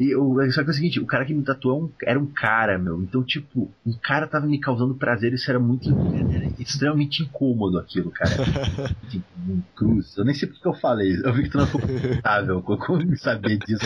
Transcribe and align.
E 0.00 0.14
o, 0.14 0.36
só 0.52 0.62
que 0.62 0.68
é 0.68 0.70
o 0.70 0.74
seguinte, 0.74 1.00
o 1.00 1.06
cara 1.06 1.24
que 1.24 1.34
me 1.34 1.42
tatuou 1.42 1.92
era 2.04 2.20
um 2.20 2.26
cara, 2.26 2.78
meu. 2.78 3.02
Então, 3.02 3.20
tipo, 3.24 3.68
um 3.84 3.92
cara 4.00 4.28
tava 4.28 4.46
me 4.46 4.60
causando 4.60 4.94
prazer, 4.94 5.32
isso 5.32 5.50
era 5.50 5.58
muito. 5.58 5.88
Era 6.32 6.46
extremamente 6.56 7.24
incômodo 7.24 7.78
aquilo, 7.80 8.08
cara. 8.12 8.30
tipo, 9.10 9.26
um 9.48 9.60
cruz. 9.74 10.16
Eu 10.16 10.24
nem 10.24 10.34
sei 10.34 10.46
porque 10.46 10.62
que 10.62 10.68
eu 10.68 10.74
falei. 10.74 11.20
Eu 11.24 11.32
vi 11.32 11.42
que 11.42 11.50
tu 11.50 11.58
não 11.58 11.66
ficou 11.66 11.80
confortável. 11.80 12.62
Como 12.62 13.16
saber 13.16 13.58
disso? 13.58 13.84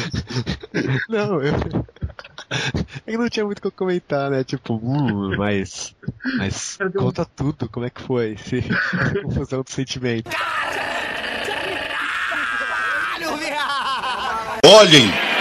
Não, 1.09 1.41
eu. 1.41 1.55
Eu 3.07 3.19
não 3.19 3.29
tinha 3.31 3.47
muito 3.47 3.59
o 3.59 3.63
que 3.63 3.71
comentar, 3.71 4.31
né? 4.31 4.45
Tipo, 4.45 4.75
hum, 4.75 5.37
mas. 5.39 5.97
Mas 6.37 6.79
conta 6.95 7.25
tudo, 7.25 7.67
como 7.69 7.87
é 7.87 7.91
que 7.91 8.03
foi? 8.03 8.33
Esse, 8.33 8.63
confusão 9.25 9.63
do 9.63 9.71
sentimento. 9.71 10.31
Olhem! 14.67 15.32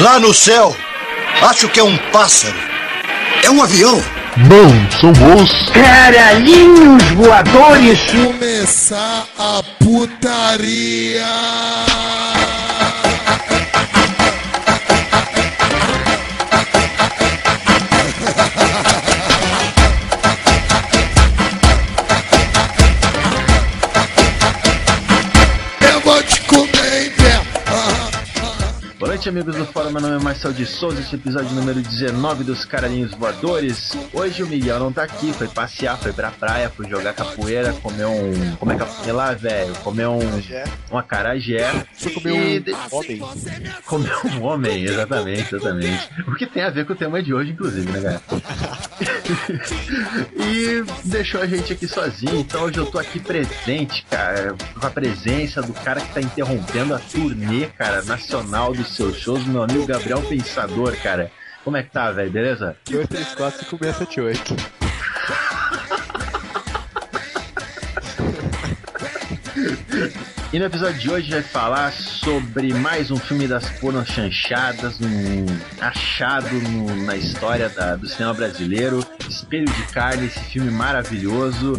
Lá 0.00 0.20
no 0.20 0.32
céu! 0.32 0.76
Acho 1.42 1.68
que 1.68 1.80
é 1.80 1.82
um 1.82 1.96
pássaro. 2.12 2.54
É 3.42 3.50
um 3.50 3.60
avião! 3.60 4.00
Não, 4.36 4.90
são 5.00 5.10
os 5.10 5.70
caralhinhos 5.70 7.02
voadores! 7.16 7.98
Começar 8.10 9.26
a 9.36 9.60
putaria! 9.80 11.26
Noite, 29.28 29.38
amigos 29.40 29.56
do 29.56 29.66
Fórum. 29.66 29.90
Meu 29.90 30.00
nome 30.00 30.16
é 30.16 30.18
Marcel 30.18 30.52
de 30.52 30.64
Souza. 30.64 31.00
Este 31.00 31.14
é 31.14 31.18
episódio 31.18 31.50
número 31.54 31.80
19 31.80 32.44
dos 32.44 32.64
Caralhinhos 32.64 33.12
Voadores. 33.12 33.96
Hoje 34.12 34.42
o 34.42 34.46
Miguel 34.46 34.78
não 34.78 34.92
tá 34.92 35.02
aqui, 35.02 35.32
foi 35.32 35.48
passear, 35.48 35.98
foi 35.98 36.12
pra 36.12 36.30
praia, 36.30 36.70
foi 36.70 36.88
jogar 36.88 37.12
capoeira, 37.12 37.72
comer 37.74 38.06
um. 38.06 38.56
Como 38.56 38.72
é 38.72 38.76
que 38.76 39.08
é 39.08 39.12
lá, 39.12 39.32
velho? 39.34 39.74
Comer 39.76 40.08
um. 40.08 40.20
Uma 40.90 41.02
carajé. 41.02 41.86
Você 41.92 42.10
comeu 42.10 42.36
um 42.36 42.96
homem. 42.96 43.22
Comer 43.84 44.26
um 44.26 44.42
homem, 44.42 44.84
exatamente, 44.84 45.54
exatamente. 45.54 46.08
O 46.26 46.34
que 46.34 46.46
tem 46.46 46.62
a 46.62 46.70
ver 46.70 46.86
com 46.86 46.92
o 46.92 46.96
tema 46.96 47.22
de 47.22 47.34
hoje, 47.34 47.52
inclusive, 47.52 47.90
né, 47.90 48.00
galera? 48.00 48.22
e 50.36 50.84
deixou 51.04 51.42
a 51.42 51.46
gente 51.46 51.72
aqui 51.72 51.86
sozinho, 51.86 52.40
então 52.40 52.62
hoje 52.62 52.78
eu 52.78 52.86
tô 52.86 52.98
aqui 52.98 53.20
presente, 53.20 54.04
cara, 54.08 54.54
com 54.78 54.86
a 54.86 54.90
presença 54.90 55.60
do 55.60 55.72
cara 55.72 56.00
que 56.00 56.14
tá 56.14 56.20
interrompendo 56.20 56.94
a 56.94 56.98
turnê, 56.98 57.66
cara, 57.66 58.02
nacional 58.02 58.72
do 58.72 58.84
seu 58.84 59.12
shows, 59.18 59.44
meu 59.46 59.62
amigo 59.62 59.86
Gabriel 59.86 60.22
Pensador, 60.22 60.96
cara. 61.02 61.30
Como 61.64 61.76
é 61.76 61.82
que 61.82 61.90
tá, 61.90 62.10
velho? 62.12 62.30
Beleza? 62.30 62.76
2, 62.88 63.06
3, 63.08 64.87
E 70.50 70.58
no 70.58 70.64
episódio 70.64 70.98
de 70.98 71.10
hoje 71.10 71.30
vai 71.30 71.42
falar 71.42 71.92
sobre 71.92 72.72
mais 72.72 73.10
um 73.10 73.18
filme 73.18 73.46
das 73.46 73.68
pornos 73.78 74.08
chanchadas, 74.08 74.98
um 74.98 75.44
achado 75.78 76.48
no, 76.62 77.04
na 77.04 77.16
história 77.16 77.68
da, 77.68 77.96
do 77.96 78.08
cinema 78.08 78.32
brasileiro, 78.32 79.04
Espelho 79.28 79.70
de 79.70 79.82
Carne, 79.92 80.26
esse 80.26 80.40
filme 80.40 80.70
maravilhoso. 80.70 81.74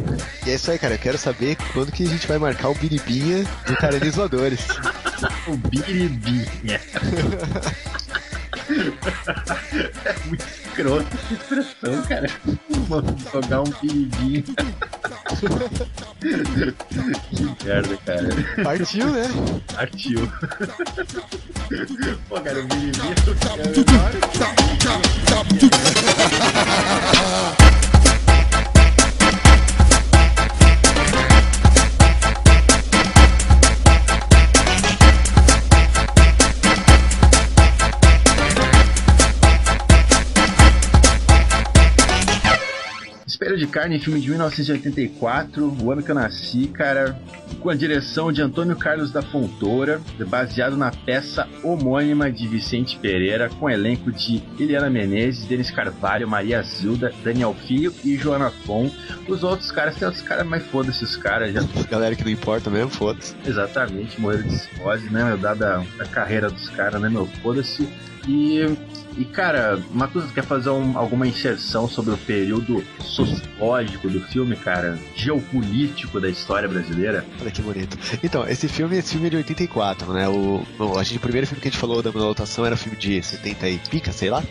E 0.46 0.52
é 0.52 0.54
isso 0.54 0.70
aí, 0.70 0.78
cara. 0.78 0.94
Eu 0.94 1.00
quero 1.00 1.18
saber 1.18 1.58
quando 1.74 1.92
que 1.92 2.04
a 2.04 2.08
gente 2.08 2.28
vai 2.28 2.38
marcar 2.38 2.70
o 2.70 2.76
Biribinha 2.76 3.44
do 3.66 3.76
Caralhos 3.76 4.16
Voadores. 4.16 4.68
o 5.48 5.58
Biribinha. 5.58 6.80
é 10.06 10.16
muito 10.28 10.46
escroto 10.80 11.06
expressão, 11.32 12.02
cara. 12.04 12.30
Jogar 13.32 13.62
um 13.62 13.72
biribinha. 13.82 14.44
que 17.30 17.66
merda, 17.66 17.98
cara. 18.06 18.30
Partiu, 18.64 19.08
né? 19.12 19.24
Partiu. 19.74 20.32
Pô, 22.30 22.40
cara, 22.42 22.60
o 22.60 22.64
biribinha. 22.64 23.16
Espelho 43.40 43.58
de 43.58 43.68
Carne, 43.68 44.02
filme 44.02 44.20
de 44.20 44.28
1984, 44.32 45.78
o 45.82 45.92
ano 45.94 46.04
que 46.04 46.12
eu 46.12 46.16
nasci, 46.16 46.68
cara, 46.68 47.18
com 47.62 47.70
a 47.70 47.74
direção 47.74 48.34
de 48.34 48.42
Antônio 48.42 48.76
Carlos 48.76 49.12
da 49.12 49.22
Fontoura, 49.22 50.02
baseado 50.28 50.76
na 50.76 50.92
peça 50.92 51.48
homônima 51.64 52.30
de 52.30 52.46
Vicente 52.50 53.00
Pereira, 53.00 53.48
com 53.48 53.70
elenco 53.70 54.12
de 54.12 54.44
Eliana 54.60 54.90
Menezes, 54.90 55.46
Denis 55.46 55.72
Carvalho, 55.72 56.28
Maria 56.28 56.62
Zilda, 56.62 57.14
Daniel 57.24 57.54
Filho 57.54 57.96
e 58.04 58.18
Joana 58.18 58.50
Fon. 58.50 58.92
Os 59.26 59.42
outros 59.42 59.72
caras, 59.72 59.96
tem 59.96 60.06
outros 60.06 60.26
caras, 60.26 60.46
mas 60.46 60.62
foda-se 60.66 61.02
os 61.02 61.16
caras. 61.16 61.54
Já... 61.54 61.62
Galera 61.90 62.18
que 62.18 62.26
não 62.26 62.32
importa 62.32 62.70
mesmo, 62.70 62.90
foda-se. 62.90 63.38
Exatamente, 63.48 64.20
morreram 64.20 64.50
de 64.50 64.58
cirrose, 64.58 65.10
né, 65.10 65.24
meu, 65.24 65.38
dada 65.38 65.82
a 65.98 66.06
carreira 66.08 66.50
dos 66.50 66.68
caras, 66.72 67.02
né, 67.02 67.08
meu, 67.08 67.26
foda-se. 67.42 67.88
E 68.28 68.66
e 69.20 69.26
cara, 69.26 69.78
Matusa, 69.92 70.30
quer 70.34 70.46
fazer 70.46 70.70
um, 70.70 70.98
alguma 70.98 71.28
inserção 71.28 71.90
sobre 71.90 72.14
o 72.14 72.18
período 72.18 72.82
sociológico 73.02 74.10
do 74.10 74.22
filme, 74.22 74.56
cara? 74.56 74.98
Geopolítico 75.14 76.22
da 76.22 76.30
história 76.30 76.70
brasileira? 76.70 77.26
Olha 77.42 77.52
que 77.52 77.62
bonito. 77.62 77.98
Então, 78.24 78.48
esse 78.48 78.70
filme, 78.70 78.98
esse 78.98 79.12
filme 79.12 79.28
é 79.28 79.30
de 79.32 79.36
84, 79.36 80.14
né? 80.14 80.30
O, 80.30 80.64
a 80.98 81.04
gente, 81.04 81.18
o 81.18 81.20
primeiro 81.20 81.46
filme 81.46 81.62
que 81.62 81.68
a 81.68 81.72
gente 81.72 81.80
falou 81.80 82.02
da 82.02 82.12
lotação 82.12 82.66
era 82.66 82.78
filme 82.78 82.98
de 82.98 83.22
70 83.22 83.68
e 83.68 83.78
pica, 83.80 84.14
sei 84.14 84.30
lá. 84.30 84.42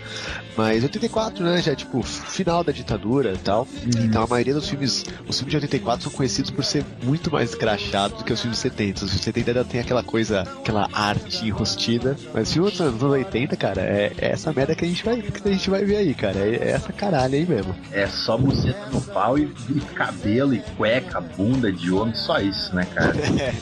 Mas 0.54 0.82
84, 0.82 1.42
né? 1.42 1.62
Já 1.62 1.72
é 1.72 1.74
tipo 1.74 2.02
final 2.02 2.62
da 2.62 2.70
ditadura 2.70 3.32
e 3.32 3.38
tal. 3.38 3.62
Hum. 3.62 3.90
Então 4.04 4.24
a 4.24 4.26
maioria 4.26 4.52
dos 4.52 4.68
filmes, 4.68 5.02
os 5.26 5.38
filmes 5.38 5.50
de 5.50 5.56
84 5.56 6.02
são 6.02 6.12
conhecidos 6.12 6.50
por 6.50 6.64
ser 6.64 6.84
muito 7.02 7.30
mais 7.30 7.54
crachados 7.54 8.18
do 8.18 8.24
que 8.24 8.34
os 8.34 8.40
filmes 8.40 8.58
70. 8.58 9.04
Os 9.04 9.10
filmes 9.12 9.24
70 9.24 9.50
ainda 9.50 9.64
tem 9.64 9.80
aquela 9.80 10.02
coisa, 10.02 10.42
aquela 10.42 10.90
arte 10.92 11.46
enrustida. 11.46 12.18
Mas 12.34 12.48
os 12.48 12.52
filmes 12.52 12.72
dos 12.72 12.80
anos 12.82 13.02
80, 13.02 13.56
cara, 13.56 13.80
é, 13.80 14.12
é 14.18 14.32
essa 14.32 14.52
merda 14.58 14.74
que 14.74 14.84
a 14.84 14.88
gente 14.88 15.04
vai, 15.04 15.22
que 15.22 15.48
a 15.48 15.52
gente 15.52 15.70
vai 15.70 15.84
ver 15.84 15.96
aí, 15.96 16.14
cara. 16.14 16.38
É, 16.38 16.56
é 16.56 16.70
essa 16.70 16.92
caralho 16.92 17.34
aí 17.34 17.46
mesmo. 17.46 17.74
É 17.92 18.08
só 18.08 18.36
buceta 18.36 18.86
no 18.90 19.00
pau 19.00 19.38
e, 19.38 19.52
e 19.70 19.80
cabelo 19.94 20.52
e 20.52 20.58
cueca, 20.76 21.20
bunda 21.20 21.70
de 21.70 21.92
homem, 21.92 22.14
só 22.14 22.40
isso, 22.40 22.74
né, 22.74 22.86
cara? 22.92 23.14
É. 23.38 23.54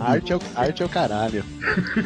Arte 0.00 0.32
é, 0.32 0.36
o, 0.36 0.40
arte 0.56 0.82
é 0.82 0.86
o 0.86 0.88
caralho. 0.88 1.44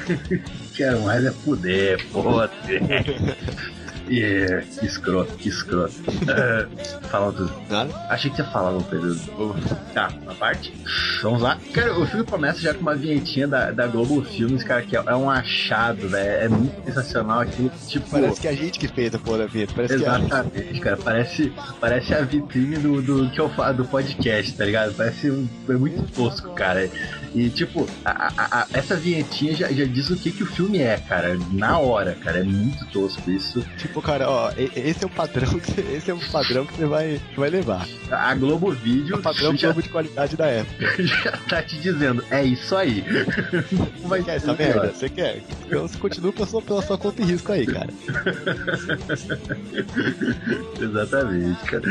Quero 0.75 1.03
mais 1.03 1.25
é 1.25 1.31
poder, 1.31 2.05
porra. 2.13 2.51
Yeah, 4.09 4.63
que 4.63 4.87
escroto, 4.87 5.33
que 5.37 5.49
escroto. 5.49 5.95
Uh, 6.01 7.09
falando. 7.09 7.51
Nada? 7.71 7.95
Achei 8.09 8.31
que 8.31 8.41
ia 8.41 8.47
falar 8.49 8.73
no 8.73 8.83
período. 8.83 9.21
Tá, 9.95 10.11
a 10.27 10.35
parte. 10.35 10.73
Vamos 11.23 11.43
lá. 11.43 11.59
Cara, 11.73 11.99
o 11.99 12.07
filme 12.07 12.25
começa 12.25 12.61
já 12.61 12.75
com 12.75 12.81
uma 12.81 12.95
vinhetinha 12.95 13.47
da, 13.47 13.71
da 13.71 13.87
Globo 13.87 14.23
Filmes, 14.23 14.63
cara, 14.65 14.83
que 14.83 14.97
é, 14.97 15.03
é 15.05 15.15
um 15.15 15.31
achado, 15.31 16.09
velho. 16.09 16.45
É 16.45 16.49
muito 16.49 16.85
sensacional 16.85 17.41
aquilo. 17.41 17.71
Tipo. 17.87 18.11
Parece 18.11 18.41
que 18.41 18.49
é 18.49 18.51
a 18.51 18.55
gente 18.55 18.79
que 18.79 18.89
fez 18.89 19.15
a 19.15 19.19
porra 19.19 19.47
vinheta. 19.47 19.73
Parece 19.75 19.95
Exatamente, 19.95 20.53
que 20.53 20.79
é 20.79 20.81
cara. 20.81 20.97
Parece, 20.97 21.53
parece 21.81 22.15
a 22.15 22.21
vitrine 22.23 22.77
do, 22.77 23.01
do 23.03 23.31
que 23.31 23.41
eu 23.41 23.49
falo 23.51 23.77
do 23.77 23.85
podcast, 23.85 24.53
tá 24.55 24.65
ligado? 24.65 24.95
Parece 24.95 25.31
um, 25.31 25.49
é 25.69 25.73
muito 25.73 26.03
tosco, 26.13 26.51
cara. 26.55 26.89
E, 27.35 27.51
tipo, 27.51 27.89
a, 28.05 28.33
a, 28.37 28.63
a, 28.63 28.67
essa 28.73 28.97
vinhetinha 28.97 29.55
já, 29.55 29.73
já 29.73 29.85
diz 29.85 30.11
o 30.11 30.17
que, 30.17 30.31
que 30.31 30.43
o 30.43 30.47
filme 30.47 30.79
é, 30.79 30.99
cara. 30.99 31.39
Na 31.53 31.79
hora, 31.79 32.15
cara. 32.15 32.41
É 32.41 32.43
muito 32.43 32.85
tosco 32.87 33.31
isso. 33.31 33.65
Tipo, 33.79 34.03
cara, 34.03 34.29
ó, 34.29 34.53
esse 34.57 35.05
é 35.05 35.07
o 35.07 35.11
padrão 35.11 35.59
que, 35.59 35.81
esse 35.93 36.11
é 36.11 36.15
o 36.15 36.21
padrão 36.31 36.67
que 36.67 36.75
você 36.75 36.87
vai, 36.87 37.21
vai 37.37 37.51
levar. 37.51 37.87
A 38.11 38.35
Globo 38.35 38.73
Vídeo. 38.73 39.17
É 39.17 39.19
o 39.19 39.23
padrão 39.23 39.57
já, 39.57 39.73
de 39.73 39.89
qualidade 39.89 40.37
da 40.37 40.47
época. 40.47 41.03
Já 41.03 41.33
tá 41.49 41.63
te 41.63 41.79
dizendo, 41.79 42.23
é 42.31 42.45
isso 42.45 42.77
aí. 42.77 43.05
Vai 44.05 44.23
quer 44.23 44.37
essa 44.37 44.55
merda? 44.55 44.93
Você 44.93 45.09
quer? 45.09 45.43
Então 45.67 45.89
você 45.89 45.99
continua 45.99 46.33
pela 46.33 46.47
sua, 46.47 46.63
pela 46.63 46.83
sua 46.83 46.97
conta 46.99 47.23
e 47.23 47.25
risco 47.25 47.51
aí, 47.53 47.67
cara. 47.67 47.89
Exatamente, 50.81 51.61
cara. 51.65 51.83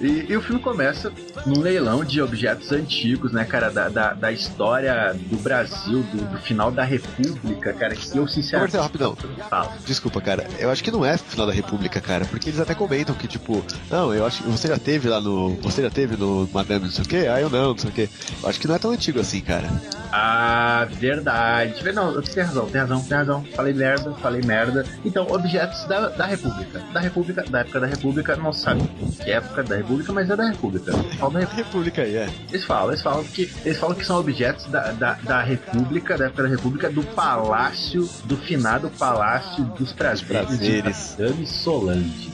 E, 0.00 0.26
e, 0.28 0.36
o 0.36 0.42
filme 0.42 0.60
começa 0.60 1.12
num 1.46 1.60
leilão 1.60 2.04
de 2.04 2.20
objetos 2.20 2.72
antigos, 2.72 3.30
né, 3.32 3.44
cara, 3.44 3.70
da, 3.70 3.88
da, 3.88 4.14
da 4.14 4.32
história 4.32 4.77
história 4.78 5.14
do 5.14 5.36
Brasil, 5.38 6.02
do, 6.02 6.24
do 6.30 6.38
final 6.38 6.70
da 6.70 6.84
República, 6.84 7.72
cara, 7.72 7.94
que 7.94 8.16
eu 8.16 8.26
sinceramente. 8.26 8.76
Marcelo, 8.76 8.82
rapidão. 9.14 9.48
Fala. 9.48 9.72
Desculpa, 9.84 10.20
cara. 10.20 10.46
Eu 10.58 10.70
acho 10.70 10.82
que 10.82 10.90
não 10.90 11.04
é 11.04 11.16
final 11.16 11.46
da 11.46 11.52
República, 11.52 12.00
cara. 12.00 12.24
Porque 12.24 12.48
eles 12.48 12.60
até 12.60 12.74
comentam 12.74 13.14
que, 13.14 13.26
tipo, 13.26 13.64
não, 13.90 14.14
eu 14.14 14.24
acho 14.24 14.42
que 14.42 14.48
você 14.48 14.68
já 14.68 14.78
teve 14.78 15.08
lá 15.08 15.20
no. 15.20 15.56
Você 15.56 15.82
já 15.82 15.90
teve 15.90 16.16
no 16.16 16.48
Madame 16.52 16.84
não 16.84 16.92
sei 16.92 17.04
o 17.04 17.08
quê? 17.08 17.26
Ah, 17.30 17.40
eu 17.40 17.50
não, 17.50 17.70
não 17.70 17.78
sei 17.78 17.90
o 17.90 17.92
quê. 17.92 18.08
Eu 18.42 18.48
acho 18.48 18.60
que 18.60 18.68
não 18.68 18.74
é 18.74 18.78
tão 18.78 18.92
antigo 18.92 19.20
assim, 19.20 19.40
cara. 19.40 19.68
Ah, 20.12 20.86
verdade. 20.90 21.92
Não, 21.92 22.20
tem 22.22 22.42
razão, 22.42 22.66
tem 22.66 22.80
razão, 22.80 23.02
tem 23.02 23.16
razão. 23.16 23.44
Falei 23.54 23.72
merda, 23.72 24.12
falei 24.14 24.42
merda. 24.42 24.84
Então, 25.04 25.26
objetos 25.30 25.84
da, 25.84 26.08
da 26.08 26.26
República. 26.26 26.80
Da 26.92 27.00
República, 27.00 27.44
da 27.48 27.60
época 27.60 27.80
da 27.80 27.86
República, 27.86 28.36
não 28.36 28.52
sabe 28.52 28.82
que 29.22 29.30
época 29.30 29.62
da 29.62 29.76
República, 29.76 30.12
mas 30.12 30.30
é 30.30 30.36
da 30.36 30.48
República. 30.48 30.92
Fala 30.92 31.32
da 31.32 31.40
República. 31.40 31.58
República 31.58 32.02
aí, 32.02 32.16
é. 32.16 32.28
Eles 32.50 32.64
falam, 32.64 32.90
eles 32.90 33.02
falam 33.02 33.24
que 33.24 33.50
eles 33.64 33.78
falam 33.78 33.96
que 33.96 34.04
são 34.04 34.18
objetos 34.18 34.66
da, 34.68 34.92
da, 34.92 35.12
da 35.14 35.42
República, 35.42 36.16
da 36.16 36.26
época 36.26 36.42
da 36.44 36.48
República, 36.48 36.90
do 36.90 37.02
palácio, 37.02 38.08
do 38.24 38.36
finado 38.36 38.90
palácio 38.90 39.64
dos 39.78 39.92
prazeres, 39.92 40.46
prazeres. 40.46 41.14
de 41.16 41.22
Madame 41.22 41.46
Solange. 41.46 42.28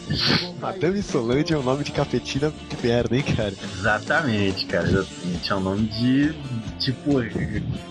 Madame 0.61 1.03
Solange 1.03 1.53
é 1.55 1.59
um 1.59 1.63
nome 1.63 1.85
de 1.85 1.93
cafetina 1.93 2.53
de 2.69 2.87
merda, 2.87 3.17
hein, 3.17 3.23
cara? 3.23 3.55
Exatamente, 3.79 4.67
cara. 4.67 4.87
Exatamente. 4.87 5.53
É 5.53 5.55
um 5.55 5.61
nome 5.61 5.87
de. 5.89 6.35
Tipo. 6.79 7.21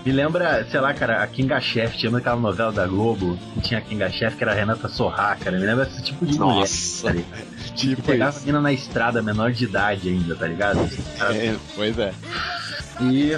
Me 0.05 0.11
lembra, 0.11 0.65
sei 0.69 0.79
lá, 0.79 0.93
cara, 0.93 1.23
a 1.23 1.27
Kinga 1.27 1.59
Chef. 1.59 1.97
Tinha 1.97 2.15
aquela 2.15 2.35
novela 2.35 2.71
da 2.71 2.85
Globo. 2.85 3.37
que 3.55 3.61
Tinha 3.61 3.79
a 3.79 3.81
Kinga 3.81 4.09
Chef, 4.09 4.35
que 4.35 4.43
era 4.43 4.51
a 4.51 4.55
Renata 4.55 4.87
Sorra, 4.89 5.35
cara. 5.35 5.57
Me 5.57 5.65
lembra 5.65 5.87
esse 5.87 6.03
tipo 6.03 6.25
de 6.25 6.37
Nossa. 6.37 7.09
mulher. 7.09 7.23
Tá 7.23 7.35
ligado? 7.35 7.53
Tipo 7.73 8.01
que 8.03 8.07
pegava 8.11 8.37
a 8.37 8.39
menina 8.39 8.61
na 8.61 8.71
estrada, 8.71 9.21
menor 9.23 9.51
de 9.51 9.63
idade 9.63 10.07
ainda, 10.09 10.35
tá 10.35 10.45
ligado? 10.45 10.79
É, 11.19 11.55
pois 11.75 11.97
é. 11.97 12.13
E, 13.01 13.31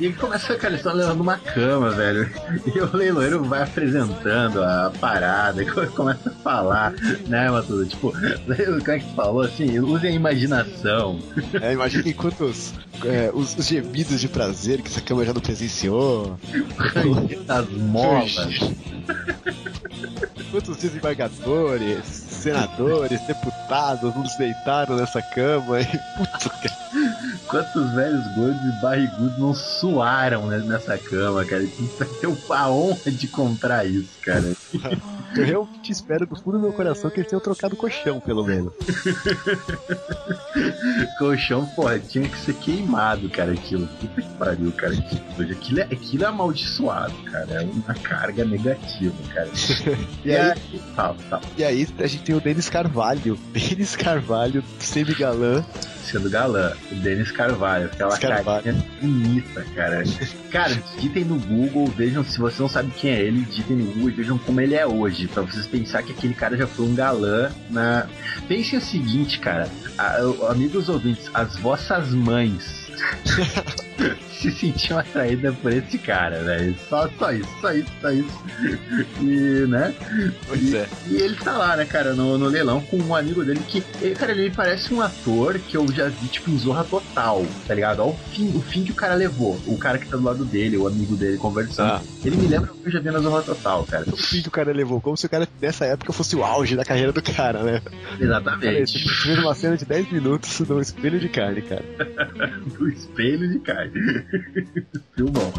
e 0.00 0.06
ele 0.06 0.14
começa, 0.14 0.54
cara, 0.56 0.68
eles 0.74 0.80
estão 0.80 0.94
levando 0.94 1.20
uma 1.20 1.36
cama, 1.36 1.90
velho. 1.90 2.28
E 2.74 2.80
o 2.80 2.96
leiloeiro 2.96 3.44
vai 3.44 3.62
apresentando 3.62 4.62
a 4.62 4.92
parada, 5.00 5.62
e 5.62 5.66
começa 5.66 6.30
a 6.30 6.32
falar, 6.32 6.92
né, 7.26 7.50
Matudo? 7.50 7.86
Tipo, 7.86 8.12
como 8.84 8.90
é 8.90 8.98
que 8.98 9.14
falou 9.14 9.42
assim? 9.42 9.78
Usem 9.78 10.10
a 10.10 10.14
imaginação. 10.14 11.18
É, 11.60 11.72
imagina 11.72 12.12
quantos. 12.14 12.72
é, 13.04 13.30
os, 13.32 13.56
os 13.56 13.66
gemidos 13.66 14.20
de 14.20 14.28
prazer 14.28 14.80
que 14.80 14.88
essa 14.88 15.00
cama 15.00 15.24
já 15.24 15.32
não 15.32 15.40
presenciou. 15.40 16.38
As 17.48 17.68
molas. 17.68 18.36
Quantos 20.50 20.76
desembargadores, 20.76 22.04
senadores, 22.04 23.20
deputados 23.26 24.14
nos 24.14 24.36
deitaram 24.36 24.96
nessa 24.96 25.20
cama 25.20 25.80
e. 25.80 25.86
Puta, 25.86 26.50
cara. 26.50 26.84
Quantos 27.48 27.92
velhos 27.92 28.24
gordos 28.34 28.64
e 28.64 28.82
barrigudos 28.82 29.38
não 29.38 29.54
suaram 29.54 30.46
nessa 30.46 30.96
cama, 30.98 31.44
cara? 31.44 31.64
Ter 32.20 32.28
a 32.50 32.70
honra 32.70 33.10
de 33.10 33.28
comprar 33.28 33.84
isso, 33.84 34.18
cara. 34.22 34.54
Eu 35.36 35.44
realmente 35.44 35.92
espero 35.92 36.26
do 36.26 36.36
fundo 36.36 36.58
do 36.58 36.60
meu 36.60 36.72
coração 36.72 37.10
que 37.10 37.20
eles 37.20 37.28
tenham 37.28 37.40
trocado 37.40 37.74
o 37.74 37.76
colchão, 37.76 38.20
pelo 38.20 38.44
menos. 38.44 38.72
Colchão, 41.18 41.66
porra, 41.66 41.98
tinha 41.98 42.28
que 42.28 42.38
ser 42.38 42.54
queimado, 42.54 43.28
cara, 43.28 43.52
aquilo. 43.52 43.86
Puta 44.00 44.22
que 44.22 44.28
pariu, 44.34 44.72
cara. 44.72 44.94
Aquilo 44.94 45.80
é, 45.80 45.82
aquilo 45.82 46.24
é 46.24 46.26
amaldiçoado, 46.26 47.14
cara. 47.30 47.62
É 47.62 47.64
uma 47.64 47.94
carga 47.94 48.44
negativa, 48.44 49.14
cara. 49.32 49.50
E 50.24 50.34
aí, 50.34 50.54
Fala, 50.94 51.14
fala. 51.28 51.42
e 51.56 51.64
aí 51.64 51.88
a 51.98 52.06
gente 52.06 52.22
tem 52.22 52.34
o 52.34 52.40
Denis 52.40 52.68
Carvalho. 52.68 53.38
Denis 53.52 53.96
Carvalho, 53.96 54.62
semi-galã. 54.78 55.64
Sendo 56.04 56.28
galã, 56.30 56.72
o 56.92 56.94
Denis 56.96 57.30
Carvalho, 57.32 57.86
aquela 57.86 58.16
Carvalho. 58.18 58.62
carinha 58.62 58.84
bonita, 59.00 59.64
cara. 59.74 60.04
Cara, 60.50 60.74
digitem 60.94 61.24
no 61.24 61.36
Google, 61.36 61.86
vejam, 61.86 62.22
se 62.22 62.38
você 62.38 62.60
não 62.62 62.68
sabe 62.68 62.90
quem 62.96 63.10
é 63.10 63.20
ele, 63.22 63.40
digitem 63.44 63.76
no 63.78 63.86
Google 63.92 64.10
e 64.10 64.12
vejam 64.12 64.38
como 64.38 64.60
ele 64.60 64.74
é 64.74 64.86
hoje, 64.86 65.26
pra 65.28 65.42
vocês 65.42 65.66
pensar 65.66 66.02
que 66.02 66.12
aquele 66.12 66.34
cara 66.34 66.56
já 66.56 66.66
foi 66.66 66.84
um 66.86 66.94
galã 66.94 67.50
na. 67.70 68.06
Pensem 68.46 68.78
o 68.78 68.82
seguinte, 68.82 69.38
cara, 69.40 69.68
a- 69.98 70.20
o- 70.22 70.46
amigos 70.48 70.88
ouvintes, 70.88 71.28
as 71.32 71.56
vossas 71.56 72.10
mães 72.10 72.84
se 74.32 74.50
sentiam 74.52 74.98
atraídas 74.98 75.54
por 75.56 75.72
esse 75.72 75.98
cara, 75.98 76.42
velho. 76.42 76.74
Só, 76.88 77.08
só 77.18 77.32
isso, 77.32 77.48
só 77.60 77.72
isso, 77.72 77.92
só 78.00 78.10
isso. 78.10 78.42
E, 79.20 79.66
né? 79.66 79.94
Pois 80.46 80.62
e, 80.62 80.76
é. 80.76 80.88
e 81.08 81.16
ele 81.16 81.36
tá 81.36 81.56
lá, 81.56 81.76
né, 81.76 81.84
cara, 81.84 82.14
no, 82.14 82.38
no 82.38 82.46
leilão 82.46 82.80
com 82.80 82.98
um 82.98 83.14
amigo 83.14 83.44
dele 83.44 83.60
que, 83.66 83.82
ele, 84.00 84.14
cara, 84.14 84.32
ele 84.32 84.50
parece 84.50 84.92
um 84.92 85.00
ator 85.00 85.58
que 85.58 85.76
eu 85.76 85.86
já 85.92 86.08
vi, 86.08 86.28
tipo, 86.28 86.50
em 86.50 86.58
Zorra 86.58 86.84
Total, 86.84 87.44
tá 87.66 87.74
ligado? 87.74 88.00
Olha 88.00 88.10
o 88.10 88.16
fim, 88.32 88.48
o 88.56 88.60
fim 88.60 88.84
que 88.84 88.92
o 88.92 88.94
cara 88.94 89.14
levou. 89.14 89.60
O 89.66 89.76
cara 89.78 89.98
que 89.98 90.06
tá 90.06 90.16
do 90.16 90.22
lado 90.22 90.44
dele, 90.44 90.76
o 90.76 90.86
amigo 90.86 91.16
dele 91.16 91.36
conversando. 91.36 91.92
Ah. 91.92 92.02
Ele 92.24 92.36
me 92.36 92.46
lembra 92.46 92.72
o 92.72 92.76
que 92.76 92.88
eu 92.88 92.92
já 92.92 93.00
vi 93.00 93.10
na 93.10 93.18
Zorra 93.18 93.42
Total, 93.42 93.84
cara. 93.84 94.04
O 94.10 94.16
fim 94.16 94.42
que 94.42 94.48
o 94.48 94.50
cara 94.52 94.72
levou, 94.72 95.00
como 95.00 95.16
se 95.16 95.26
o 95.26 95.28
cara 95.28 95.48
nessa 95.60 95.84
época 95.86 96.12
fosse 96.12 96.36
o 96.36 96.44
auge 96.44 96.76
da 96.76 96.84
carreira 96.84 97.12
do 97.12 97.22
cara, 97.22 97.62
né? 97.62 97.80
Cara, 97.80 98.24
Exatamente. 98.24 99.22
fez 99.22 99.38
uma 99.38 99.54
cena 99.54 99.76
de 99.76 99.84
10 99.84 100.12
minutos 100.12 100.60
num 100.60 100.80
espelho 100.80 101.18
de 101.18 101.28
carne, 101.28 101.62
cara. 101.62 101.84
do 102.78 102.88
espelho 102.88 103.48
de 103.48 103.58
carne. 103.60 103.93
Filmão. 105.14 105.52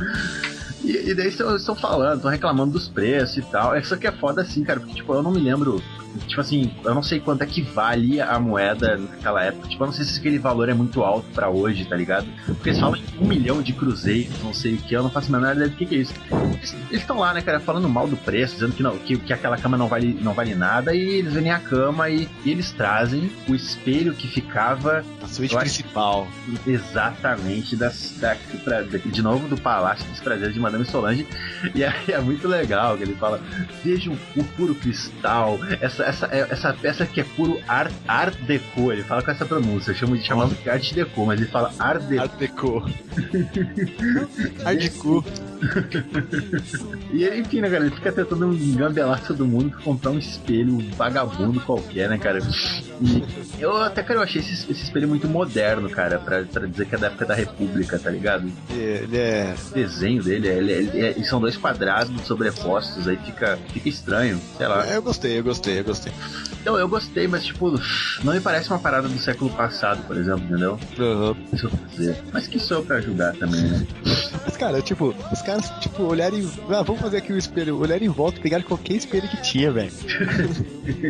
E, 0.86 1.10
e 1.10 1.14
daí 1.16 1.28
estão 1.28 1.76
falando, 1.76 2.18
estão 2.18 2.32
reclamando 2.32 2.74
dos 2.74 2.88
preços 2.88 3.38
e 3.38 3.42
tal. 3.42 3.76
Isso 3.78 3.94
aqui 3.94 4.08
é 4.08 4.12
foda 4.12 4.42
assim, 4.42 4.64
cara, 4.64 4.80
porque 4.80 4.96
tipo, 4.96 5.14
eu 5.14 5.24
não 5.24 5.32
me 5.32 5.40
lembro. 5.40 5.82
Tipo 6.28 6.40
assim, 6.40 6.72
eu 6.86 6.96
não 6.96 7.04
sei 7.04 7.20
quanto 7.20 7.42
é 7.42 7.46
que 7.46 7.62
vale 7.62 8.22
a 8.22 8.40
moeda 8.40 8.96
naquela 8.96 9.44
época. 9.44 9.68
Tipo, 9.68 9.84
eu 9.84 9.88
não 9.88 9.94
sei 9.94 10.06
se 10.06 10.18
aquele 10.18 10.40
valor 10.40 10.70
é 10.70 10.74
muito 10.74 11.04
alto 11.04 11.26
pra 11.34 11.50
hoje, 11.50 11.84
tá 11.84 11.94
ligado? 11.98 12.26
Porque 12.46 12.70
eles 12.70 12.80
falam 12.80 12.96
em 12.96 13.04
um 13.22 13.28
milhão 13.28 13.62
de 13.62 13.74
cruzeiros, 13.74 14.42
não 14.42 14.54
sei 14.54 14.76
o 14.76 14.78
que, 14.78 14.94
eu 14.96 15.04
não 15.04 15.10
faço 15.10 15.28
a 15.28 15.38
menor 15.38 15.54
ideia 15.54 15.70
do 15.70 15.76
que, 15.76 15.86
que 15.86 15.96
é 15.96 15.98
isso. 15.98 16.14
Eles 16.90 17.02
estão 17.02 17.20
lá, 17.20 17.34
né, 17.34 17.42
cara, 17.42 17.60
falando 17.60 17.90
mal 17.90 18.08
do 18.08 18.16
preço, 18.16 18.54
dizendo 18.54 18.72
que, 18.74 18.82
não, 18.82 18.98
que, 18.98 19.18
que 19.18 19.34
aquela 19.34 19.58
cama 19.58 19.76
não 19.78 19.90
vale, 19.90 20.18
não 20.22 20.34
vale 20.34 20.56
nada, 20.56 20.96
e 20.96 21.00
eles 21.02 21.34
vendem 21.34 21.52
a 21.52 21.60
cama 21.60 22.10
e, 22.10 22.30
e 22.46 22.50
eles 22.52 22.72
trazem 22.72 23.30
o 23.50 23.54
espelho 23.54 24.14
que 24.14 24.30
ficava 24.30 25.04
A 25.22 25.28
suíte 25.28 25.54
acho- 25.54 25.66
principal. 25.66 26.30
Exatamente, 26.66 27.76
das, 27.76 28.14
da, 28.22 28.38
pra- 28.64 28.84
de 28.84 29.22
novo 29.22 29.50
do 29.50 29.58
Palácio 29.58 30.06
dos 30.10 30.22
Prazeres 30.22 30.54
de 30.54 30.60
Madame 30.76 30.86
Solange. 30.92 31.28
E 31.74 31.84
aí 31.84 31.94
é 32.10 32.20
muito 32.20 32.48
legal 32.48 32.98
que 32.98 33.04
ele 33.04 33.16
fala: 33.16 33.42
vejam 33.84 34.18
o 34.36 34.44
puro 34.44 34.76
cristal, 34.76 35.60
essa, 35.82 36.04
essa, 36.04 36.26
é- 36.28 36.48
essa 36.50 36.74
peça 36.74 37.06
que 37.06 37.22
é 37.22 37.24
puro 37.24 37.60
art, 37.68 37.92
art 38.08 38.36
deco. 38.42 38.92
Ele 38.92 39.04
fala 39.04 39.22
com 39.22 39.32
essa 39.32 39.46
pronúncia, 39.46 39.92
eu 39.92 39.96
chamo 39.96 40.18
de 40.18 40.24
chamava 40.26 40.54
de 40.54 40.70
art 40.70 40.94
deco, 40.94 41.26
mas 41.26 41.40
ele 41.40 41.50
fala 41.50 41.74
art 41.80 42.02
deco. 42.04 42.22
Art 42.26 42.32
Deco. 42.40 42.86
Art 44.66 44.78
Deco. 44.80 45.24
E 47.12 47.26
enfim, 47.40 47.62
né, 47.62 47.70
cara, 47.70 47.86
ele 47.86 47.96
fica 47.96 48.12
tentando 48.12 48.54
engambelar 48.54 49.22
todo 49.26 49.46
mundo 49.46 49.72
pra 49.72 49.80
comprar 49.82 50.12
um 50.12 50.20
espelho 50.20 50.78
vagabundo 50.96 51.60
qualquer, 51.62 52.10
né, 52.10 52.18
cara? 52.18 52.40
E 53.02 53.24
eu 53.60 53.76
até, 53.82 54.04
cara, 54.04 54.20
eu 54.20 54.24
achei 54.24 54.42
esse, 54.42 54.54
esse 54.72 54.84
espelho 54.84 55.08
muito 55.08 55.28
moderno, 55.28 55.90
cara, 55.90 56.18
pra, 56.20 56.44
pra 56.44 56.66
dizer 56.66 56.86
que 56.88 56.96
é 56.96 56.98
da 56.98 57.08
época 57.08 57.26
da 57.26 57.36
República, 57.36 57.98
tá 58.00 58.10
ligado? 58.10 58.50
Ele 58.70 59.18
é. 59.18 59.54
O 59.72 59.74
desenho 59.74 60.24
dele, 60.24 60.48
ele, 60.48 60.55
ele- 60.58 60.90
ele- 60.94 61.24
são 61.26 61.40
dois 61.40 61.56
quadrados 61.58 62.26
sobrepostos, 62.28 63.08
aí 63.08 63.18
fica, 63.18 63.58
fica 63.74 63.90
estranho, 63.90 64.40
sei 64.58 64.68
lá. 64.68 64.86
Eu 64.88 65.02
gostei, 65.02 65.38
eu 65.40 65.44
gostei, 65.44 65.80
eu 65.80 65.84
gostei. 65.84 66.12
Então, 66.62 66.78
eu 66.78 66.88
gostei, 66.88 67.28
mas 67.28 67.44
tipo, 67.46 67.80
não 68.24 68.34
me 68.34 68.40
parece 68.40 68.70
uma 68.70 68.80
parada 68.80 69.08
do 69.08 69.18
século 69.20 69.52
passado, 69.52 70.02
por 70.08 70.18
exemplo, 70.18 70.44
entendeu? 70.46 70.80
Aham. 71.00 71.36
Isso 71.54 71.68
eu 71.68 71.70
vou 71.70 71.80
dizer. 71.90 72.18
Mas 72.34 72.48
que 72.48 72.60
sou 72.60 72.78
eu 72.78 72.84
pra 72.84 73.00
julgar 73.02 73.34
também, 73.36 73.62
né? 73.62 73.86
Mas, 74.44 74.58
cara, 74.58 74.82
tipo, 74.82 75.14
os 75.32 75.42
caras, 75.42 75.70
tipo, 75.80 76.04
olharem. 76.04 76.50
Ah, 76.70 76.82
vamos 76.82 77.02
fazer 77.02 77.18
aqui 77.18 77.32
o 77.34 77.38
espelho. 77.38 77.78
Olharem 77.80 78.08
em 78.08 78.12
volta 78.12 78.40
e 78.40 78.42
pegaram 78.42 78.64
qualquer 78.64 78.94
espelho 78.94 79.28
que 79.28 79.42
tinha, 79.42 79.72
velho. 79.72 79.92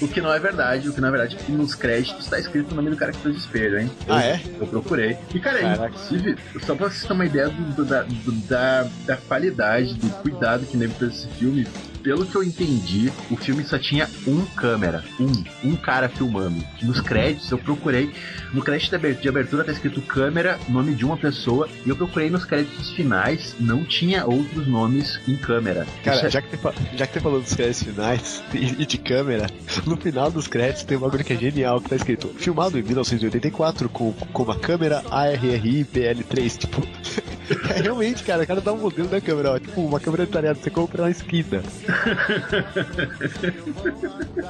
O 0.00 0.08
que 0.08 0.20
não 0.20 0.32
é 0.32 0.38
verdade, 0.38 0.88
o 0.88 0.92
que 0.92 1.00
não 1.00 1.08
é 1.08 1.10
verdade, 1.10 1.36
porque 1.36 1.52
nos 1.52 1.74
créditos 1.74 2.26
tá 2.26 2.38
escrito 2.38 2.72
o 2.72 2.74
nome 2.74 2.90
do 2.90 2.96
cara 2.96 3.12
que 3.12 3.18
fez 3.18 3.34
o 3.34 3.38
espelho, 3.38 3.80
hein? 3.80 3.90
Eu- 4.06 4.14
Ah, 4.14 4.24
é? 4.24 4.40
Eu 4.60 4.66
procurei. 4.66 5.16
E, 5.34 5.40
cara, 5.40 5.60
Caraca. 5.60 5.88
inclusive, 5.88 6.36
só 6.64 6.74
pra 6.74 6.90
vocês 7.02 7.08
terem 7.08 7.14
uma 7.14 7.26
ideia 7.26 7.48
do- 7.48 7.74
do- 7.74 7.84
da, 7.84 8.02
do- 8.02 8.32
da, 8.48 8.88
da 9.06 9.16
qualidade, 9.16 9.94
do 9.94 10.08
cuidado 10.22 10.64
que 10.66 10.76
teve 10.76 10.94
fez 10.94 11.14
esse 11.14 11.28
filme, 11.28 11.66
pelo 12.02 12.26
que 12.26 12.34
eu 12.34 12.42
entendi, 12.42 13.12
o 13.30 13.36
filme 13.36 13.64
só 13.64 13.78
tinha 13.78 14.08
um 14.26 14.44
câmera, 14.44 15.04
um, 15.20 15.32
um 15.70 15.76
cara 15.76 16.08
filmando. 16.08 16.62
Nos 16.82 17.00
créditos, 17.00 17.50
eu 17.50 17.58
procurei, 17.58 18.10
no 18.52 18.62
crédito 18.62 18.90
de 18.90 18.96
aber- 18.96 19.14
de 19.14 19.28
abertura 19.28 19.64
tá 19.64 19.72
escrito 19.72 20.00
câmera, 20.02 20.58
nome 20.68 20.94
de 20.94 21.04
uma 21.04 21.16
pessoa, 21.16 21.68
e 21.86 21.88
eu 21.88 21.96
procurei 21.96 22.28
nos 22.30 22.44
créditos 22.44 22.90
finais, 22.92 23.54
não 23.60 23.84
tinha 23.84 24.26
outros 24.26 24.66
nomes 24.66 25.20
em 25.28 25.36
câmera. 25.36 25.86
Cara, 26.04 26.26
é- 26.26 26.30
já 26.30 26.40
que, 26.42 26.56
você 26.56 26.72
já 26.96 27.06
que 27.06 27.12
você 27.14 27.20
falou 27.20 27.40
dos 27.40 27.54
créditos 27.54 27.82
finais 27.82 28.42
e 28.52 28.82
e 28.82 28.86
de 28.86 28.98
câmera, 28.98 29.46
no 29.86 29.96
final 29.96 30.30
dos 30.30 30.46
créditos 30.46 30.84
tem 30.84 30.96
um 30.96 31.00
bagulho 31.00 31.22
que 31.24 31.32
é 31.32 31.36
genial, 31.36 31.80
que 31.80 31.88
tá 31.90 31.96
escrito 31.96 32.28
filmado 32.36 32.78
em 32.78 32.82
1984 32.82 33.88
com, 33.88 34.12
com 34.12 34.42
uma 34.42 34.56
câmera 34.56 35.02
ARRI 35.10 35.84
PL3, 35.84 36.58
tipo. 36.58 36.82
É 37.68 37.82
realmente, 37.82 38.22
cara, 38.22 38.44
o 38.44 38.46
cara 38.46 38.60
dá 38.60 38.72
um 38.72 38.78
modelo 38.78 39.08
da 39.08 39.20
câmera, 39.20 39.52
ó, 39.52 39.58
tipo, 39.58 39.80
uma 39.82 40.00
câmera 40.00 40.24
detalhada, 40.24 40.58
você 40.62 40.70
compra 40.70 41.02
na 41.02 41.10
esquina. 41.10 41.60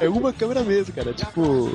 É 0.01 0.09
uma 0.09 0.33
câmera 0.33 0.63
mesmo, 0.63 0.95
cara, 0.95 1.13
tipo. 1.13 1.71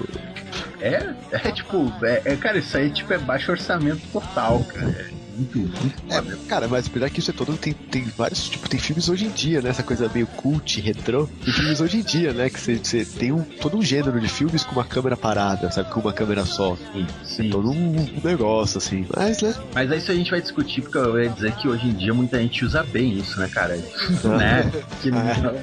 É, 0.79 1.13
é 1.31 1.51
tipo, 1.51 1.91
é, 2.03 2.21
é, 2.25 2.35
cara, 2.35 2.57
isso 2.57 2.77
aí 2.77 2.89
tipo, 2.89 3.11
é 3.13 3.17
baixo 3.17 3.51
orçamento 3.51 4.01
total, 4.11 4.63
cara. 4.63 5.17
Muito, 5.37 5.57
muito 5.59 5.95
É, 6.09 6.15
foda. 6.21 6.37
cara, 6.47 6.67
mas 6.67 6.87
apesar 6.87 7.09
que 7.09 7.19
isso 7.19 7.31
é 7.31 7.33
todo, 7.33 7.55
tem, 7.57 7.73
tem 7.73 8.03
vários, 8.17 8.49
tipo, 8.49 8.67
tem 8.69 8.79
filmes 8.79 9.07
hoje 9.09 9.25
em 9.25 9.29
dia, 9.29 9.61
né? 9.61 9.69
Essa 9.69 9.83
coisa 9.83 10.09
meio 10.13 10.27
cult, 10.27 10.81
retrô. 10.81 11.27
Tem 11.43 11.53
filmes 11.53 11.79
hoje 11.79 11.97
em 11.99 12.03
dia, 12.03 12.33
né? 12.33 12.49
Que 12.49 12.59
você 12.59 13.05
tem 13.05 13.31
um, 13.31 13.41
todo 13.43 13.77
um 13.77 13.81
gênero 13.81 14.19
de 14.19 14.27
filmes 14.27 14.63
com 14.63 14.73
uma 14.73 14.83
câmera 14.85 15.15
parada, 15.15 15.69
sabe? 15.71 15.89
Com 15.91 15.99
uma 15.99 16.13
câmera 16.13 16.45
só. 16.45 16.75
Sim, 16.91 17.07
sim. 17.23 17.49
Todo 17.49 17.69
um, 17.71 17.95
um 17.99 18.21
negócio, 18.23 18.77
assim. 18.77 19.05
Mas, 19.15 19.41
né? 19.41 19.53
Mas 19.73 19.91
é 19.91 19.97
isso 19.97 20.11
a 20.11 20.15
gente 20.15 20.31
vai 20.31 20.41
discutir, 20.41 20.81
porque 20.81 20.97
eu 20.97 21.21
ia 21.21 21.29
dizer 21.29 21.53
que 21.55 21.67
hoje 21.67 21.87
em 21.87 21.93
dia 21.93 22.13
muita 22.13 22.39
gente 22.41 22.65
usa 22.65 22.83
bem 22.83 23.13
isso, 23.17 23.39
né, 23.39 23.47
cara? 23.47 23.75
né? 24.37 24.71
Que 25.01 25.11
não- 25.11 25.55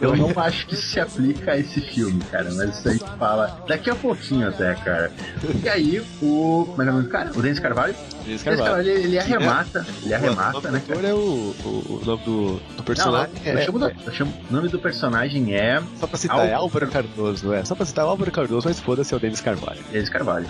eu 0.00 0.16
não 0.16 0.32
acho 0.40 0.66
que 0.66 0.76
se 0.76 0.98
aplica 0.98 1.52
a 1.52 1.58
esse 1.58 1.80
filme, 1.80 2.20
cara, 2.30 2.50
mas 2.54 2.76
isso 2.78 2.88
a 2.88 2.92
gente 2.92 3.04
fala 3.18 3.56
daqui 3.68 3.90
a 3.90 3.94
pouquinho 3.94 4.48
até, 4.48 4.74
cara. 4.74 5.12
E 5.62 5.68
aí, 5.68 6.02
o. 6.20 6.66
Como 6.70 6.82
é 6.82 6.84
que 6.84 6.88
é 6.88 6.92
o 6.92 6.94
nome 6.94 7.04
do 7.04 7.10
cara? 7.10 7.30
O 7.34 7.42
Denis 7.42 7.58
Carvalho? 7.58 7.94
Denis 8.24 8.42
Carvalho, 8.42 8.80
ele, 8.88 8.90
ele 9.04 9.18
arremata, 9.18 9.86
ele 10.02 10.12
o 10.12 10.16
arremata, 10.16 10.52
nome 10.52 10.70
né, 10.70 10.82
ator 10.88 11.04
é 11.04 11.12
o, 11.14 11.16
o, 11.64 11.68
o 11.68 12.02
nome 12.04 12.22
do, 12.24 12.60
do 12.76 12.82
personagem. 12.82 13.34
não, 13.44 13.52
eu 13.52 13.58
é, 13.58 13.64
chamo 13.64 13.78
do- 13.78 13.92
eu 14.06 14.12
chamo- 14.12 14.34
o 14.48 14.52
nome 14.52 14.68
do 14.68 14.78
personagem 14.78 15.54
é 15.54 15.82
Só 15.96 16.06
pra 16.06 16.18
citar, 16.18 16.46
é 16.48 16.52
Álvaro 16.54 16.86
Cardoso, 16.88 17.52
é. 17.52 17.64
Só 17.64 17.74
pra 17.74 17.84
citar 17.86 18.04
é 18.04 18.08
Álvaro 18.08 18.30
Cardoso, 18.30 18.68
mas 18.68 18.78
foda-se 18.80 19.12
é 19.12 19.16
o 19.16 19.20
Denis 19.20 19.40
Carvalho. 19.40 19.80
Denis 19.90 20.08
Carvalho. 20.08 20.46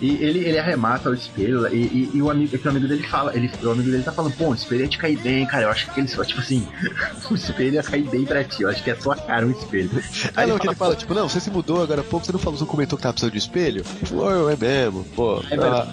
E 0.00 0.10
ele, 0.22 0.40
ele 0.40 0.58
arremata 0.58 1.10
o 1.10 1.14
espelho 1.14 1.66
e, 1.68 1.76
e, 1.76 2.10
e 2.14 2.22
o, 2.22 2.30
amigo, 2.30 2.56
que 2.56 2.66
o 2.66 2.70
amigo 2.70 2.86
dele 2.86 3.02
fala, 3.06 3.34
ele, 3.36 3.50
o 3.62 3.70
amigo 3.70 3.90
dele 3.90 4.02
tá 4.02 4.12
falando, 4.12 4.34
pô, 4.36 4.48
o 4.48 4.54
espelho 4.54 4.82
ia 4.82 4.88
te 4.88 4.98
cair 4.98 5.18
bem, 5.18 5.46
cara. 5.46 5.64
Eu 5.64 5.70
acho 5.70 5.90
que 5.90 6.00
ele 6.00 6.08
só, 6.08 6.24
tipo 6.24 6.40
assim, 6.40 6.66
o 7.30 7.34
espelho 7.34 7.74
ia 7.74 7.82
cair 7.82 8.08
bem 8.08 8.24
pra 8.24 8.44
ti. 8.44 8.62
Eu 8.62 8.70
acho 8.70 8.82
que 8.82 8.90
é 8.90 8.94
tua 8.94 9.16
cara 9.16 9.46
um 9.46 9.50
espelho. 9.50 9.90
Ah, 10.36 10.46
não, 10.46 10.58
que 10.58 10.68
ele 10.68 10.74
fala, 10.76 10.94
tipo, 10.94 11.14
não, 11.14 11.28
você 11.28 11.40
se 11.40 11.50
mudou 11.50 11.82
agora 11.82 12.00
há 12.00 12.04
pouco, 12.04 12.24
você 12.24 12.32
não 12.32 12.38
falou, 12.38 12.58
você 12.58 12.64
não 12.64 12.70
comentou 12.70 12.96
que 12.96 13.02
tava 13.02 13.12
precisando 13.12 13.32
de 13.32 13.38
espelho? 13.38 13.84
Ele 13.96 14.06
falou, 14.06 14.46
"Oh, 14.46 14.50
é 14.50 14.56
mesmo, 14.56 15.04
pô. 15.16 15.42
É 15.50 15.56
a, 15.56 15.86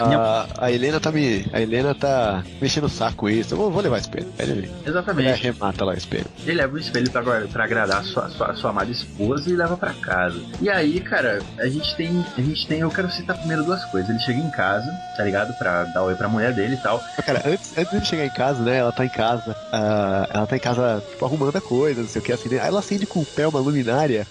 a, 0.00 0.66
a 0.66 0.72
Helena 0.72 0.98
tá 1.00 1.12
me. 1.12 1.46
A 1.52 1.60
Helena 1.60 1.94
tá 1.94 2.42
mexendo 2.60 2.84
o 2.84 2.88
saco 2.88 3.16
com 3.16 3.28
isso. 3.28 3.54
Eu 3.54 3.58
vou, 3.58 3.70
vou 3.70 3.82
levar 3.82 3.96
o 3.96 4.00
espelho. 4.00 4.26
Aí 4.38 4.50
ele, 4.50 4.58
ele 4.60 4.70
Exatamente. 4.86 5.30
arremata 5.30 5.84
lá 5.84 5.92
o 5.92 5.96
espelho. 5.96 6.26
Ele 6.44 6.54
leva 6.54 6.74
o 6.74 6.78
espelho 6.78 7.10
pra, 7.10 7.22
pra 7.22 7.64
agradar 7.64 8.00
a 8.00 8.02
sua, 8.04 8.28
sua, 8.30 8.54
sua 8.54 8.70
amada 8.70 8.90
esposa 8.90 9.48
e 9.50 9.54
leva 9.54 9.76
pra 9.76 9.92
casa. 9.94 10.40
E 10.60 10.68
aí, 10.68 11.00
cara, 11.00 11.40
a 11.58 11.66
gente 11.68 11.94
tem. 11.96 12.24
A 12.36 12.40
gente 12.40 12.66
tem. 12.66 12.80
Eu 12.80 12.90
quero 12.90 13.10
citar 13.10 13.36
primeiro 13.44 13.62
duas 13.64 13.84
coisas. 13.84 14.08
Ele 14.08 14.18
chega 14.18 14.40
em 14.40 14.50
casa, 14.50 14.90
tá 15.16 15.22
ligado? 15.22 15.52
Pra 15.54 15.84
dar 15.84 16.02
oi 16.02 16.14
pra 16.14 16.28
mulher 16.28 16.52
dele 16.54 16.74
e 16.74 16.78
tal. 16.78 17.02
Cara, 17.24 17.42
antes, 17.46 17.76
antes 17.76 18.00
de 18.00 18.06
chegar 18.06 18.24
em 18.24 18.30
casa, 18.30 18.62
né? 18.62 18.78
Ela 18.78 18.90
tá 18.92 19.04
em 19.04 19.08
casa. 19.08 19.54
ah, 19.70 20.26
ela 20.32 20.46
tá 20.46 20.56
em 20.56 20.60
casa, 20.60 21.02
tipo, 21.10 21.24
arrumando 21.24 21.56
a 21.56 21.60
coisa, 21.60 22.00
não 22.00 22.08
sei 22.08 22.20
o 22.20 22.24
que, 22.24 22.32
assim. 22.32 22.48
né, 22.48 22.58
Aí 22.60 22.68
ela 22.68 22.80
acende 22.80 23.06
com 23.06 23.20
o 23.20 23.26
pé 23.26 23.46
uma 23.46 23.60
luminária 23.60 24.26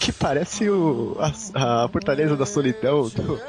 que 0.00 0.12
parece 0.12 0.68
o, 0.68 1.16
a, 1.20 1.84
a 1.84 1.88
Fortaleza 1.88 2.36
da 2.36 2.44
Solidão 2.44 3.08
do, 3.08 3.40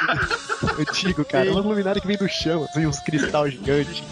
antigo, 0.80 1.24
cara. 1.24 1.50
Uma 1.50 1.60
luminária 1.60 2.00
que 2.00 2.06
vem 2.06 2.16
do 2.16 2.28
chão, 2.28 2.64
assim, 2.64 2.86
uns 2.86 2.98
cristal 3.00 3.48
gigantes. 3.50 4.02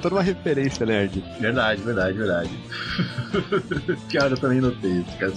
Toda 0.00 0.16
uma 0.16 0.22
referência, 0.22 0.84
nerd. 0.84 1.24
Verdade, 1.40 1.82
verdade, 1.82 2.18
verdade. 2.18 2.50
Pior, 4.08 4.30
eu 4.30 4.36
também 4.36 4.60
notei 4.60 4.90
isso, 4.90 5.18
cara. 5.18 5.32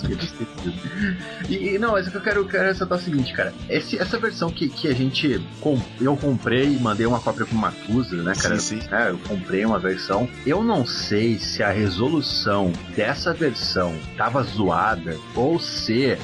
E, 1.50 1.76
e 1.76 1.80
não, 1.80 1.94
mas 1.94 2.08
o 2.08 2.12
que 2.12 2.18
eu 2.18 2.22
quero, 2.22 2.46
quero 2.46 2.66
ressaltar 2.66 2.98
é 2.98 3.02
o 3.02 3.04
seguinte, 3.04 3.34
cara. 3.34 3.54
Esse, 3.86 4.00
essa 4.00 4.18
versão 4.18 4.50
que, 4.50 4.68
que 4.68 4.88
a 4.88 4.94
gente. 4.94 5.40
Com, 5.62 5.80
eu 6.02 6.18
comprei 6.18 6.66
e 6.74 6.80
mandei 6.80 7.06
uma 7.06 7.20
cópia 7.20 7.46
pro 7.46 7.56
Matusa, 7.56 8.16
né, 8.24 8.34
cara? 8.36 8.58
Sim, 8.60 8.82
sim. 8.82 8.88
É, 8.92 9.12
eu 9.12 9.20
comprei 9.20 9.64
uma 9.64 9.78
versão. 9.78 10.28
Eu 10.46 10.64
não 10.64 10.86
sei 10.86 11.38
se 11.38 11.62
a 11.62 11.70
resolução 11.70 12.74
dessa 12.96 13.34
versão 13.34 13.96
tava 14.18 14.42
zoada 14.42 15.18
ou 15.36 15.60
se 15.60 16.18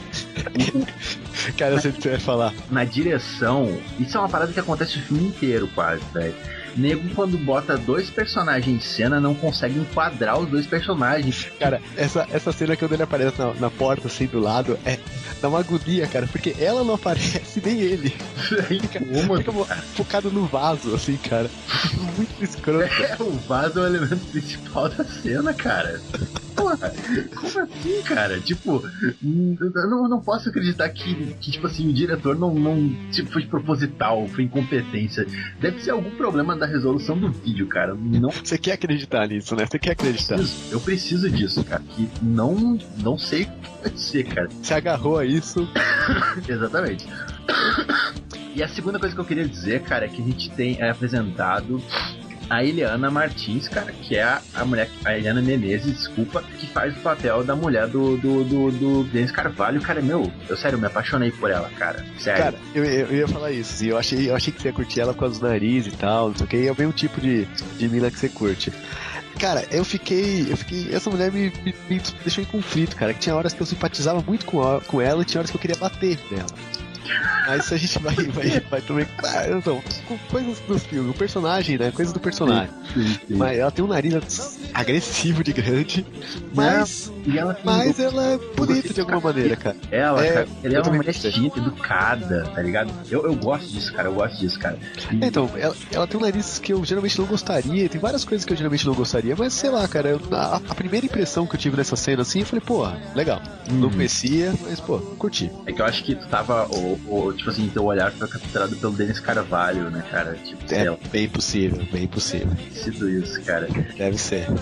Cara, 1.58 1.76
eu 1.76 1.80
sei 1.82 1.92
o 1.92 1.94
que 1.94 2.02
você 2.02 2.10
vai 2.10 2.20
falar. 2.20 2.54
na 2.70 2.84
direção. 2.84 3.78
Isso 4.00 4.18
é 4.18 4.20
uma 4.20 4.30
parada 4.30 4.52
que 4.52 4.60
acontece 4.60 4.98
o 4.98 5.02
filme 5.02 5.28
inteiro, 5.28 5.70
quase, 5.74 6.02
velho. 6.14 6.36
Nego, 6.76 7.10
quando 7.16 7.38
bota 7.38 7.78
dois 7.78 8.10
personagens 8.10 8.76
em 8.76 8.80
cena, 8.80 9.20
não 9.20 9.34
consegue 9.34 9.80
enquadrar 9.80 10.40
os 10.40 10.50
dois 10.50 10.66
personagens. 10.66 11.52
Cara, 11.60 11.82
essa, 11.98 12.28
essa 12.32 12.52
cena 12.52 12.76
quando 12.76 12.94
ele 12.94 13.04
aparece 13.04 13.40
na, 13.40 13.54
na 13.56 13.70
porta, 13.70 14.08
assim, 14.08 14.26
do 14.26 14.40
lado, 14.40 14.78
é. 14.86 14.98
Dá 15.42 15.50
uma 15.50 15.60
agonia, 15.60 16.06
cara, 16.06 16.28
porque 16.28 16.56
ela 16.60 16.84
não 16.84 16.94
aparece, 16.94 17.62
nem 17.66 17.80
ele. 17.80 18.10
Fica, 18.68 19.00
fica 19.00 19.52
focado 19.96 20.32
no 20.32 20.46
vaso, 20.46 20.94
assim, 20.94 21.18
cara. 21.18 21.50
Muito 22.16 22.44
escroto. 22.44 22.84
É, 22.84 23.16
o 23.20 23.32
vaso 23.48 23.80
é 23.80 23.82
o 23.82 23.86
elemento 23.88 24.24
principal 24.28 24.90
da 24.90 25.04
cena, 25.04 25.54
cara. 25.54 26.00
Porra, 26.56 26.94
como 27.36 27.60
assim, 27.60 28.02
cara? 28.04 28.40
Tipo, 28.40 28.84
eu 29.24 29.90
não, 29.90 30.08
não 30.08 30.22
posso 30.22 30.50
acreditar 30.50 30.90
que, 30.90 31.34
que, 31.40 31.52
tipo 31.52 31.68
assim, 31.68 31.90
o 31.90 31.94
diretor 31.94 32.38
não, 32.38 32.54
não 32.54 32.94
tipo, 33.12 33.32
foi 33.32 33.46
proposital, 33.46 34.28
foi 34.28 34.44
incompetência. 34.44 35.26
Deve 35.60 35.82
ser 35.82 35.92
algum 35.92 36.12
problema 36.12 36.56
da 36.62 36.68
resolução 36.68 37.18
do 37.18 37.32
vídeo, 37.32 37.68
cara. 37.68 37.96
Não 37.96 38.30
Você 38.30 38.56
quer 38.56 38.74
acreditar 38.74 39.28
nisso, 39.28 39.56
né? 39.56 39.66
Você 39.66 39.80
quer 39.80 39.92
acreditar. 39.92 40.36
preciso, 40.36 40.72
eu 40.72 40.80
preciso 40.80 41.30
disso, 41.30 41.64
cara. 41.64 41.82
Que 41.82 42.08
não, 42.22 42.78
não 43.00 43.18
sei 43.18 43.44
o 43.44 43.46
que 43.48 43.70
pode 43.82 44.00
ser, 44.00 44.24
cara. 44.26 44.48
Você 44.62 44.74
agarrou 44.76 45.18
a 45.18 45.26
isso. 45.26 45.68
Exatamente. 46.48 47.06
E 48.54 48.62
a 48.62 48.68
segunda 48.68 49.00
coisa 49.00 49.16
que 49.16 49.22
eu 49.22 49.24
queria 49.24 49.48
dizer, 49.48 49.82
cara, 49.84 50.04
é 50.04 50.10
que 50.10 50.22
a 50.22 50.26
gente 50.26 50.50
tem 50.50 50.76
é 50.78 50.90
apresentado 50.90 51.82
a 52.52 52.66
Eliana 52.66 53.10
Martins, 53.10 53.70
cara, 53.70 53.94
que 53.94 54.18
é 54.18 54.24
a, 54.24 54.42
a 54.54 54.66
mulher, 54.66 54.90
a 55.06 55.18
Eliana 55.18 55.42
Menezes, 55.42 55.94
desculpa, 55.96 56.44
que 56.60 56.68
faz 56.68 56.94
o 56.98 57.00
papel 57.00 57.46
da 57.46 57.56
mulher 57.56 57.88
do, 57.88 58.18
do, 58.18 58.44
do, 58.44 58.72
do 58.72 59.04
Denis 59.06 59.32
Carvalho. 59.32 59.80
Cara, 59.82 60.02
meu, 60.02 60.30
eu 60.50 60.58
sério, 60.58 60.78
me 60.78 60.86
apaixonei 60.86 61.32
por 61.32 61.50
ela, 61.50 61.70
cara. 61.78 62.06
Sério. 62.20 62.44
Cara, 62.44 62.56
eu, 62.76 62.84
eu, 62.84 63.16
ia 63.16 63.28
falar 63.30 63.52
isso, 63.52 63.74
assim, 63.76 63.88
eu 63.88 63.98
achei, 63.98 64.30
eu 64.30 64.36
achei 64.36 64.52
que 64.52 64.62
você 64.62 64.68
ia 64.68 64.74
curtir 64.74 65.00
ela 65.00 65.14
por 65.14 65.22
causa 65.22 65.40
do 65.40 65.48
nariz 65.48 65.88
e 65.88 65.92
tal, 65.92 66.28
não 66.28 66.36
sei 66.36 66.46
o 66.46 66.50
que, 66.50 66.58
e 66.58 66.68
é 66.68 66.72
o 66.88 66.92
tipo 66.92 67.22
de, 67.22 67.46
de 67.78 67.88
mina 67.88 68.12
que 68.12 68.20
você 68.20 68.28
curte. 68.28 68.70
Cara, 69.40 69.66
eu 69.72 69.86
fiquei. 69.86 70.46
Eu 70.52 70.58
fiquei. 70.58 70.94
Essa 70.94 71.10
mulher 71.10 71.32
me, 71.32 71.52
me- 71.64 71.74
me 71.90 72.02
deixou 72.24 72.44
em 72.44 72.48
conflito, 72.48 72.96
cara. 72.98 73.14
Que 73.14 73.22
tinha 73.22 73.34
horas 73.34 73.54
que 73.54 73.62
eu 73.62 73.66
simpatizava 73.66 74.22
muito 74.22 74.46
com, 74.46 74.62
a- 74.62 74.82
com 74.82 75.02
ela 75.02 75.22
e 75.22 75.26
tinha 75.26 75.40
horas 75.40 75.50
que 75.50 75.56
eu 75.58 75.62
queria 75.62 75.78
bater 75.78 76.20
nela. 76.30 76.46
Mas 77.46 77.72
a 77.74 77.78
gente 77.78 78.00
vai, 78.00 78.16
vai, 78.16 78.60
vai 78.70 78.82
também. 78.82 79.08
Ah, 79.24 79.48
então, 79.50 79.82
com 80.08 80.18
coisas 80.30 80.60
do 80.62 80.78
filme, 80.78 81.10
o 81.10 81.14
personagem, 81.14 81.78
né? 81.78 81.92
Coisas 81.92 82.14
do 82.14 82.20
personagem. 82.20 82.74
Sim, 82.94 83.14
sim. 83.28 83.36
Mas 83.36 83.58
ela 83.58 83.72
tem 83.72 83.84
um 83.84 83.88
nariz 83.88 84.60
agressivo 84.74 85.44
de 85.44 85.52
grande, 85.54 86.06
mas, 86.54 87.12
E 87.26 87.38
ela 87.38 87.58
mas 87.64 88.00
ela 88.00 88.24
é 88.34 88.38
bonita 88.56 88.94
de 88.94 89.00
alguma 89.02 89.20
maneira, 89.20 89.56
cara. 89.56 89.76
Ela, 89.92 90.24
É, 90.26 90.34
cara, 90.34 90.48
ela 90.64 90.76
é 90.76 90.82
uma 90.82 90.92
mulher 90.94 91.14
fina, 91.14 91.48
educada, 91.58 92.44
tá 92.54 92.62
ligado? 92.62 92.92
Eu, 93.10 93.26
eu 93.26 93.36
gosto 93.36 93.72
disso, 93.72 93.94
cara, 93.94 94.08
eu 94.10 94.14
gosto 94.14 94.40
disso, 94.40 94.60
cara. 94.60 94.78
E- 95.12 95.26
Então, 95.26 95.50
ela, 95.58 95.76
ela 95.92 96.08
tem 96.08 96.20
um 96.20 96.24
nariz 96.24 96.60
que 96.60 96.74
eu 96.74 96.84
geralmente 96.86 97.18
não 97.20 97.26
gostaria, 97.26 97.90
tem 97.90 98.00
várias 98.00 98.24
coisas 98.24 98.46
que 98.46 98.54
eu 98.54 98.58
geralmente 98.58 98.86
não 98.86 98.94
gostaria, 98.94 99.36
mas 99.36 99.54
sei 99.54 99.70
lá, 99.70 99.88
cara, 99.88 100.10
eu- 100.10 100.22
a, 100.32 100.58
a 100.70 100.76
primeira 100.76 101.06
impressão 101.06 101.46
que 101.48 101.56
eu 101.56 101.60
tive 101.60 101.78
nessa 101.78 101.96
cena 101.96 102.22
assim, 102.22 102.40
eu 102.42 102.46
falei, 102.46 102.64
pô, 102.66 102.86
legal. 103.16 103.42
Não 103.68 103.88
Uhum. 103.88 103.96
conhecia, 103.96 104.54
mas 104.62 104.80
pô, 104.80 105.00
curti. 105.18 105.52
É 105.66 105.72
que 105.74 105.82
eu 105.82 105.86
acho 105.86 106.04
que 106.04 106.16
tu 106.16 106.28
tava, 106.28 106.68
o- 107.08 107.34
tipo 107.34 107.50
assim, 107.50 107.70
teu 107.70 107.84
olhar 107.86 108.12
foi 108.12 108.28
capturado 108.28 108.76
pelo 108.76 108.94
Denis 108.94 109.20
Carvalho, 109.20 109.90
né, 109.90 110.04
cara? 110.10 110.36
Tipo, 110.44 110.74
É 110.74 110.98
bem 111.12 111.28
possível, 111.30 111.86
bem 111.92 112.08
possível. 112.08 112.50
sido 112.72 113.10
isso, 113.10 113.42
cara. 113.44 113.68
Deve 113.98 114.18
ser. 114.18 114.46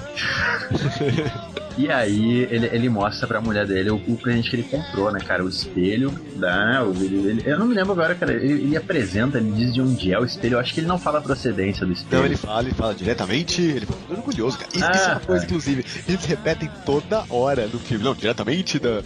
E 1.77 1.89
aí 1.89 2.45
ele, 2.51 2.65
ele 2.73 2.89
mostra 2.89 3.25
pra 3.25 3.39
mulher 3.39 3.65
dele 3.65 3.89
o, 3.89 3.95
o 4.05 4.17
presente 4.17 4.49
que 4.49 4.55
ele 4.57 4.63
comprou, 4.63 5.13
né, 5.13 5.19
cara? 5.21 5.45
O 5.45 5.47
espelho, 5.47 6.11
da, 6.35 6.83
o, 6.83 6.91
ele, 7.01 7.41
eu 7.45 7.57
não 7.57 7.65
me 7.67 7.73
lembro 7.73 7.93
agora, 7.93 8.13
cara. 8.15 8.33
Ele, 8.33 8.63
ele 8.63 8.75
apresenta, 8.75 9.37
ele 9.37 9.49
diz 9.53 9.73
de 9.73 9.79
onde 9.81 10.11
é 10.11 10.19
o 10.19 10.25
espelho. 10.25 10.55
Eu 10.55 10.59
acho 10.59 10.73
que 10.73 10.81
ele 10.81 10.87
não 10.87 10.99
fala 10.99 11.19
a 11.19 11.21
procedência 11.21 11.85
do 11.85 11.93
espelho. 11.93 12.19
Não, 12.19 12.25
ele 12.25 12.35
fala, 12.35 12.63
ele 12.63 12.73
fala 12.73 12.93
diretamente, 12.93 13.61
ele 13.61 13.85
fala 13.85 13.99
todo 14.05 14.17
orgulhoso, 14.17 14.57
cara. 14.57 14.69
Isso, 14.75 14.91
isso 14.91 15.09
é 15.09 15.11
uma 15.13 15.15
Ah, 15.15 15.19
coisa, 15.21 15.39
tá. 15.41 15.45
inclusive, 15.47 15.85
eles 16.05 16.25
repetem 16.25 16.69
toda 16.85 17.23
hora 17.29 17.65
no 17.67 17.79
filme. 17.79 18.03
Não, 18.03 18.13
diretamente 18.13 18.77
da 18.77 19.01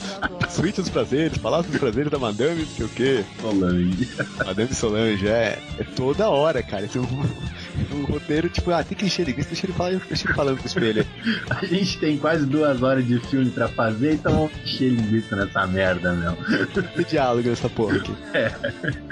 Suíte 0.50 0.82
dos 0.82 0.90
Prazeres, 0.90 1.38
Palácio 1.38 1.70
dos 1.70 1.80
Prazeres 1.80 2.10
da 2.12 2.18
Madame, 2.18 2.62
não 2.62 2.68
sei 2.76 2.86
o 2.88 2.90
quê. 2.90 3.13
Solange. 3.40 4.10
Madame 4.46 4.74
Solange, 4.74 5.28
é, 5.28 5.60
é 5.78 5.84
toda 5.84 6.30
hora, 6.30 6.64
cara. 6.64 6.88
Um, 6.96 7.24
um 7.92 8.04
roteiro, 8.06 8.50
tipo, 8.50 8.72
ah, 8.72 8.84
tem 8.84 8.98
clichê 8.98 9.24
linguista, 9.24 9.52
deixa 9.52 9.66
ele, 9.66 9.74
falar, 9.74 9.92
deixa 10.08 10.26
ele 10.28 10.34
falando 10.34 10.58
com 10.58 10.64
o 10.64 10.68
espelho. 10.68 11.06
A 11.50 11.66
gente 11.66 11.98
tem 12.00 12.18
quase 12.18 12.46
duas 12.46 12.82
horas 12.82 13.06
de 13.06 13.20
filme 13.20 13.50
pra 13.50 13.68
fazer, 13.68 14.14
então 14.14 14.32
vamos 14.34 14.52
encher 14.64 14.90
linguiça 14.90 15.36
nessa 15.36 15.66
merda, 15.68 16.14
meu. 16.14 16.36
Tem 16.96 17.06
diálogo 17.06 17.50
nessa 17.50 17.70
porra 17.70 17.98
aqui. 17.98 18.14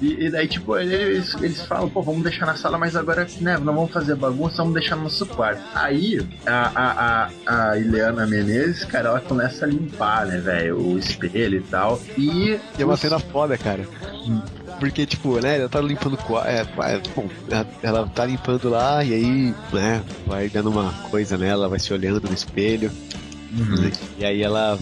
E, 0.00 0.26
e 0.26 0.30
daí, 0.30 0.46
tipo, 0.48 0.76
eles, 0.78 1.34
eles 1.42 1.62
falam, 1.66 1.88
pô, 1.88 2.00
vamos 2.02 2.22
deixar 2.22 2.46
na 2.46 2.56
sala, 2.56 2.78
mas 2.78 2.96
agora, 2.96 3.26
né, 3.40 3.58
não 3.58 3.74
vamos 3.74 3.90
fazer 3.90 4.14
bagunça, 4.14 4.58
vamos 4.58 4.74
deixar 4.74 4.96
no 4.96 5.02
nosso 5.04 5.26
quarto. 5.26 5.60
Aí, 5.74 6.26
a, 6.46 6.52
a, 6.74 7.30
a, 7.46 7.70
a 7.70 7.78
Ileana 7.78 8.26
Menezes, 8.26 8.84
cara, 8.84 9.08
ela 9.10 9.20
começa 9.20 9.64
a 9.64 9.68
limpar, 9.68 10.26
né, 10.26 10.38
velho, 10.38 10.78
o 10.80 10.98
espelho 10.98 11.58
e 11.58 11.62
tal. 11.62 12.00
E. 12.16 12.58
E 12.78 12.82
é 12.82 12.84
uma 12.84 12.94
os- 12.94 13.00
cena 13.00 13.18
foda, 13.18 13.58
cara. 13.58 13.84
Porque, 14.80 15.04
tipo, 15.04 15.38
né, 15.40 15.58
ela 15.58 15.68
tá 15.68 15.80
limpando. 15.80 16.18
É, 16.44 16.60
é, 16.60 17.02
bom, 17.14 17.28
ela, 17.50 17.68
ela 17.82 18.06
tá 18.08 18.24
limpando 18.24 18.70
lá 18.70 19.04
e 19.04 19.12
aí, 19.12 19.54
né, 19.72 20.02
vai 20.26 20.48
dando 20.48 20.70
uma 20.70 20.90
coisa 21.10 21.36
nela, 21.36 21.68
vai 21.68 21.78
se 21.78 21.92
olhando 21.92 22.26
no 22.26 22.34
espelho. 22.34 22.90
Uhum. 23.52 23.90
E 24.18 24.24
aí 24.24 24.42
ela. 24.42 24.78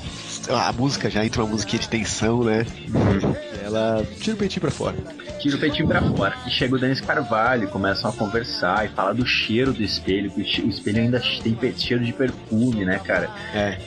A 0.48 0.72
música 0.72 1.10
já 1.10 1.26
entra 1.26 1.42
uma 1.42 1.50
musiquinha 1.50 1.80
de 1.80 1.88
tensão, 1.88 2.44
né? 2.44 2.64
E 2.86 3.47
ela 3.68 4.06
tira 4.20 4.34
o 4.34 4.38
peitinho 4.38 4.60
pra 4.60 4.70
fora. 4.70 4.96
tira 5.40 5.56
o 5.56 5.60
peitinho 5.60 5.86
pra 5.88 6.02
fora. 6.02 6.34
E 6.46 6.50
chega 6.50 6.74
o 6.74 6.78
Denis 6.78 7.00
Carvalho, 7.00 7.68
começam 7.68 8.10
a 8.10 8.12
conversar 8.12 8.84
e 8.86 8.88
fala 8.88 9.14
do 9.14 9.24
cheiro 9.26 9.72
do 9.72 9.82
espelho, 9.82 10.30
que 10.30 10.40
o 10.62 10.68
espelho 10.68 11.00
ainda 11.02 11.20
tem 11.42 11.56
cheiro 11.76 12.04
de 12.04 12.12
perfume, 12.12 12.84
né, 12.84 12.98
cara? 12.98 13.30
É. 13.54 13.78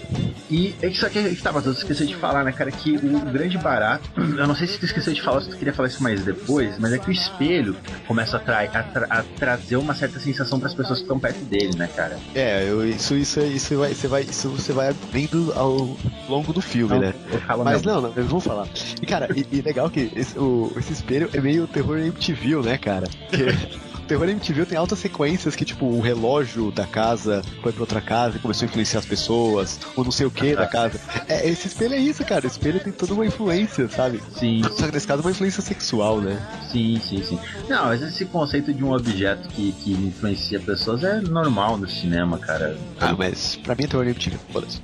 E 0.49 0.75
é 0.81 0.87
isso 0.87 1.05
aqui 1.05 1.23
que 1.35 1.41
tava, 1.41 1.61
tu 1.61 1.71
esqueceu 1.71 2.05
de 2.05 2.15
falar, 2.15 2.43
né, 2.43 2.51
cara, 2.51 2.71
que 2.71 2.95
o 2.97 3.19
grande 3.31 3.57
barato, 3.57 4.09
eu 4.17 4.47
não 4.47 4.55
sei 4.55 4.67
se 4.67 4.77
tu 4.77 4.85
esqueceu 4.85 5.13
de 5.13 5.21
falar, 5.21 5.41
se 5.41 5.49
tu 5.49 5.57
queria 5.57 5.73
falar 5.73 5.87
isso 5.87 6.01
mais 6.03 6.23
depois, 6.23 6.77
mas 6.77 6.93
é 6.93 6.99
que 6.99 7.09
o 7.09 7.11
espelho 7.11 7.75
começa 8.07 8.37
a, 8.37 8.39
trai- 8.39 8.69
a 8.73 8.83
tra- 8.83 9.07
a 9.09 9.23
trazer 9.37 9.77
uma 9.77 9.93
certa 9.95 10.19
sensação 10.19 10.59
pras 10.59 10.73
pessoas 10.73 10.99
que 10.99 11.03
estão 11.05 11.19
perto 11.19 11.43
dele, 11.45 11.75
né, 11.77 11.87
cara? 11.95 12.17
É, 12.35 12.69
eu, 12.69 12.87
isso, 12.87 13.15
isso, 13.15 13.39
isso, 13.41 13.77
vai, 13.77 13.93
você 13.93 14.07
vai, 14.07 14.21
isso 14.23 14.49
você 14.49 14.73
vai 14.73 14.93
vendo 15.11 15.51
ao 15.55 15.97
longo 16.29 16.51
do 16.53 16.61
filme, 16.61 16.99
né? 16.99 17.13
Eu 17.31 17.39
falo 17.41 17.63
Mas 17.63 17.81
mesmo. 17.81 17.91
não, 17.91 18.01
não, 18.01 18.11
vamos 18.11 18.43
falar. 18.43 18.67
E 19.01 19.05
cara, 19.05 19.27
e, 19.35 19.45
e 19.51 19.61
legal 19.71 19.89
que 19.89 20.11
esse, 20.15 20.37
o, 20.37 20.71
esse 20.77 20.91
espelho 20.91 21.29
é 21.33 21.39
meio 21.39 21.65
terror 21.65 21.97
MTV, 21.97 22.57
né, 22.57 22.77
cara? 22.77 23.07
terror 24.11 24.27
MTV 24.27 24.65
tem 24.65 24.77
altas 24.77 24.99
sequências 24.99 25.55
que, 25.55 25.63
tipo, 25.63 25.85
o 25.85 26.01
relógio 26.01 26.69
da 26.69 26.85
casa 26.85 27.41
foi 27.63 27.71
pra 27.71 27.83
outra 27.83 28.01
casa 28.01 28.35
e 28.35 28.39
começou 28.41 28.65
a 28.65 28.69
influenciar 28.69 28.99
as 28.99 29.05
pessoas, 29.05 29.79
ou 29.95 30.03
não 30.03 30.11
sei 30.11 30.25
o 30.25 30.31
que 30.31 30.53
da 30.53 30.67
casa. 30.67 30.99
É, 31.29 31.47
esse 31.47 31.67
espelho 31.67 31.93
é 31.93 31.97
isso, 31.97 32.21
cara. 32.25 32.43
O 32.43 32.47
espelho 32.47 32.81
tem 32.81 32.91
toda 32.91 33.13
uma 33.13 33.25
influência, 33.25 33.87
sabe? 33.87 34.21
Sim, 34.37 34.63
Só 34.77 34.87
que 34.87 34.91
nesse 34.91 35.07
caso 35.07 35.21
é 35.21 35.25
uma 35.25 35.31
influência 35.31 35.61
sexual, 35.61 36.19
né? 36.19 36.37
sim, 36.69 36.99
sim, 37.01 37.23
sim. 37.23 37.39
Não, 37.69 37.85
mas 37.85 38.01
esse 38.01 38.25
conceito 38.25 38.73
de 38.73 38.83
um 38.83 38.91
objeto 38.91 39.47
que, 39.49 39.71
que 39.73 39.93
influencia 39.93 40.59
pessoas 40.59 41.05
é 41.05 41.21
normal 41.21 41.77
no 41.77 41.89
cinema, 41.89 42.37
cara. 42.37 42.77
Ah, 42.99 43.13
mas 43.17 43.55
pra 43.55 43.75
mim 43.75 43.85
é 43.85 43.87
terror 43.87 44.05
MTV, 44.05 44.37
foda-se. 44.51 44.81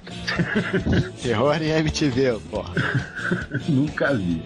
terror 1.21 1.61
em 1.61 1.69
MTV, 1.69 2.39
porra. 2.49 2.73
Nunca 3.67 4.13
vi. 4.13 4.41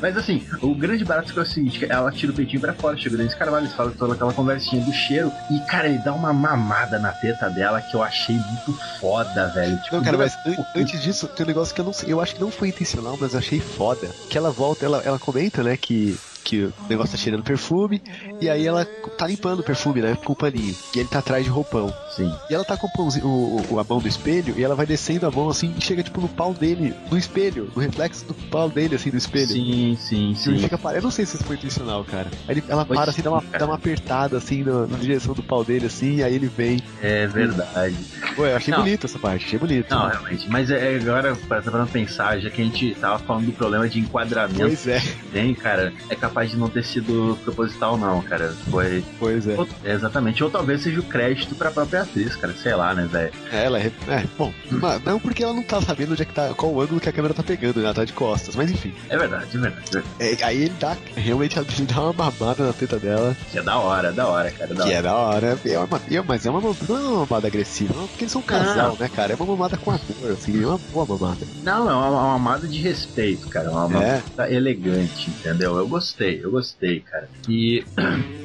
Mas 0.00 0.16
assim, 0.16 0.44
o 0.60 0.74
grande 0.74 1.04
barato 1.04 1.32
que 1.32 1.38
é 1.38 1.42
o 1.42 1.46
seguinte, 1.46 1.86
ela 1.88 2.10
tira 2.10 2.32
o 2.32 2.34
peitinho 2.34 2.60
pra 2.60 2.72
fora, 2.72 2.96
chega 2.96 3.14
o 3.14 3.18
Denis 3.18 3.34
Carvalho, 3.34 3.68
falam 3.76 3.94
toda 3.94 4.14
aquela 4.14 4.32
conversinha 4.34 4.82
do 4.82 4.92
cheiro, 4.92 5.32
e 5.50 5.60
cara, 5.64 5.88
ele 5.88 5.98
dá 6.02 6.14
uma 6.14 6.32
mamada 6.32 6.98
na 6.98 7.12
teta 7.12 7.50
dela 7.50 7.82
que 7.82 7.94
eu 7.96 8.02
achei 8.02 8.40
muito 8.40 8.74
foda, 8.98 9.50
velho. 9.52 9.78
Tipo, 9.80 9.96
Não, 9.96 10.02
cara, 10.02 10.18
mas 10.18 10.38
an- 10.44 10.64
antes 10.74 11.00
disso, 11.00 11.28
tem 11.28 11.44
um 11.44 11.48
negócio 11.48 11.74
que 11.74 11.80
eu 11.80 11.84
não 11.84 11.92
sei, 11.92 12.12
eu 12.12 12.20
acho 12.20 12.34
que 12.34 12.40
não 12.40 12.50
foi 12.50 12.68
intencional, 12.68 13.16
mas 13.20 13.32
eu 13.34 13.38
achei 13.38 13.60
foda. 13.60 14.16
Que 14.28 14.38
ela 14.38 14.50
volta, 14.52 14.86
ela, 14.86 15.02
ela 15.02 15.18
comenta, 15.18 15.62
né, 15.62 15.76
que, 15.76 16.20
que 16.46 16.62
o 16.62 16.72
negócio 16.88 17.10
tá 17.12 17.18
cheirando 17.18 17.42
perfume, 17.42 18.00
e 18.40 18.48
aí 18.48 18.64
ela 18.64 18.84
tá 19.18 19.26
limpando 19.26 19.60
o 19.60 19.62
perfume, 19.64 20.00
né, 20.00 20.16
com 20.24 20.32
o 20.32 20.36
paninho. 20.36 20.76
E 20.94 21.00
ele 21.00 21.08
tá 21.08 21.18
atrás 21.18 21.42
de 21.44 21.50
roupão. 21.50 21.92
Sim. 22.14 22.32
E 22.48 22.54
ela 22.54 22.64
tá 22.64 22.76
com 22.76 22.86
o, 22.86 22.92
pãozinho- 22.92 23.26
o, 23.26 23.80
a 23.80 23.84
mão 23.84 23.98
do 23.98 24.06
espelho, 24.06 24.54
e 24.56 24.62
ela 24.62 24.76
vai 24.76 24.86
descendo 24.86 25.26
a 25.26 25.30
mão 25.30 25.48
assim, 25.48 25.74
e 25.76 25.82
chega 25.82 26.04
tipo 26.04 26.20
no 26.20 26.28
pau 26.28 26.54
dele, 26.54 26.94
no 27.10 27.18
espelho, 27.18 27.68
no 27.74 27.82
reflexo 27.82 28.24
do 28.26 28.34
pau 28.48 28.70
dele, 28.70 28.94
assim, 28.94 29.10
do 29.10 29.16
espelho. 29.16 29.48
Sim, 29.48 29.98
sim, 30.00 30.26
E 30.36 30.48
ele 30.48 30.58
sim. 30.58 30.62
fica 30.64 30.78
parado. 30.78 31.00
Eu 31.00 31.02
não 31.02 31.10
sei 31.10 31.26
se 31.26 31.34
isso 31.36 31.44
foi 31.44 31.56
intencional, 31.56 32.04
cara. 32.04 32.30
Aí 32.46 32.62
ela 32.68 32.84
Pois 32.84 33.00
para 33.00 33.10
assim, 33.10 33.22
dá 33.22 33.30
uma, 33.32 33.40
sim, 33.40 33.48
dá 33.58 33.66
uma 33.66 33.74
apertada 33.74 34.36
assim 34.36 34.62
na, 34.62 34.86
na 34.86 34.98
direção 34.98 35.34
do 35.34 35.42
pau 35.42 35.64
dele, 35.64 35.86
assim, 35.86 36.16
e 36.16 36.22
aí 36.22 36.32
ele 36.34 36.46
vem. 36.46 36.80
É 37.02 37.26
verdade. 37.26 37.96
Ué, 38.38 38.52
eu 38.52 38.56
achei 38.56 38.72
Não. 38.72 38.82
bonito 38.84 39.06
essa 39.06 39.18
parte, 39.18 39.46
achei 39.46 39.58
bonito. 39.58 39.90
Não, 39.90 40.06
realmente. 40.08 40.48
Mas 40.48 40.70
é, 40.70 40.92
é 40.94 40.96
agora, 40.96 41.34
pra, 41.48 41.60
pra 41.60 41.86
pensar, 41.86 42.38
já 42.38 42.50
que 42.50 42.60
a 42.62 42.64
gente 42.64 42.94
tava 42.94 43.18
falando 43.18 43.46
do 43.46 43.52
problema 43.52 43.88
de 43.88 43.98
enquadramento 43.98 44.60
Pois 44.60 44.86
é, 44.86 45.00
tem, 45.32 45.54
cara, 45.54 45.92
é 46.08 46.14
capaz 46.14 46.35
de 46.44 46.56
não 46.56 46.68
ter 46.68 46.84
sido 46.84 47.38
proposital, 47.44 47.96
não, 47.96 48.20
cara. 48.22 48.52
Foi. 48.70 49.04
pois 49.18 49.46
é. 49.46 49.54
ou- 49.56 49.68
exatamente. 49.84 50.42
Ou 50.44 50.50
talvez 50.50 50.82
seja 50.82 51.00
o 51.00 51.02
crédito 51.04 51.54
pra 51.54 51.70
própria 51.70 52.02
atriz, 52.02 52.34
cara. 52.36 52.52
Sei 52.54 52.74
lá, 52.74 52.94
né, 52.94 53.06
velho? 53.10 53.32
É, 53.52 53.64
Ela 53.64 53.78
é, 53.80 53.90
é, 54.08 54.24
bom, 54.38 54.52
mas 54.70 55.02
não 55.04 55.18
porque 55.18 55.42
ela 55.42 55.52
não 55.52 55.62
tá 55.62 55.80
sabendo 55.80 56.12
onde 56.12 56.22
é 56.22 56.24
que 56.24 56.32
tá, 56.34 56.52
qual 56.54 56.72
o 56.72 56.80
ângulo 56.80 57.00
que 57.00 57.08
a 57.08 57.12
câmera 57.12 57.34
tá 57.34 57.42
pegando, 57.42 57.78
né? 57.78 57.84
Ela 57.86 57.94
tá 57.94 58.04
de 58.04 58.12
costas, 58.12 58.54
mas 58.56 58.70
enfim. 58.70 58.92
É 59.08 59.16
verdade, 59.16 59.56
é 59.56 59.60
verdade. 59.60 59.86
é 59.88 59.92
verdade. 60.00 60.14
É, 60.40 60.44
aí 60.44 60.62
ele 60.62 60.74
dá, 60.78 60.96
realmente 61.16 61.58
ele 61.58 61.66
dá 61.86 62.00
uma 62.02 62.12
mamada 62.12 62.66
na 62.66 62.72
teta 62.72 62.98
dela, 62.98 63.36
Que 63.50 63.58
é 63.58 63.62
da 63.62 63.78
hora, 63.78 64.12
da 64.12 64.26
hora, 64.26 64.50
cara. 64.50 64.74
Da 64.74 64.82
que 64.84 64.88
hora. 64.90 64.98
é 64.98 65.02
da 65.02 65.14
hora. 65.14 65.58
É 65.64 65.78
uma, 65.78 66.00
é- 66.10 66.22
mas 66.22 66.46
é 66.46 66.50
uma, 66.50 66.60
não 66.60 66.96
é 66.96 67.00
uma 67.00 67.26
mamada 67.26 67.46
agressiva, 67.46 67.94
não, 67.94 68.06
porque 68.08 68.24
eles 68.24 68.32
são 68.32 68.40
um 68.40 68.44
casal, 68.44 68.96
né, 68.98 69.08
cara? 69.08 69.32
É 69.32 69.36
uma 69.36 69.46
mamada 69.46 69.76
com 69.76 69.90
amor, 69.90 70.32
assim, 70.32 70.62
é 70.62 70.66
uma 70.66 70.78
boa 70.92 71.06
mamada. 71.06 71.46
Não, 71.62 71.88
é 71.88 71.92
uma, 71.94 72.08
uma 72.10 72.34
amada 72.34 72.66
de 72.66 72.80
respeito, 72.80 73.48
cara. 73.48 73.70
Uma 73.70 73.82
É. 74.02 74.22
amada 74.36 74.52
elegante, 74.52 75.30
entendeu? 75.30 75.76
Eu 75.76 75.86
gostei, 75.86 76.25
eu 76.34 76.50
gostei, 76.50 77.00
cara. 77.00 77.28
E, 77.48 77.84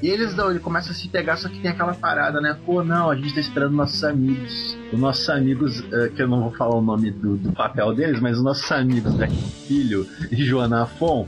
e 0.01 0.07
eles 0.07 0.33
dão, 0.33 0.50
ele 0.50 0.59
começa 0.59 0.91
a 0.91 0.95
se 0.95 1.07
pegar, 1.07 1.38
só 1.38 1.50
que 1.50 1.59
tem 1.59 1.71
aquela 1.71 1.93
parada, 1.93 2.39
né? 2.39 2.57
Pô, 2.65 2.83
não, 2.83 3.09
a 3.09 3.15
gente 3.15 3.33
tá 3.33 3.39
esperando 3.39 3.73
nossos 3.73 4.03
amigos. 4.03 4.77
Os 4.91 5.00
nossos 5.00 5.29
amigos, 5.29 5.83
eh, 5.91 6.11
que 6.15 6.21
eu 6.21 6.27
não 6.27 6.41
vou 6.41 6.51
falar 6.51 6.75
o 6.75 6.81
nome 6.81 7.11
do, 7.11 7.38
do 7.38 7.51
papel 7.53 7.93
deles, 7.93 8.19
mas 8.19 8.38
os 8.38 8.43
nossos 8.43 8.69
amigos 8.71 9.13
daqui, 9.15 9.41
filho 9.67 10.05
e 10.29 10.44
Joana 10.44 10.83
Afon, 10.83 11.25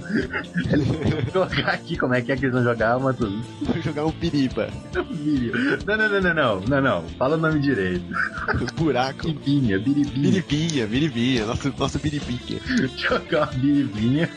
eles 0.71 0.87
vão 0.87 1.31
jogar 1.33 1.69
aqui, 1.69 1.97
como 1.97 2.13
é 2.13 2.21
que 2.21 2.31
é 2.31 2.35
que 2.35 2.45
eles 2.45 2.53
vão 2.53 2.63
jogar, 2.63 2.99
Matheus? 2.99 3.33
Vou 3.61 3.81
jogar 3.81 4.05
um 4.05 4.11
piriba. 4.11 4.69
Não, 4.93 5.03
não, 5.97 6.09
não, 6.09 6.21
não, 6.21 6.33
não, 6.33 6.61
não, 6.61 6.81
não. 6.81 7.09
Fala 7.17 7.35
o 7.35 7.39
nome 7.39 7.59
direito. 7.59 8.03
buraco. 8.75 9.23
Biribinha, 9.23 9.79
biribinha. 9.79 10.31
Biribinha, 10.31 10.87
biribinha, 10.87 11.45
nosso, 11.45 11.73
nosso 11.77 11.99
biribinha. 11.99 12.59
jogar 12.97 13.49
uma 13.49 13.53
biribinha. 13.53 14.29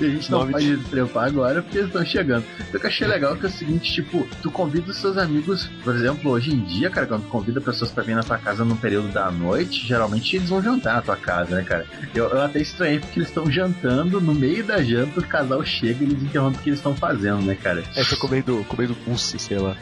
e 0.00 0.04
a 0.04 0.08
gente 0.08 0.30
não 0.30 0.40
Nome 0.40 0.52
pode 0.76 0.90
trepar 0.90 1.24
agora 1.24 1.62
porque 1.62 1.78
eles 1.78 1.88
estão 1.88 2.04
chegando. 2.04 2.44
O 2.60 2.78
que 2.78 2.84
eu 2.84 2.88
achei 2.88 3.06
legal 3.06 3.34
é 3.34 3.38
que 3.38 3.46
é 3.46 3.48
o 3.48 3.52
seguinte, 3.52 3.92
tipo, 3.92 4.26
tu 4.42 4.50
convida 4.50 4.90
os 4.90 4.96
seus 4.96 5.16
amigos, 5.16 5.68
por 5.82 5.94
exemplo, 5.94 6.30
hoje 6.30 6.52
em 6.52 6.60
dia, 6.60 6.90
cara, 6.90 7.06
quando 7.06 7.22
tu 7.22 7.28
convida 7.28 7.60
pessoas 7.60 7.90
pra 7.90 8.02
vir 8.02 8.14
na 8.14 8.22
tua 8.22 8.38
casa 8.38 8.64
no 8.64 8.76
período 8.76 9.08
da 9.08 9.30
noite, 9.30 9.86
geralmente 9.86 10.36
eles 10.36 10.48
vão 10.48 10.62
jantar 10.62 10.96
na 10.96 11.02
tua 11.02 11.16
casa, 11.16 11.56
né, 11.56 11.62
cara? 11.62 11.86
Eu, 12.14 12.28
eu 12.28 12.42
até 12.42 12.60
estranhei 12.60 13.00
porque 13.00 13.18
eles 13.18 13.28
estão 13.28 13.50
jantando, 13.50 14.20
no 14.20 14.34
meio 14.34 14.64
da 14.64 14.82
janta, 14.82 15.20
o 15.20 15.26
casal 15.26 15.64
chega 15.64 16.04
e 16.04 16.06
eles 16.08 16.22
interrompem 16.22 16.60
o 16.60 16.62
que 16.62 16.70
eles 16.70 16.78
estão 16.78 16.94
fazendo, 16.94 17.42
né, 17.42 17.54
cara? 17.54 17.82
É, 17.96 18.04
tô 18.04 18.16
comendo, 18.16 18.64
comendo 18.68 18.96
mousse, 19.06 19.38
sei 19.38 19.58
lá. 19.58 19.76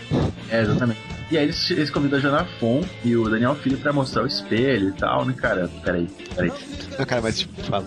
É, 0.51 0.63
exatamente. 0.63 1.18
E 1.31 1.37
aí 1.37 1.45
eles, 1.45 1.71
eles 1.71 1.91
convidam 1.91 2.19
a 2.19 2.23
Joana 2.23 2.47
Fon 2.59 2.83
e 3.05 3.15
o 3.15 3.29
Daniel 3.29 3.55
Filho 3.55 3.77
pra 3.77 3.93
mostrar 3.93 4.23
o 4.23 4.27
espelho 4.27 4.89
e 4.89 4.93
tal, 4.93 5.27
né, 5.27 5.35
cara? 5.37 5.69
Peraí, 5.85 6.09
peraí. 6.35 6.53
Não, 6.99 7.05
cara, 7.05 7.21
mas 7.21 7.41
tipo, 7.41 7.63
fala. 7.65 7.85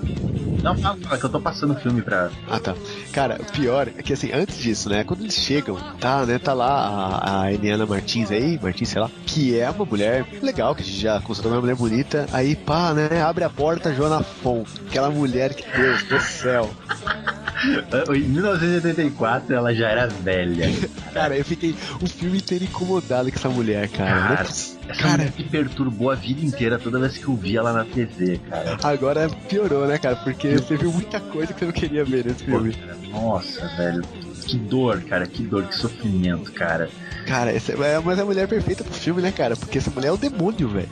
Não, 0.62 0.78
fala, 0.78 0.98
fala, 0.98 1.18
que 1.18 1.26
eu 1.26 1.30
tô 1.30 1.42
passando 1.42 1.74
o 1.74 1.76
filme 1.76 2.04
pra. 2.04 2.30
Ah, 2.48 2.60
tá. 2.60 2.76
Cara, 3.12 3.40
o 3.42 3.52
pior 3.52 3.88
é 3.98 4.04
que, 4.04 4.14
assim, 4.14 4.32
antes 4.32 4.58
disso, 4.58 4.90
né? 4.90 5.04
Quando 5.04 5.22
eles 5.22 5.34
chegam, 5.34 5.76
tá, 6.00 6.24
né? 6.24 6.38
Tá 6.38 6.54
lá 6.54 7.20
a, 7.24 7.42
a 7.42 7.54
Eliana 7.54 7.86
Martins 7.86 8.30
aí, 8.30 8.60
Martins, 8.62 8.90
sei 8.90 9.02
lá, 9.02 9.10
que 9.26 9.60
é 9.60 9.68
uma 9.72 9.86
mulher 9.86 10.24
legal, 10.42 10.76
que 10.76 10.84
a 10.84 10.86
gente 10.86 11.00
já 11.00 11.20
constatou 11.20 11.52
uma 11.52 11.62
mulher 11.62 11.76
bonita. 11.76 12.28
Aí, 12.32 12.56
pá, 12.56 12.94
né? 12.94 13.24
Abre 13.24 13.44
a 13.44 13.50
porta, 13.50 13.92
Joana 13.92 14.22
Fon. 14.22 14.64
Aquela 14.88 15.10
mulher 15.10 15.56
que, 15.56 15.66
Deus 15.76 16.04
do 16.04 16.20
céu. 16.20 16.70
Em 18.16 18.22
1984 18.22 19.54
ela 19.56 19.74
já 19.74 19.90
era 19.90 20.08
velha. 20.08 20.68
Cara, 21.14 21.38
eu 21.38 21.46
fiquei 21.46 21.76
o 22.02 22.08
filme 22.08 22.38
inteiro 22.38 22.64
incomodado 22.64 23.30
com 23.32 23.38
essa 23.38 23.50
mulher, 23.50 23.88
cara. 23.90 24.10
É 24.10 24.14
Cara, 24.36 24.46
poss- 24.46 24.78
Essa 24.88 25.02
Cara, 25.02 25.18
mulher 25.20 25.34
me 25.38 25.44
perturbou 25.46 26.12
a 26.12 26.16
vida 26.16 26.46
inteira 26.46 26.80
toda 26.80 27.00
vez 27.00 27.18
que 27.18 27.28
eu 27.28 27.36
vi 27.36 27.56
ela 27.58 27.72
na 27.74 27.86
TV, 27.86 28.40
cara. 28.50 28.78
agora 28.84 29.30
piorou, 29.50 29.88
né, 29.88 29.98
cara? 29.98 30.16
Porque 30.18 30.56
você 30.56 30.76
viu 30.76 30.92
muita 30.92 31.20
coisa 31.20 31.54
que 31.54 31.60
você 31.60 31.66
não 31.66 31.72
queria 31.72 32.04
ver 32.04 32.26
nesse 32.26 32.44
filme. 32.46 32.76
Nossa, 33.12 33.68
velho. 33.78 34.02
Que 34.52 34.58
dor, 34.58 35.02
cara. 35.04 35.26
Que 35.26 35.44
dor, 35.44 35.64
que 35.64 35.78
sofrimento, 35.78 36.52
cara. 36.52 36.90
Cara, 37.26 37.54
essa, 37.54 37.72
é, 37.72 38.00
mas 38.00 38.20
é 38.20 38.22
a 38.22 38.26
mulher 38.26 38.50
perfeita 38.50 38.84
pro 38.84 38.94
filme, 38.94 39.22
né, 39.22 39.32
cara? 39.32 39.56
Porque 39.56 39.78
essa 39.78 39.90
mulher 39.90 40.10
é 40.10 40.12
o 40.12 40.18
demônio, 40.18 40.68
velho. 40.68 40.90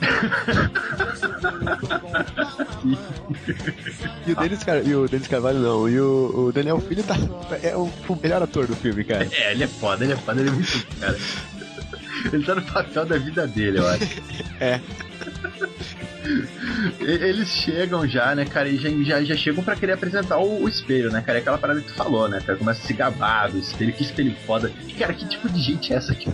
e 4.26 4.32
o 4.32 4.36
Denis, 4.36 4.64
Car... 4.64 4.78
e 4.78 4.94
o 4.94 5.06
Denis 5.06 5.28
Carvalho 5.28 5.58
não, 5.58 5.86
e 5.86 6.00
o, 6.00 6.46
o 6.46 6.52
Daniel 6.52 6.80
Filho 6.80 7.02
tá, 7.02 7.16
é 7.62 7.76
o, 7.76 7.90
o 8.08 8.18
melhor 8.22 8.42
ator 8.42 8.66
do 8.66 8.74
filme, 8.74 9.04
cara. 9.04 9.28
É, 9.30 9.52
ele 9.52 9.64
é 9.64 9.68
foda, 9.68 10.04
ele 10.04 10.14
é 10.14 10.16
foda, 10.16 10.40
ele 10.40 10.48
é 10.48 10.52
muito 10.52 10.86
cara. 10.98 11.18
Ele 12.32 12.44
tá 12.44 12.54
no 12.54 12.62
papel 12.62 13.06
da 13.06 13.18
vida 13.18 13.46
dele, 13.46 13.78
eu 13.78 13.88
acho. 13.88 14.22
É. 14.60 14.80
Eles 17.00 17.48
chegam 17.48 18.06
já, 18.06 18.34
né, 18.34 18.44
cara, 18.44 18.68
e 18.68 18.76
já, 18.76 18.90
já, 19.02 19.24
já 19.24 19.36
chegam 19.36 19.64
pra 19.64 19.74
querer 19.74 19.92
apresentar 19.92 20.38
o, 20.38 20.62
o 20.62 20.68
espelho, 20.68 21.10
né, 21.10 21.20
cara? 21.20 21.38
É 21.38 21.40
aquela 21.40 21.58
parada 21.58 21.80
que 21.80 21.88
tu 21.88 21.94
falou, 21.94 22.28
né, 22.28 22.40
cara? 22.44 22.58
Começa 22.58 22.82
a 22.82 22.86
se 22.86 22.92
gabar 22.92 23.50
do 23.50 23.58
espelho, 23.58 23.92
que 23.92 24.02
espelho 24.02 24.34
foda. 24.46 24.70
Cara, 24.98 25.12
que 25.12 25.26
tipo 25.26 25.48
de 25.48 25.60
gente 25.60 25.92
é 25.92 25.96
essa 25.96 26.14
que 26.14 26.30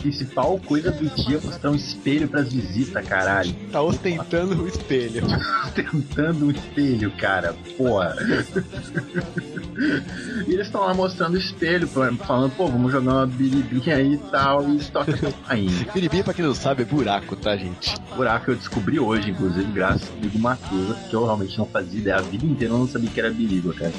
principal 0.00 0.58
coisa 0.60 0.90
do 0.90 1.08
dia 1.10 1.38
é 1.38 1.40
mostrar 1.40 1.70
um 1.70 1.74
espelho 1.74 2.28
pras 2.28 2.52
visitas, 2.52 3.06
caralho? 3.06 3.54
Tá 3.70 3.82
ostentando 3.82 4.62
o 4.62 4.68
espelho. 4.68 5.22
Tentando 5.74 6.46
um 6.46 6.50
espelho, 6.50 7.10
cara. 7.12 7.54
Porra. 7.76 8.16
E 10.46 10.52
eles 10.52 10.66
estão 10.66 10.82
lá 10.82 10.94
mostrando 10.94 11.34
o 11.34 11.38
espelho, 11.38 11.86
falando, 11.86 12.50
pô, 12.56 12.66
vamos 12.66 12.92
jogar 12.92 13.12
uma 13.12 13.26
biribinha 13.26 13.96
aí 13.96 14.14
e 14.14 14.18
tal, 14.18 14.68
e 14.68 14.78
toca 14.84 15.14
a 15.14 15.18
campainha. 15.18 15.86
Biribinha, 15.92 16.24
pra 16.24 16.34
quem 16.34 16.44
não 16.44 16.54
sabe, 16.54 16.82
é 16.82 16.84
buraco, 16.84 17.36
tá, 17.36 17.56
gente? 17.56 17.94
Buraco 18.14 18.50
eu 18.50 18.56
descobri 18.56 18.98
hoje, 18.98 19.30
inclusive, 19.30 19.70
graças 19.72 20.08
ao 20.08 20.16
amigo 20.16 20.38
Matusa, 20.38 20.94
que 21.08 21.14
eu 21.14 21.24
realmente 21.24 21.58
não 21.58 21.66
fazia 21.66 22.00
ideia. 22.00 22.16
A 22.16 22.20
vida 22.20 22.44
inteira 22.44 22.74
eu 22.74 22.78
não 22.78 22.88
sabia 22.88 23.10
que 23.10 23.20
era 23.20 23.30
biriba, 23.30 23.72
cara. 23.72 23.92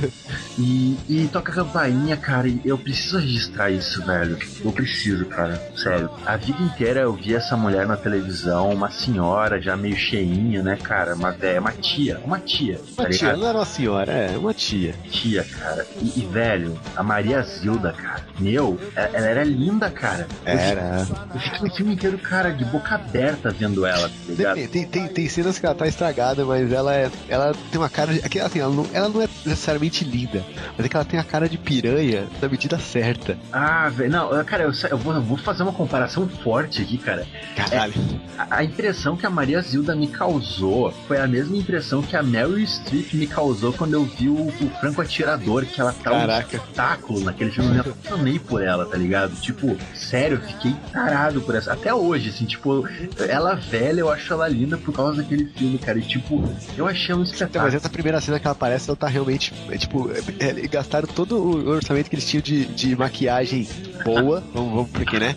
e, 0.58 0.96
e 1.08 1.28
toca 1.32 1.52
a 1.52 1.54
campainha, 1.54 2.16
cara, 2.16 2.48
e 2.48 2.60
eu 2.64 2.78
preciso 2.78 3.18
registrar 3.18 3.70
isso, 3.70 4.04
velho. 4.04 4.38
Eu 4.64 4.72
preciso, 4.72 5.24
cara. 5.26 5.41
Sério. 5.76 6.10
A 6.26 6.36
vida 6.36 6.62
inteira 6.62 7.00
eu 7.00 7.12
vi 7.12 7.34
essa 7.34 7.56
mulher 7.56 7.86
na 7.86 7.96
televisão, 7.96 8.70
uma 8.70 8.90
senhora 8.90 9.60
já 9.60 9.76
meio 9.76 9.96
cheinha, 9.96 10.62
né, 10.62 10.76
cara? 10.76 11.14
Uma, 11.14 11.34
é, 11.40 11.58
uma 11.58 11.72
tia, 11.72 12.20
uma 12.24 12.38
tia. 12.38 12.80
Uma 12.96 13.04
tá 13.04 13.10
tia, 13.10 13.28
ligado? 13.28 13.40
não 13.40 13.48
era 13.48 13.58
uma 13.58 13.64
senhora, 13.64 14.12
é, 14.12 14.36
uma 14.36 14.54
tia. 14.54 14.94
tia, 15.10 15.44
cara. 15.44 15.86
E, 16.00 16.20
e, 16.20 16.26
velho, 16.30 16.78
a 16.96 17.02
Maria 17.02 17.42
Zilda, 17.42 17.92
cara. 17.92 18.22
Meu, 18.38 18.78
ela, 18.96 19.08
ela 19.16 19.26
era 19.26 19.44
linda, 19.44 19.90
cara. 19.90 20.26
Eu 20.44 20.52
Era. 20.58 21.04
fiquei- 21.04 21.22
Eu 21.34 21.40
fiquei 21.40 21.68
o 21.68 21.74
filme 21.74 21.94
inteiro, 21.94 22.18
cara, 22.18 22.50
de 22.50 22.64
boca 22.64 22.94
aberta 22.94 23.50
vendo 23.50 23.84
ela, 23.86 24.08
tá 24.08 24.14
ligado? 24.28 24.54
Tem, 24.56 24.68
tem, 24.68 24.86
tem, 24.86 25.08
tem 25.08 25.28
cenas 25.28 25.58
que 25.58 25.66
ela 25.66 25.74
tá 25.74 25.86
estragada, 25.86 26.44
mas 26.44 26.72
ela 26.72 26.94
é. 26.94 27.10
Ela 27.28 27.52
tem 27.70 27.80
uma 27.80 27.88
cara 27.90 28.12
de. 28.12 28.20
é 28.38 28.42
Assim, 28.42 28.58
ela 28.60 28.72
não, 28.74 28.86
ela 28.92 29.08
não 29.08 29.22
é 29.22 29.28
necessariamente 29.46 30.04
linda, 30.04 30.42
mas 30.76 30.84
é 30.86 30.88
que 30.88 30.96
ela 30.96 31.04
tem 31.04 31.18
a 31.20 31.24
cara 31.24 31.48
de 31.48 31.56
piranha 31.58 32.26
na 32.40 32.48
medida 32.48 32.78
certa. 32.78 33.36
Ah, 33.52 33.88
velho, 33.88 34.10
não, 34.10 34.44
cara, 34.44 34.64
eu, 34.64 34.72
eu 34.90 34.98
vou, 34.98 35.14
eu 35.14 35.22
vou 35.36 35.44
fazer 35.44 35.62
uma 35.62 35.72
comparação 35.72 36.28
forte 36.28 36.82
aqui, 36.82 36.98
cara. 36.98 37.26
Caralho. 37.56 37.94
A, 38.38 38.56
a 38.58 38.64
impressão 38.64 39.16
que 39.16 39.26
a 39.26 39.30
Maria 39.30 39.60
Zilda 39.60 39.94
me 39.94 40.06
causou 40.08 40.92
foi 41.06 41.18
a 41.20 41.26
mesma 41.26 41.56
impressão 41.56 42.02
que 42.02 42.16
a 42.16 42.22
Meryl 42.22 42.64
Streep 42.66 43.14
me 43.14 43.26
causou 43.26 43.72
quando 43.72 43.94
eu 43.94 44.04
vi 44.04 44.28
o, 44.28 44.48
o 44.48 44.70
Franco 44.80 45.00
Atirador, 45.00 45.64
que 45.66 45.80
ela 45.80 45.92
tá 45.92 46.10
um 46.12 46.18
Caraca. 46.20 46.56
espetáculo 46.56 47.20
naquele 47.20 47.50
filme. 47.50 47.68
Eu 47.70 47.74
me 47.74 47.80
apaixonei 47.80 48.38
por 48.38 48.62
ela, 48.62 48.86
tá 48.86 48.96
ligado? 48.96 49.34
Tipo, 49.40 49.76
sério, 49.94 50.36
eu 50.38 50.48
fiquei 50.48 50.74
tarado 50.92 51.40
por 51.40 51.54
essa. 51.54 51.72
Até 51.72 51.92
hoje, 51.94 52.30
assim, 52.30 52.44
tipo, 52.44 52.86
ela 53.28 53.54
velha, 53.54 54.00
eu 54.00 54.10
acho 54.10 54.32
ela 54.32 54.48
linda 54.48 54.76
por 54.78 54.92
causa 54.94 55.22
daquele 55.22 55.46
filme, 55.46 55.78
cara. 55.78 55.98
E, 55.98 56.02
tipo, 56.02 56.42
eu 56.76 56.86
achei 56.86 57.14
um 57.14 57.22
Então, 57.22 57.24
mas 57.24 57.32
espetáculo. 57.32 57.76
essa 57.76 57.88
primeira 57.88 58.20
cena 58.20 58.38
que 58.38 58.46
ela 58.46 58.52
aparece, 58.52 58.88
ela 58.90 58.96
tá 58.96 59.06
realmente. 59.08 59.52
É, 59.70 59.76
tipo, 59.78 60.10
é, 60.10 60.48
é, 60.48 60.52
gastaram 60.68 61.06
todo 61.08 61.36
o 61.36 61.68
orçamento 61.70 62.08
que 62.08 62.16
eles 62.16 62.26
tinham 62.28 62.42
de, 62.42 62.64
de 62.66 62.96
maquiagem 62.96 63.66
boa. 64.04 64.42
vamos, 64.52 64.72
vamos 64.74 64.90
por 64.90 65.02
aqui, 65.02 65.18
né? 65.22 65.36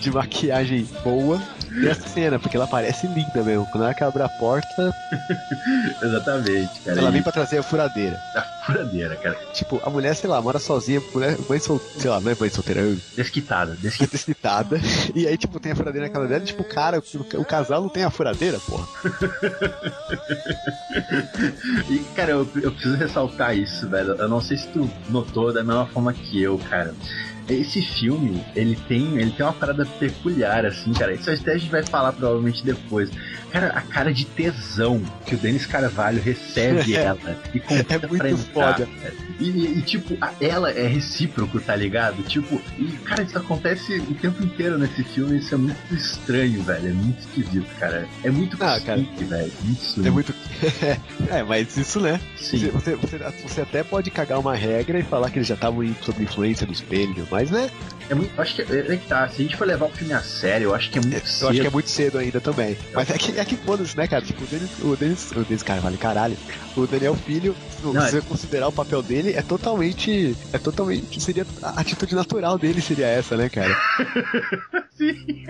De 0.00 0.10
maquiagem 0.10 0.86
boa 1.04 1.40
nessa 1.70 2.08
cena, 2.08 2.38
porque 2.38 2.56
ela 2.56 2.66
parece 2.66 3.06
linda 3.06 3.42
mesmo. 3.42 3.66
Quando 3.70 3.84
ela 3.84 3.94
que 3.94 4.02
abre 4.04 4.22
a 4.22 4.28
porta, 4.28 4.92
Exatamente, 6.02 6.80
cara. 6.84 6.98
ela 6.98 7.08
E 7.08 7.12
vem 7.12 7.22
pra 7.22 7.32
trazer 7.32 7.58
a 7.58 7.62
furadeira. 7.62 8.16
a 8.34 8.42
furadeira, 8.66 9.16
cara. 9.16 9.36
Tipo, 9.52 9.80
a 9.84 9.90
mulher, 9.90 10.14
sei 10.14 10.28
lá, 10.28 10.40
mora 10.42 10.58
sozinha, 10.58 11.00
mulher, 11.14 11.36
mãe 11.48 11.58
sol, 11.58 11.80
sei 11.98 12.10
lá, 12.10 12.20
não 12.20 12.30
é 12.32 12.36
mãe 12.38 12.50
solteira, 12.50 12.80
é 12.82 12.96
Desquitada, 13.16 13.76
desquitada. 13.76 14.10
descitada. 14.10 14.80
E 15.14 15.26
aí, 15.26 15.36
tipo, 15.36 15.58
tem 15.60 15.72
a 15.72 15.76
furadeira 15.76 16.06
na 16.08 16.12
casa 16.12 16.26
dela, 16.28 16.42
e, 16.42 16.46
tipo, 16.46 16.62
cara, 16.64 16.98
o, 16.98 17.40
o 17.40 17.44
casal 17.44 17.80
não 17.82 17.88
tem 17.88 18.04
a 18.04 18.10
furadeira, 18.10 18.58
porra. 18.60 18.86
E, 21.88 21.98
cara, 22.14 22.32
eu, 22.32 22.48
eu 22.62 22.72
preciso 22.72 22.96
ressaltar 22.96 23.56
isso, 23.56 23.88
velho. 23.88 24.10
Eu 24.12 24.28
não 24.28 24.40
sei 24.40 24.56
se 24.56 24.68
tu 24.68 24.88
notou 25.08 25.52
da 25.52 25.62
mesma 25.64 25.86
forma 25.86 26.12
que 26.12 26.42
eu, 26.42 26.58
cara. 26.58 26.94
Esse 27.52 27.82
filme, 27.82 28.40
ele 28.54 28.76
tem, 28.88 29.16
ele 29.18 29.30
tem 29.30 29.44
uma 29.44 29.52
parada 29.52 29.84
peculiar, 29.98 30.64
assim, 30.64 30.92
cara. 30.92 31.12
Isso 31.12 31.30
até 31.30 31.52
a 31.52 31.58
gente 31.58 31.70
vai 31.70 31.82
falar 31.82 32.12
provavelmente 32.12 32.64
depois. 32.64 33.10
Cara, 33.50 33.68
a 33.68 33.80
cara 33.80 34.12
de 34.12 34.24
tesão 34.24 35.02
que 35.26 35.34
o 35.34 35.38
Denis 35.38 35.66
Carvalho 35.66 36.22
recebe 36.22 36.94
ela 36.94 37.36
e 37.52 37.58
convida 37.60 37.94
É 37.94 38.06
muito 38.06 38.18
pra 38.18 38.30
entrar, 38.30 38.52
foda. 38.74 38.88
cara. 39.02 39.14
E, 39.40 39.48
e, 39.78 39.82
tipo, 39.82 40.16
a- 40.20 40.32
ela 40.40 40.70
é 40.70 40.86
recíproco, 40.86 41.60
tá 41.60 41.74
ligado? 41.74 42.22
Tipo, 42.22 42.60
e, 42.78 42.84
cara, 43.04 43.22
isso 43.22 43.36
acontece 43.38 43.98
o 43.98 44.14
tempo 44.14 44.42
inteiro 44.44 44.78
nesse 44.78 45.02
filme. 45.02 45.38
Isso 45.38 45.54
é 45.54 45.58
muito 45.58 45.94
estranho, 45.94 46.62
velho. 46.62 46.88
É 46.88 46.92
muito 46.92 47.18
esquisito, 47.20 47.66
cara. 47.78 48.06
É 48.22 48.30
muito 48.30 48.56
Ah, 48.60 48.78
velho. 48.78 49.52
Muito 49.62 49.82
swing. 49.84 50.08
É 50.08 50.10
muito. 50.10 50.34
é, 51.30 51.42
mas 51.42 51.76
isso, 51.76 51.98
né? 52.00 52.20
Sim. 52.36 52.68
Você, 52.70 52.94
você, 52.94 53.18
você 53.42 53.60
até 53.62 53.82
pode 53.82 54.10
cagar 54.10 54.38
uma 54.38 54.54
regra 54.54 54.98
e 54.98 55.02
falar 55.02 55.30
que 55.30 55.38
eles 55.38 55.48
já 55.48 55.54
estavam 55.54 55.80
sob 56.02 56.22
influência 56.22 56.66
do 56.66 56.72
espelho, 56.72 57.26
mas 57.30 57.39
né? 57.48 57.70
É 58.10 58.14
muito, 58.14 58.32
eu 58.36 58.42
acho 58.42 58.56
que 58.56 58.62
é, 58.62 58.92
é 58.92 58.96
que 58.96 59.06
tá, 59.06 59.28
se 59.28 59.40
a 59.40 59.44
gente 59.44 59.56
for 59.56 59.64
levar 59.68 59.86
o 59.86 59.90
filme 59.90 60.12
a 60.12 60.20
sério, 60.20 60.64
eu 60.64 60.74
acho 60.74 60.90
que 60.90 60.98
é 60.98 61.00
muito 61.00 61.14
Eu 61.16 61.20
cedo. 61.24 61.48
acho 61.50 61.60
que 61.60 61.66
é 61.68 61.70
muito 61.70 61.88
cedo 61.90 62.18
ainda 62.18 62.40
também. 62.40 62.76
Mas 62.92 63.08
é 63.08 63.16
que, 63.16 63.38
é 63.38 63.44
que 63.44 63.56
foda-se, 63.56 63.96
né, 63.96 64.08
cara? 64.08 64.20
Tipo, 64.20 64.42
o 64.42 64.46
Denis, 64.48 64.70
o 64.82 64.96
Denis, 64.96 65.30
o 65.30 65.44
Denis 65.44 65.62
Carvalho, 65.62 65.96
caralho. 65.96 66.36
O 66.76 66.88
Daniel 66.88 67.14
Filho, 67.14 67.54
se 67.78 67.86
Não, 67.86 67.92
você 67.92 68.20
considerar 68.20 68.66
o 68.66 68.72
papel 68.72 69.00
dele, 69.00 69.34
é 69.34 69.42
totalmente. 69.42 70.36
É 70.52 70.58
totalmente. 70.58 71.20
Seria. 71.20 71.46
A 71.62 71.80
atitude 71.80 72.16
natural 72.16 72.58
dele 72.58 72.80
seria 72.82 73.06
essa, 73.06 73.36
né, 73.36 73.48
cara? 73.48 73.76
Sim. 74.98 75.44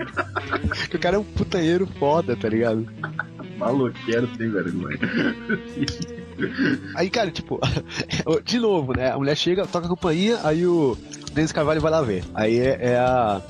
O 0.93 0.99
cara 0.99 1.15
é 1.15 1.19
um 1.19 1.23
putanheiro 1.23 1.87
foda, 1.97 2.35
tá 2.35 2.47
ligado? 2.47 2.87
Maloqueiro 3.57 4.29
sem 4.37 4.51
vergonha. 4.51 4.99
Aí, 6.95 7.09
cara, 7.09 7.31
tipo, 7.31 7.59
de 8.45 8.59
novo, 8.59 8.93
né? 8.95 9.11
A 9.11 9.17
mulher 9.17 9.35
chega, 9.35 9.65
toca 9.65 9.87
a 9.87 9.89
campainha, 9.89 10.39
aí 10.43 10.65
o 10.65 10.95
Denis 11.33 11.51
Carvalho 11.51 11.81
vai 11.81 11.91
lá 11.91 12.01
ver. 12.01 12.23
Aí 12.33 12.59
é, 12.59 12.77
é 12.79 12.97
a. 12.97 13.41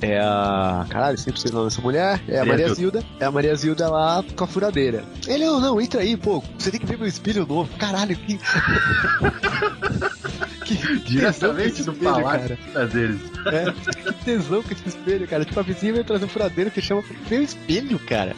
É 0.00 0.18
a. 0.18 0.86
Caralho, 0.88 1.18
sempre 1.18 1.40
sei 1.40 1.50
o 1.50 1.54
nome 1.54 1.68
dessa 1.68 1.80
mulher. 1.80 2.20
É 2.28 2.38
a 2.38 2.44
Maria 2.44 2.68
Maria 2.68 2.74
Zilda. 2.74 3.04
É 3.18 3.24
a 3.24 3.30
Maria 3.30 3.54
Zilda 3.54 3.88
lá 3.88 4.24
com 4.36 4.44
a 4.44 4.46
furadeira. 4.46 5.04
Ele, 5.26 5.44
não, 5.44 5.60
não, 5.60 5.80
entra 5.80 6.00
aí, 6.00 6.16
pô. 6.16 6.42
Você 6.58 6.70
tem 6.70 6.80
que 6.80 6.86
ver 6.86 6.98
meu 6.98 7.08
espelho 7.08 7.46
novo. 7.46 7.70
Caralho, 7.78 8.16
que. 8.16 8.38
que 10.76 10.98
Diretamente 11.04 11.82
do 11.82 11.92
espelho, 11.92 12.12
palácio 12.12 12.40
cara. 12.40 12.56
dos 12.56 12.72
prazeres. 12.72 13.20
É, 13.46 14.12
que 14.12 14.24
tesão 14.24 14.62
com 14.62 14.72
esse 14.72 14.88
espelho, 14.88 15.26
cara. 15.26 15.44
Tipo, 15.44 15.60
a 15.60 15.62
vizinha 15.62 15.94
vai 15.94 16.04
trazer 16.04 16.24
um 16.24 16.28
furadeiro 16.28 16.70
que 16.70 16.80
chama 16.80 17.02
meu 17.30 17.42
espelho, 17.42 17.98
cara. 18.00 18.34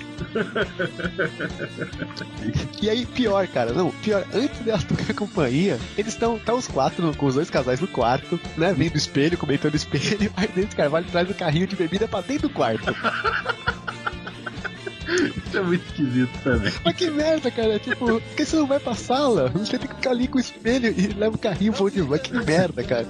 E 2.81 2.89
aí, 2.89 3.07
pior, 3.07 3.47
cara, 3.49 3.73
não, 3.73 3.91
pior, 3.91 4.25
antes 4.33 4.61
delas 4.61 4.85
tocar 4.85 5.11
a 5.11 5.15
companhia, 5.15 5.79
eles 5.97 6.13
estão 6.13 6.39
tá 6.39 6.55
os 6.55 6.67
quatro, 6.67 7.15
com 7.17 7.27
os 7.27 7.35
dois 7.35 7.51
casais 7.51 7.81
no 7.81 7.89
quarto, 7.89 8.39
né, 8.57 8.73
vendo 8.73 8.95
o 8.95 8.99
espelho, 8.99 9.37
comentando 9.37 9.75
o 9.75 9.77
espelho, 9.77 10.33
aí 10.37 10.49
dentro 10.49 10.77
Carvalho 10.77 11.07
traz 11.11 11.29
o 11.29 11.35
carrinho 11.35 11.67
de 11.67 11.77
bebida 11.77 12.07
pra 12.07 12.21
dentro 12.21 12.49
do 12.49 12.55
quarto. 12.55 12.95
Isso 15.47 15.57
é 15.59 15.61
muito 15.63 15.85
esquisito 15.87 16.31
também. 16.43 16.73
Mas 16.85 16.95
que 16.97 17.11
merda, 17.11 17.51
cara, 17.51 17.79
tipo, 17.79 18.07
por 18.07 18.21
que 18.37 18.45
você 18.45 18.57
não 18.57 18.67
vai 18.67 18.79
pra 18.81 18.95
sala? 18.95 19.49
Você 19.51 19.79
tem 19.79 19.89
que 19.89 19.95
ficar 19.97 20.11
ali 20.11 20.29
com 20.29 20.39
o 20.39 20.41
espelho 20.41 20.95
e 20.97 21.09
leva 21.09 21.35
o 21.35 21.39
carrinho 21.39 21.73
pra 21.73 21.85
onde 21.85 22.01
vai, 22.03 22.19
que 22.19 22.33
merda, 22.33 22.83
cara. 22.83 23.07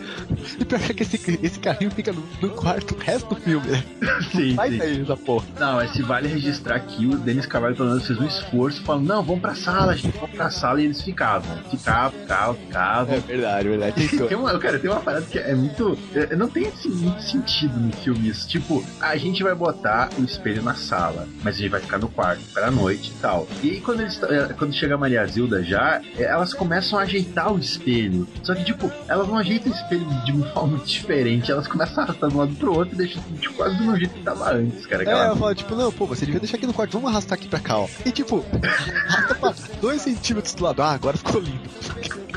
E 0.58 0.64
pior 0.64 0.80
é 0.88 0.92
que 0.94 1.02
esse, 1.02 1.38
esse 1.42 1.58
carrinho 1.58 1.90
fica 1.90 2.12
no, 2.12 2.22
no 2.40 2.50
quarto 2.50 2.94
o 2.94 2.98
resto 2.98 3.34
do 3.34 3.40
filme, 3.40 3.66
né? 3.68 3.84
Sim, 4.32 4.54
Sai 4.54 4.70
sim. 4.70 4.78
daí 4.78 5.02
essa 5.02 5.16
porra. 5.16 5.46
Não, 5.58 5.74
mas 5.76 5.90
se 5.92 6.02
vale 6.02 6.28
registrar 6.28 6.78
que 6.80 7.06
o 7.06 7.16
Denis 7.16 7.46
Carvalho 7.46 7.74
pelo 7.76 7.88
menos 7.90 8.06
fez 8.06 8.18
um 8.18 8.26
esforço 8.26 8.82
falando, 8.82 9.06
não, 9.06 9.22
vamos 9.22 9.40
pra 9.40 9.54
sala, 9.54 9.96
gente, 9.96 10.16
vamos 10.18 10.36
pra 10.36 10.50
sala, 10.50 10.80
e 10.80 10.84
eles 10.84 11.02
ficavam. 11.02 11.56
Ficavam, 11.70 12.18
ficavam, 12.20 12.54
ficavam. 12.54 13.14
É 13.14 13.18
verdade, 13.20 13.68
verdade. 13.68 14.08
Tem 14.28 14.36
uma, 14.36 14.58
cara, 14.58 14.78
tem 14.78 14.90
uma 14.90 15.00
parada 15.00 15.26
que 15.26 15.38
é 15.38 15.54
muito. 15.54 15.98
é, 16.14 16.34
Não 16.36 16.48
tem 16.48 16.66
assim, 16.66 16.88
muito 16.90 17.22
sentido 17.22 17.78
no 17.78 17.92
filme 17.92 18.28
isso. 18.28 18.48
Tipo, 18.48 18.84
a 19.00 19.16
gente 19.16 19.42
vai 19.42 19.54
botar 19.54 20.10
o 20.18 20.24
espelho 20.24 20.62
na 20.62 20.74
sala, 20.74 21.28
mas 21.42 21.56
a 21.56 21.58
gente 21.58 21.70
vai 21.70 21.80
ficar 21.90 21.98
no 21.98 22.08
quarto 22.08 22.42
pra 22.54 22.70
noite 22.70 23.10
e 23.10 23.20
tal. 23.20 23.48
E 23.62 23.70
aí, 23.70 23.80
quando, 23.80 24.00
eles, 24.02 24.22
é, 24.22 24.52
quando 24.52 24.72
chega 24.72 24.94
a 24.94 24.98
Maria 24.98 25.26
Zilda 25.26 25.62
já, 25.62 26.00
é, 26.16 26.22
elas 26.22 26.54
começam 26.54 26.98
a 26.98 27.02
ajeitar 27.02 27.52
o 27.52 27.58
espelho. 27.58 28.28
Só 28.44 28.54
que, 28.54 28.64
tipo, 28.64 28.90
elas 29.08 29.26
não 29.26 29.36
ajeitam 29.36 29.72
o 29.72 29.74
espelho 29.74 30.06
de 30.24 30.32
uma 30.32 30.46
forma 30.54 30.78
diferente. 30.78 31.50
Elas 31.50 31.66
começam 31.66 32.02
a 32.02 32.06
arrastar 32.06 32.30
de 32.30 32.36
um 32.36 32.38
lado 32.38 32.54
pro 32.54 32.72
outro 32.72 32.94
e 32.94 32.98
deixam 32.98 33.20
tipo, 33.40 33.54
quase 33.54 33.76
do 33.76 33.96
jeito 33.96 34.14
que 34.14 34.22
tava 34.22 34.52
antes, 34.52 34.86
cara. 34.86 35.02
É, 35.02 35.28
eu 35.30 35.36
falo, 35.36 35.54
tipo, 35.54 35.74
não, 35.74 35.90
pô, 35.90 36.06
você 36.06 36.24
devia 36.24 36.40
deixar 36.40 36.56
aqui 36.56 36.66
no 36.66 36.72
quarto, 36.72 36.92
vamos 36.92 37.10
arrastar 37.10 37.36
aqui 37.36 37.48
pra 37.48 37.58
cá, 37.58 37.78
ó. 37.78 37.88
E 38.06 38.12
tipo, 38.12 38.44
arrasta 38.62 39.34
pra 39.34 39.54
dois 39.80 40.02
centímetros 40.02 40.54
do 40.54 40.64
lado. 40.64 40.82
Ah, 40.82 40.92
agora 40.92 41.16
ficou 41.16 41.40
lindo. 41.40 41.68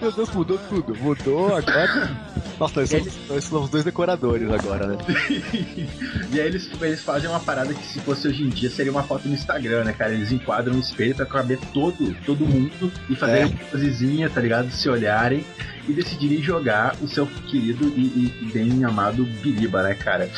Meu 0.00 0.12
Deus, 0.12 0.30
mudou 0.30 0.58
tudo. 0.68 0.94
Mudou 0.96 1.56
agora. 1.56 2.27
Nossa, 2.58 2.80
nós 2.80 2.88
somos, 2.90 3.14
nós 3.28 3.44
somos 3.44 3.70
dois 3.70 3.84
decoradores 3.84 4.50
agora, 4.50 4.86
né? 4.88 4.96
e 6.32 6.40
aí 6.40 6.46
eles, 6.46 6.68
eles 6.80 7.02
fazem 7.02 7.28
uma 7.28 7.40
parada 7.40 7.72
que 7.72 7.86
se 7.86 8.00
fosse 8.00 8.26
hoje 8.28 8.42
em 8.44 8.48
dia 8.48 8.68
seria 8.70 8.90
uma 8.92 9.02
foto 9.02 9.28
no 9.28 9.34
Instagram, 9.34 9.84
né, 9.84 9.92
cara? 9.92 10.12
Eles 10.12 10.32
enquadram 10.32 10.74
um 10.74 10.80
espelho 10.80 11.14
pra 11.14 11.26
caber 11.26 11.58
todo, 11.72 12.14
todo 12.26 12.46
mundo 12.46 12.92
e 13.08 13.14
fazerem 13.14 13.42
É. 13.42 13.46
uma 13.46 13.56
posezinha, 13.70 14.28
tá 14.30 14.40
ligado? 14.40 14.70
Se 14.70 14.88
olharem 14.88 15.44
e 15.88 15.92
decidirem 15.92 16.42
jogar 16.42 16.96
o 17.00 17.08
seu 17.08 17.26
querido 17.26 17.88
e, 17.96 18.00
e- 18.00 18.34
e 18.42 18.52
bem 18.52 18.84
amado 18.84 19.24
Biriba, 19.24 19.82
né, 19.82 19.94
cara? 19.94 20.28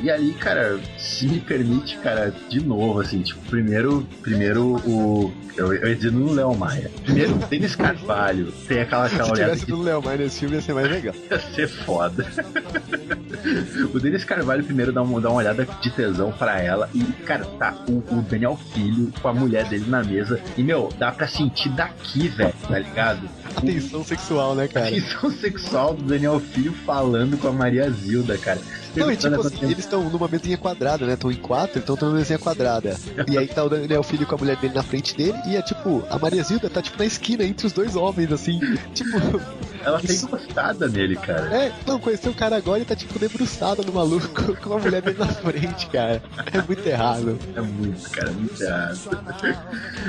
E 0.00 0.10
ali, 0.10 0.32
cara, 0.34 0.78
se 0.98 1.26
me 1.26 1.40
permite, 1.40 1.96
cara, 1.98 2.32
de 2.48 2.60
novo, 2.60 3.00
assim, 3.00 3.22
tipo, 3.22 3.40
primeiro, 3.48 4.06
primeiro 4.22 4.76
o. 4.86 5.32
Eu, 5.56 5.72
eu 5.72 5.88
ia 5.88 5.96
dizer 5.96 6.12
no 6.12 6.32
Léo 6.32 6.54
Maia. 6.54 6.90
Primeiro, 7.02 7.34
o 7.34 7.38
Denis 7.38 7.74
Carvalho. 7.74 8.52
Tem 8.68 8.80
aquela, 8.80 9.06
aquela 9.06 9.24
Se 9.24 9.32
olhada 9.32 9.52
tivesse 9.52 9.64
que 9.64 9.72
do 9.72 9.82
Léo 9.82 10.02
Maia 10.02 10.18
nesse 10.18 10.40
filme 10.40 10.56
ia 10.56 10.60
ser 10.60 10.74
mais 10.74 10.90
legal. 10.90 11.14
ia 11.30 11.38
ser 11.38 11.66
foda. 11.66 12.26
o 13.94 13.98
Denis 13.98 14.22
Carvalho 14.24 14.62
primeiro 14.64 14.92
dá 14.92 15.02
uma, 15.02 15.18
dá 15.18 15.30
uma 15.30 15.38
olhada 15.38 15.66
de 15.80 15.90
tesão 15.90 16.30
pra 16.32 16.60
ela 16.60 16.90
e, 16.94 17.02
cara, 17.24 17.46
tá 17.58 17.74
o, 17.88 17.92
o 18.14 18.22
Daniel 18.22 18.58
Filho 18.74 19.10
com 19.22 19.28
a 19.28 19.32
mulher 19.32 19.66
dele 19.66 19.86
na 19.88 20.04
mesa. 20.04 20.38
E, 20.58 20.62
meu, 20.62 20.90
dá 20.98 21.10
pra 21.10 21.26
sentir 21.26 21.70
daqui, 21.70 22.28
velho, 22.28 22.54
tá 22.68 22.78
ligado? 22.78 23.26
Tensão 23.62 24.04
sexual, 24.04 24.54
né, 24.54 24.64
A 24.64 24.68
cara? 24.68 24.90
tensão 24.90 25.30
sexual 25.30 25.94
do 25.94 26.02
Daniel 26.04 26.38
Filho 26.38 26.74
falando 26.84 27.38
com 27.38 27.48
a 27.48 27.52
Maria 27.52 27.90
Zilda, 27.90 28.36
cara. 28.36 28.60
Não, 28.96 29.12
e 29.12 29.16
tipo 29.16 29.40
assim, 29.40 29.64
eles 29.64 29.78
estão 29.78 30.08
numa 30.08 30.28
mesinha 30.28 30.56
quadrada, 30.56 31.06
né? 31.06 31.14
Estão 31.14 31.30
em 31.30 31.36
quatro, 31.36 31.78
então 31.78 31.94
estão 31.94 32.08
numa 32.08 32.18
mesinha 32.18 32.38
quadrada. 32.38 32.96
E 33.28 33.36
aí 33.38 33.46
tá 33.48 33.64
o 33.64 33.68
Daniel 33.68 34.02
Filho 34.02 34.26
com 34.26 34.34
a 34.34 34.38
mulher 34.38 34.56
dele 34.56 34.74
na 34.74 34.82
frente 34.82 35.16
dele, 35.16 35.38
e 35.46 35.56
é 35.56 35.62
tipo, 35.62 36.02
a 36.10 36.18
Maria 36.18 36.42
Zilda 36.42 36.68
tá 36.70 36.80
tipo 36.82 36.98
na 36.98 37.04
esquina 37.06 37.44
entre 37.44 37.66
os 37.66 37.72
dois 37.72 37.96
homens, 37.96 38.32
assim. 38.32 38.58
Tipo, 38.94 39.16
Ela 39.84 40.00
tem 40.00 40.10
Isso- 40.16 40.26
gostada 40.28 40.88
nele, 40.88 41.14
cara. 41.16 41.42
é, 41.54 41.72
não, 41.86 41.98
conheceu 42.00 42.32
o 42.32 42.34
cara 42.34 42.56
agora 42.56 42.80
e 42.80 42.84
tá 42.84 42.96
tipo 42.96 43.18
debruçada 43.18 43.82
no 43.82 43.92
maluco 43.92 44.56
com 44.62 44.74
a 44.74 44.78
mulher 44.78 45.00
dele 45.02 45.18
na 45.18 45.28
frente, 45.28 45.86
cara. 45.88 46.22
É 46.52 46.60
muito 46.62 46.86
errado. 46.86 47.38
É 47.54 47.60
muito, 47.60 48.10
cara, 48.10 48.30
muito 48.32 48.60
errado. 48.62 48.98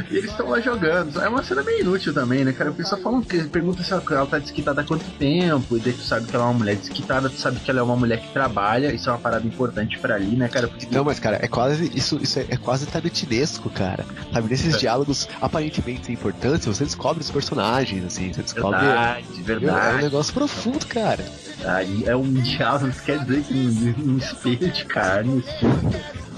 e 0.09 0.17
eles 0.17 0.31
estão 0.31 0.49
lá 0.49 0.59
jogando. 0.59 1.21
É 1.21 1.27
uma 1.29 1.43
cena 1.43 1.61
meio 1.63 1.81
inútil 1.81 2.13
também, 2.13 2.43
né, 2.43 2.51
cara? 2.53 2.71
O 2.71 2.73
pessoal 2.73 3.01
fala 3.01 3.21
que 3.21 3.43
pergunta 3.43 3.83
se 3.83 3.91
ela 3.93 4.25
tá 4.25 4.39
desquitada 4.39 4.81
há 4.81 4.83
quanto 4.83 5.05
tempo. 5.17 5.77
E 5.77 5.79
daí 5.79 5.93
tu 5.93 6.03
sabe 6.03 6.25
que 6.27 6.35
ela 6.35 6.45
é 6.45 6.47
uma 6.47 6.57
mulher 6.57 6.75
desquitada, 6.75 7.29
tu 7.29 7.39
sabe 7.39 7.59
que 7.59 7.69
ela 7.69 7.79
é 7.79 7.83
uma 7.83 7.95
mulher 7.95 8.19
que 8.19 8.31
trabalha. 8.33 8.76
Isso 8.79 9.09
é 9.09 9.13
uma 9.13 9.19
parada 9.19 9.45
importante 9.45 9.97
pra 9.99 10.15
ali, 10.15 10.35
né, 10.35 10.47
cara? 10.47 10.67
Porque 10.67 10.87
Não, 10.91 11.03
mas 11.03 11.19
cara, 11.19 11.39
é 11.41 11.47
quase. 11.47 11.91
Isso, 11.95 12.17
isso 12.21 12.39
é, 12.39 12.45
é 12.49 12.57
quase 12.57 12.85
tarantinesco, 12.85 13.69
cara. 13.69 14.05
Sabe, 14.33 14.49
nesses 14.49 14.75
É. 14.75 14.77
diálogos 14.77 15.27
aparentemente 15.41 16.05
sem 16.05 16.15
importância, 16.15 16.71
você 16.73 16.83
descobre 16.83 17.21
os 17.21 17.31
personagens, 17.31 18.03
assim, 18.05 18.31
você 18.33 18.41
descobre. 18.43 18.79
verdade, 18.79 19.27
É 19.37 19.41
um 19.41 19.43
verdade, 19.43 20.03
negócio 20.03 20.33
profundo, 20.33 20.85
cara. 20.85 21.23
verdade. 21.57 22.09
É 22.09 22.15
um 22.15 22.33
diálogo, 22.33 22.93
quer 23.05 23.23
dizer 23.25 23.43
que 23.43 23.53
um, 23.53 24.11
um 24.13 24.17
espelho 24.17 24.71
de 24.71 24.85
carne, 24.85 25.43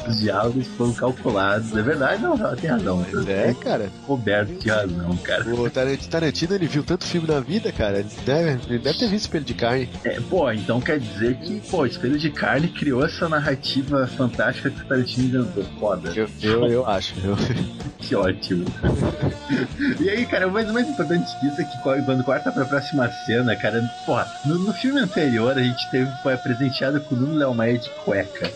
os 0.09 0.19
diálogos 0.19 0.67
foram 0.77 0.93
calculados. 0.93 1.75
É 1.75 1.81
verdade, 1.81 2.21
não, 2.21 2.33
ela 2.37 2.55
tem 2.55 2.69
razão. 2.69 3.05
Mas 3.13 3.27
é, 3.27 3.53
cara. 3.53 3.89
Coberto 4.05 4.53
de 4.53 4.69
razão, 4.69 5.15
cara. 5.17 5.45
O 5.53 5.69
Tarant- 5.69 6.07
Tarantino, 6.07 6.55
ele 6.55 6.67
viu 6.67 6.83
tanto 6.83 7.05
filme 7.05 7.27
na 7.27 7.39
vida, 7.39 7.71
cara. 7.71 7.99
Ele 7.99 8.09
deve, 8.25 8.49
ele 8.69 8.79
deve 8.79 8.97
ter 8.99 9.07
visto 9.07 9.25
espelho 9.25 9.45
de 9.45 9.53
carne. 9.53 9.89
É, 10.03 10.19
pô, 10.29 10.51
então 10.51 10.79
quer 10.81 10.99
dizer 10.99 11.35
que, 11.37 11.59
pô, 11.69 11.85
Espelho 11.85 12.17
de 12.17 12.29
Carne 12.29 12.67
criou 12.69 13.05
essa 13.05 13.27
narrativa 13.29 14.07
fantástica 14.07 14.69
que 14.69 14.81
o 14.81 14.85
Tarantino 14.85 15.27
inventou. 15.41 15.63
Foda. 15.79 16.11
Eu, 16.15 16.27
eu, 16.41 16.65
eu 16.67 16.87
acho. 16.87 17.13
Eu... 17.23 17.35
Que 17.99 18.15
ótimo. 18.15 18.65
e 19.99 20.09
aí, 20.09 20.25
cara, 20.25 20.47
o 20.47 20.51
mais, 20.51 20.69
o 20.69 20.73
mais 20.73 20.87
importante 20.87 21.29
disso 21.41 21.61
é 21.61 21.63
que 21.63 21.77
quando 21.81 22.23
corta 22.23 22.51
pra 22.51 22.65
próxima 22.65 23.09
cena, 23.25 23.55
cara, 23.55 23.81
porra, 24.05 24.25
no, 24.45 24.57
no 24.59 24.73
filme 24.73 24.99
anterior 25.01 25.57
a 25.57 25.61
gente 25.61 25.89
teve, 25.91 26.09
foi 26.23 26.35
presenteado 26.37 27.01
com 27.01 27.13
o 27.13 27.17
Nuno 27.17 27.35
Léo 27.35 27.53
Maia 27.53 27.77
de 27.77 27.89
cueca. 28.05 28.49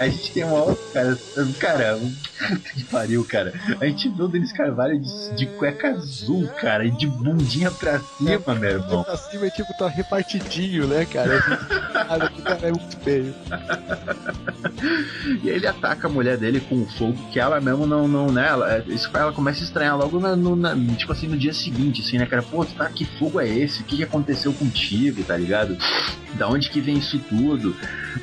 A 0.00 0.08
gente 0.08 0.32
tem 0.32 0.44
uma 0.44 0.62
outra, 0.62 0.93
cara, 0.94 1.18
cara, 1.58 1.98
puta 1.98 2.70
que 2.74 2.84
pariu, 2.84 3.24
cara. 3.24 3.52
A 3.80 3.86
gente 3.86 4.08
viu 4.08 4.24
o 4.24 4.28
Denis 4.28 4.52
Carvalho 4.52 4.98
de, 5.00 5.36
de 5.36 5.46
cueca 5.46 5.90
azul, 5.90 6.48
cara, 6.60 6.84
e 6.86 6.90
de 6.90 7.06
bundinha 7.06 7.70
pra 7.70 8.00
cima, 8.00 8.54
meu 8.54 8.70
irmão. 8.70 9.04
Pra 9.04 9.16
cima, 9.16 9.50
tipo, 9.50 9.74
tá 9.74 9.88
repartidinho, 9.88 10.86
né, 10.86 11.04
cara? 11.04 11.40
Cara, 11.92 12.28
que 12.28 12.42
cara 12.42 12.68
é 12.68 12.70
muito 12.70 12.96
feio. 13.02 13.34
E 15.42 15.50
aí 15.50 15.56
ele 15.56 15.66
ataca 15.66 16.06
a 16.06 16.10
mulher 16.10 16.36
dele 16.36 16.60
com 16.60 16.82
o 16.82 16.86
fogo 16.86 17.16
que 17.30 17.38
ela 17.40 17.60
mesmo 17.60 17.86
não, 17.86 18.06
não 18.08 18.30
né? 18.30 18.46
Ela, 18.48 18.84
isso 18.88 19.08
ela 19.16 19.32
começa 19.32 19.60
a 19.60 19.64
estranhar 19.64 19.96
logo 19.96 20.18
na, 20.20 20.36
no, 20.36 20.54
na- 20.56 20.74
tipo 20.96 21.12
assim, 21.12 21.26
no 21.26 21.36
dia 21.38 21.52
seguinte, 21.52 22.02
assim, 22.02 22.18
né, 22.18 22.26
cara? 22.26 22.42
Pô, 22.42 22.64
tá, 22.64 22.86
que 22.88 23.04
fogo 23.18 23.40
é 23.40 23.48
esse? 23.48 23.82
O 23.82 23.84
que, 23.84 23.96
que 23.96 24.02
aconteceu 24.02 24.52
contigo, 24.52 25.22
tá 25.24 25.36
ligado? 25.36 25.76
Da 26.34 26.48
onde 26.48 26.68
que 26.70 26.80
vem 26.80 26.98
isso 26.98 27.18
tudo? 27.20 27.74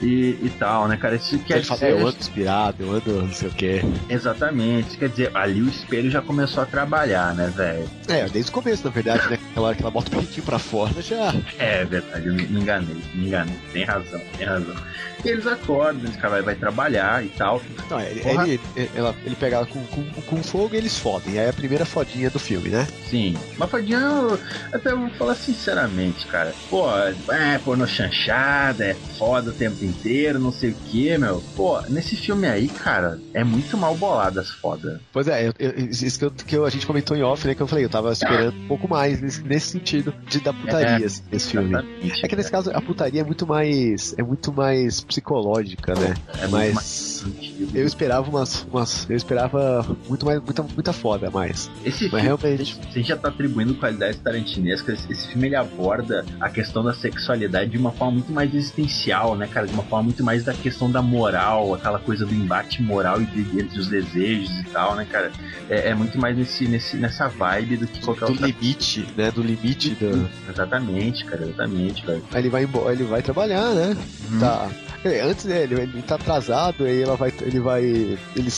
E, 0.01 0.37
e 0.41 0.51
tal, 0.59 0.87
né, 0.87 0.97
cara? 0.97 1.15
Isso 1.15 1.39
quer 1.39 1.61
dizer. 1.61 1.91
eu 1.91 2.07
ando 2.07 2.17
inspirado, 2.19 2.83
eu 2.83 2.91
ando 2.91 3.21
não 3.23 3.33
sei 3.33 3.47
o 3.49 3.51
quê. 3.51 3.81
Exatamente. 4.09 4.97
Quer 4.97 5.09
dizer, 5.09 5.31
ali 5.33 5.61
o 5.61 5.69
espelho 5.69 6.09
já 6.09 6.21
começou 6.21 6.63
a 6.63 6.65
trabalhar, 6.65 7.33
né, 7.33 7.51
velho? 7.55 7.89
É, 8.07 8.27
desde 8.29 8.51
o 8.51 8.53
começo, 8.53 8.83
na 8.83 8.91
verdade, 8.91 9.29
né? 9.29 9.39
Aquela 9.51 9.67
hora 9.67 9.75
que 9.75 9.81
ela 9.81 9.91
bota 9.91 10.15
o 10.15 10.19
pintinho 10.19 10.45
pra 10.45 10.59
fora, 10.59 11.01
já. 11.01 11.33
É 11.57 11.85
verdade, 11.85 12.27
eu 12.27 12.33
me 12.33 12.51
me 12.51 12.61
enganei, 12.61 13.01
me 13.13 13.27
enganei. 13.27 13.55
Tem 13.71 13.83
razão, 13.83 14.21
tem 14.37 14.45
razão. 14.45 14.75
E 15.23 15.29
eles 15.29 15.45
acordam, 15.45 16.09
esse 16.09 16.17
cara 16.17 16.41
vai 16.41 16.55
trabalhar 16.55 17.23
e 17.23 17.29
tal. 17.29 17.61
Não, 17.89 17.99
ele, 17.99 18.21
Porra. 18.21 18.47
ele, 18.47 18.59
ela, 18.95 19.15
ele 19.23 19.35
pega 19.35 19.57
ela 19.57 19.65
com, 19.65 19.83
com, 19.85 20.03
com 20.03 20.43
fogo 20.43 20.73
e 20.73 20.77
eles 20.77 20.97
fodem. 20.97 21.39
Aí 21.39 21.45
é 21.45 21.49
a 21.49 21.53
primeira 21.53 21.85
fodinha 21.85 22.29
do 22.29 22.39
filme, 22.39 22.69
né? 22.69 22.87
Sim. 23.07 23.37
Mas 23.57 23.69
Fadinha, 23.69 23.99
eu 23.99 24.39
até 24.73 24.93
vou 24.93 25.09
falar 25.11 25.35
sinceramente, 25.35 26.25
cara. 26.27 26.53
Pô, 26.69 26.85
é 27.29 27.57
porno 27.59 27.87
chanchada, 27.87 28.83
é 28.85 28.93
foda 29.17 29.51
o 29.51 29.53
tempo 29.53 29.80
inteiro, 29.85 30.39
não 30.39 30.51
sei 30.51 30.71
o 30.71 30.75
que, 30.75 31.17
meu. 31.17 31.41
Pô, 31.55 31.81
nesse 31.89 32.15
filme 32.15 32.47
aí, 32.47 32.67
cara, 32.69 33.19
é 33.33 33.43
muito 33.43 33.77
mal 33.77 33.95
bolado 33.95 34.39
as 34.39 34.49
foda. 34.51 35.01
Pois 35.11 35.27
é, 35.27 35.47
eu- 35.47 35.53
eu- 35.59 35.73
isso 35.89 36.19
que, 36.19 36.25
eu- 36.25 36.31
que 36.31 36.55
eu- 36.57 36.65
a 36.65 36.69
gente 36.69 36.85
comentou 36.87 37.15
em 37.17 37.23
off, 37.23 37.45
né? 37.47 37.55
Que 37.55 37.61
eu 37.61 37.67
falei, 37.67 37.85
eu 37.85 37.89
tava 37.89 38.11
esperando 38.11 38.55
um 38.57 38.67
pouco 38.67 38.87
mais 38.87 39.21
nesse, 39.21 39.43
nesse 39.43 39.69
sentido 39.69 40.13
de 40.29 40.39
da 40.39 40.53
putaria, 40.53 41.03
É, 41.03 41.05
assim, 41.05 41.23
nesse 41.31 41.49
filme. 41.51 41.75
É 42.23 42.27
que 42.27 42.35
nesse 42.35 42.51
caso 42.51 42.71
a 42.73 42.81
putaria 42.81 43.21
é 43.21 43.23
muito 43.23 43.45
mais. 43.47 44.13
é 44.17 44.23
muito 44.23 44.51
mais 44.53 45.01
psicológica, 45.01 45.95
né? 45.95 46.15
é 46.39 46.47
mais. 46.47 47.25
Eu 47.73 47.85
esperava 47.85 48.29
umas. 48.29 48.63
umas 48.71 49.09
eu 49.09 49.15
esperava 49.15 49.85
muito 50.07 50.25
mais, 50.25 50.41
muita, 50.41 50.63
muita 50.63 50.93
foda 50.93 51.27
a 51.27 51.31
mais. 51.31 51.69
Esse 51.83 52.03
Mas 52.09 52.21
filme, 52.21 52.21
realmente. 52.21 52.75
se 52.75 52.81
a 52.81 52.93
gente 52.93 53.07
já 53.07 53.17
tá 53.17 53.29
atribuindo 53.29 53.75
qualidades 53.75 54.19
tarantinescas, 54.21 54.99
esse, 54.99 55.11
esse 55.11 55.27
filme 55.31 55.47
ele 55.47 55.55
aborda 55.55 56.25
a 56.39 56.49
questão 56.49 56.83
da 56.83 56.93
sexualidade 56.93 57.71
de 57.71 57.77
uma 57.77 57.91
forma 57.91 58.13
muito 58.13 58.31
mais 58.31 58.53
existencial, 58.53 59.35
né, 59.35 59.47
cara? 59.47 59.67
Uma 59.71 59.83
forma 59.83 60.03
muito 60.05 60.23
mais 60.23 60.43
da 60.43 60.53
questão 60.53 60.91
da 60.91 61.01
moral, 61.01 61.73
aquela 61.73 61.99
coisa 61.99 62.25
do 62.25 62.33
embate 62.33 62.81
moral 62.81 63.21
e 63.21 63.25
de- 63.25 63.59
entre 63.61 63.79
os 63.79 63.87
desejos 63.87 64.49
e 64.59 64.63
tal, 64.65 64.95
né, 64.95 65.05
cara? 65.09 65.31
É, 65.69 65.89
é 65.89 65.95
muito 65.95 66.17
mais 66.19 66.35
nesse, 66.37 66.67
nesse, 66.67 66.97
nessa 66.97 67.27
vibe 67.29 67.77
do 67.77 67.87
que 67.87 68.01
qualquer 68.01 68.25
Do 68.25 68.31
outra 68.33 68.47
limite, 68.47 69.07
né? 69.15 69.31
Do 69.31 69.41
limite 69.41 69.91
do. 69.95 70.29
Exatamente, 70.49 71.25
cara, 71.25 71.43
exatamente, 71.43 72.05
velho. 72.05 72.23
Aí 72.33 72.41
ele 72.41 72.49
vai 72.49 72.63
embora, 72.63 72.93
ele 72.93 73.03
vai 73.05 73.21
trabalhar, 73.21 73.73
né? 73.73 73.95
Uhum. 74.29 74.39
Tá. 74.39 74.69
Antes 75.03 75.45
né, 75.45 75.63
ele, 75.63 75.73
ele 75.81 76.01
tá 76.03 76.13
atrasado, 76.15 76.83
aí 76.83 77.01
ela 77.01 77.15
vai. 77.15 77.33
Ele 77.41 77.59
vai. 77.59 77.83
Ele, 77.83 78.17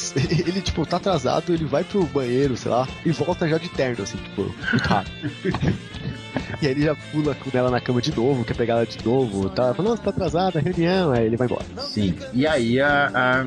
ele, 0.45 0.61
tipo, 0.61 0.85
tá 0.85 0.97
atrasado, 0.97 1.53
ele 1.53 1.63
vai 1.65 1.83
pro 1.83 2.03
banheiro, 2.07 2.57
sei 2.57 2.69
lá, 2.71 2.87
e 3.05 3.11
volta 3.11 3.47
já 3.47 3.57
de 3.57 3.69
terno, 3.69 4.03
assim, 4.03 4.17
tipo, 4.17 4.53
rápido. 4.81 5.13
E 6.61 6.67
aí 6.67 6.71
ele 6.71 6.83
já 6.83 6.95
pula 7.11 7.35
com 7.35 7.57
ela 7.57 7.69
na 7.69 7.81
cama 7.81 8.01
de 8.01 8.15
novo, 8.15 8.45
quer 8.45 8.55
pegar 8.55 8.75
ela 8.75 8.85
de 8.85 9.03
novo, 9.05 9.49
tá? 9.49 9.73
Fala, 9.73 9.89
não, 9.89 9.97
você 9.97 10.03
tá 10.03 10.09
atrasada, 10.11 10.59
reunião, 10.61 11.11
aí 11.11 11.25
ele 11.25 11.35
vai 11.35 11.45
embora. 11.47 11.65
Sim. 11.89 12.15
E 12.31 12.47
aí 12.47 12.79
a, 12.79 13.11
a- 13.13 13.45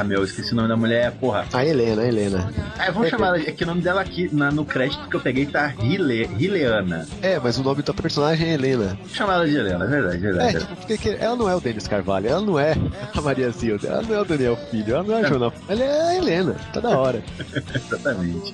Ah, 0.00 0.04
meu, 0.04 0.22
esqueci 0.24 0.52
o 0.52 0.56
nome 0.56 0.68
da 0.68 0.76
mulher, 0.76 1.10
porra. 1.12 1.46
A 1.54 1.64
Helena, 1.64 2.02
a 2.02 2.06
Helena. 2.06 2.52
Ah, 2.78 2.90
vamos 2.90 3.08
chamar 3.08 3.28
ela. 3.28 3.38
É 3.38 3.50
que 3.52 3.64
o 3.64 3.66
nome 3.66 3.80
dela 3.80 4.02
aqui 4.02 4.28
na- 4.34 4.50
no 4.50 4.64
crédito 4.66 5.08
que 5.08 5.16
eu 5.16 5.20
peguei 5.20 5.46
tá 5.46 5.68
Hile, 5.80 6.28
Hileana. 6.38 7.06
É, 7.22 7.38
mas 7.38 7.56
o 7.58 7.62
nome 7.62 7.82
da 7.82 7.94
personagem 7.94 8.48
é 8.50 8.52
Helena. 8.54 8.98
Vou 9.00 9.08
chamar 9.14 9.34
ela 9.36 9.48
de 9.48 9.56
Helena, 9.56 9.84
é 9.84 9.88
verdade, 9.88 10.14
é 10.16 10.18
É, 10.18 10.32
verdade. 10.32 10.58
tipo, 10.58 10.76
porque 10.76 10.98
que- 10.98 11.16
ela 11.18 11.36
não 11.36 11.48
é 11.48 11.54
o 11.56 11.60
Denis 11.60 11.88
Carvalho, 11.88 12.28
ela 12.28 12.40
não 12.42 12.58
é 12.58 12.74
a 13.14 13.20
Maria 13.22 13.50
Zilda, 13.50 13.88
ela 13.88 14.02
não 14.02 14.14
é 14.16 14.20
o 14.20 14.24
Daniel 14.24 14.56
Filho, 14.70 14.94
ela 14.96 15.02
não 15.04 15.16
é 15.16 15.20
a 15.20 15.24
Joana. 15.24 15.52
Ela 15.68 15.82
é 15.84 16.00
a 16.08 16.16
Helena, 16.16 16.54
tá 16.74 16.80
da 16.80 16.90
hora. 16.90 17.22
Exatamente. 17.74 18.52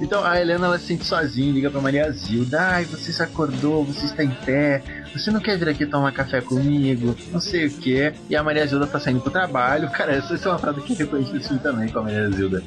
Então 0.00 0.24
a 0.24 0.40
Helena 0.40 0.66
ela 0.66 0.78
se 0.78 0.86
sente 0.86 1.04
sozinha, 1.04 1.52
liga 1.52 1.70
pra 1.70 1.80
Maria 1.80 2.10
Zilda. 2.12 2.60
Ai, 2.60 2.84
você 2.84 3.09
se 3.12 3.22
acordou, 3.22 3.84
você 3.84 4.06
está 4.06 4.24
em 4.24 4.30
pé. 4.30 4.82
Você 5.12 5.30
não 5.30 5.40
quer 5.40 5.58
vir 5.58 5.68
aqui 5.68 5.86
tomar 5.86 6.12
café 6.12 6.40
comigo? 6.40 7.16
Não 7.32 7.40
sei 7.40 7.66
o 7.66 7.70
que. 7.70 8.12
E 8.28 8.36
a 8.36 8.42
Maria 8.42 8.66
Zilda 8.66 8.86
tá 8.86 9.00
saindo 9.00 9.20
pro 9.20 9.30
trabalho. 9.30 9.90
Cara, 9.90 10.12
essa 10.12 10.34
é 10.34 10.48
uma 10.48 10.58
frase 10.58 10.80
que 10.82 10.92
eu 10.92 10.96
reconheci 10.96 11.40
filme 11.40 11.58
também 11.58 11.88
com 11.88 11.98
a 11.98 12.02
Maria 12.02 12.30
Zilda. 12.30 12.62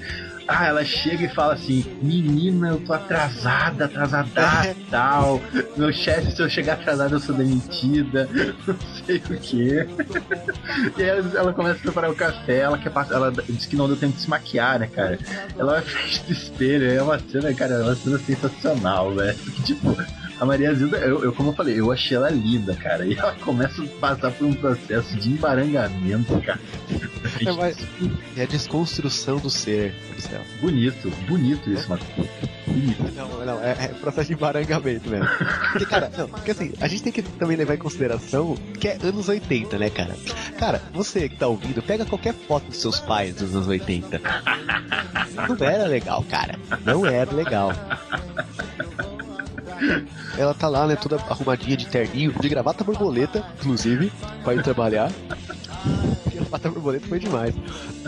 Ah, 0.48 0.68
ela 0.68 0.84
chega 0.84 1.24
e 1.24 1.30
fala 1.30 1.54
assim: 1.54 1.86
Menina, 2.02 2.70
eu 2.70 2.80
tô 2.80 2.94
atrasada, 2.94 3.86
atrasada 3.86 4.30
e 4.72 4.84
tal. 4.92 5.42
Meu 5.78 5.92
chefe, 5.94 6.32
se 6.32 6.42
eu 6.42 6.50
chegar 6.50 6.74
atrasada, 6.74 7.16
eu 7.16 7.20
sou 7.20 7.34
demitida. 7.34 8.30
Não 8.68 8.76
sei 9.06 9.18
o 9.18 9.40
que. 9.40 9.88
E 10.98 11.04
aí 11.04 11.10
ela 11.36 11.54
começa 11.54 11.80
a 11.80 11.82
preparar 11.82 12.12
o 12.12 12.16
café, 12.16 12.60
ela 12.60 12.78
quer 12.78 12.90
passar, 12.90 13.16
ela 13.16 13.32
diz 13.32 13.66
que 13.66 13.76
não 13.76 13.88
deu 13.88 13.96
tempo 13.96 14.14
de 14.14 14.22
se 14.22 14.30
maquiar, 14.30 14.80
né, 14.80 14.88
cara? 14.88 15.18
Ela 15.58 15.74
vai 15.74 15.82
frente 15.82 16.24
do 16.24 16.32
espelho, 16.32 16.90
é 16.90 17.02
uma 17.02 17.20
cena, 17.20 17.54
cara, 17.54 17.76
é 17.76 17.84
uma 17.84 17.96
cena 17.96 18.20
sensacional, 18.20 19.14
velho. 19.14 19.38
Tipo, 19.64 19.96
a 20.40 20.46
Maria 20.46 20.74
Zilda, 20.74 20.98
eu, 20.98 21.24
eu, 21.24 21.34
como 21.34 21.50
eu 21.50 21.54
falei, 21.54 21.80
eu 21.80 21.92
achei 21.92 22.18
ela 22.18 22.30
linda, 22.30 22.76
cara. 22.76 23.06
E 23.14 23.16
ela 23.18 23.34
começa 23.36 23.84
a 23.84 23.88
passar 24.00 24.32
por 24.32 24.46
um 24.46 24.54
processo 24.54 25.16
de 25.18 25.30
embarangamento, 25.32 26.40
cara. 26.42 26.60
É, 27.46 27.52
mas- 27.52 27.78
é 28.38 28.44
a 28.44 28.46
desconstrução 28.46 29.38
do 29.38 29.50
ser, 29.50 29.94
Marcelo. 30.10 30.44
Bonito, 30.62 31.10
bonito 31.28 31.70
isso, 31.72 31.90
Marcos. 31.90 32.08
bonito. 32.66 33.04
Não, 33.16 33.46
não, 33.46 33.64
é, 33.64 33.72
é 33.72 33.88
processo 33.90 34.28
de 34.28 34.34
embarangamento 34.34 35.10
mesmo. 35.10 35.28
Porque, 35.72 35.86
cara, 35.86 36.12
não, 36.18 36.28
porque 36.28 36.52
assim, 36.52 36.74
a 36.82 36.88
gente 36.88 37.04
tem 37.04 37.12
que 37.14 37.22
também 37.22 37.56
levar 37.58 37.76
em 37.76 37.78
consideração 37.78 38.56
que 38.80 38.88
é 38.88 38.98
anos 39.04 39.28
80, 39.30 39.78
né, 39.78 39.90
cara? 39.90 40.16
Cara, 40.58 40.82
você 40.94 41.28
que 41.30 41.36
tá 41.36 41.48
ouvindo, 41.48 41.82
pega 41.82 42.06
qualquer 42.06 42.34
foto 42.34 42.66
dos 42.68 42.78
seus 42.82 43.00
pais 43.00 43.36
dos 43.36 43.54
anos 43.56 43.68
80. 43.68 44.20
Não 45.48 45.68
era 45.68 45.86
legal, 45.88 46.24
cara. 46.30 46.58
Não 46.86 47.06
era 47.06 47.32
legal. 47.32 47.72
Ela 50.38 50.54
tá 50.54 50.68
lá, 50.68 50.88
né, 50.88 50.96
toda 50.96 51.16
arrumadinha 51.16 51.78
de 51.78 51.86
terninho, 51.86 52.34
de 52.40 52.50
gravata 52.50 52.84
borboleta, 52.84 53.44
inclusive, 53.60 54.12
pra 54.44 54.54
ir 54.54 54.64
trabalhar. 54.64 55.12
Gravata 56.34 56.70
borboleta 56.70 57.08
foi 57.08 57.20
demais. 57.20 57.56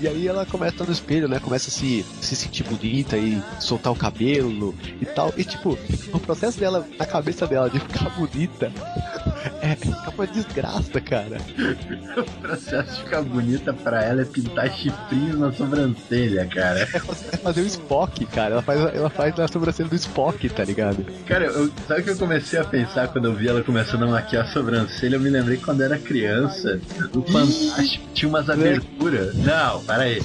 E 0.01 0.07
aí 0.07 0.27
ela 0.27 0.45
começa 0.45 0.83
no 0.83 0.91
espelho, 0.91 1.27
né? 1.27 1.39
Começa 1.39 1.69
a 1.69 1.71
se, 1.71 2.05
se 2.21 2.35
sentir 2.35 2.63
bonita 2.63 3.17
e 3.17 3.41
soltar 3.59 3.91
o 3.91 3.95
cabelo 3.95 4.75
e 5.01 5.05
tal. 5.05 5.33
E 5.37 5.43
tipo, 5.43 5.77
o 6.13 6.19
processo 6.19 6.59
dela, 6.59 6.87
na 6.97 7.05
cabeça 7.05 7.47
dela, 7.47 7.69
de 7.69 7.79
ficar 7.79 8.09
bonita, 8.09 8.71
é, 9.61 9.71
é 9.71 10.09
uma 10.09 10.27
desgraça, 10.27 11.01
cara. 11.01 11.37
o 12.17 12.41
processo 12.41 12.95
de 12.95 13.03
ficar 13.03 13.21
bonita 13.21 13.73
pra 13.73 14.03
ela 14.03 14.21
é 14.21 14.25
pintar 14.25 14.71
chifrinhos 14.71 15.39
na 15.39 15.51
sobrancelha, 15.51 16.45
cara. 16.45 16.81
É 16.81 16.85
fazer, 16.85 17.29
é 17.31 17.37
fazer 17.37 17.61
o 17.61 17.65
Spock, 17.65 18.25
cara. 18.27 18.53
Ela 18.53 18.61
faz, 18.61 18.95
ela 18.95 19.09
faz 19.09 19.35
na 19.35 19.47
sobrancelha 19.47 19.89
do 19.89 19.95
Spock, 19.95 20.49
tá 20.49 20.63
ligado? 20.63 21.05
Cara, 21.25 21.45
eu, 21.45 21.71
sabe 21.87 22.01
o 22.01 22.03
que 22.03 22.09
eu 22.11 22.17
comecei 22.17 22.59
a 22.59 22.63
pensar 22.63 23.07
quando 23.09 23.25
eu 23.25 23.33
vi 23.33 23.47
ela 23.47 23.63
começando 23.63 24.03
a 24.03 24.07
maquiar 24.07 24.45
a 24.45 24.47
sobrancelha? 24.47 25.15
Eu 25.15 25.19
me 25.19 25.29
lembrei 25.29 25.57
quando 25.57 25.81
eu 25.81 25.85
era 25.85 25.97
criança. 25.97 26.79
O 27.13 27.21
Fantástico 27.69 28.05
tinha 28.13 28.29
umas 28.29 28.49
aberturas. 28.49 29.35
Não, 29.35 29.83
para 29.83 30.03
aí. 30.03 30.21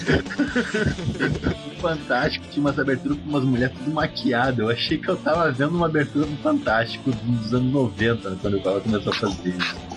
Fantástico 1.80 2.46
tinha 2.50 2.60
umas 2.60 2.78
aberturas 2.78 3.18
com 3.18 3.28
umas 3.28 3.44
mulheres 3.44 3.76
tudo 3.76 3.90
maquiadas. 3.90 4.58
Eu 4.58 4.68
achei 4.70 4.98
que 4.98 5.08
eu 5.08 5.16
tava 5.16 5.50
vendo 5.50 5.76
uma 5.76 5.86
abertura 5.86 6.26
do 6.26 6.36
Fantástico 6.38 7.10
dos 7.10 7.54
anos 7.54 7.72
90, 7.72 8.38
quando 8.40 8.56
eu 8.56 8.62
tava 8.62 8.80
começando 8.80 9.12
a 9.12 9.16
fazer 9.16 9.48
isso. 9.50 9.90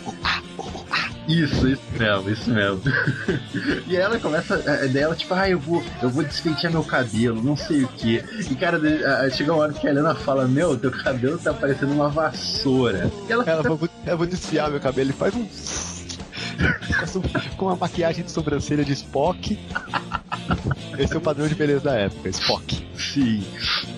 Isso, 1.28 1.68
isso 1.70 1.82
mesmo, 1.98 2.30
isso 2.30 2.50
mesmo. 2.50 2.82
e 3.88 3.96
ela 3.96 4.20
começa, 4.20 4.58
dela 4.90 5.16
tipo, 5.16 5.34
ah, 5.34 5.50
eu 5.50 5.58
vou, 5.58 5.82
eu 6.02 6.10
vou 6.10 6.24
despentear 6.24 6.72
meu 6.72 6.84
cabelo, 6.84 7.42
não 7.42 7.56
sei 7.56 7.84
o 7.84 7.88
que. 7.88 8.24
E 8.52 8.56
cara, 8.56 8.78
chega 9.32 9.54
uma 9.54 9.64
hora 9.64 9.74
que 9.74 9.88
a 9.88 9.90
Helena 9.90 10.14
fala, 10.16 10.48
meu, 10.48 10.78
teu 10.78 10.92
cabelo 10.92 11.38
tá 11.38 11.54
parecendo 11.54 11.94
uma 11.94 12.10
vassoura. 12.10 13.10
E 13.30 13.32
ela, 13.32 13.44
ela 13.46 13.64
fica... 13.64 13.76
vou, 13.76 13.90
eu 14.06 14.18
vou 14.18 14.28
desfiar 14.28 14.70
meu 14.70 14.82
cabelo 14.82 15.12
e 15.12 15.14
faz 15.14 15.34
um 15.34 15.46
com 17.58 17.66
uma 17.66 17.76
maquiagem 17.76 18.24
de 18.24 18.32
sobrancelha 18.32 18.84
de 18.84 18.94
Spock. 18.94 19.60
Esse 20.98 21.14
é 21.14 21.18
o 21.18 21.22
padrão 21.22 21.48
de 21.48 21.56
beleza 21.56 21.82
da 21.82 21.96
época, 21.96 22.30
Spock. 22.30 22.88
Sim. 22.98 23.44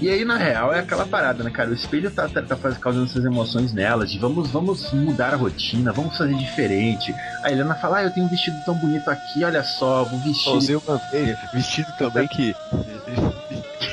E 0.01 0.09
aí, 0.09 0.25
na 0.25 0.37
real, 0.37 0.73
é 0.73 0.79
aquela 0.79 1.05
parada, 1.05 1.43
né, 1.43 1.49
cara? 1.49 1.69
O 1.69 1.73
espelho 1.73 2.09
tá, 2.11 2.27
tá, 2.27 2.41
tá 2.41 2.55
causando 2.75 3.05
essas 3.05 3.23
emoções 3.23 3.73
nelas, 3.73 4.11
de 4.11 4.19
vamos, 4.19 4.49
vamos 4.49 4.91
mudar 4.93 5.33
a 5.33 5.37
rotina, 5.37 5.91
vamos 5.91 6.17
fazer 6.17 6.33
diferente. 6.35 7.13
A 7.43 7.51
Helena 7.51 7.75
fala, 7.75 7.99
ah, 7.99 8.03
eu 8.03 8.11
tenho 8.11 8.25
um 8.25 8.29
vestido 8.29 8.57
tão 8.65 8.75
bonito 8.75 9.09
aqui, 9.09 9.43
olha 9.43 9.63
só, 9.63 10.03
vou 10.03 10.19
vestir. 10.19 10.51
Usei 10.51 10.75
uma 10.75 10.97
vez, 11.11 11.37
vestido 11.53 11.91
também 11.97 12.27
que 12.27 12.55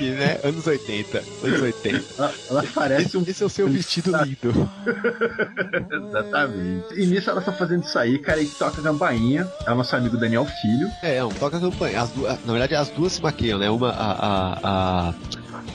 aqui, 0.03 0.11
né? 0.11 0.41
Anos 0.43 0.67
80. 0.67 1.25
Anos 1.45 1.63
80. 1.63 2.05
Ela, 2.19 2.35
ela 2.51 2.65
parece 2.75 3.17
um. 3.17 3.23
Esse 3.27 3.43
é 3.43 3.47
o 3.47 3.49
seu 3.49 3.69
vestido 3.69 4.11
lindo. 4.25 4.71
Exatamente. 6.09 7.01
E 7.01 7.07
nisso 7.07 7.31
ela 7.31 7.41
tá 7.41 7.53
fazendo 7.53 7.85
isso 7.85 7.99
aí, 7.99 8.19
cara, 8.19 8.41
e 8.41 8.47
toca 8.47 8.81
a 8.81 8.85
campainha. 8.85 9.49
É 9.67 9.73
o 9.73 9.75
nosso 9.75 9.95
amigo 9.95 10.17
Daniel 10.17 10.45
Filho. 10.45 10.89
É, 11.03 11.21
não, 11.21 11.31
toca 11.31 11.57
a 11.57 11.61
campainha. 11.61 12.03
As 12.03 12.11
duas, 12.11 12.45
na 12.45 12.53
verdade, 12.53 12.75
as 12.75 12.89
duas 12.91 13.13
se 13.13 13.23
maquiam, 13.23 13.59
né? 13.59 13.71
Uma, 13.71 13.91
a. 13.91 14.13
a, 14.13 15.09
a... 15.09 15.15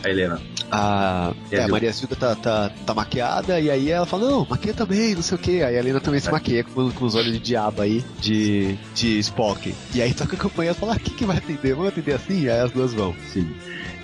A 0.03 0.09
Helena. 0.09 0.39
A, 0.69 1.33
é, 1.49 1.63
a 1.63 1.67
Maria 1.67 1.93
Silva 1.93 2.15
tá, 2.15 2.35
tá, 2.35 2.69
tá 2.85 2.93
maquiada 2.93 3.57
e 3.59 3.71
aí 3.71 3.89
ela 3.89 4.05
fala, 4.05 4.29
não, 4.29 4.45
maquia 4.49 4.73
também, 4.73 5.15
não 5.15 5.21
sei 5.21 5.35
o 5.35 5.39
que. 5.39 5.63
Aí 5.63 5.75
a 5.75 5.79
Helena 5.79 6.01
também 6.01 6.19
se 6.19 6.29
maquia 6.29 6.63
com, 6.63 6.91
com 6.91 7.05
os 7.05 7.15
olhos 7.15 7.31
de 7.31 7.39
diabo 7.39 7.81
aí, 7.81 8.03
de, 8.19 8.77
de 8.93 9.17
Spock. 9.19 9.73
E 9.95 10.01
aí 10.01 10.13
toca 10.13 10.35
a 10.35 10.39
campanha 10.39 10.71
e 10.71 10.73
fala, 10.73 10.93
ah, 10.93 10.99
quem 10.99 11.15
que 11.15 11.25
vai 11.25 11.37
atender? 11.37 11.73
Vamos 11.73 11.89
atender 11.89 12.13
assim? 12.13 12.41
E 12.41 12.49
aí 12.49 12.59
as 12.59 12.71
duas 12.71 12.93
vão. 12.93 13.15
Sim. 13.31 13.49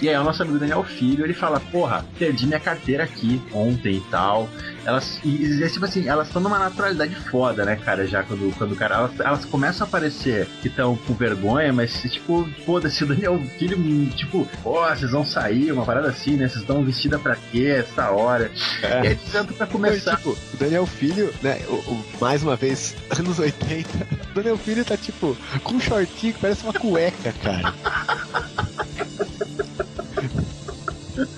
E 0.03 0.09
aí 0.09 0.17
o 0.17 0.23
nosso 0.25 0.43
amigo 0.43 0.59
Daniel 0.59 0.83
Filho, 0.83 1.23
ele 1.23 1.33
fala, 1.33 1.61
porra, 1.61 2.05
perdi 2.19 2.45
minha 2.45 2.59
carteira 2.59 3.05
aqui 3.05 3.41
ontem 3.53 3.95
e 3.95 4.01
tal. 4.11 4.49
Elas, 4.83 5.17
e, 5.23 5.65
tipo 5.69 5.85
assim, 5.85 6.09
elas 6.09 6.27
estão 6.27 6.41
numa 6.41 6.59
naturalidade 6.59 7.15
foda, 7.15 7.63
né, 7.63 7.77
cara, 7.77 8.05
já 8.05 8.21
quando, 8.21 8.53
quando 8.57 8.73
o 8.73 8.75
cara, 8.75 8.95
elas, 8.95 9.17
elas 9.21 9.45
começam 9.45 9.85
a 9.85 9.87
aparecer 9.87 10.45
que 10.61 10.67
estão 10.67 10.97
com 10.97 11.13
vergonha, 11.13 11.71
mas 11.71 12.01
tipo, 12.01 12.45
foda-se, 12.65 13.01
o 13.05 13.07
Daniel 13.07 13.41
Filho, 13.57 13.77
tipo, 14.09 14.45
ó, 14.65 14.91
oh, 14.91 14.93
vocês 14.93 15.11
vão 15.11 15.25
sair, 15.25 15.71
uma 15.71 15.85
parada 15.85 16.09
assim, 16.09 16.31
né, 16.35 16.49
vocês 16.49 16.59
estão 16.59 16.83
vestida 16.83 17.17
pra 17.17 17.37
quê, 17.49 17.67
essa 17.67 18.11
hora? 18.11 18.51
É. 18.81 19.05
E 19.05 19.07
aí 19.07 19.19
tanto 19.31 19.53
pra 19.53 19.65
começar. 19.65 20.17
tipo, 20.17 20.31
o 20.31 20.57
Daniel 20.57 20.85
Filho, 20.85 21.33
né, 21.41 21.61
o, 21.69 21.75
o, 21.75 22.05
mais 22.19 22.43
uma 22.43 22.57
vez, 22.57 22.93
anos 23.17 23.39
80, 23.39 23.87
o 24.31 24.35
Daniel 24.35 24.57
Filho 24.57 24.83
tá 24.83 24.97
tipo, 24.97 25.37
com 25.63 25.75
um 25.75 25.79
shortinho 25.79 26.33
que 26.33 26.41
parece 26.41 26.61
uma 26.65 26.73
cueca, 26.73 27.33
cara. 27.41 27.73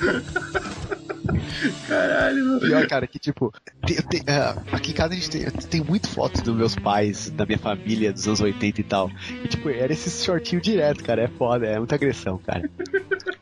Caralho, 1.88 2.46
mano. 2.46 2.60
Pior, 2.60 2.88
cara, 2.88 3.08
que 3.08 3.20
tipo, 3.20 3.52
tem, 3.86 3.98
tem, 3.98 4.22
uh, 4.22 4.76
aqui 4.76 4.92
em 4.92 4.94
casa 4.94 5.14
a 5.14 5.18
gente 5.18 5.30
tem, 5.30 5.50
tem 5.50 5.84
muito 5.84 6.08
fotos 6.10 6.42
dos 6.42 6.56
meus 6.56 6.76
pais, 6.76 7.30
da 7.30 7.46
minha 7.46 7.58
família, 7.58 8.12
dos 8.12 8.28
anos 8.28 8.42
80 8.42 8.82
e 8.82 8.84
tal. 8.84 9.10
E 9.44 9.48
tipo, 9.48 9.70
era 9.70 9.94
esse 9.94 10.24
shortinho 10.24 10.62
direto, 10.62 11.04
cara. 11.04 11.24
É 11.24 11.28
foda, 11.28 11.66
é 11.66 11.78
muita 11.78 11.96
agressão, 11.96 12.38
cara. 12.38 12.70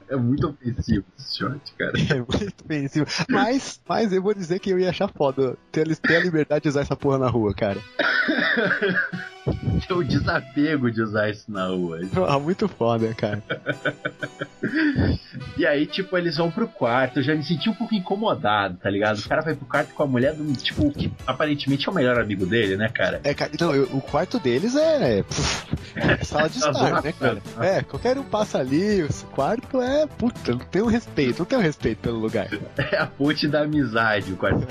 É 0.10 0.16
muito 0.16 0.48
ofensivo 0.48 1.06
esse 1.18 1.38
short, 1.38 1.74
cara. 1.78 1.94
É 2.10 2.16
muito 2.16 2.64
ofensivo. 2.64 3.06
Mas, 3.30 3.82
mas 3.88 4.14
eu 4.14 4.22
vou 4.22 4.34
dizer 4.34 4.60
que 4.60 4.70
eu 4.70 4.80
ia 4.80 4.90
achar 4.90 5.08
foda 5.08 5.58
ter, 5.72 5.96
ter 5.98 6.18
a 6.18 6.20
liberdade 6.20 6.64
de 6.64 6.70
usar 6.70 6.82
essa 6.82 6.96
porra 6.96 7.18
na 7.18 7.30
rua, 7.30 7.54
cara. 7.54 7.80
O 9.94 10.04
desapego 10.04 10.90
de 10.90 11.02
usar 11.02 11.30
isso 11.30 11.52
na 11.52 11.68
rua. 11.68 12.00
Ah, 12.28 12.40
muito 12.40 12.68
foda, 12.68 13.14
cara. 13.14 13.44
e 15.58 15.66
aí, 15.66 15.86
tipo, 15.86 16.18
eles 16.18 16.38
vão 16.38 16.50
pro 16.50 16.68
quarto. 16.68 17.20
Eu 17.20 17.24
já 17.24 17.36
me 17.36 17.44
senti 17.44 17.70
um 17.70 17.74
pouco 17.74 17.94
incomodado, 17.94 18.78
tá 18.78 18.90
ligado? 18.90 19.20
O 19.20 19.28
cara 19.28 19.42
vai 19.42 19.56
pro 19.56 19.66
quarto 19.66 19.94
com 19.94 20.04
a 20.04 20.08
mulher 20.08 20.34
do, 20.34 20.52
tipo, 20.54 20.90
que 20.92 21.12
aparentemente 21.28 21.88
é 21.88 21.92
o 21.92 21.94
melhor 21.94 22.20
amigo 22.20 22.46
dele, 22.46 22.78
né, 22.78 22.90
cara? 22.90 23.20
É, 23.24 23.34
cara, 23.34 23.52
não, 23.60 23.76
eu, 23.76 23.84
o 23.92 24.02
quarto 24.02 24.40
deles 24.40 24.76
é. 24.76 25.24
é 25.96 26.24
sala 26.24 26.50
de 26.50 26.58
estar, 26.58 27.04
né, 27.04 27.12
cara? 27.12 27.42
É, 27.60 27.84
qualquer 27.84 28.18
um 28.18 28.24
passa 28.24 28.60
ali, 28.60 29.02
esse 29.02 29.26
quarto 29.26 29.82
é. 29.82 30.08
Puta, 30.08 30.54
não 30.54 30.60
tem 30.60 30.82
um 30.82 30.88
respeito, 30.88 31.40
não 31.40 31.46
tem 31.46 31.58
um 31.58 31.62
respeito 31.62 32.00
pelo 32.00 32.20
lugar. 32.20 32.48
É 32.78 32.98
a 32.98 33.06
ponte 33.06 33.48
da 33.48 33.64
amizade, 33.64 34.32
o 34.32 34.38
quarto. 34.38 34.66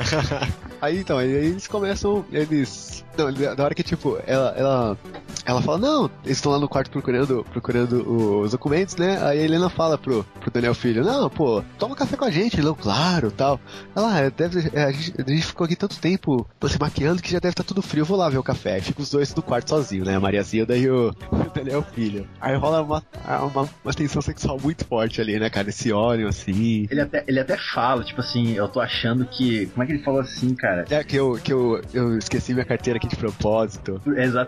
aí 0.81 0.99
então, 0.99 1.19
aí 1.19 1.31
eles 1.31 1.67
começam. 1.67 2.25
Eles. 2.33 3.05
Não, 3.17 3.31
na 3.31 3.65
hora 3.65 3.75
que, 3.75 3.83
tipo, 3.83 4.19
ela, 4.27 4.55
ela, 4.63 4.97
ela 5.45 5.63
fala, 5.63 5.79
não, 5.79 6.11
eles 6.25 6.39
estão 6.39 6.53
lá 6.53 6.59
no 6.59 6.69
quarto 6.69 6.91
procurando, 6.91 7.45
procurando 7.51 8.41
os 8.41 8.53
documentos, 8.53 8.97
né? 8.97 9.19
Aí 9.23 9.41
a 9.41 9.43
Helena 9.43 9.69
fala 9.69 9.99
pro, 9.99 10.25
pro 10.41 10.51
Daniel 10.51 10.75
Filho, 10.75 11.05
não, 11.05 11.29
pô, 11.29 11.63
toma 11.79 11.97
café 11.97 12.17
com 12.17 12.25
a 12.25 12.31
gente, 12.31 12.61
não, 12.61 12.75
claro, 12.75 13.31
tal. 13.31 13.61
Ela, 13.95 14.27
ah, 14.27 14.31
deve, 14.31 14.71
é, 14.73 14.85
a, 14.85 14.93
gente, 14.93 15.15
a 15.21 15.31
gente 15.31 15.47
ficou 15.47 15.65
aqui 15.65 15.77
tanto 15.77 16.01
tempo 16.01 16.47
se 16.69 16.79
maquiando 16.81 17.23
que 17.23 17.31
já 17.31 17.39
deve 17.39 17.53
estar 17.53 17.65
tá 17.65 17.69
tudo 17.69 17.83
frio, 17.83 18.03
eu 18.03 18.07
vou 18.07 18.17
lá 18.17 18.29
ver 18.29 18.39
o 18.39 18.43
café. 18.43 18.75
Aí 18.75 18.81
fica 18.81 19.03
os 19.03 19.11
dois 19.11 19.35
no 19.35 19.43
quarto 19.43 19.71
sozinho, 19.71 20.05
né? 20.05 20.17
A 20.17 20.21
Maria 20.21 20.43
Zilda 20.43 20.77
e 20.77 20.89
o, 20.89 21.15
o 21.31 21.51
Daniel 21.55 21.83
Filho. 21.83 22.27
Aí 22.41 22.57
rola 22.57 22.83
uma, 22.83 23.03
uma, 23.47 23.69
uma 23.85 23.95
tensão 23.95 24.23
sexual 24.23 24.59
muito 24.61 24.85
forte 24.85 25.21
ali, 25.21 25.39
né, 25.39 25.51
cara? 25.51 25.69
Esse 25.69 25.93
óleo, 25.93 26.29
assim. 26.29 26.87
Ele 26.91 27.01
até, 27.01 27.25
ele 27.27 27.41
até 27.41 27.57
fala, 27.57 28.05
tipo 28.05 28.21
assim, 28.21 28.53
eu 28.53 28.69
tô 28.69 28.81
achando 28.81 29.25
que. 29.27 29.67
Como 29.67 29.83
é 29.83 29.87
que 29.87 29.93
ele 29.93 30.03
falou 30.03 30.21
assim, 30.21 30.55
cara? 30.55 30.85
É 30.91 31.03
que 31.03 31.17
eu, 31.17 31.35
que 31.35 31.53
eu, 31.53 31.81
eu 31.93 32.19
esqueci 32.19 32.53
minha 32.53 32.65
carteira 32.65 32.99
aqui 32.99 33.09
de 33.09 33.17
propósito. 33.17 34.01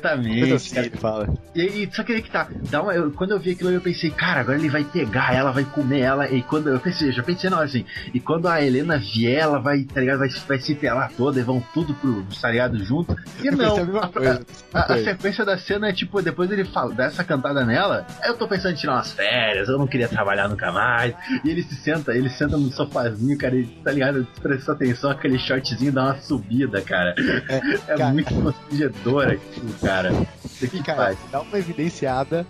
Exatamente. 0.05 0.79
Ele 0.79 0.91
fala. 0.91 1.35
E, 1.55 1.63
e 1.63 1.91
só 1.93 2.03
que 2.03 2.21
que 2.21 2.31
tá. 2.31 2.49
Dá 2.71 2.83
uma, 2.83 2.95
eu, 2.95 3.11
quando 3.13 3.31
eu 3.31 3.41
vi 3.41 3.53
aquilo, 3.53 3.71
eu 3.71 3.81
pensei, 3.81 4.11
cara, 4.11 4.41
agora 4.41 4.59
ele 4.59 4.69
vai 4.69 4.85
pegar 4.85 5.35
ela, 5.35 5.51
vai 5.51 5.65
comer 5.65 6.01
ela. 6.01 6.29
E 6.31 6.43
quando 6.43 6.69
eu 6.69 6.79
pensei, 6.79 7.13
já 7.13 7.23
pensei 7.23 7.49
não 7.51 7.61
assim. 7.61 7.85
E 8.13 8.21
quando 8.21 8.49
a 8.49 8.63
Helena 8.63 8.99
vier, 8.99 9.41
ela 9.41 9.59
vai, 9.59 9.83
tá 9.85 10.01
ligado? 10.01 10.19
Vai, 10.19 10.29
vai 10.29 10.59
se 10.59 10.75
pelar 10.75 11.11
toda 11.17 11.41
e 11.41 11.43
vão 11.43 11.63
tudo 11.73 11.95
pro 11.95 12.25
ligado 12.51 12.83
junto. 12.85 13.17
E 13.43 13.51
não. 13.51 13.77
A, 14.73 14.79
a, 14.79 14.95
a, 14.95 14.99
sequência 14.99 15.45
da 15.45 15.59
cena 15.59 15.89
é 15.89 15.93
tipo, 15.93 16.21
depois 16.23 16.51
ele 16.51 16.65
fala, 16.65 16.95
dá 16.95 17.05
essa 17.05 17.25
cantada 17.25 17.65
nela. 17.65 18.07
Eu 18.25 18.35
tô 18.35 18.47
pensando 18.47 18.73
em 18.73 18.77
tirar 18.77 18.95
umas 18.95 19.13
férias, 19.13 19.69
eu 19.69 19.79
não 19.79 19.87
queria 19.87 20.09
trabalhar 20.09 20.49
nunca 20.49 20.71
mais. 20.71 21.15
E 21.45 21.51
ele 21.51 21.63
se 21.63 21.75
senta, 21.77 22.13
ele 22.13 22.29
senta 22.29 22.57
no 22.57 22.71
sofazinho, 22.71 23.37
cara, 23.39 23.57
e 23.57 23.65
tá 23.65 23.93
ligado? 23.93 24.27
Presta 24.43 24.73
atenção, 24.73 25.11
aquele 25.11 25.39
shortzinho 25.39 25.93
dá 25.93 26.05
uma 26.05 26.17
subida, 26.17 26.81
cara. 26.81 27.15
É, 27.49 27.93
é 27.93 27.97
cara. 27.97 28.13
muito 28.13 28.35
constrangedor 28.35 29.29
aquilo, 29.29 29.73
cara. 29.81 29.94
Que 30.71 30.83
cara, 30.83 31.17
dá 31.31 31.41
uma 31.41 31.59
evidenciada 31.59 32.47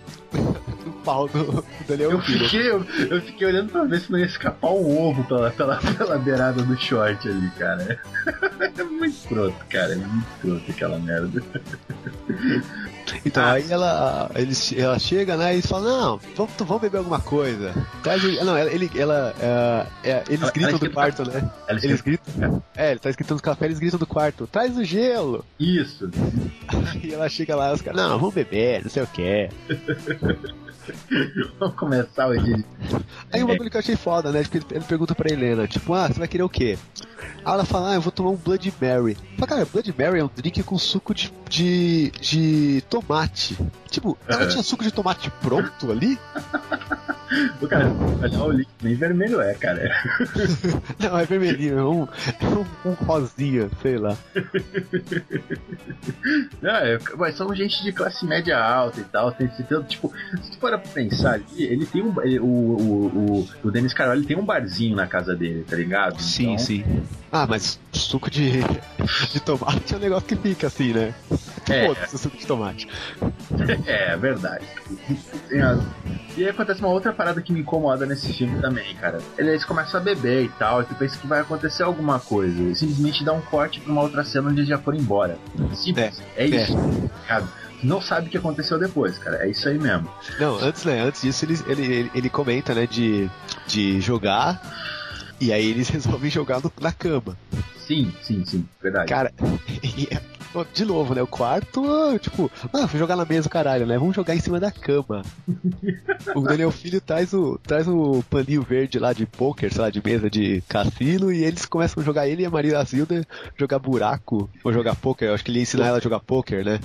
pau 1.05 1.27
do, 1.29 1.43
do 1.87 1.93
eu 1.93 2.19
fiquei, 2.21 2.69
eu, 2.69 2.83
eu, 3.09 3.21
fiquei 3.21 3.47
olhando 3.47 3.71
pra 3.71 3.83
ver 3.85 4.01
se 4.01 4.11
não 4.11 4.19
ia 4.19 4.25
escapar 4.25 4.71
um 4.71 4.99
ovo 5.07 5.23
pela, 5.25 5.51
pela, 5.51 5.77
pela 5.77 6.17
beirada 6.17 6.63
do 6.63 6.75
short 6.77 7.27
ali, 7.29 7.49
cara. 7.57 7.99
É 8.77 8.83
muito 8.83 9.15
escroto, 9.15 9.55
cara. 9.69 9.93
É 9.93 9.95
muito 9.95 10.25
escroto 10.35 10.71
aquela 10.71 10.97
merda. 10.99 11.41
Então 13.25 13.43
Ah. 13.43 13.51
aí 13.53 13.71
ela, 13.71 14.31
eles, 14.35 14.73
ela 14.75 14.97
chega, 14.99 15.37
né, 15.37 15.51
e 15.51 15.55
eles 15.57 15.65
falam, 15.65 15.85
não, 16.01 16.19
vamos, 16.35 16.53
vamos 16.57 16.81
beber 16.81 16.97
alguma 16.97 17.19
coisa. 17.21 17.73
Traz 18.03 18.21
Não, 18.43 18.57
ela, 18.57 18.71
ele, 18.71 18.89
ela, 18.95 19.33
é, 19.39 20.09
é, 20.11 20.23
eles 20.27 20.41
Ela- 20.41 20.51
gritam 20.51 20.69
ela 20.71 20.79
do 20.79 20.91
quarto, 20.91 21.23
né? 21.29 21.49
Eles 21.69 22.01
gritam. 22.01 22.63
É, 22.75 22.91
ele 22.91 22.99
tá 22.99 23.09
escritando 23.09 23.41
café, 23.41 23.65
eles 23.65 23.79
gritam 23.79 23.99
do 23.99 24.07
quarto, 24.07 24.47
traz 24.47 24.75
o 24.77 24.83
gelo. 24.83 25.45
Isso. 25.59 26.09
Aí 26.67 27.11
ela 27.13 27.29
chega 27.29 27.55
lá, 27.55 27.71
os 27.71 27.81
caras, 27.81 28.01
não, 28.01 28.17
vamos 28.19 28.33
beber, 28.33 28.83
não 28.83 28.89
sei 28.89 29.03
o 29.03 29.07
que. 29.07 29.49
Vamos 31.59 31.75
começar 31.75 32.27
o 32.27 32.37
dia. 32.37 32.63
Aí 33.31 33.43
o 33.43 33.47
bagulho 33.47 33.69
que 33.69 33.75
eu 33.77 33.79
achei 33.79 33.95
foda, 33.95 34.31
né? 34.31 34.43
Porque 34.43 34.57
ele, 34.75 34.83
pergunta 34.85 35.15
pra 35.15 35.31
Helena, 35.31 35.67
tipo, 35.67 35.93
ah, 35.93 36.07
você 36.07 36.19
vai 36.19 36.27
querer 36.27 36.43
o 36.43 36.49
quê? 36.49 36.77
Aí 37.43 37.53
ela 37.53 37.65
fala, 37.65 37.91
ah, 37.91 37.95
eu 37.95 38.01
vou 38.01 38.11
tomar 38.11 38.29
um 38.31 38.35
Blood 38.35 38.73
Mary. 38.81 39.17
Fala, 39.37 39.47
cara, 39.47 39.65
Blood 39.65 39.93
Mary 39.97 40.19
é 40.19 40.23
um 40.23 40.29
drink 40.35 40.61
com 40.63 40.77
suco 40.77 41.13
de, 41.13 41.31
de, 41.49 42.11
de 42.19 42.83
tomate. 42.89 43.57
Tipo, 43.89 44.17
ela 44.27 44.43
Uhum. 44.43 44.47
tinha 44.49 44.63
suco 44.63 44.83
de 44.83 44.91
tomate 44.91 45.29
pronto 45.41 45.91
ali? 45.91 46.17
O 47.61 47.67
cara, 47.67 47.85
olha 48.21 48.43
o 48.43 48.51
líquido, 48.51 48.75
nem 48.83 48.95
vermelho 48.95 49.41
é, 49.41 49.53
cara. 49.55 49.91
Não, 50.99 51.17
é 51.17 51.25
vermelhinho, 51.25 51.79
é 51.79 51.83
um, 51.83 52.03
é 52.03 52.45
um, 52.87 52.91
um 52.91 52.93
rosinha, 52.93 53.69
sei 53.81 53.97
lá. 53.97 54.15
Não, 56.61 56.75
é, 56.75 56.99
mas 57.17 57.35
são 57.35 57.53
gente 57.55 57.81
de 57.83 57.91
classe 57.91 58.25
média 58.25 58.57
alta 58.57 58.99
e 58.99 59.03
tal. 59.05 59.31
Tem, 59.31 59.47
tem- 59.47 59.83
tipo, 59.83 60.11
se 60.41 60.51
tu 60.51 60.57
pra 60.59 60.77
pensar 60.77 61.39
ele 61.57 61.85
tem 61.85 62.01
um. 62.03 62.13
ele- 62.21 62.39
o, 62.39 62.45
o, 62.45 63.07
o, 63.63 63.67
o 63.67 63.71
Denis 63.71 63.93
Carvalho 63.93 64.23
tem 64.23 64.37
um 64.37 64.45
barzinho 64.45 64.95
na 64.95 65.07
casa 65.07 65.35
dele, 65.35 65.63
tá 65.67 65.75
ligado? 65.75 66.13
Então, 66.13 66.57
sim. 66.57 66.85
Ah, 67.31 67.45
mas 67.47 67.79
suco 67.91 68.29
de, 68.29 68.51
de 69.33 69.39
tomate 69.39 69.93
é 69.93 69.97
um 69.97 69.99
negócio 69.99 70.27
que 70.27 70.35
fica 70.35 70.67
assim, 70.67 70.93
né? 70.93 71.13
É. 71.69 71.89
O 71.89 72.17
suco 72.17 72.37
de 72.37 72.45
tomate. 72.45 72.87
É, 73.87 74.13
é 74.13 74.17
verdade. 74.17 74.65
E 76.37 76.43
aí 76.43 76.49
acontece 76.49 76.79
uma 76.81 76.89
outra 76.89 77.13
parada 77.15 77.41
que 77.41 77.51
me 77.51 77.61
incomoda 77.61 78.05
nesse 78.05 78.31
filme 78.33 78.61
também, 78.61 78.93
cara. 78.95 79.19
Eles 79.37 79.65
começam 79.65 79.99
a 79.99 80.03
beber 80.03 80.43
e 80.45 80.49
tal, 80.49 80.81
e 80.81 80.85
tu 80.85 80.93
pensa 80.95 81.17
que 81.17 81.25
vai 81.25 81.39
acontecer 81.39 81.81
alguma 81.83 82.19
coisa. 82.19 82.61
E 82.61 82.75
simplesmente 82.75 83.23
dá 83.23 83.33
um 83.33 83.41
corte 83.41 83.79
pra 83.79 83.91
uma 83.91 84.01
outra 84.03 84.23
cena 84.23 84.49
onde 84.49 84.59
eles 84.59 84.69
já 84.69 84.77
foram 84.77 84.97
embora. 84.99 85.37
Simples. 85.73 86.21
É, 86.35 86.45
isso. 86.45 86.77
Cara, 87.27 87.43
tu 87.81 87.87
não 87.87 87.99
sabe 88.01 88.27
o 88.27 88.29
que 88.29 88.37
aconteceu 88.37 88.77
depois, 88.77 89.17
cara. 89.17 89.37
É 89.45 89.49
isso 89.49 89.67
aí 89.67 89.79
mesmo. 89.79 90.07
Não, 90.39 90.57
antes, 90.59 90.83
né? 90.85 91.01
Antes 91.01 91.21
disso, 91.21 91.45
ele, 91.45 91.57
ele, 91.67 91.83
ele, 91.93 92.11
ele 92.13 92.29
comenta, 92.29 92.73
né, 92.75 92.85
de, 92.85 93.29
de 93.67 93.99
jogar. 94.01 94.61
E 95.41 95.51
aí 95.51 95.69
eles 95.69 95.89
resolvem 95.89 96.29
jogar 96.29 96.61
no- 96.61 96.71
na 96.79 96.91
cama. 96.91 97.37
Sim, 97.85 98.11
sim, 98.21 98.43
sim. 98.45 98.65
Verdade. 98.81 99.07
Cara, 99.09 99.31
é- 100.11 100.35
de 100.73 100.85
novo, 100.85 101.13
né? 101.13 101.21
O 101.21 101.27
quarto, 101.27 101.83
tipo, 102.19 102.49
ah, 102.71 102.85
vou 102.85 102.97
jogar 102.99 103.17
na 103.17 103.25
mesa, 103.25 103.49
caralho, 103.49 103.85
né? 103.85 103.97
Vamos 103.97 104.15
jogar 104.15 104.33
em 104.35 104.39
cima 104.39 104.57
da 104.59 104.71
cama. 104.71 105.21
o 106.33 106.41
Daniel 106.41 106.71
Filho 106.71 107.01
traz 107.01 107.33
o, 107.33 107.59
traz 107.61 107.87
o 107.87 108.23
paninho 108.29 108.61
verde 108.61 108.97
lá 108.97 109.11
de 109.11 109.25
poker, 109.25 109.69
sei 109.73 109.81
lá, 109.81 109.89
de 109.89 110.01
mesa 110.03 110.29
de 110.29 110.61
cassino, 110.69 111.31
e 111.31 111.43
eles 111.43 111.65
começam 111.65 112.01
a 112.01 112.05
jogar 112.05 112.27
ele 112.27 112.43
e 112.43 112.45
a 112.45 112.49
Maria 112.49 112.81
Zilda 112.83 113.25
jogar 113.57 113.79
buraco, 113.79 114.49
ou 114.63 114.71
jogar 114.71 114.95
poker. 114.95 115.27
Eu 115.27 115.33
acho 115.33 115.43
que 115.43 115.51
ele 115.51 115.59
ia 115.59 115.63
ensinar 115.63 115.87
ela 115.87 115.97
a 115.97 116.01
jogar 116.01 116.19
poker, 116.21 116.63
né? 116.63 116.79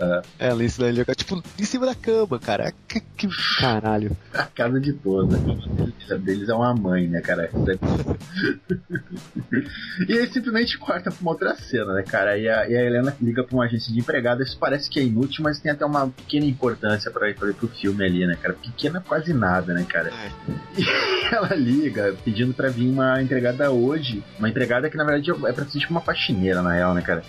Ah, 0.00 0.22
É, 0.38 0.48
ela 0.48 0.62
ensina 0.64 0.86
ele 0.86 0.98
a 0.98 1.02
jogar, 1.02 1.14
tipo, 1.16 1.42
em 1.58 1.64
cima 1.64 1.86
da 1.86 1.94
cama, 1.96 2.38
cara. 2.38 2.72
Que, 2.86 3.00
que 3.00 3.28
caralho. 3.58 4.16
a 4.32 4.44
casa 4.44 4.78
de 4.80 4.92
todos. 4.92 5.34
A 5.34 5.38
casa 6.00 6.18
deles 6.20 6.48
é 6.48 6.54
uma 6.54 6.74
mãe, 6.74 7.08
né, 7.08 7.20
cara? 7.20 7.50
e 10.08 10.12
aí 10.12 10.26
simplesmente 10.46 10.78
corta 10.78 11.10
pra 11.10 11.20
uma 11.20 11.32
outra 11.32 11.54
cena, 11.56 11.92
né, 11.94 12.02
cara? 12.02 12.38
E 12.38 12.48
a, 12.48 12.68
e 12.68 12.76
a 12.76 12.84
Helena 12.84 13.16
liga 13.20 13.42
pra 13.42 13.54
uma 13.54 13.64
agência 13.64 13.92
de 13.92 13.98
empregadas. 13.98 14.48
Isso 14.48 14.58
parece 14.58 14.88
que 14.88 15.00
é 15.00 15.02
inútil, 15.02 15.42
mas 15.42 15.58
tem 15.58 15.72
até 15.72 15.84
uma 15.84 16.08
pequena 16.08 16.46
importância 16.46 17.10
pra, 17.10 17.32
pra, 17.34 17.52
pro 17.52 17.68
filme 17.68 18.04
ali, 18.04 18.26
né, 18.26 18.36
cara? 18.40 18.54
Pequena 18.54 19.02
quase 19.06 19.32
nada, 19.34 19.74
né, 19.74 19.84
cara? 19.88 20.12
E 20.78 21.34
ela 21.34 21.54
liga 21.54 22.14
pedindo 22.24 22.54
pra 22.54 22.68
vir 22.68 22.88
uma 22.88 23.20
empregada 23.20 23.70
hoje. 23.70 24.22
Uma 24.38 24.48
empregada 24.48 24.88
que 24.88 24.96
na 24.96 25.04
verdade 25.04 25.30
é 25.30 25.52
pra 25.52 25.64
ser 25.64 25.80
tipo 25.80 25.90
uma 25.90 26.00
faxineira, 26.00 26.62
na 26.62 26.72
real, 26.72 26.94
né, 26.94 27.02
cara? 27.02 27.24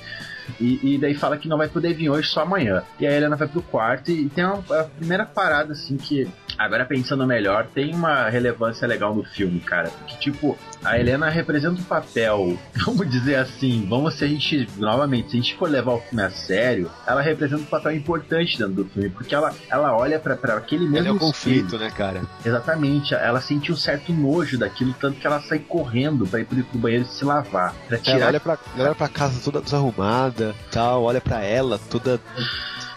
E, 0.62 0.96
e 0.96 0.98
daí 0.98 1.16
fala 1.16 1.38
que 1.38 1.48
não 1.48 1.58
vai 1.58 1.68
poder 1.68 1.94
vir 1.94 2.10
hoje, 2.10 2.30
só 2.30 2.42
amanhã. 2.42 2.84
E 3.00 3.08
a 3.08 3.12
Helena 3.12 3.36
vai 3.36 3.48
pro 3.48 3.62
quarto 3.62 4.12
e 4.12 4.30
tem 4.30 4.46
uma, 4.46 4.64
a 4.80 4.84
primeira 4.84 5.26
parada, 5.26 5.74
assim, 5.74 5.98
que, 5.98 6.28
agora 6.58 6.86
pensando 6.86 7.26
melhor, 7.26 7.68
tem 7.74 7.94
uma 7.94 8.30
relevância 8.30 8.88
legal 8.88 9.14
no 9.16 9.24
filme, 9.24 9.60
cara. 9.60 9.90
Porque, 9.90 10.16
tipo, 10.18 10.58
a 10.84 10.98
Helena 11.00 11.30
representa 11.30 11.80
um 11.80 11.84
papel, 11.84 12.58
vamos 12.86 13.10
dizer 13.10 13.36
assim, 13.36 13.86
vamos 13.88 14.16
se 14.16 14.26
a 14.26 14.28
gente, 14.28 14.68
novamente, 14.78 15.32
se 15.32 15.38
a 15.38 15.42
gente 15.42 15.56
for 15.56 15.70
levar 15.70 15.94
o 15.94 16.00
filme 16.02 16.24
a 16.24 16.30
sério, 16.30 16.90
ela 17.06 17.22
representa 17.22 17.62
um 17.62 17.66
papel 17.66 17.94
importante 17.94 18.58
dentro 18.58 18.74
do 18.74 18.86
filme, 18.86 19.10
porque 19.10 19.34
ela, 19.36 19.54
ela 19.70 19.96
olha 19.96 20.20
pra, 20.20 20.36
pra 20.36 20.56
aquele 20.56 20.84
mesmo 20.86 20.98
Ele 20.98 21.08
é 21.08 21.12
o 21.12 21.16
espelho. 21.16 21.32
conflito, 21.34 21.78
né, 21.78 21.92
cara? 21.92 22.22
Exatamente, 22.46 23.14
ela 23.14 23.42
sente 23.42 23.72
um 23.72 23.76
certo 23.76 24.12
nojo 24.14 24.58
daquilo, 24.58 24.94
tanto 25.00 25.20
que 25.20 25.28
ela 25.28 25.42
sai 25.42 25.60
correndo 25.60 26.26
pra 26.28 26.40
ir 26.40 26.46
pro 26.46 26.58
pro 26.64 26.80
banheiro 26.80 27.06
se 27.06 27.24
lavar. 27.24 27.74
Pra 27.88 27.98
Ela 27.98 28.04
tirar 28.04 28.28
olha 28.28 28.40
pra, 28.40 28.58
ela 28.76 28.86
olha 28.88 28.96
pra 28.96 29.08
casa 29.08 29.40
toda 29.44 29.62
desarrumada, 29.62 30.56
tal, 30.72 31.04
olha 31.04 31.22
pra 31.22 31.42
ela 31.44 31.80
toda 31.90 32.20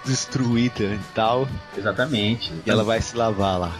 destruída 0.04 0.84
e 0.84 1.00
tal, 1.14 1.48
Exatamente. 1.76 2.52
e 2.64 2.70
ela 2.70 2.84
vai 2.84 3.00
se 3.00 3.16
lavar 3.16 3.58
lá. 3.58 3.72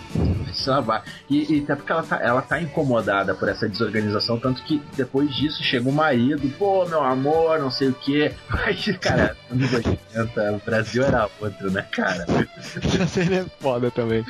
Se 0.54 0.68
lavar. 0.68 1.04
E, 1.28 1.58
e 1.58 1.62
até 1.62 1.76
porque 1.76 1.92
ela 1.92 2.02
tá, 2.02 2.16
ela 2.22 2.42
tá 2.42 2.60
incomodada 2.60 3.34
por 3.34 3.48
essa 3.48 3.68
desorganização, 3.68 4.38
tanto 4.38 4.62
que 4.62 4.82
depois 4.96 5.34
disso 5.34 5.62
chega 5.62 5.88
o 5.88 5.92
marido, 5.92 6.48
pô, 6.58 6.86
meu 6.86 7.02
amor, 7.02 7.58
não 7.58 7.70
sei 7.70 7.88
o 7.88 7.94
que. 7.94 8.32
Mas, 8.48 8.86
cara, 8.98 9.36
anos 9.50 9.72
80, 9.72 10.52
o 10.52 10.58
Brasil 10.64 11.04
era 11.04 11.28
outro, 11.40 11.70
né, 11.70 11.82
cara? 11.90 12.26
Essa 12.56 13.06
cena 13.06 13.36
é 13.36 13.46
foda 13.60 13.90
também. 13.90 14.24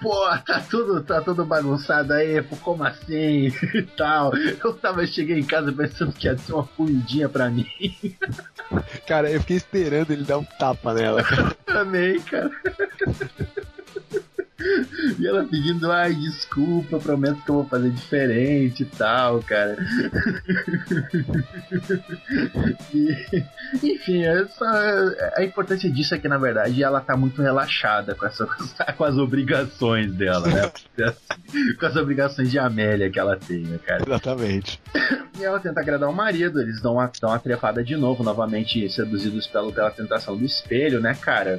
Pô, 0.00 0.26
tá 0.46 0.60
tudo, 0.68 1.02
tá 1.02 1.20
tudo 1.20 1.44
bagunçado 1.44 2.12
aí, 2.12 2.42
pô, 2.42 2.56
como 2.56 2.84
assim? 2.84 3.52
E 3.76 3.82
tal. 3.82 4.32
Eu 4.36 4.72
tava, 4.72 5.06
cheguei 5.06 5.38
em 5.38 5.44
casa 5.44 5.72
pensando 5.72 6.12
que 6.12 6.26
ia 6.26 6.38
ser 6.38 6.52
uma 6.52 6.64
comidinha 6.64 7.28
pra 7.28 7.50
mim. 7.50 7.66
Cara, 9.06 9.30
eu 9.30 9.40
fiquei 9.40 9.56
esperando 9.56 10.12
ele 10.12 10.24
dar 10.24 10.38
um 10.38 10.44
tapa 10.44 10.94
nela. 10.94 11.22
Também, 11.66 12.20
cara. 12.20 12.50
E 15.18 15.26
ela 15.26 15.44
pedindo, 15.44 15.90
ai, 15.90 16.14
desculpa, 16.14 16.98
prometo 16.98 17.42
que 17.42 17.50
eu 17.50 17.56
vou 17.56 17.66
fazer 17.66 17.90
diferente 17.90 18.82
e 18.82 18.86
tal, 18.86 19.42
cara. 19.42 19.76
E, 22.94 23.36
enfim, 23.82 24.24
essa, 24.24 25.32
a 25.36 25.44
importância 25.44 25.90
disso 25.90 26.14
é 26.14 26.18
que, 26.18 26.28
na 26.28 26.38
verdade, 26.38 26.82
ela 26.82 27.00
tá 27.00 27.16
muito 27.16 27.42
relaxada 27.42 28.14
com, 28.14 28.24
essa, 28.26 28.46
com 28.96 29.04
as 29.04 29.16
obrigações 29.16 30.12
dela, 30.12 30.46
né? 30.46 30.72
Com 31.78 31.86
as 31.86 31.96
obrigações 31.96 32.50
de 32.50 32.58
Amélia 32.58 33.10
que 33.10 33.18
ela 33.18 33.36
tem, 33.36 33.62
né, 33.62 33.78
cara? 33.84 34.02
Exatamente. 34.06 34.80
E 35.38 35.44
ela 35.44 35.60
tenta 35.60 35.80
agradar 35.80 36.08
o 36.08 36.14
marido, 36.14 36.60
eles 36.60 36.80
dão 36.80 36.94
uma, 36.94 37.10
dão 37.20 37.30
uma 37.30 37.38
trepada 37.38 37.84
de 37.84 37.96
novo, 37.96 38.22
novamente 38.22 38.88
seduzidos 38.88 39.46
pelo, 39.46 39.72
pela 39.72 39.90
tentação 39.90 40.36
do 40.36 40.44
espelho, 40.44 41.00
né, 41.00 41.14
cara? 41.14 41.58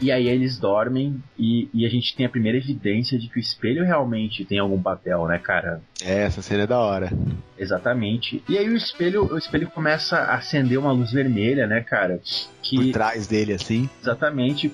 E 0.00 0.10
aí 0.10 0.28
eles 0.28 0.58
dormem 0.58 1.22
e, 1.38 1.68
e 1.72 1.86
a 1.86 1.88
gente 1.88 2.13
tem 2.16 2.26
a 2.26 2.28
primeira 2.28 2.58
evidência 2.58 3.18
de 3.18 3.28
que 3.28 3.38
o 3.38 3.40
espelho 3.40 3.84
realmente 3.84 4.44
tem 4.44 4.58
algum 4.58 4.80
papel, 4.80 5.26
né, 5.26 5.38
cara? 5.38 5.80
É, 6.02 6.22
essa 6.22 6.42
cena 6.42 6.62
é 6.64 6.66
da 6.66 6.78
hora. 6.78 7.10
Exatamente. 7.58 8.42
E 8.48 8.58
aí 8.58 8.68
o 8.68 8.76
espelho, 8.76 9.32
o 9.32 9.38
espelho 9.38 9.68
começa 9.70 10.16
a 10.18 10.34
acender 10.34 10.78
uma 10.78 10.92
luz 10.92 11.12
vermelha, 11.12 11.66
né, 11.66 11.80
cara? 11.80 12.18
Por 12.18 12.62
Que 12.62 12.92
trás 12.92 13.26
dele, 13.26 13.52
assim. 13.54 13.88
exatamente. 14.00 14.70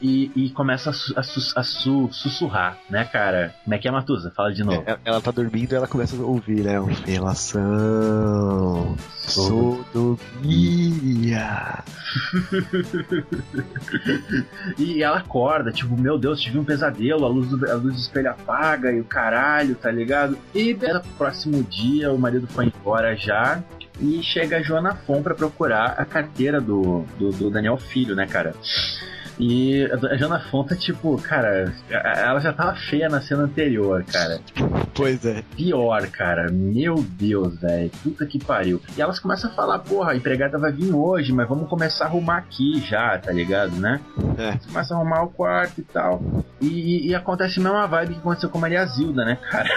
E, 0.00 0.30
e 0.36 0.50
começa 0.50 0.90
a, 0.90 0.92
a 1.20 1.20
a 1.60 1.62
su- 1.62 2.08
sussurrar, 2.12 2.78
né, 2.90 3.04
cara? 3.04 3.54
Como 3.64 3.74
é 3.74 3.78
que 3.78 3.88
é, 3.88 3.90
Matusa? 3.90 4.30
Fala 4.36 4.52
de 4.52 4.62
novo. 4.62 4.82
É, 4.86 4.98
Ela 5.04 5.20
tá 5.22 5.30
dormindo 5.30 5.72
e 5.72 5.74
ela 5.74 5.86
começa 5.88 6.14
a 6.16 6.20
ouvir, 6.20 6.62
né? 6.64 6.74
Relação. 7.06 8.94
Sodomia. 10.36 10.36
E 14.78 15.02
ela 15.02 15.18
acorda, 15.18 15.70
tipo, 15.72 15.96
meu 16.00 16.18
Deus, 16.18 16.40
tive 16.40 16.58
um 16.58 16.64
pesadelo, 16.64 17.24
a 17.24 17.28
luz 17.28 17.48
do, 17.48 17.70
a 17.70 17.74
luz 17.74 17.94
do 17.94 18.00
espelho 18.00 18.30
apaga 18.30 18.92
e 18.92 19.00
o 19.00 19.04
caralho, 19.04 19.74
tá 19.74 19.90
ligado? 19.90 20.36
E 20.54 20.74
no 20.74 21.00
próximo 21.16 21.62
dia 21.62 22.12
o 22.12 22.18
marido 22.18 22.46
foi 22.46 22.66
embora 22.66 23.16
já. 23.16 23.62
E 24.00 24.22
chega 24.22 24.58
a 24.58 24.62
Joana 24.62 24.94
Fon 24.94 25.22
pra 25.22 25.34
procurar 25.34 25.94
a 25.98 26.04
carteira 26.04 26.60
do, 26.60 27.04
do, 27.18 27.30
do 27.32 27.50
Daniel 27.50 27.78
Filho, 27.78 28.14
né, 28.14 28.26
cara? 28.26 28.54
E 29.38 29.84
a 30.10 30.16
Jana 30.16 30.40
Fonta, 30.50 30.74
tipo, 30.74 31.20
cara, 31.20 31.72
ela 31.90 32.40
já 32.40 32.52
tava 32.52 32.74
feia 32.74 33.08
na 33.08 33.20
cena 33.20 33.42
anterior, 33.42 34.04
cara. 34.04 34.40
Pois 34.94 35.24
é. 35.24 35.42
Pior, 35.54 36.06
cara. 36.08 36.50
Meu 36.50 36.94
Deus, 36.96 37.60
velho. 37.60 37.90
Puta 38.02 38.26
que 38.26 38.42
pariu. 38.42 38.80
E 38.96 39.02
elas 39.02 39.18
começam 39.18 39.50
a 39.50 39.54
falar, 39.54 39.78
porra, 39.80 40.12
a 40.12 40.16
empregada 40.16 40.58
vai 40.58 40.72
vir 40.72 40.94
hoje, 40.94 41.32
mas 41.32 41.48
vamos 41.48 41.68
começar 41.68 42.04
a 42.04 42.08
arrumar 42.08 42.38
aqui 42.38 42.80
já, 42.80 43.18
tá 43.18 43.32
ligado, 43.32 43.76
né? 43.76 44.00
É. 44.38 44.58
Começa 44.66 44.94
a 44.94 44.96
arrumar 44.96 45.22
o 45.22 45.28
quarto 45.28 45.80
e 45.80 45.84
tal. 45.84 46.22
E, 46.60 46.66
e, 46.66 47.08
e 47.08 47.14
acontece 47.14 47.60
a 47.60 47.62
mesma 47.62 47.86
vibe 47.86 48.14
que 48.14 48.20
aconteceu 48.20 48.48
com 48.48 48.58
a 48.58 48.60
Maria 48.62 48.86
Zilda, 48.86 49.24
né, 49.24 49.38
cara? 49.50 49.68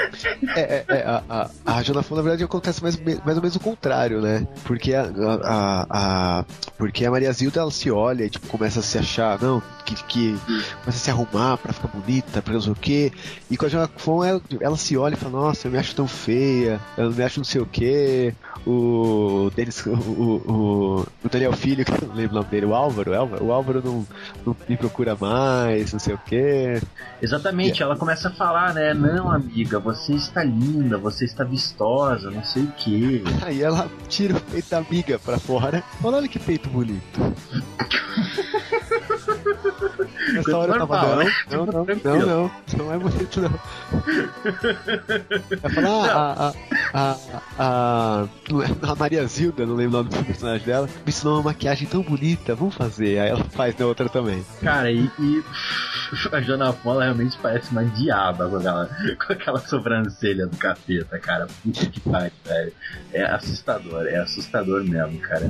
É, 0.55 0.61
é, 0.61 0.85
é, 0.87 1.03
a, 1.05 1.23
a, 1.29 1.49
a 1.65 1.83
Jana 1.83 2.01
Fonda, 2.01 2.21
na 2.21 2.23
verdade, 2.23 2.43
acontece 2.43 2.81
mais, 2.81 2.97
mais 2.97 3.37
ou 3.37 3.41
menos 3.41 3.55
o 3.55 3.59
contrário, 3.59 4.21
né? 4.21 4.47
Porque 4.63 4.93
a, 4.93 5.03
a, 5.43 5.85
a, 5.89 6.45
porque 6.77 7.05
a 7.05 7.11
Maria 7.11 7.31
Zilda, 7.31 7.59
ela 7.59 7.71
se 7.71 7.91
olha 7.91 8.23
e, 8.23 8.29
tipo, 8.29 8.47
começa 8.47 8.79
a 8.79 8.83
se 8.83 8.97
achar, 8.97 9.39
não, 9.41 9.48
Chao. 9.49 9.78
Que, 9.95 10.03
que 10.03 10.39
começa 10.83 10.89
a 10.89 10.91
se 10.91 11.09
arrumar 11.09 11.57
pra 11.57 11.73
ficar 11.73 11.87
bonita, 11.87 12.41
pra 12.41 12.53
não 12.53 12.61
sei 12.61 12.71
o 12.71 12.75
quê. 12.75 13.11
E 13.49 13.57
com 13.57 13.65
a 13.65 13.69
Jana 13.69 13.89
Fonda, 13.97 14.27
ela, 14.27 14.41
ela 14.61 14.77
se 14.77 14.97
olha 14.97 15.13
e 15.13 15.17
fala, 15.17 15.45
nossa, 15.45 15.67
eu 15.67 15.71
me 15.71 15.77
acho 15.77 15.95
tão 15.95 16.07
feia, 16.07 16.79
eu 16.97 17.11
me 17.11 17.23
acho 17.23 17.39
não 17.39 17.45
sei 17.45 17.61
o 17.61 17.65
quê. 17.65 18.33
O 18.65 19.49
Denis, 19.55 19.85
o, 19.85 19.91
o, 19.91 21.07
o 21.23 21.29
Daniel 21.29 21.53
Filho, 21.53 21.83
que 21.85 21.91
eu 21.91 22.07
não 22.07 22.15
lembro 22.15 22.33
o 22.33 22.39
nome 22.39 22.49
dele, 22.49 22.65
o 22.65 22.75
Álvaro, 22.75 23.11
o 23.11 23.15
Álvaro, 23.15 23.45
o 23.45 23.51
Álvaro 23.51 23.81
não, 23.83 24.07
não 24.45 24.55
me 24.67 24.77
procura 24.77 25.15
mais, 25.15 25.93
não 25.93 25.99
sei 25.99 26.13
o 26.13 26.19
quê. 26.25 26.81
Exatamente, 27.21 27.81
ela 27.81 27.97
começa 27.97 28.29
a 28.29 28.31
falar, 28.31 28.73
né? 28.73 28.93
Não, 28.93 29.31
amiga, 29.31 29.79
você 29.79 30.13
está 30.13 30.43
linda, 30.43 30.97
você 30.97 31.25
está 31.25 31.43
vistosa, 31.43 32.29
não 32.29 32.43
sei 32.43 32.63
o 32.63 32.71
quê. 32.77 33.23
Aí 33.41 33.61
ela 33.61 33.89
tira 34.07 34.35
o 34.35 34.41
peito 34.41 34.69
da 34.69 34.77
amiga 34.77 35.19
pra 35.19 35.39
fora. 35.39 35.83
Olha 36.03 36.27
que 36.27 36.39
peito 36.39 36.69
bonito. 36.69 37.19
Nessa 40.33 40.57
hora 40.57 40.73
eu 40.73 40.79
tava, 40.79 40.95
Normal, 40.95 41.09
não, 41.09 41.17
né? 41.17 41.31
não, 41.49 41.85
Tipo, 41.85 42.07
não, 42.09 42.19
não, 42.19 42.27
não, 42.27 42.51
não 42.77 42.93
é 42.93 42.97
bonito 42.97 43.41
não. 43.41 43.49
Vai 45.61 45.71
falar, 45.71 46.09
ah, 46.09 46.53
a, 46.93 46.99
a, 46.99 47.15
a, 47.57 48.23
a, 48.87 48.91
a 48.91 48.95
Maria 48.95 49.25
Zilda, 49.25 49.65
não 49.65 49.75
lembro 49.75 49.99
o 49.99 50.03
nome 50.03 50.15
do 50.15 50.25
personagem 50.25 50.65
dela, 50.65 50.87
me 50.87 51.09
ensinou 51.09 51.35
uma 51.35 51.43
maquiagem 51.43 51.87
tão 51.87 52.01
bonita, 52.01 52.55
vamos 52.55 52.75
fazer. 52.75 53.19
Aí 53.19 53.29
ela 53.29 53.43
faz 53.45 53.77
na 53.77 53.85
outra 53.85 54.09
também. 54.09 54.45
Cara, 54.61 54.91
e, 54.91 55.09
a 56.31 56.41
Jana 56.41 56.73
Fonda 56.73 57.03
realmente 57.03 57.37
parece 57.41 57.71
uma 57.71 57.83
diaba 57.85 58.47
com 58.49 58.57
aquela, 58.57 58.89
com 59.25 59.33
aquela 59.33 59.59
sobrancelha 59.59 60.47
do 60.47 60.57
capeta, 60.57 61.19
cara. 61.19 61.47
Puta 61.63 61.85
que 61.85 61.99
pariu, 61.99 62.31
velho. 62.45 62.73
É 63.13 63.23
assustador, 63.23 64.05
é 64.07 64.17
assustador 64.17 64.83
mesmo, 64.83 65.19
cara. 65.19 65.49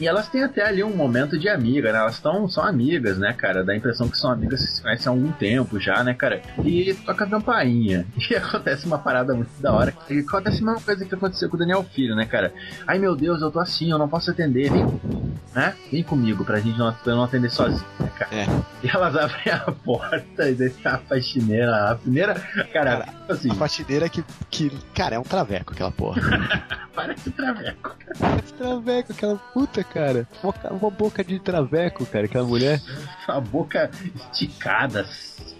E 0.00 0.06
elas 0.06 0.28
têm 0.28 0.42
até 0.44 0.66
ali 0.66 0.82
um 0.82 0.94
momento 0.94 1.38
de 1.38 1.48
amiga, 1.48 1.92
né? 1.92 1.98
Elas 1.98 2.20
tão, 2.20 2.48
são 2.48 2.64
amigas, 2.64 3.18
né, 3.18 3.32
cara? 3.32 3.64
Dá 3.64 3.72
a 3.72 3.76
impressão 3.76 4.03
que 4.08 4.18
são 4.18 4.30
amigas 4.30 4.60
que 4.60 4.70
se 4.70 4.82
conhecem 4.82 5.06
há 5.08 5.10
algum 5.10 5.32
tempo 5.32 5.78
já, 5.80 6.02
né, 6.04 6.14
cara? 6.14 6.40
E 6.64 6.94
toca 6.94 7.24
a 7.24 7.28
campainha. 7.28 8.06
E 8.30 8.34
acontece 8.34 8.86
uma 8.86 8.98
parada 8.98 9.34
muito 9.34 9.50
da 9.60 9.72
hora. 9.72 9.94
E 10.08 10.20
acontece 10.20 10.62
a 10.62 10.64
mesma 10.64 10.80
coisa 10.80 11.04
que 11.04 11.14
aconteceu 11.14 11.48
com 11.48 11.56
o 11.56 11.58
Daniel 11.58 11.84
Filho, 11.84 12.16
né, 12.16 12.24
cara? 12.24 12.52
Ai 12.86 12.98
meu 12.98 13.14
Deus, 13.14 13.40
eu 13.42 13.50
tô 13.50 13.60
assim, 13.60 13.90
eu 13.90 13.98
não 13.98 14.08
posso 14.08 14.30
atender. 14.30 14.70
Vem 14.70 14.86
comigo, 14.86 15.32
né? 15.54 15.74
Vem 15.92 16.02
comigo 16.02 16.44
pra 16.44 16.58
gente 16.58 16.78
não, 16.78 16.92
pra 16.92 17.14
não 17.14 17.24
atender 17.24 17.50
sozinho, 17.50 17.84
né, 18.00 18.10
cara? 18.18 18.34
É. 18.34 18.46
E 18.82 18.88
elas 18.88 19.14
abrem 19.16 19.52
a 19.52 19.58
porta 19.84 20.48
e 20.48 20.70
tá 20.70 20.94
a 20.94 20.98
faxineira. 20.98 21.90
A 21.90 21.94
primeira. 21.96 22.34
Cara, 22.72 23.06
assim, 23.28 23.50
A 23.50 23.54
faxineira 23.54 24.08
que, 24.08 24.24
que, 24.50 24.70
cara, 24.94 25.16
é 25.16 25.18
um 25.18 25.22
traveco 25.22 25.72
aquela 25.72 25.92
porra. 25.92 26.20
parece 26.94 27.30
traveco. 27.30 27.96
Esse 28.42 28.54
traveco, 28.54 29.12
aquela 29.12 29.36
puta, 29.36 29.84
cara. 29.84 30.26
Uma, 30.42 30.54
uma 30.70 30.90
boca 30.90 31.22
de 31.24 31.38
traveco, 31.38 32.06
cara, 32.06 32.26
aquela 32.26 32.44
mulher. 32.46 32.80
A 33.26 33.40
boca 33.40 33.90
esticada, 34.14 35.04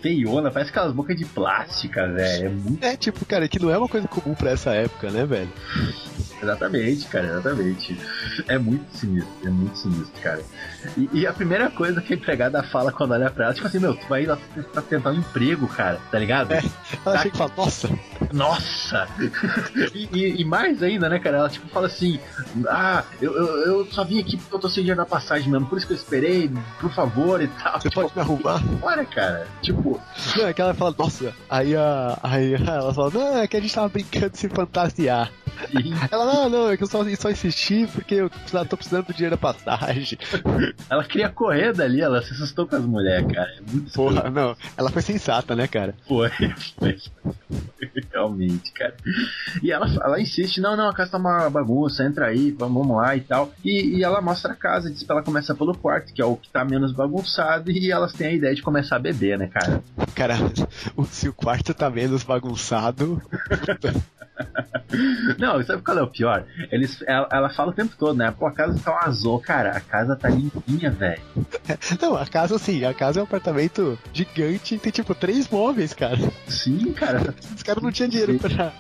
feiona, 0.01 0.51
parece 0.51 0.71
aquelas 0.71 0.93
bocas 0.93 1.17
de 1.17 1.25
plástica, 1.25 2.07
velho. 2.09 2.47
É 2.47 2.49
muito. 2.49 2.85
É, 2.85 2.97
tipo, 2.97 3.25
cara, 3.25 3.49
que 3.49 3.59
não 3.59 3.71
é 3.71 3.79
uma 3.79 3.89
coisa 3.89 4.07
comum 4.09 4.35
pra 4.35 4.51
essa 4.51 4.73
época, 4.73 5.11
né, 5.11 5.25
velho? 5.25 5.51
Exatamente, 6.45 7.07
cara, 7.07 7.27
exatamente. 7.27 7.99
É 8.49 8.59
muito 8.59 8.85
sinistro, 8.97 9.33
é 9.45 9.49
muito 9.51 9.79
sinistro, 9.79 10.23
cara. 10.23 10.43
E, 10.97 11.09
e 11.13 11.27
a 11.27 11.33
primeira 11.33 11.71
coisa 11.71 12.01
que 12.01 12.13
a 12.13 12.17
empregada 12.17 12.63
fala 12.63 12.93
quando 12.93 13.13
olha 13.13 13.31
pra 13.31 13.47
ela, 13.47 13.55
tipo 13.55 13.67
assim, 13.67 13.79
meu, 13.79 13.95
tu 13.95 14.07
vai 14.09 14.27
lá 14.27 14.39
pra 14.73 14.83
tentar 14.83 15.11
um 15.11 15.15
emprego, 15.15 15.67
cara, 15.67 15.99
tá 16.11 16.19
ligado? 16.19 16.53
É. 16.53 16.63
Ela 17.05 17.19
chega 17.19 17.35
e 17.35 17.39
fala, 17.39 17.53
nossa, 17.57 17.89
Nossa! 18.33 19.09
E, 19.95 20.09
e- 20.13 20.41
e 20.41 20.45
mais 20.45 20.83
ainda, 20.83 21.09
né, 21.09 21.19
cara? 21.19 21.39
Ela 21.39 21.49
tipo 21.49 21.69
fala 21.69 21.87
assim: 21.87 22.19
Ah, 22.69 23.05
eu, 23.21 23.33
eu, 23.37 23.47
eu 23.67 23.87
só 23.93 24.05
vim 24.05 24.21
aqui 24.21 24.37
porque 24.37 24.55
eu 24.55 24.59
tô 24.59 24.69
sem 24.69 24.83
dinheiro 24.83 25.01
na 25.01 25.07
passagem 25.07 25.51
mesmo, 25.51 25.67
por 25.67 25.79
isso 25.79 25.87
que 25.87 25.93
eu 25.93 25.97
esperei, 25.97 26.51
por 26.81 26.91
favor 26.93 27.41
e 27.43 27.49
tal. 27.49 27.81
você 27.81 27.89
Tipo, 27.89 28.03
pode 28.03 28.15
me 28.15 28.21
arrumar? 28.23 28.63
Olha, 28.83 29.05
cara, 29.05 29.47
tipo, 29.63 30.01
Não, 30.37 30.47
é 30.47 30.53
que 30.53 30.61
ela 30.61 30.75
fala, 30.75 30.95
nossa. 30.99 31.33
Aí, 31.49 31.77
a, 31.77 32.19
aí 32.23 32.55
ela 32.55 32.93
fala, 32.93 33.11
não, 33.13 33.39
é 33.39 33.47
que 33.47 33.57
a 33.57 33.61
gente 33.61 33.75
tava 33.75 33.89
brincando 33.89 34.31
de 34.31 34.39
se 34.39 34.49
fantasiar. 34.49 35.31
Ela, 36.11 36.25
não, 36.27 36.49
não, 36.49 36.71
é 36.71 36.77
que 36.77 36.83
eu 36.83 36.87
só, 36.87 37.05
só 37.17 37.31
insisti 37.31 37.87
porque 37.93 38.15
eu 38.15 38.31
tô 38.69 38.77
precisando 38.77 39.07
do 39.07 39.13
dinheiro 39.13 39.37
da 39.37 39.41
passagem. 39.41 40.19
ela 40.89 41.05
queria 41.05 41.29
correr 41.29 41.73
dali, 41.73 42.01
ela 42.01 42.23
se 42.23 42.33
assustou 42.33 42.67
com 42.67 42.77
as 42.77 42.85
mulheres, 42.85 43.31
cara. 43.33 43.51
É 43.51 43.71
muito 43.71 43.93
Porra, 43.93 44.31
não. 44.31 44.57
Ela 44.77 44.91
foi 44.91 45.03
sensata, 45.03 45.55
né, 45.55 45.67
cara? 45.67 45.95
Foi, 46.07 46.31
foi. 46.79 46.99
Realmente, 48.13 48.73
cara. 48.73 48.95
E 49.63 49.71
ela, 49.71 49.87
ela 50.03 50.21
insiste, 50.21 50.61
não, 50.61 50.77
não, 50.77 50.89
a 50.89 50.95
casa 50.95 51.13
tá 51.13 51.19
uma 51.19 51.49
bagunça, 51.51 52.05
entra 52.05 52.27
aí, 52.27 52.51
vamos, 52.51 52.87
lá 52.89 53.17
e 53.17 53.21
tal. 53.21 53.53
E, 53.65 53.99
e 53.99 54.05
ela 54.05 54.21
mostra 54.21 54.53
a 54.53 54.57
casa, 54.57 54.91
diz 54.91 55.03
pra 55.03 55.17
ela 55.17 55.25
começar 55.25 55.55
pelo 55.55 55.77
quarto, 55.77 56.13
que 56.13 56.23
é 56.23 56.25
o 56.25 56.37
que 56.37 56.49
tá 56.49 56.65
menos 56.65 56.93
bagunçado, 56.93 57.71
e 57.71 57.91
elas 57.91 58.13
têm 58.13 58.29
a 58.29 58.33
ideia 58.33 58.55
de 58.55 58.63
começar 58.63 58.97
a 58.97 59.01
beber, 59.01 59.39
né, 59.39 59.49
cara? 59.49 59.83
Cara, 60.15 60.35
se 61.09 61.29
o 61.29 61.33
quarto 61.33 61.75
tá 61.75 61.91
menos 61.91 62.23
bagunçado. 62.23 63.23
Não, 65.45 65.63
sabe 65.63 65.83
qual 65.83 65.99
é 65.99 66.03
o 66.03 66.07
pior? 66.07 66.47
Eles, 66.73 67.03
ela, 67.07 67.29
ela 67.31 67.51
fala 67.51 67.71
o 67.71 67.75
tempo 67.75 67.95
todo, 67.99 68.17
né? 68.17 68.33
Pô, 68.37 68.47
a 68.47 68.53
casa 68.53 68.81
tá 68.83 68.93
um 68.93 68.99
azul, 69.07 69.39
cara. 69.39 69.77
A 69.77 69.81
casa 69.81 70.17
tá 70.17 70.31
limpinha, 70.31 70.91
velho. 70.91 71.21
Não, 72.01 72.17
a 72.17 72.27
casa 72.27 72.59
sim, 72.59 72.83
a 72.83 72.95
casa 72.95 73.21
é 73.21 73.23
um 73.23 73.25
apartamento 73.25 73.99
gigante 74.11 74.79
tem 74.79 74.91
tipo 74.91 75.15
três 75.15 75.47
móveis, 75.47 75.93
cara. 75.93 76.17
Sim, 76.49 76.95
cara. 76.95 77.35
Os 77.55 77.63
caras 77.63 77.83
não 77.83 77.93
tinham 77.93 78.09
dinheiro 78.09 78.39
pra, 78.39 78.73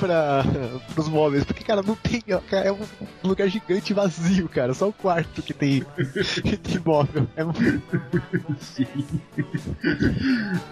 pra, 0.00 0.42
pros 0.94 1.08
móveis, 1.08 1.44
porque, 1.44 1.62
cara, 1.62 1.82
não 1.82 1.94
tem. 1.94 2.22
É 2.50 2.72
um 2.72 2.78
lugar 3.22 3.46
gigante 3.48 3.94
vazio, 3.94 4.48
cara. 4.48 4.74
Só 4.74 4.88
o 4.88 4.92
quarto 4.92 5.42
que 5.42 5.52
tem, 5.54 5.84
que 6.42 6.56
tem 6.56 6.80
móvel. 6.84 7.26
É 7.36 7.44
um- 7.44 7.52
Sim. 8.60 8.86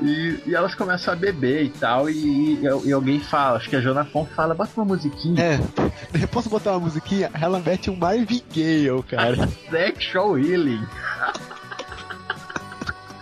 E, 0.03 0.41
e 0.47 0.55
elas 0.55 0.75
começam 0.75 1.13
a 1.13 1.17
beber 1.17 1.65
e 1.65 1.71
tal, 1.71 2.09
e, 2.11 2.61
e 2.85 2.93
alguém 2.93 3.21
fala, 3.21 3.59
acho 3.59 3.69
que 3.69 3.77
a 3.77 3.81
Jona 3.81 4.05
Fon 4.05 4.25
fala, 4.25 4.55
bota 4.55 4.71
uma 4.77 4.85
musiquinha. 4.87 5.43
É, 5.43 6.27
posso 6.27 6.49
botar 6.49 6.73
uma 6.73 6.81
musiquinha? 6.81 7.31
Ela 7.41 7.61
mete 7.61 7.91
um 7.91 7.97
Marvin 7.97 8.43
Gaye, 8.53 8.89
cara. 9.09 9.49
Sexual 9.71 10.39
Healing. 10.39 10.85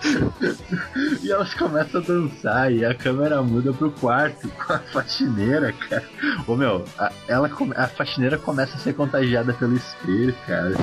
e 1.23 1.31
elas 1.31 1.55
começam 1.55 2.01
a 2.01 2.05
dançar 2.05 2.73
e 2.73 2.85
a 2.85 2.95
câmera 2.95 3.43
muda 3.43 3.73
pro 3.73 3.91
quarto 3.91 4.49
com 4.49 4.73
a 4.73 4.79
faxineira, 4.79 5.73
cara. 5.73 6.05
Ô 6.47 6.57
meu, 6.57 6.85
a, 6.99 7.13
ela, 7.29 7.51
a 7.77 7.87
faxineira 7.89 8.39
começa 8.39 8.77
a 8.77 8.79
ser 8.79 8.95
contagiada 8.95 9.53
pelo 9.53 9.77
espelho, 9.77 10.35
cara. 10.47 10.75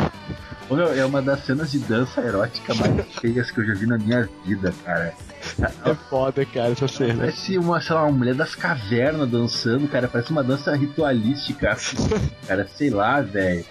Ô 0.69 0.75
meu, 0.75 0.93
é 0.93 1.05
uma 1.05 1.21
das 1.21 1.45
cenas 1.45 1.71
de 1.71 1.79
dança 1.79 2.21
erótica 2.21 2.73
mais 2.73 3.05
feias 3.19 3.51
que 3.51 3.59
eu 3.59 3.65
já 3.65 3.73
vi 3.73 3.85
na 3.85 3.97
minha 3.97 4.27
vida, 4.45 4.73
cara. 4.83 5.13
É 5.85 5.93
foda, 6.09 6.45
cara, 6.45 6.71
essa 6.71 6.87
cena. 6.87 7.15
Parece 7.15 7.57
uma, 7.57 7.81
sei 7.81 7.95
lá, 7.95 8.03
uma 8.03 8.17
mulher 8.17 8.33
das 8.33 8.55
cavernas 8.55 9.29
dançando, 9.29 9.87
cara. 9.87 10.07
Parece 10.07 10.31
uma 10.31 10.43
dança 10.43 10.73
ritualística. 10.75 11.77
cara, 12.47 12.67
sei 12.75 12.89
lá, 12.89 13.21
velho. 13.21 13.65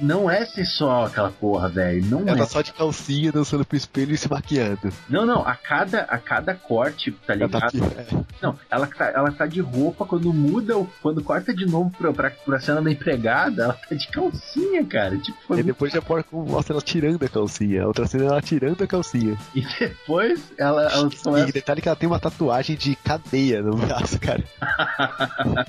Não 0.00 0.30
é 0.30 0.44
sensual 0.44 1.06
aquela 1.06 1.30
porra, 1.30 1.68
velho. 1.68 2.04
Não 2.06 2.20
Ela 2.22 2.32
é. 2.32 2.36
tá 2.36 2.46
só 2.46 2.60
de 2.62 2.72
calcinha 2.72 3.32
dançando 3.32 3.64
pro 3.64 3.76
espelho 3.76 4.14
e 4.14 4.18
se 4.18 4.30
maquiando. 4.30 4.92
Não, 5.08 5.24
não. 5.26 5.46
A 5.46 5.54
cada, 5.54 6.02
a 6.02 6.18
cada 6.18 6.54
corte, 6.54 7.10
tá 7.26 7.34
Ela 7.34 7.48
tá 7.48 7.68
ligado? 7.72 7.84
aqui. 7.98 8.14
É. 8.14 8.24
Não, 8.42 8.58
ela 8.70 8.86
tá, 8.86 9.06
ela 9.06 9.32
tá 9.32 9.46
de 9.46 9.60
roupa 9.60 10.04
quando 10.04 10.32
muda, 10.32 10.74
quando 11.02 11.22
corta 11.22 11.54
de 11.54 11.66
novo 11.66 11.90
pra, 11.96 12.12
pra, 12.12 12.30
pra 12.30 12.60
cena 12.60 12.82
da 12.82 12.90
empregada, 12.90 13.64
ela 13.64 13.72
tá 13.74 13.94
de 13.94 14.06
calcinha, 14.08 14.84
cara. 14.84 15.16
Tipo, 15.18 15.38
foi 15.46 15.60
E 15.60 15.62
depois 15.62 15.92
já 15.92 16.02
mostra 16.32 16.74
ela 16.74 16.82
tirando 16.82 17.22
a 17.24 17.28
calcinha. 17.28 17.82
A 17.82 17.86
outra 17.86 18.06
cena 18.06 18.24
é 18.24 18.26
ela 18.28 18.42
tirando 18.42 18.82
a 18.82 18.86
calcinha. 18.86 19.36
E 19.54 19.62
depois 19.78 20.52
ela, 20.58 20.82
ela 20.92 21.08
E 21.12 21.16
começa. 21.16 21.52
detalhe 21.52 21.80
que 21.80 21.88
ela 21.88 21.96
tem 21.96 22.08
uma 22.08 22.20
tatuagem 22.20 22.76
de 22.76 22.94
cadeia 22.96 23.62
no 23.62 23.76
braço, 23.76 24.18
cara. 24.20 24.44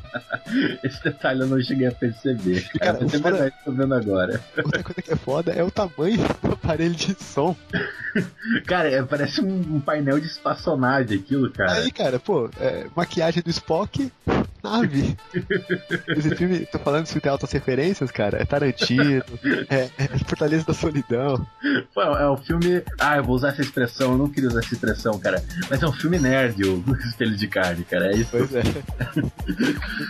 Esse 0.84 1.04
detalhe 1.04 1.42
eu 1.42 1.48
não 1.48 1.62
cheguei 1.62 1.88
a 1.88 1.92
perceber. 1.92 2.68
Cara, 2.80 2.94
Cara, 3.00 3.06
é 3.06 3.08
verdade, 3.08 3.56
tô 3.66 3.72
vendo 3.72 3.87
agora. 3.96 4.44
Outra 4.58 4.84
coisa 4.84 5.02
que 5.02 5.12
é 5.12 5.16
foda 5.16 5.52
é 5.52 5.64
o 5.64 5.72
tamanho 5.72 6.18
do 6.42 6.54
aparelho 6.54 6.96
de 6.96 7.16
som. 7.22 7.56
Cara, 8.66 8.90
é, 8.90 9.02
parece 9.04 9.42
um, 9.42 9.76
um 9.76 9.80
painel 9.80 10.20
de 10.20 10.28
espaçonave 10.28 11.16
aquilo, 11.16 11.52
cara. 11.52 11.74
Aí, 11.74 11.92
cara, 11.92 12.20
pô, 12.20 12.50
é, 12.60 12.88
maquiagem 12.96 13.44
do 13.44 13.50
Spock 13.50 14.12
nave. 14.68 15.18
Esse 16.10 16.36
filme, 16.36 16.66
tô 16.66 16.80
falando 16.80 17.06
se 17.06 17.20
tem 17.20 17.32
altas 17.32 17.52
referências, 17.52 18.12
cara. 18.12 18.42
É 18.42 18.46
Tarantino, 18.46 19.24
é, 19.70 19.90
é 19.98 20.08
Fortaleza 20.26 20.66
da 20.66 20.74
Solidão. 20.74 21.46
Pô, 21.94 22.02
é 22.02 22.30
um 22.30 22.38
filme. 22.38 22.84
Ah, 23.00 23.18
eu 23.18 23.24
vou 23.24 23.36
usar 23.36 23.50
essa 23.50 23.62
expressão, 23.62 24.14
eu 24.14 24.18
não 24.18 24.30
queria 24.30 24.50
usar 24.50 24.60
essa 24.60 24.74
expressão, 24.74 25.18
cara. 25.20 25.44
Mas 25.70 25.82
é 25.82 25.88
um 25.88 25.94
filme 25.94 26.20
nerd, 26.20 26.64
o 26.64 26.84
Espelho 27.08 27.36
de 27.36 27.48
Carne, 27.48 27.84
cara. 27.84 28.12
É 28.12 28.18
isso. 28.18 28.30
Pois 28.32 28.54
é. 28.54 28.64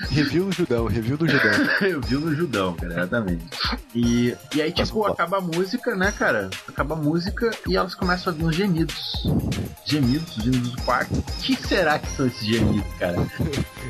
review 0.09 0.45
do 0.45 0.51
Judão, 0.51 0.85
review 0.87 1.17
do 1.17 1.27
Judão. 1.27 1.51
Review 1.79 2.19
do 2.21 2.35
Judão, 2.35 2.73
cara, 2.73 2.93
exatamente. 2.93 3.45
E, 3.93 4.35
e 4.55 4.61
aí, 4.61 4.71
tipo, 4.71 5.05
acaba 5.05 5.37
a 5.37 5.41
música, 5.41 5.95
né, 5.95 6.11
cara? 6.17 6.49
Acaba 6.67 6.95
a 6.95 6.97
música 6.97 7.51
e 7.67 7.75
elas 7.75 7.95
começam 7.95 8.31
a 8.31 8.35
ouvir 8.35 8.45
uns 8.45 8.55
gemidos. 8.55 9.23
Gemidos, 9.85 10.33
gemidos 10.35 10.71
do 10.71 10.81
quarto. 10.81 11.13
O 11.17 11.21
que 11.41 11.55
será 11.55 11.99
que 11.99 12.09
são 12.11 12.27
esses 12.27 12.45
gemidos, 12.45 12.93
cara? 12.99 13.17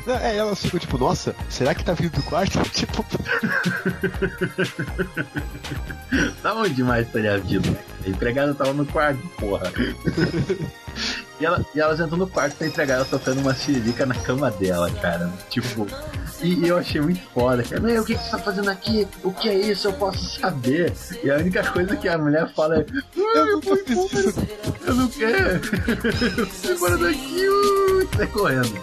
Não, 0.06 0.14
é, 0.16 0.36
elas 0.36 0.57
ficam 0.62 0.80
tipo, 0.80 0.98
nossa, 0.98 1.34
será 1.48 1.74
que 1.74 1.84
tá 1.84 1.92
vindo 1.92 2.12
do 2.12 2.22
quarto? 2.22 2.58
Tipo, 2.70 3.04
Da 6.42 6.54
onde 6.54 6.82
mais 6.82 7.06
estaria 7.06 7.38
vindo? 7.38 7.76
A 8.04 8.08
empregada 8.08 8.54
tava 8.54 8.72
no 8.72 8.86
quarto, 8.86 9.20
porra. 9.38 9.72
E, 11.40 11.44
ela, 11.44 11.64
e 11.74 11.80
elas 11.80 12.00
entram 12.00 12.18
no 12.18 12.26
quarto 12.26 12.56
pra 12.56 12.66
empregada 12.66 13.04
tocando 13.04 13.40
uma 13.40 13.54
siririca 13.54 14.04
na 14.04 14.14
cama 14.14 14.50
dela, 14.50 14.90
cara. 14.90 15.30
Tipo. 15.48 15.86
E, 16.42 16.54
e 16.54 16.68
eu 16.68 16.76
achei 16.76 17.00
muito 17.00 17.20
foda, 17.32 17.62
cara. 17.62 17.80
Meu, 17.80 18.02
o 18.02 18.04
que, 18.04 18.14
que 18.14 18.22
você 18.22 18.30
tá 18.30 18.38
fazendo 18.38 18.70
aqui? 18.70 19.06
O 19.22 19.32
que 19.32 19.48
é 19.48 19.54
isso? 19.54 19.88
Eu 19.88 19.92
posso 19.92 20.40
saber. 20.40 20.92
E 21.22 21.30
a 21.30 21.36
única 21.36 21.62
coisa 21.70 21.96
que 21.96 22.08
a 22.08 22.18
mulher 22.18 22.52
fala 22.54 22.78
é. 22.78 22.86
Eu 23.16 23.46
não 23.46 23.58
embora. 23.58 23.78
Eu 24.86 24.94
não 24.94 25.08
quero. 25.08 25.60
Vai 26.62 26.72
embora 26.72 26.98
daqui. 26.98 27.48
Uh, 27.48 28.16
sai 28.16 28.26
correndo. 28.26 28.74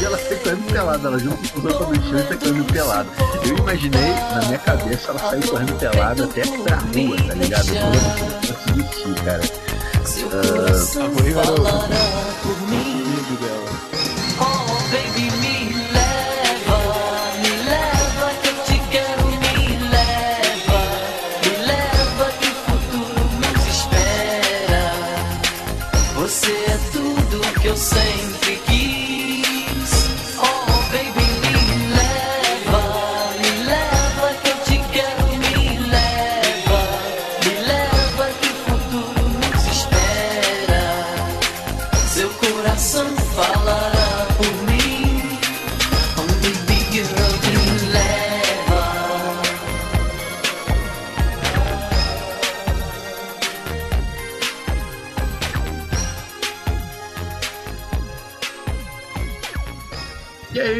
E 0.00 0.04
ela 0.04 0.18
sai 0.18 0.36
correndo 0.36 0.72
pelada. 0.72 1.08
Ela 1.08 1.18
junto 1.18 1.52
com 1.52 1.58
os 1.58 1.64
outros 1.64 1.88
no 1.88 2.04
chão 2.04 2.18
e 2.18 2.28
sai 2.28 2.36
correndo 2.36 2.72
pelada. 2.72 3.08
Eu 3.44 3.56
imaginei, 3.56 4.12
na 4.34 4.46
minha 4.46 4.58
cabeça, 4.58 5.10
ela 5.10 5.18
saiu 5.18 5.48
correndo 5.48 5.78
pelada 5.78 6.24
até 6.24 6.42
pra 6.42 6.76
rua, 6.76 7.16
tá 7.26 7.34
ligado? 7.34 7.68
Eu 7.68 8.76
não 8.76 8.84
consegui 8.84 9.14
cara. 9.24 9.67
A 10.20 11.06
Rui 11.06 11.30
era 11.30 11.52
o 11.52 11.64
Falará 11.64 12.34
por 12.42 12.60
mim. 12.68 13.04
lindo 13.04 13.40
dela. 13.40 13.67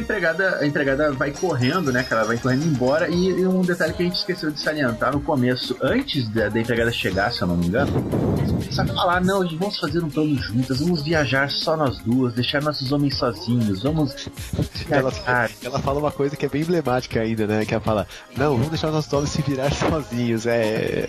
Empregada, 0.08 0.58
a 0.60 0.66
empregada 0.66 1.12
vai 1.12 1.30
correndo, 1.30 1.92
né, 1.92 2.02
cara? 2.02 2.22
Ela 2.22 2.28
vai 2.28 2.38
correndo 2.38 2.64
embora. 2.64 3.08
E, 3.08 3.28
e 3.28 3.46
um 3.46 3.60
detalhe 3.60 3.92
que 3.92 4.02
a 4.02 4.06
gente 4.06 4.16
esqueceu 4.16 4.50
de 4.50 4.58
salientar 4.58 5.12
no 5.12 5.20
começo, 5.20 5.76
antes 5.82 6.26
da, 6.30 6.48
da 6.48 6.58
empregada 6.58 6.90
chegar, 6.90 7.30
se 7.30 7.42
eu 7.42 7.48
não 7.48 7.56
me 7.56 7.66
engano, 7.66 7.92
eles 8.38 8.50
começam 8.50 8.84
a 8.84 8.88
falar, 8.88 9.20
não, 9.20 9.46
vamos 9.58 9.78
fazer 9.78 10.02
um 10.02 10.08
plano 10.08 10.34
juntas, 10.36 10.80
vamos 10.80 11.02
viajar 11.02 11.50
só 11.50 11.76
nós 11.76 11.98
duas, 11.98 12.32
deixar 12.32 12.62
nossos 12.62 12.90
homens 12.90 13.16
sozinhos, 13.16 13.82
vamos 13.82 14.14
Ela, 14.90 15.12
ela 15.62 15.78
fala 15.80 15.98
uma 15.98 16.10
coisa 16.10 16.36
que 16.36 16.46
é 16.46 16.48
bem 16.48 16.62
emblemática 16.62 17.20
ainda, 17.20 17.46
né? 17.46 17.64
Que 17.64 17.74
ela 17.74 17.82
fala, 17.82 18.06
não, 18.36 18.52
vamos 18.52 18.68
deixar 18.68 18.88
os 18.88 18.94
nossos 18.94 19.12
homens 19.12 19.30
se 19.30 19.42
virar 19.42 19.70
sozinhos. 19.72 20.46
É. 20.46 21.06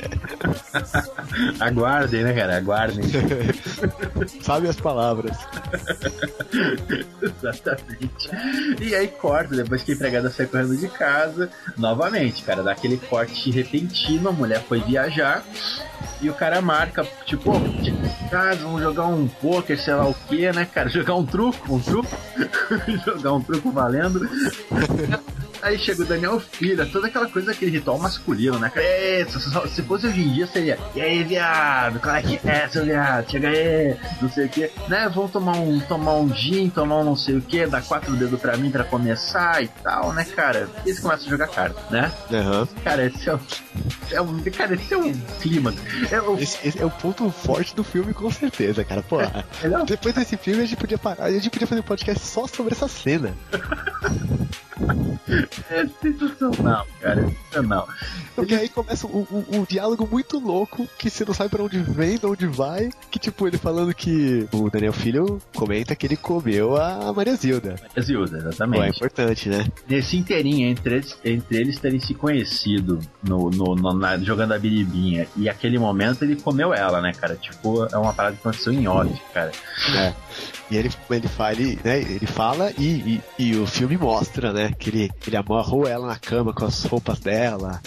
Aguardem, 1.60 2.24
né, 2.24 2.34
cara? 2.34 2.58
Aguardem. 2.58 3.06
Sabe 4.42 4.68
as 4.68 4.76
palavras. 4.76 5.38
Exatamente. 7.22 8.30
E 8.82 8.89
aí 8.96 9.08
corta, 9.08 9.56
depois 9.56 9.84
que 9.84 9.92
a 9.92 9.96
empregada 9.96 10.30
sai 10.30 10.46
correndo 10.46 10.78
de 10.78 10.88
casa, 10.88 11.50
novamente, 11.78 12.44
cara, 12.44 12.64
dá 12.64 12.72
aquele 12.72 12.98
corte 12.98 13.52
repentino, 13.52 14.30
a 14.30 14.32
mulher 14.32 14.62
foi 14.68 14.80
viajar 14.82 15.44
e 16.22 16.30
o 16.30 16.34
cara 16.34 16.62
marca, 16.62 17.06
tipo, 17.26 17.52
"Ô, 17.52 17.60
de 17.60 17.92
casa, 18.30 18.64
vamos 18.64 18.82
jogar 18.82 19.08
um 19.08 19.28
poker, 19.28 19.80
sei 19.80 19.94
lá 19.94 20.08
o 20.08 20.14
que, 20.14 20.52
né, 20.52 20.66
cara? 20.66 20.90
Jogar 21.00 21.16
um 21.16 21.26
truco, 21.26 21.76
um 21.76 21.80
truco, 21.80 22.10
jogar 23.06 23.34
um 23.34 23.42
truco 23.42 23.72
valendo. 23.72 24.30
Aí 25.62 25.78
chega 25.78 26.04
o 26.04 26.06
Daniel 26.06 26.40
Filha, 26.40 26.86
toda 26.86 27.08
aquela 27.08 27.28
coisa, 27.30 27.52
aquele 27.52 27.72
ritual 27.72 27.98
masculino, 28.00 28.58
né? 28.60 28.72
É, 28.76 29.26
se, 29.30 29.40
se- 29.40 29.70
se 29.76 29.82
fosse 29.84 30.08
hoje 30.08 30.22
em 30.22 30.34
dia, 30.34 30.48
seria. 30.48 30.78
E 30.96 31.02
aí, 31.02 31.24
viado? 31.24 32.00
Qual 32.00 32.16
é 32.16 32.22
que 32.22 32.40
é, 32.48 32.68
seu 32.70 32.86
viado? 32.86 33.30
Chega 33.30 33.50
aí, 33.50 33.98
não 34.22 34.30
sei 34.30 34.46
o 34.46 34.50
que. 34.50 34.72
Né? 34.88 35.10
Vamos 35.14 35.32
tomar 35.32 35.58
um, 35.58 35.80
tomar 35.82 36.14
um 36.16 36.34
gin, 36.34 36.70
tomar 36.70 36.98
um 37.00 37.04
não 37.04 37.16
sei 37.16 37.38
o 37.38 37.42
que, 37.42 37.66
dar 37.68 37.82
quatro 37.84 38.16
dedos 38.16 38.40
pra 38.40 38.56
mim 38.58 38.72
pra 38.72 38.84
começar 38.84 39.62
e 39.64 39.68
tal, 39.84 40.14
né, 40.14 40.24
cara? 40.26 40.70
E 40.86 40.90
eles 40.90 41.00
começam 41.00 41.28
a 41.28 41.30
jogar 41.30 41.48
carta, 41.48 41.82
né? 41.90 42.12
Aham. 42.32 42.68
Cara, 42.84 43.06
esse 43.06 43.30
é 43.30 43.36
um. 43.36 43.40
É 44.12 44.22
um 44.22 44.40
cara, 44.44 44.74
esse 44.74 44.94
é 44.94 44.98
um 44.98 45.14
clima. 45.42 45.74
É 46.12 46.22
um, 46.22 46.38
Esse, 46.38 46.68
esse 46.68 46.82
é 46.82 46.86
o 46.86 46.90
ponto 46.90 47.30
forte 47.30 47.76
do 47.76 47.84
filme, 47.84 48.14
com 48.14 48.32
certeza, 48.32 48.84
cara. 48.84 49.04
Pô, 49.04 49.22
é 49.22 49.44
depois 49.86 50.16
desse 50.16 50.36
filme 50.38 50.64
a 50.64 50.66
gente 50.66 50.78
podia 50.78 50.98
parar, 50.98 51.26
a 51.26 51.32
gente 51.32 51.50
podia 51.50 51.68
fazer 51.68 51.82
um 51.82 51.84
podcast 51.84 52.26
só 52.26 52.48
sobre 52.48 52.74
essa 52.74 52.88
cena. 52.88 53.34
é 55.70 55.86
sensacional, 56.02 56.88
cara. 57.02 57.22
É 57.22 57.26
sensacional. 57.26 57.88
Porque 58.36 58.56
aí 58.56 58.70
começa 58.70 59.06
um, 59.08 59.26
um- 59.32 59.60
um 59.60 59.64
diálogo 59.64 60.08
muito 60.10 60.40
louco 60.40 60.88
que 60.98 61.10
você 61.10 61.26
não 61.26 61.34
sabe 61.34 61.50
pra 61.50 61.64
onde 61.64 61.80
vem, 61.80 62.18
de 62.18 62.26
onde 62.26 62.48
vai. 62.48 62.90
Que 63.12 63.20
tipo, 63.20 63.48
ele 63.48 63.58
falando 63.58 63.94
que 63.94 64.48
o 64.54 64.70
Daniel 64.70 64.94
Filho 64.94 65.42
comenta 65.56 65.96
que 65.96 66.06
ele 66.08 66.16
comeu 66.16 66.78
a 66.78 67.12
Maria 67.14 67.36
Zilda. 67.36 67.76
Zilda, 68.00 68.30
Pô, 68.32 68.36
é 68.36 68.50
exatamente. 68.50 68.96
importante, 68.98 69.50
né? 69.50 69.66
nesse 69.88 70.18
inteirinho 70.18 70.68
entre 70.70 70.96
eles, 70.96 71.18
entre 71.26 71.58
eles 71.58 71.80
terem 71.80 72.00
se 72.00 72.14
conhecido 72.14 73.00
no, 73.24 73.50
no, 73.50 73.76
no- 73.76 73.94
na- 73.94 74.18
jogando 74.18 74.54
a 74.54 74.60
biribinha 74.60 75.28
e 75.36 75.50
aquele 75.50 75.78
momento 75.78 76.24
ele 76.24 76.36
comeu 76.36 76.74
ela, 76.74 77.02
né, 77.02 77.12
cara? 77.14 77.36
Tipo, 77.36 77.86
é 77.92 77.98
uma 77.98 78.14
parada 78.14 78.36
que 78.36 78.42
aconteceu 78.42 78.72
em 78.74 78.88
off, 78.88 79.12
cara. 79.34 79.52
É. 79.98 80.14
E 80.70 80.78
ele, 80.78 80.92
ele, 81.10 81.28
fala, 81.28 81.52
ele, 81.54 81.80
né, 81.84 82.00
ele 82.00 82.28
fala 82.28 82.72
e, 82.78 82.86
e, 82.88 83.22
e 83.40 83.56
o 83.56 83.66
filme 83.66 83.98
mostra, 83.98 84.54
né? 84.54 84.72
Que 84.78 84.90
ele, 84.90 85.12
ele 85.26 85.36
amarrou 85.36 85.88
ela 85.88 86.06
na 86.06 86.16
cama 86.16 86.54
com 86.54 86.66
as 86.66 86.84
roupas 86.84 87.20
dela. 87.20 87.82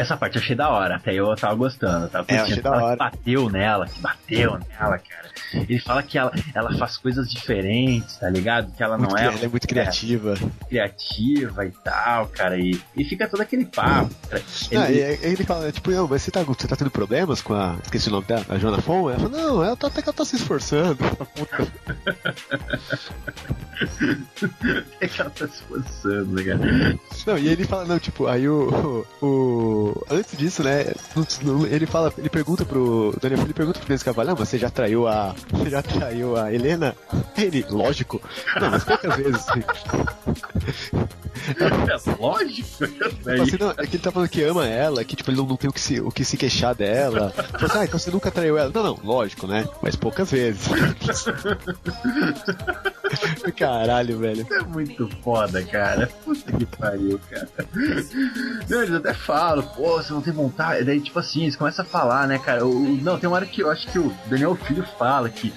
Essa 0.00 0.16
parte 0.16 0.36
eu 0.36 0.42
achei 0.42 0.56
da 0.56 0.70
hora, 0.70 0.96
até 0.96 1.12
eu 1.12 1.34
tava 1.36 1.54
gostando, 1.54 2.08
tava 2.08 2.24
É, 2.28 2.38
eu 2.38 2.42
achei 2.44 2.60
da 2.62 2.70
hora. 2.70 2.96
bateu 2.96 3.50
nela, 3.50 3.86
que 3.86 4.00
bateu 4.00 4.52
nela, 4.58 4.98
cara. 4.98 5.28
Ele 5.52 5.78
fala 5.80 6.02
que 6.02 6.16
ela, 6.16 6.32
ela 6.54 6.72
faz 6.78 6.96
coisas 6.96 7.30
diferentes, 7.30 8.16
tá 8.16 8.28
ligado? 8.30 8.72
Que 8.72 8.82
ela 8.82 8.96
Muito 8.96 9.10
não 9.10 9.18
é, 9.18 9.26
ela 9.26 9.38
é 9.44 9.48
muito 9.48 9.66
criativa. 9.68 10.34
criativa 10.68 11.66
e 11.66 11.70
tal, 11.84 12.26
cara. 12.28 12.58
E, 12.58 12.80
e 12.96 13.04
fica 13.04 13.28
todo 13.28 13.40
aquele 13.40 13.64
papo. 13.66 14.10
Cara. 14.28 14.42
Ah, 14.76 14.90
Ele- 14.90 14.98
e 15.00 15.04
aí 15.04 15.18
ele 15.22 15.44
fala, 15.44 15.70
tipo, 15.72 15.90
não, 15.90 16.06
mas 16.08 16.22
você 16.22 16.30
tá, 16.30 16.42
você 16.42 16.66
tá 16.66 16.76
tendo 16.76 16.90
problemas 16.90 17.42
com 17.42 17.52
a. 17.54 17.76
Esqueci 17.82 18.08
o 18.08 18.12
nome 18.12 18.26
dela, 18.26 18.44
a 18.48 18.58
Joana 18.58 18.80
Fon? 18.80 19.10
Ela 19.10 19.18
fala, 19.18 19.30
não, 19.36 19.62
ela 19.64 19.76
tá, 19.76 19.88
até 19.88 20.00
que 20.02 20.08
ela 20.08 20.16
tá 20.16 20.24
se 20.24 20.36
esforçando. 20.36 20.98
é 25.00 25.08
que 25.08 25.20
ela 25.20 25.30
tá 25.30 25.46
se 25.48 25.54
esforçando, 25.54 26.26
né, 26.34 26.44
cara? 26.44 26.98
Não, 27.26 27.38
e 27.38 27.48
ele 27.48 27.64
fala, 27.64 27.84
não, 27.84 27.98
tipo, 27.98 28.26
aí 28.26 28.48
o. 28.48 29.04
o, 29.22 29.89
o- 29.90 30.04
antes 30.10 30.36
disso, 30.38 30.62
né? 30.62 30.86
ele 31.70 31.86
fala, 31.86 32.12
ele 32.18 32.28
pergunta 32.28 32.64
pro. 32.64 33.14
Daniel 33.20 33.40
Filho 33.42 33.54
pergunta 33.54 33.78
pro 33.78 33.88
Denis 33.88 34.02
Cavalhão, 34.02 34.34
você 34.36 34.58
já 34.58 34.70
traiu 34.70 35.06
a. 35.08 35.34
Você 35.52 35.70
já 35.70 35.82
traiu 35.82 36.36
a 36.36 36.52
Helena? 36.52 36.94
Ele, 37.36 37.64
lógico. 37.68 38.20
Não, 38.60 38.70
mas 38.70 38.84
poucas 38.84 39.16
vezes. 39.16 39.46
É 41.58 42.10
lógico. 42.20 42.68
Fala 43.24 43.42
assim, 43.42 43.56
não, 43.58 43.70
é 43.70 43.86
que 43.86 43.96
ele 43.96 44.02
tá 44.02 44.10
falando 44.12 44.28
que 44.28 44.42
ama 44.42 44.66
ela, 44.66 45.04
que 45.04 45.16
tipo, 45.16 45.30
ele 45.30 45.38
não, 45.38 45.46
não 45.46 45.56
tem 45.56 45.70
o 45.70 45.72
que, 45.72 45.80
se, 45.80 46.00
o 46.00 46.10
que 46.10 46.24
se 46.24 46.36
queixar 46.36 46.74
dela. 46.74 47.30
Fala 47.30 47.66
assim, 47.66 47.78
ah, 47.78 47.84
então 47.84 47.98
você 47.98 48.10
nunca 48.10 48.30
traiu 48.30 48.58
ela. 48.58 48.70
Não, 48.74 48.82
não, 48.82 48.98
lógico, 49.02 49.46
né? 49.46 49.66
Mas 49.82 49.96
poucas 49.96 50.30
vezes. 50.30 50.68
Caralho, 53.56 54.18
velho. 54.18 54.46
É 54.50 54.60
muito 54.62 55.08
foda, 55.22 55.62
cara. 55.64 56.06
Puta 56.24 56.52
que 56.52 56.66
pariu, 56.66 57.20
cara. 57.30 57.48
Não, 58.68 58.82
eles 58.82 58.94
até 58.94 59.12
falam, 59.14 59.62
pô, 59.74 59.96
você 59.96 60.12
não 60.12 60.20
tem 60.20 60.32
vontade. 60.32 60.84
Daí, 60.84 61.00
tipo 61.00 61.18
assim, 61.18 61.42
eles 61.42 61.56
começam 61.56 61.84
a 61.84 61.88
falar, 61.88 62.26
né, 62.26 62.38
cara? 62.38 62.66
O, 62.66 62.98
não, 63.02 63.18
tem 63.18 63.28
uma 63.28 63.36
hora 63.36 63.46
que 63.46 63.62
eu 63.62 63.70
acho 63.70 63.86
que 63.88 63.98
o 63.98 64.12
Daniel 64.26 64.54
Filho 64.56 64.84
fala 64.98 65.28
que. 65.28 65.52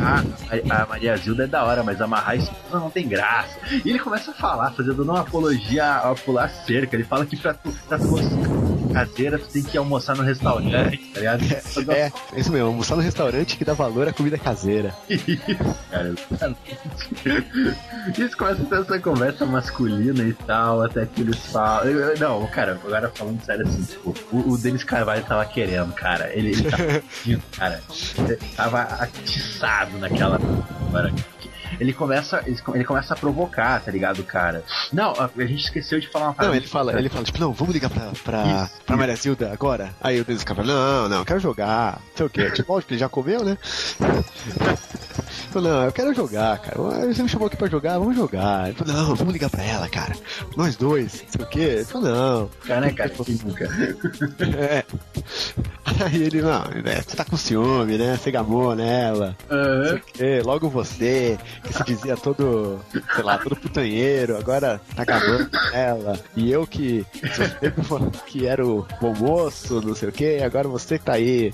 amarrar 0.00 0.24
a, 0.70 0.82
a 0.82 0.86
Maria 0.86 1.16
Zilda 1.16 1.44
é 1.44 1.46
da 1.46 1.64
hora, 1.64 1.82
mas 1.82 2.00
amarrar 2.00 2.30
a 2.30 2.36
esposa 2.36 2.78
não 2.78 2.90
tem 2.90 3.06
graça. 3.06 3.58
E 3.84 3.90
ele 3.90 3.98
começa 3.98 4.30
a 4.30 4.34
falar, 4.34 4.72
fazendo 4.72 5.02
uma 5.02 5.20
apologia 5.20 5.84
a, 5.84 6.10
a 6.10 6.14
pular 6.14 6.48
cerca. 6.48 6.96
Ele 6.96 7.04
fala 7.04 7.26
que 7.26 7.36
pra 7.36 7.54
tu, 7.54 7.70
pra 7.88 7.98
tu 7.98 8.04
caseira, 8.92 9.38
tu 9.38 9.48
tem 9.48 9.62
que 9.62 9.78
almoçar 9.78 10.16
no 10.16 10.22
restaurante, 10.22 11.12
tá 11.14 11.20
ligado? 11.20 11.44
É, 11.90 12.12
é 12.32 12.40
isso 12.40 12.50
mesmo, 12.50 12.68
almoçar 12.68 12.96
no 12.96 13.02
restaurante 13.02 13.56
que 13.56 13.64
dá 13.64 13.72
valor 13.72 14.08
à 14.08 14.12
comida 14.12 14.36
caseira. 14.36 14.94
cara, 15.90 16.14
eles 18.16 18.34
começam 18.34 18.64
a 18.64 18.68
ter 18.68 18.80
essa 18.80 18.98
conversa 18.98 19.46
masculina 19.46 20.24
e 20.24 20.32
tal, 20.32 20.82
até 20.82 21.06
que 21.06 21.20
eles 21.20 21.38
falam. 21.46 21.92
Não, 22.18 22.46
cara, 22.48 22.78
agora 22.84 23.10
falando 23.14 23.39
sério 23.40 23.66
assim, 23.66 23.82
tipo, 23.82 24.14
o, 24.32 24.52
o 24.52 24.58
Denis 24.58 24.84
Carvalho 24.84 25.24
tava 25.24 25.44
querendo, 25.46 25.92
cara. 25.94 26.32
Ele, 26.32 26.50
ele 26.50 26.70
tava 26.70 27.02
cara. 27.52 27.82
Ele 28.18 28.36
tava 28.56 28.80
atiçado 28.82 29.98
naquela. 29.98 30.38
hora. 30.92 31.12
Ele 31.80 31.94
começa, 31.94 32.42
ele, 32.46 32.84
começa 32.84 33.14
a 33.14 33.16
provocar, 33.16 33.80
tá 33.82 33.90
ligado, 33.90 34.22
cara? 34.22 34.62
Não, 34.92 35.12
a, 35.12 35.30
gente 35.46 35.64
esqueceu 35.64 35.98
de 35.98 36.08
falar 36.08 36.26
uma 36.26 36.30
Não, 36.30 36.36
parada 36.36 36.56
ele 36.56 36.66
fala, 36.66 36.98
ele 36.98 37.08
fala, 37.08 37.24
tipo, 37.24 37.40
não, 37.40 37.52
vamos 37.52 37.72
ligar 37.72 37.88
pra, 37.88 38.12
pra, 38.22 38.44
Isso, 38.64 38.80
pra. 38.84 38.96
Maria 38.96 39.16
Zilda 39.16 39.50
agora. 39.50 39.90
Aí 40.00 40.20
o 40.20 40.24
Denis 40.24 40.44
Carvalho, 40.44 40.68
não, 40.68 41.08
não, 41.08 41.18
eu 41.18 41.24
quero 41.24 41.40
jogar. 41.40 41.94
Não 41.94 42.16
sei 42.16 42.26
o 42.26 42.30
quê. 42.30 42.50
Tipo, 42.50 42.74
lógico 42.74 42.88
que 42.88 42.94
ele 42.94 43.00
já 43.00 43.08
comeu, 43.08 43.42
né? 43.42 43.56
Falou, 45.50 45.68
não, 45.68 45.84
eu 45.84 45.92
quero 45.92 46.14
jogar, 46.14 46.58
cara. 46.58 47.06
Você 47.06 47.22
me 47.22 47.28
chamou 47.28 47.48
aqui 47.48 47.56
pra 47.56 47.68
jogar, 47.68 47.98
vamos 47.98 48.14
jogar. 48.14 48.68
Ele 48.68 48.76
falou, 48.76 48.94
não, 48.94 49.14
vamos 49.16 49.32
ligar 49.32 49.50
pra 49.50 49.64
ela, 49.64 49.88
cara. 49.88 50.14
Nós 50.56 50.76
dois, 50.76 51.24
não 51.24 51.30
sei 51.30 51.44
o 51.44 51.48
quê. 51.48 51.60
Ele 51.60 51.84
falou, 51.84 52.08
não. 52.08 52.50
Cara, 52.64 52.80
né, 52.82 52.92
cara? 52.92 53.12
Nunca? 53.44 53.68
É. 54.60 54.84
Aí 56.04 56.22
ele, 56.22 56.40
não, 56.40 56.64
né, 56.82 57.02
você 57.02 57.16
tá 57.16 57.24
com 57.24 57.36
ciúme, 57.36 57.98
né? 57.98 58.16
Você 58.16 58.30
gamou 58.30 58.74
nela. 58.74 59.36
Aham. 59.50 60.00
É, 60.18 60.40
logo 60.44 60.68
você, 60.68 61.38
que 61.70 61.76
se 61.78 61.84
dizia 61.84 62.16
todo, 62.16 62.80
sei 63.14 63.22
lá, 63.24 63.38
todo 63.38 63.56
putanheiro, 63.56 64.36
agora 64.36 64.80
tá 64.94 65.02
acabando 65.02 65.48
ela. 65.72 66.18
E 66.36 66.50
eu 66.50 66.66
que 66.66 67.04
que 68.26 68.46
era 68.46 68.66
o 68.66 68.86
bom 69.00 69.14
moço, 69.14 69.80
não 69.80 69.94
sei 69.94 70.08
o 70.08 70.12
que, 70.12 70.42
agora 70.42 70.68
você 70.68 70.98
que 70.98 71.04
tá 71.04 71.12
aí. 71.14 71.52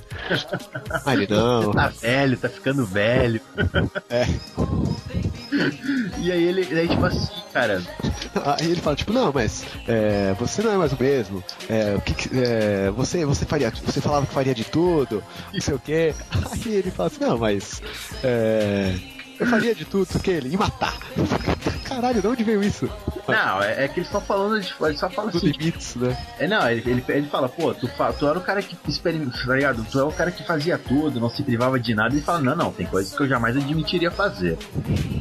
Ele, 1.06 1.26
não. 1.28 1.70
Tá 1.72 1.88
velho, 1.88 2.36
tá 2.36 2.48
ficando 2.48 2.84
velho. 2.86 3.40
É. 4.10 4.26
E 6.18 6.32
aí 6.32 6.42
ele, 6.44 6.62
aí, 6.78 6.88
tipo 6.88 7.04
assim, 7.04 7.28
cara, 7.52 7.80
Aí 8.58 8.66
ele 8.70 8.80
fala, 8.80 8.96
tipo, 8.96 9.12
não, 9.12 9.32
mas 9.32 9.64
é, 9.86 10.34
você 10.38 10.62
não 10.62 10.72
é 10.72 10.76
mais 10.76 10.92
o 10.92 10.96
mesmo. 11.00 11.42
É, 11.68 11.94
o 11.96 12.00
que, 12.00 12.14
que- 12.14 12.30
é, 12.38 12.90
você, 12.90 13.24
você 13.24 13.44
faria, 13.44 13.70
você 13.70 14.00
falava 14.00 14.26
que 14.26 14.32
faria 14.34 14.54
de 14.54 14.64
tudo, 14.64 15.22
não 15.52 15.60
sei 15.60 15.74
o 15.74 15.78
que. 15.78 16.14
Aí 16.52 16.74
ele 16.74 16.90
fala 16.90 17.08
assim, 17.08 17.20
não, 17.24 17.38
mas 17.38 17.80
é, 18.22 18.94
eu 19.38 19.46
faria 19.46 19.74
de 19.74 19.84
tudo, 19.84 20.06
que 20.20 20.30
ele? 20.30 20.52
E 20.52 20.56
matar. 20.56 20.96
Caralho, 21.84 22.20
de 22.20 22.26
onde 22.26 22.44
veio 22.44 22.62
isso? 22.62 22.88
Não, 23.28 23.62
é, 23.62 23.84
é 23.84 23.88
que 23.88 24.00
eles 24.00 24.08
estão 24.08 24.20
falando 24.20 24.60
de. 24.60 24.74
Ele 24.80 24.96
só 24.96 25.08
fala 25.08 25.30
Dos 25.30 25.42
assim. 25.42 25.52
limites, 25.52 25.94
né? 25.96 26.16
É, 26.38 26.46
não, 26.46 26.68
ele, 26.68 26.82
ele, 26.90 27.04
ele 27.08 27.26
fala, 27.28 27.48
pô, 27.48 27.72
tu, 27.72 27.88
fa, 27.88 28.12
tu 28.12 28.26
era 28.26 28.38
o 28.38 28.42
cara 28.42 28.62
que 28.62 28.76
experimenta, 28.88 29.36
tá 29.46 29.54
ligado? 29.54 29.84
Tu 29.90 29.98
é 29.98 30.02
o 30.02 30.12
cara 30.12 30.30
que 30.30 30.44
fazia 30.44 30.78
tudo, 30.78 31.20
não 31.20 31.30
se 31.30 31.42
privava 31.42 31.78
de 31.78 31.94
nada. 31.94 32.14
Ele 32.14 32.22
fala, 32.22 32.40
não, 32.40 32.56
não, 32.56 32.72
tem 32.72 32.86
coisas 32.86 33.14
que 33.14 33.22
eu 33.22 33.28
jamais 33.28 33.56
admitiria 33.56 34.10
fazer. 34.10 34.58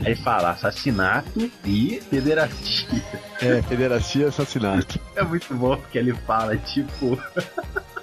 Aí 0.02 0.14
ele 0.14 0.16
fala, 0.16 0.52
assassinato 0.52 1.52
e 1.64 2.02
pederastia. 2.10 3.04
É, 3.42 3.62
pederastia 3.62 4.26
e 4.26 4.30
assassinato. 4.30 5.00
É 5.16 5.24
muito 5.24 5.54
bom 5.54 5.78
porque 5.78 5.98
ele 5.98 6.14
fala, 6.14 6.58
tipo. 6.58 7.18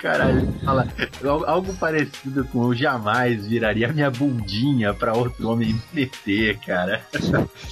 Caralho, 0.00 0.38
ele 0.40 0.52
fala 0.64 0.86
al- 1.24 1.48
algo 1.48 1.74
parecido 1.74 2.44
com 2.46 2.64
eu 2.64 2.74
jamais 2.74 3.46
viraria 3.46 3.88
minha 3.92 4.10
bundinha 4.10 4.92
pra 4.94 5.12
outro 5.14 5.48
homem 5.48 5.74
me 5.74 5.82
meter, 5.92 6.58
cara. 6.58 7.02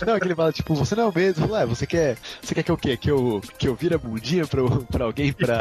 Não, 0.06 0.18
que 0.18 0.26
ele 0.26 0.34
fala, 0.34 0.52
tipo, 0.52 0.74
você 0.74 0.94
não 0.94 1.04
é 1.04 1.06
o 1.06 1.12
mesmo. 1.14 1.52
"Ué, 1.52 1.66
você 1.66 1.86
quer. 1.86 2.16
Você 2.42 2.54
quer 2.54 2.62
que 2.62 2.70
eu 2.70 2.74
o 2.74 2.78
quê? 2.78 2.96
Que 2.96 3.10
eu, 3.10 3.40
que 3.58 3.68
eu 3.68 3.74
vire 3.74 3.94
a 3.94 3.98
bundinha 3.98 4.46
pra, 4.46 4.62
pra 4.90 5.04
alguém 5.04 5.32
pra. 5.32 5.60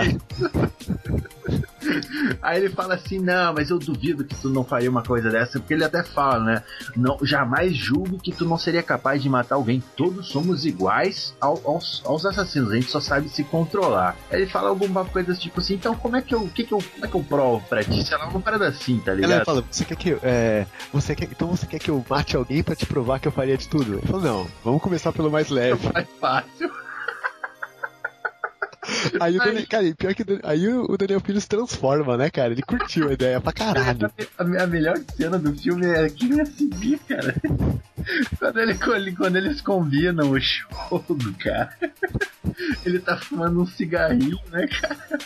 Aí 2.42 2.58
ele 2.60 2.70
fala 2.70 2.96
assim: 2.96 3.20
Não, 3.20 3.54
mas 3.54 3.70
eu 3.70 3.80
duvido 3.80 4.24
que 4.24 4.36
tu 4.36 4.50
não 4.50 4.64
faria 4.64 4.90
uma 4.90 5.04
coisa 5.04 5.30
dessa, 5.30 5.60
porque 5.60 5.74
ele 5.74 5.84
até 5.84 6.04
fala, 6.04 6.44
né? 6.44 6.64
Não, 6.96 7.18
jamais 7.24 7.76
julgo 7.76 8.18
que 8.18 8.32
tu 8.32 8.46
não 8.46 8.58
seria 8.58 8.84
capaz 8.84 9.22
de 9.22 9.30
matar 9.30 9.56
alguém. 9.56 9.82
Todos 9.96 10.28
somos 10.28 10.66
iguais 10.66 11.34
ao- 11.40 11.62
aos, 11.66 12.02
aos 12.06 12.26
assassinos, 12.26 12.72
a 12.72 12.76
gente 12.76 12.90
só 12.92 13.00
sabe 13.00 13.30
se 13.30 13.44
controlar. 13.44 14.16
Aí 14.30 14.42
ele 14.42 14.52
fala 14.52 14.70
alguma 14.70 15.06
coisa 15.06 15.34
tipo 15.36 15.60
assim: 15.60 15.76
Então, 15.76 15.96
como 15.98 16.16
é 16.16 16.22
que 16.22 16.34
eu, 16.34 16.48
que 16.48 16.64
que 16.64 16.74
eu, 16.74 16.80
como 16.94 17.06
é 17.06 17.08
que 17.08 17.16
eu 17.16 17.24
provo 17.24 17.66
pra 17.68 17.84
ti? 17.84 18.04
Sei 18.04 18.18
lá, 18.18 18.26
alguma 18.26 18.42
parada 18.42 18.68
assim, 18.68 19.00
tá 19.00 19.12
Ela 19.12 19.22
ligado? 19.22 19.46
fala, 19.46 19.64
você 19.70 19.86
quer 19.86 19.96
que 19.96 20.10
eu. 20.10 20.20
É, 20.24 20.66
você 20.94 21.16
quer, 21.16 21.26
então 21.26 21.48
você 21.50 21.66
quer 21.66 21.80
que 21.80 21.90
eu 21.90 22.04
mate 22.10 22.36
alguém 22.36 22.64
pra 22.64 22.76
te 22.76 22.86
provar 22.86 23.20
que 23.20 23.28
eu 23.28 23.32
faria 23.32 23.58
de 23.58 23.68
tudo? 23.68 23.94
Ele 23.96 24.08
falou, 24.08 24.22
não, 24.22 24.48
vamos 24.64 24.82
começar 24.82 25.12
pelo 25.12 25.30
mais 25.32 25.50
leve. 25.50 25.80
Mais 25.94 26.08
fácil. 26.20 26.72
Aí 29.20 29.36
o 29.36 29.40
Daniel, 29.40 29.68
cara, 29.70 29.96
pior 29.96 30.14
que 30.14 30.24
aí 30.44 30.68
o 30.68 30.98
Daniel 30.98 31.22
Pires 31.22 31.44
se 31.44 31.50
transforma, 31.50 32.18
né, 32.18 32.30
cara? 32.30 32.52
Ele 32.52 32.62
curtiu 32.62 33.10
a 33.10 33.14
ideia 33.14 33.40
pra 33.40 33.52
caralho. 33.52 34.12
A, 34.38 34.64
a 34.64 34.68
melhor 34.68 34.98
cena 35.16 35.38
do 35.38 35.54
filme 35.56 35.86
é 35.86 36.10
que 36.10 36.26
ia 36.26 36.46
seguir, 36.46 37.00
cara. 37.00 37.36
Quando, 38.40 38.60
ele, 38.60 38.76
quando 39.16 39.36
eles 39.36 39.60
combinam 39.60 40.32
o 40.32 40.40
show 40.40 41.04
do 41.10 41.34
cara, 41.34 41.76
ele 42.86 43.00
tá 43.00 43.18
fumando 43.18 43.62
um 43.62 43.66
cigarrinho, 43.66 44.38
né, 44.50 44.66
cara? 44.68 45.20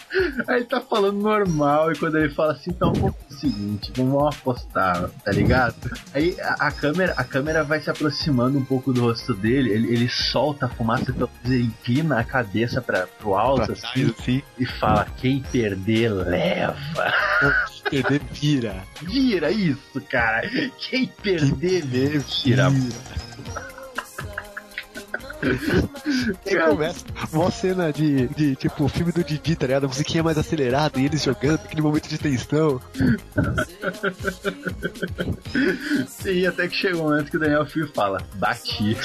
Aí 0.48 0.58
ele 0.58 0.66
tá 0.66 0.82
falando 0.82 1.22
normal, 1.22 1.92
e 1.92 1.98
quando 1.98 2.18
ele 2.18 2.34
fala 2.34 2.54
assim, 2.54 2.72
então 2.72 2.92
vamos 2.94 3.16
fazer 3.16 3.36
o 3.36 3.40
seguinte, 3.40 3.94
vamos 3.96 4.36
apostar, 4.36 5.10
tá 5.24 5.32
ligado? 5.32 5.76
Aí 6.14 6.36
a, 6.42 6.68
a 6.68 6.72
câmera, 6.72 7.14
a 7.16 7.24
câmera 7.24 7.64
vai 7.64 7.80
se 7.82 7.90
aproximando 7.90 8.58
um 8.58 8.66
pouco 8.66 8.92
do 8.92 9.02
rosto 9.02 9.34
dele, 9.34 9.70
ele, 9.70 9.94
ele 9.94 10.10
solta 10.10 10.66
a 10.66 10.70
fumaça, 10.70 11.12
então 11.12 11.30
ele 11.46 11.64
inclina 11.64 12.20
a 12.20 12.24
cabeça 12.24 12.82
pra, 12.82 13.06
pro 13.06 13.36
alto, 13.36 13.51
Assim, 13.60 14.14
assim, 14.18 14.44
e 14.58 14.66
fala, 14.66 15.08
quem 15.18 15.42
perder, 15.42 16.12
leva. 16.12 17.14
perder 17.90 18.22
vira. 18.32 18.84
Vira 19.02 19.52
isso, 19.52 20.02
cara. 20.10 20.48
Quem 20.78 21.08
perder, 21.08 21.82
Perder 21.82 22.20
vira. 22.20 22.72
Começa 26.70 27.06
uma 27.34 27.52
cena 27.52 27.92
de, 27.92 28.28
de, 28.30 28.56
tipo, 28.56 28.88
filme 28.88 29.12
do 29.12 29.24
Didi, 29.24 29.56
tá 29.56 29.66
ligado? 29.68 29.86
A 29.86 29.88
musiquinha 29.88 30.24
mais 30.24 30.38
acelerada 30.38 31.00
e 31.00 31.06
eles 31.06 31.24
jogando, 31.24 31.56
aquele 31.64 31.82
momento 31.82 32.08
de 32.08 32.18
tensão. 32.18 32.80
Sim, 36.08 36.46
até 36.46 36.68
que 36.68 36.76
chega 36.76 36.98
um 36.98 37.04
momento 37.04 37.30
que 37.32 37.38
o 37.38 37.40
Daniel 37.40 37.66
Filho 37.66 37.88
fala, 37.94 38.22
bati. 38.36 38.96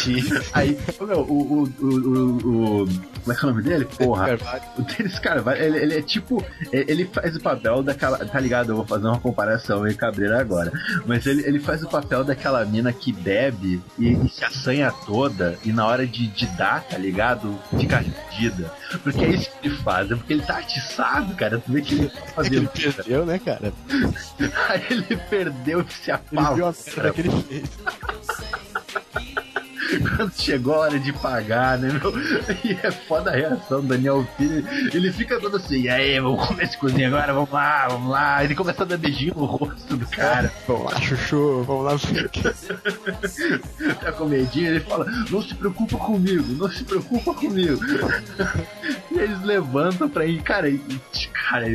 Aí, 0.53 0.79
meu, 1.01 1.21
o, 1.21 1.63
o, 1.63 1.63
o, 1.63 1.87
o, 1.87 2.83
o- 2.83 2.87
Como 3.23 3.33
é 3.33 3.35
que 3.35 3.45
é 3.45 3.49
o 3.49 3.51
nome 3.51 3.63
dele? 3.63 3.85
Porra. 3.85 4.27
Carvalho. 4.27 4.63
O 4.79 4.83
Denis 4.83 5.19
Carvalho, 5.19 5.63
ele, 5.63 5.79
ele 5.79 5.95
é 5.99 6.03
tipo. 6.03 6.45
Ele 6.73 7.05
faz 7.07 7.37
o 7.37 7.41
papel 7.41 7.83
daquela. 7.83 8.19
Tá 8.19 8.39
ligado? 8.41 8.71
Eu 8.71 8.77
vou 8.77 8.87
fazer 8.87 9.07
uma 9.07 9.19
comparação 9.21 9.81
meio 9.83 9.97
cabreira 9.97 10.41
agora. 10.41 10.73
Mas 11.07 11.27
ele, 11.27 11.43
ele 11.47 11.59
faz 11.61 11.83
o 11.83 11.89
papel 11.89 12.23
daquela 12.25 12.65
mina 12.65 12.93
que 12.93 13.13
bebe 13.13 13.81
e, 13.99 14.13
e 14.13 14.29
se 14.29 14.45
assanha 14.45 14.93
toda 15.07 15.59
e 15.65 15.73
na 15.73 15.87
hora 15.87 16.07
de, 16.07 16.26
de 16.29 16.47
dar, 16.57 16.83
tá 16.85 16.99
ligado? 16.99 17.59
Fica 17.79 17.97
ardida. 17.97 18.73
Porque 19.03 19.25
é 19.25 19.31
isso 19.31 19.51
que 19.61 19.69
ele 19.69 19.77
faz, 19.79 20.11
é 20.11 20.15
porque 20.17 20.33
ele 20.33 20.43
tá 20.43 20.59
atiçado, 20.59 21.35
cara. 21.35 21.59
Tu 21.59 21.73
vê 21.73 21.83
que 21.83 21.95
ele 21.95 22.09
tá 22.09 22.21
que 22.43 22.55
ele 22.55 22.67
fazendo. 22.67 22.95
perdeu, 22.95 23.27
né, 23.27 23.39
cara? 23.39 23.73
Aí 24.69 24.87
ele 24.91 25.17
perdeu 25.31 25.81
e 25.81 25.93
se 25.93 26.11
Ele 26.11 26.21
viu 26.55 26.67
a 26.67 26.73
merda 26.73 27.13
que 27.13 27.21
ele 27.21 27.43
fez. 27.43 27.71
Quando 30.17 30.33
chegou 30.33 30.75
a 30.75 30.79
hora 30.79 30.99
de 30.99 31.13
pagar, 31.13 31.79
né, 31.79 31.93
meu? 31.93 32.13
E 32.65 32.79
é 32.83 32.91
foda 32.91 33.31
a 33.31 33.35
reação 33.35 33.81
do 33.81 33.89
Daniel 33.89 34.27
Filho. 34.37 34.65
Ele 34.93 35.13
fica 35.13 35.41
todo 35.41 35.57
assim, 35.57 35.83
e 35.83 35.89
aí, 35.89 36.19
vamos 36.21 36.47
comer 36.47 36.65
esse 36.65 36.79
cozinho 36.79 37.09
agora, 37.09 37.33
vamos 37.33 37.51
lá, 37.51 37.89
vamos 37.89 38.11
lá. 38.11 38.45
Ele 38.45 38.55
começa 38.55 38.83
a 38.83 38.87
dar 38.87 38.97
beijinho 38.97 39.35
no 39.37 39.45
rosto 39.45 39.97
do 39.97 40.07
cara. 40.07 40.53
Vamos 40.67 40.93
lá, 40.93 41.01
chuchu, 41.01 41.63
vamos 41.65 41.85
lá. 41.85 41.97
Tá 44.01 44.13
comedinho, 44.13 44.69
ele 44.69 44.81
fala, 44.81 45.07
não 45.31 45.43
se 45.43 45.55
preocupa 45.55 45.97
comigo, 45.99 46.45
não 46.55 46.71
se 46.71 46.85
preocupa 46.85 47.35
comigo. 47.35 47.81
E 49.11 49.19
eles 49.19 49.43
levantam 49.43 50.09
pra 50.09 50.27
ir, 50.27 50.43
cara, 50.43 50.69
e, 50.69 50.79
cara, 51.33 51.67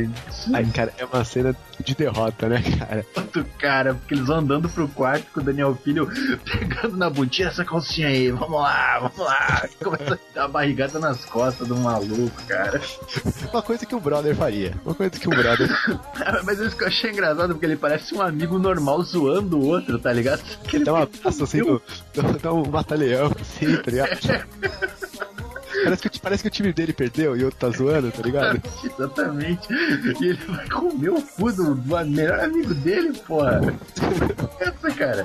Aí, 0.54 0.66
cara, 0.72 0.92
é 0.98 1.04
uma 1.04 1.24
cena 1.24 1.56
de 1.82 1.94
derrota, 1.94 2.48
né, 2.48 2.62
cara? 2.78 3.04
outro 3.16 3.44
cara, 3.58 3.94
porque 3.94 4.14
eles 4.14 4.26
vão 4.26 4.38
andando 4.38 4.68
pro 4.68 4.88
quarto 4.88 5.26
com 5.32 5.40
o 5.40 5.42
Daniel 5.42 5.78
Filho 5.82 6.08
pegando 6.44 6.96
na 6.96 7.08
bundinha 7.08 7.48
essa 7.48 7.64
calcinha 7.64 8.08
aí, 8.12 8.30
vamos 8.30 8.60
lá, 8.60 8.98
vamos 9.00 9.18
lá. 9.18 9.68
Começa 9.82 10.14
a 10.14 10.34
dar 10.34 10.48
barrigada 10.48 10.98
nas 10.98 11.24
costas 11.24 11.66
do 11.66 11.76
maluco, 11.76 12.42
cara. 12.46 12.80
Uma 13.52 13.62
coisa 13.62 13.84
que 13.84 13.94
o 13.94 14.00
brother 14.00 14.34
faria. 14.34 14.74
Uma 14.84 14.94
coisa 14.94 15.12
que 15.18 15.26
o 15.26 15.30
brother. 15.30 15.68
Mas 16.44 16.58
isso 16.58 16.76
que 16.76 16.84
eu 16.84 16.88
achei 16.88 17.10
engraçado, 17.10 17.50
porque 17.54 17.66
ele 17.66 17.76
parece 17.76 18.14
um 18.14 18.22
amigo 18.22 18.58
normal 18.58 19.02
zoando 19.02 19.58
o 19.58 19.66
outro, 19.66 19.98
tá 19.98 20.12
ligado? 20.12 20.42
Que 20.64 20.76
ele 20.76 20.84
Dá 20.84 20.92
um 20.92 20.96
abraço 20.96 21.44
assim, 21.44 21.60
dá 22.42 22.52
um 22.52 22.68
mata-leão, 22.68 23.30
assim, 23.40 23.76
tá 23.76 23.90
ligado? 23.90 24.20
Parece 25.84 26.08
que, 26.08 26.20
parece 26.20 26.42
que 26.42 26.48
o 26.48 26.50
time 26.50 26.72
dele 26.72 26.92
perdeu 26.92 27.36
e 27.36 27.42
o 27.42 27.46
outro 27.46 27.60
tá 27.60 27.76
zoando, 27.76 28.10
tá 28.10 28.22
ligado? 28.22 28.62
Exatamente. 28.84 29.68
E 29.72 30.26
ele 30.26 30.38
vai 30.46 30.68
comer 30.68 31.10
o 31.10 31.22
cu 31.22 31.52
do, 31.52 31.74
do 31.74 32.06
melhor 32.06 32.40
amigo 32.40 32.74
dele, 32.74 33.12
porra. 33.26 33.60
Essa, 34.60 34.90
cara. 34.92 35.24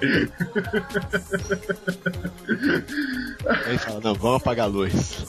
Aí 3.45 3.69
ele 3.69 3.77
fala, 3.77 4.01
não, 4.01 4.13
vamos 4.15 4.41
apagar 4.41 4.65
a 4.65 4.69
luz. 4.69 5.25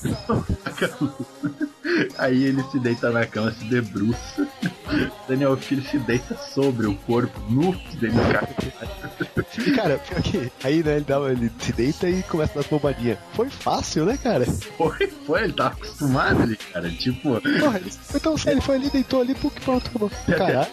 Aí 2.16 2.44
ele 2.44 2.62
se 2.64 2.78
deita 2.78 3.10
na 3.10 3.26
cama, 3.26 3.52
se 3.52 3.64
debruça. 3.64 4.47
Daniel 5.28 5.56
Filho 5.56 5.82
se 5.82 5.98
deita 5.98 6.36
sobre 6.36 6.86
o 6.86 6.94
corpo 6.94 7.38
nu 7.48 7.72
dele 7.94 8.14
cara. 8.32 8.48
E 9.58 9.70
cara, 9.72 9.98
pior 9.98 10.22
que 10.22 10.52
aí, 10.64 10.82
né, 10.82 10.96
ele, 10.96 11.04
dá, 11.04 11.18
ele 11.30 11.50
se 11.58 11.72
deita 11.72 12.08
e 12.08 12.22
começa 12.22 12.58
a 12.58 12.62
dar 12.62 12.68
bombadinha. 12.68 13.18
Foi 13.34 13.50
fácil, 13.50 14.04
né, 14.04 14.18
cara? 14.22 14.44
Foi, 14.76 15.06
foi, 15.26 15.44
ele 15.44 15.52
tava 15.52 15.74
acostumado 15.74 16.42
ali, 16.42 16.56
cara. 16.56 16.88
Tipo, 16.90 17.40
Porra, 17.40 17.78
ele 17.78 17.90
foi 17.90 18.20
tão 18.20 18.36
sério, 18.36 18.54
ele 18.56 18.60
foi 18.64 18.76
ali, 18.76 18.90
deitou 18.90 19.20
ali, 19.20 19.34
pô, 19.34 19.50
que 19.50 19.60
pronto, 19.60 19.88
acabou. 19.88 20.10
Caralho. 20.26 20.68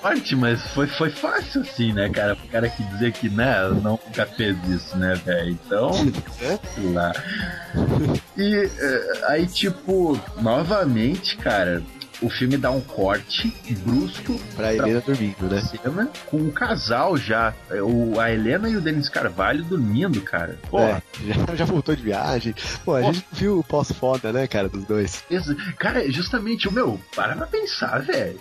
forte, 0.00 0.36
mas 0.36 0.60
foi, 0.68 0.86
foi 0.86 1.10
fácil 1.10 1.62
assim, 1.62 1.92
né, 1.92 2.08
cara? 2.08 2.34
O 2.34 2.48
cara 2.48 2.68
que 2.68 2.82
dizer 2.84 3.12
que, 3.12 3.28
né, 3.28 3.68
nunca 3.82 4.26
fez 4.26 4.56
isso, 4.68 4.96
né, 4.96 5.14
velho? 5.24 5.50
Então, 5.50 5.90
É? 6.40 6.58
sei 6.74 6.92
lá. 6.92 7.12
E 8.36 8.54
eh, 8.78 9.22
aí, 9.28 9.46
tipo, 9.46 10.18
novamente, 10.40 11.36
cara, 11.36 11.82
o 12.22 12.30
filme 12.30 12.56
dá 12.56 12.70
um 12.70 12.80
corte 12.80 13.52
brusco 13.84 14.38
Pra 14.56 14.74
Helena 14.74 15.00
dormindo, 15.00 15.48
né? 15.48 15.60
cena 15.60 16.08
com 16.26 16.38
o 16.38 16.52
casal 16.52 17.16
já. 17.16 17.52
É, 17.70 17.82
O, 17.82 18.18
a 18.20 18.30
Helena 18.30 18.68
e 18.68 18.76
o 18.76 18.80
Denis 18.80 19.08
Carvalho 19.08 19.64
dormindo, 19.64 20.20
cara. 20.20 20.58
Pô, 20.70 20.80
É, 20.80 21.02
já, 21.26 21.54
já 21.56 21.64
voltou 21.64 21.94
de 21.94 22.02
viagem. 22.02 22.54
Pô, 22.84 22.94
a 22.94 23.02
gente 23.02 23.24
viu 23.32 23.58
o 23.58 23.64
pós-foda, 23.64 24.32
né, 24.32 24.46
cara, 24.46 24.68
dos 24.68 24.84
dois. 24.84 25.24
Cara, 25.78 26.10
justamente, 26.10 26.68
o 26.68 26.72
meu, 26.72 27.00
para 27.14 27.34
pra 27.34 27.46
pensar, 27.46 28.00
velho. 28.02 28.40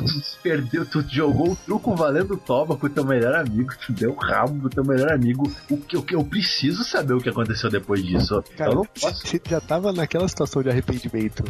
Tu 0.00 0.22
perdeu, 0.42 0.84
tu 0.86 1.04
jogou 1.08 1.52
o 1.52 1.56
truco 1.56 1.94
valendo 1.94 2.36
toba 2.36 2.76
com 2.76 2.86
o 2.86 2.90
teu 2.90 3.04
melhor 3.04 3.34
amigo, 3.34 3.72
tu 3.84 3.92
deu 3.92 4.10
o 4.12 4.16
rabo 4.16 4.60
pro 4.60 4.70
teu 4.70 4.84
melhor 4.84 5.12
amigo. 5.12 5.50
O 5.70 5.76
que, 5.76 5.96
o 5.96 6.02
que 6.02 6.14
eu 6.14 6.24
preciso 6.24 6.84
saber 6.84 7.14
o 7.14 7.18
que 7.20 7.28
aconteceu 7.28 7.70
depois 7.70 8.02
disso. 8.04 8.42
Cara, 8.56 8.70
eu 8.72 8.76
não 8.76 8.84
posso. 8.84 9.26
você 9.26 9.40
já 9.48 9.60
tava 9.60 9.92
naquela 9.92 10.28
situação 10.28 10.62
de 10.62 10.70
arrependimento 10.70 11.44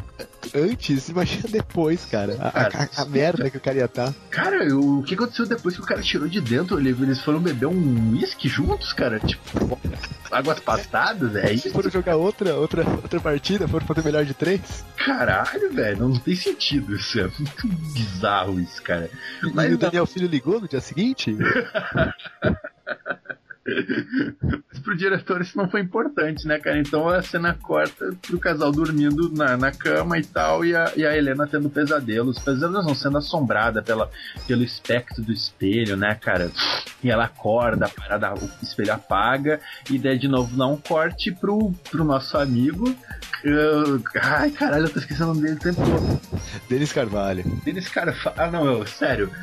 antes, 0.54 1.08
imagina 1.08 1.44
depois, 1.50 2.04
cara. 2.04 2.36
A, 2.40 2.48
a- 2.48 2.84
a- 2.84 3.02
a 3.02 3.04
merda 3.06 3.50
que 3.50 3.56
o 3.56 3.60
cara 3.60 3.78
ia 3.78 3.84
estar. 3.86 4.12
Cara, 4.30 4.64
eu- 4.64 4.98
o 4.98 5.02
que 5.02 5.14
aconteceu 5.14 5.46
depois 5.46 5.74
que 5.76 5.82
o 5.82 5.86
cara 5.86 6.00
tirou 6.02 6.28
de 6.28 6.40
dentro? 6.40 6.78
Ele- 6.78 6.90
Eles 7.04 7.20
foram 7.20 7.40
beber 7.40 7.66
um 7.66 8.12
uísque 8.12 8.48
juntos, 8.48 8.92
cara? 8.92 9.18
Tipo, 9.20 9.78
águas 10.34 10.60
passadas, 10.60 11.34
é 11.36 11.52
isso? 11.52 11.70
Foram 11.70 11.90
jogar 11.90 12.16
outra, 12.16 12.54
outra, 12.54 12.84
outra 12.86 13.20
partida, 13.20 13.68
foram 13.68 13.86
fazer 13.86 14.02
melhor 14.02 14.24
de 14.24 14.34
três. 14.34 14.84
Caralho, 14.96 15.72
velho, 15.72 16.08
não 16.08 16.18
tem 16.18 16.34
sentido 16.34 16.94
isso. 16.94 17.18
É 17.20 17.22
muito 17.24 17.66
bizarro 17.66 18.58
isso, 18.60 18.82
cara. 18.82 19.08
E 19.42 19.52
Mas 19.52 19.68
o 19.68 19.70
não. 19.72 19.78
Daniel 19.78 20.06
Filho 20.06 20.26
ligou 20.26 20.60
no 20.60 20.68
dia 20.68 20.80
seguinte? 20.80 21.36
Mas 23.66 24.78
pro 24.80 24.96
diretor 24.96 25.40
isso 25.40 25.56
não 25.56 25.68
foi 25.68 25.80
importante, 25.80 26.46
né, 26.46 26.58
cara? 26.58 26.78
Então 26.78 27.08
a 27.08 27.22
cena 27.22 27.54
corta 27.54 28.14
pro 28.22 28.38
casal 28.38 28.70
dormindo 28.70 29.30
na, 29.32 29.56
na 29.56 29.72
cama 29.72 30.18
e 30.18 30.24
tal, 30.24 30.64
e 30.64 30.74
a, 30.76 30.92
e 30.96 31.04
a 31.06 31.16
Helena 31.16 31.46
tendo 31.46 31.70
pesadelos. 31.70 32.38
Pesadelos 32.38 32.84
não 32.86 32.94
sendo 32.94 33.18
assombrada 33.18 33.82
pela, 33.82 34.10
pelo 34.46 34.62
espectro 34.62 35.22
do 35.22 35.32
espelho, 35.32 35.96
né, 35.96 36.14
cara? 36.14 36.50
E 37.02 37.10
ela 37.10 37.24
acorda, 37.24 37.86
a 37.86 37.88
parada, 37.88 38.34
o 38.34 38.50
espelho 38.62 38.92
apaga, 38.92 39.60
e 39.90 39.98
daí 39.98 40.18
de 40.18 40.28
novo 40.28 40.56
dá 40.56 40.66
um 40.66 40.76
corte 40.76 41.32
pro, 41.32 41.72
pro 41.90 42.04
nosso 42.04 42.36
amigo. 42.36 42.88
Uh, 43.44 44.02
ai, 44.22 44.50
caralho, 44.50 44.86
eu 44.86 44.90
tô 44.90 44.98
esquecendo 44.98 45.30
o 45.30 45.34
nome 45.34 45.42
dele 45.42 45.56
o 45.56 45.60
tempo 45.60 45.80
todo. 45.82 46.20
Denis 46.68 46.92
Carvalho. 46.92 47.44
Deles, 47.62 47.88
cara, 47.88 48.12
fa- 48.14 48.32
ah 48.38 48.50
não, 48.50 48.66
eu, 48.66 48.86
sério. 48.86 49.30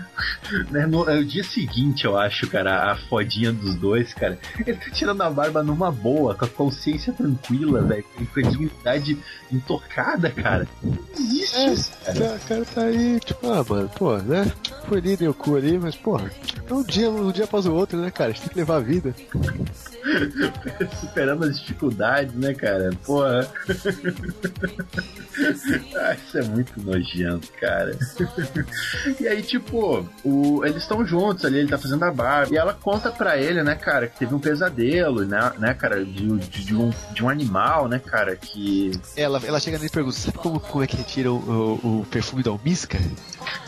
Né, 0.69 0.86
no, 0.86 1.09
é 1.09 1.17
o 1.19 1.26
dia 1.26 1.43
seguinte, 1.43 2.05
eu 2.05 2.17
acho, 2.17 2.47
cara, 2.47 2.91
a 2.91 2.95
fodinha 2.95 3.51
dos 3.51 3.74
dois, 3.76 4.11
cara. 4.16 4.38
Ele 4.66 4.78
tá 4.78 4.89
tirando 4.91 5.22
a 5.22 5.30
barba 5.30 5.64
numa 5.64 5.91
boa, 5.91 6.36
com 6.36 6.45
a 6.45 6.47
consciência 6.47 7.14
tranquila, 7.14 7.82
velho, 7.82 8.03
com 8.03 8.39
a 8.39 8.43
dignidade 8.43 9.18
intocada, 9.51 10.30
cara. 10.30 10.68
Não 10.84 10.97
existe 11.18 11.57
É, 11.57 11.74
isso, 11.74 11.91
cara. 12.05 12.36
O 12.36 12.39
cara 12.47 12.66
tá 12.66 12.82
aí, 12.84 13.20
tipo, 13.20 13.51
ah, 13.51 13.66
mano, 13.68 13.89
pô, 13.89 14.18
né? 14.18 14.51
Foi 14.88 14.99
ali, 14.99 15.18
deu 15.18 15.34
cu 15.34 15.55
ali, 15.55 15.78
mas, 15.78 15.95
porra, 15.95 16.32
é 16.70 16.74
um 16.74 16.84
dia, 16.84 17.09
um 17.09 17.32
dia 17.32 17.45
após 17.45 17.66
o 17.66 17.74
outro, 17.74 17.99
né, 17.99 18.12
cara? 18.12 18.32
A 18.32 18.34
gente 18.34 18.43
tem 18.43 18.49
que 18.49 18.57
levar 18.59 18.78
a 18.78 18.80
vida. 18.80 19.14
Superando 20.99 21.45
as 21.45 21.59
dificuldades, 21.59 22.34
né, 22.36 22.53
cara? 22.53 22.89
Porra. 23.05 23.47
ah, 25.95 26.16
isso 26.16 26.38
é 26.38 26.43
muito 26.43 26.82
nojento, 26.82 27.51
cara. 27.59 27.97
e 29.20 29.28
aí, 29.28 29.41
tipo, 29.41 30.07
o, 30.24 30.66
eles 30.66 30.82
estão 30.84 31.05
juntos 31.05 31.45
ali, 31.45 31.59
ele 31.59 31.70
tá 31.70 31.78
fazendo 31.78 32.03
a 32.03 32.12
barba. 32.12 32.53
E 32.53 32.57
ela 32.57 32.74
conta 32.74 33.12
pra 33.12 33.38
ele, 33.38 33.64
né, 33.64 33.76
cara, 33.76 34.01
que 34.08 34.20
teve 34.20 34.34
um 34.34 34.39
pesadelo, 34.39 35.26
né, 35.26 35.52
né 35.58 35.74
cara, 35.74 36.04
de, 36.04 36.38
de, 36.38 36.66
de 36.66 36.76
um, 36.76 36.91
de 37.14 37.24
um 37.24 37.30
animal, 37.30 37.88
né, 37.88 37.99
cara, 37.99 38.36
que. 38.36 38.91
Ela, 39.16 39.41
ela 39.45 39.60
chega 39.60 39.78
nele 39.78 39.88
e 39.88 39.91
pergunta: 39.91 40.18
sabe 40.18 40.38
como, 40.38 40.60
como 40.60 40.84
é 40.84 40.88
que 40.88 40.97
retira 40.97 41.32
o, 41.32 41.36
o, 41.36 42.02
o 42.02 42.06
perfume 42.06 42.43
da 42.43 42.52
almisca? 42.52 42.99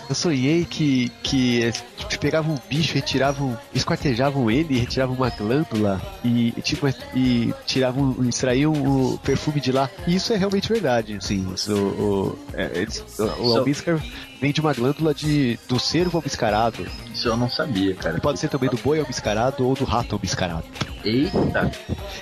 Eu 0.10 0.16
sonhei 0.16 0.66
que, 0.66 1.10
que 1.24 1.72
pegavam 2.20 2.56
um 2.56 2.60
bicho, 2.70 2.94
retiravam, 2.94 3.58
esquartejavam 3.74 4.50
ele, 4.50 4.78
retiravam 4.78 5.16
uma 5.16 5.30
glândula 5.30 6.02
e, 6.24 6.52
tipo, 6.62 6.88
e 7.16 7.54
tiravam, 7.66 8.16
extraíam 8.28 8.72
o 8.74 9.18
perfume 9.20 9.60
de 9.60 9.72
lá. 9.72 9.90
E 10.08 10.16
isso 10.16 10.32
é 10.34 10.38
realmente 10.38 10.72
verdade, 10.72 11.16
assim. 11.16 11.46
Isso, 11.54 11.74
o, 11.74 12.40
é, 12.54 12.72
eles, 12.76 13.04
o, 13.18 13.24
o 13.24 13.52
So- 13.52 13.58
almíscar 13.58 14.02
vem 14.40 14.52
de 14.52 14.62
uma 14.62 14.74
glândula 14.74 15.14
de, 15.14 15.60
do 15.68 15.80
cervo 15.80 16.18
almiscarado. 16.18 16.86
Isso 17.24 17.30
eu 17.30 17.38
não 17.38 17.50
sabia, 17.50 17.96
cara. 17.96 18.20
Pode 18.20 18.38
ser 18.38 18.50
também 18.50 18.70
do 18.70 18.76
boi 18.76 19.00
almiscarado 19.00 19.66
ou 19.66 19.74
do 19.76 19.86
rato 19.86 20.14
almiscarado. 20.14 20.66
Eita! 21.06 21.72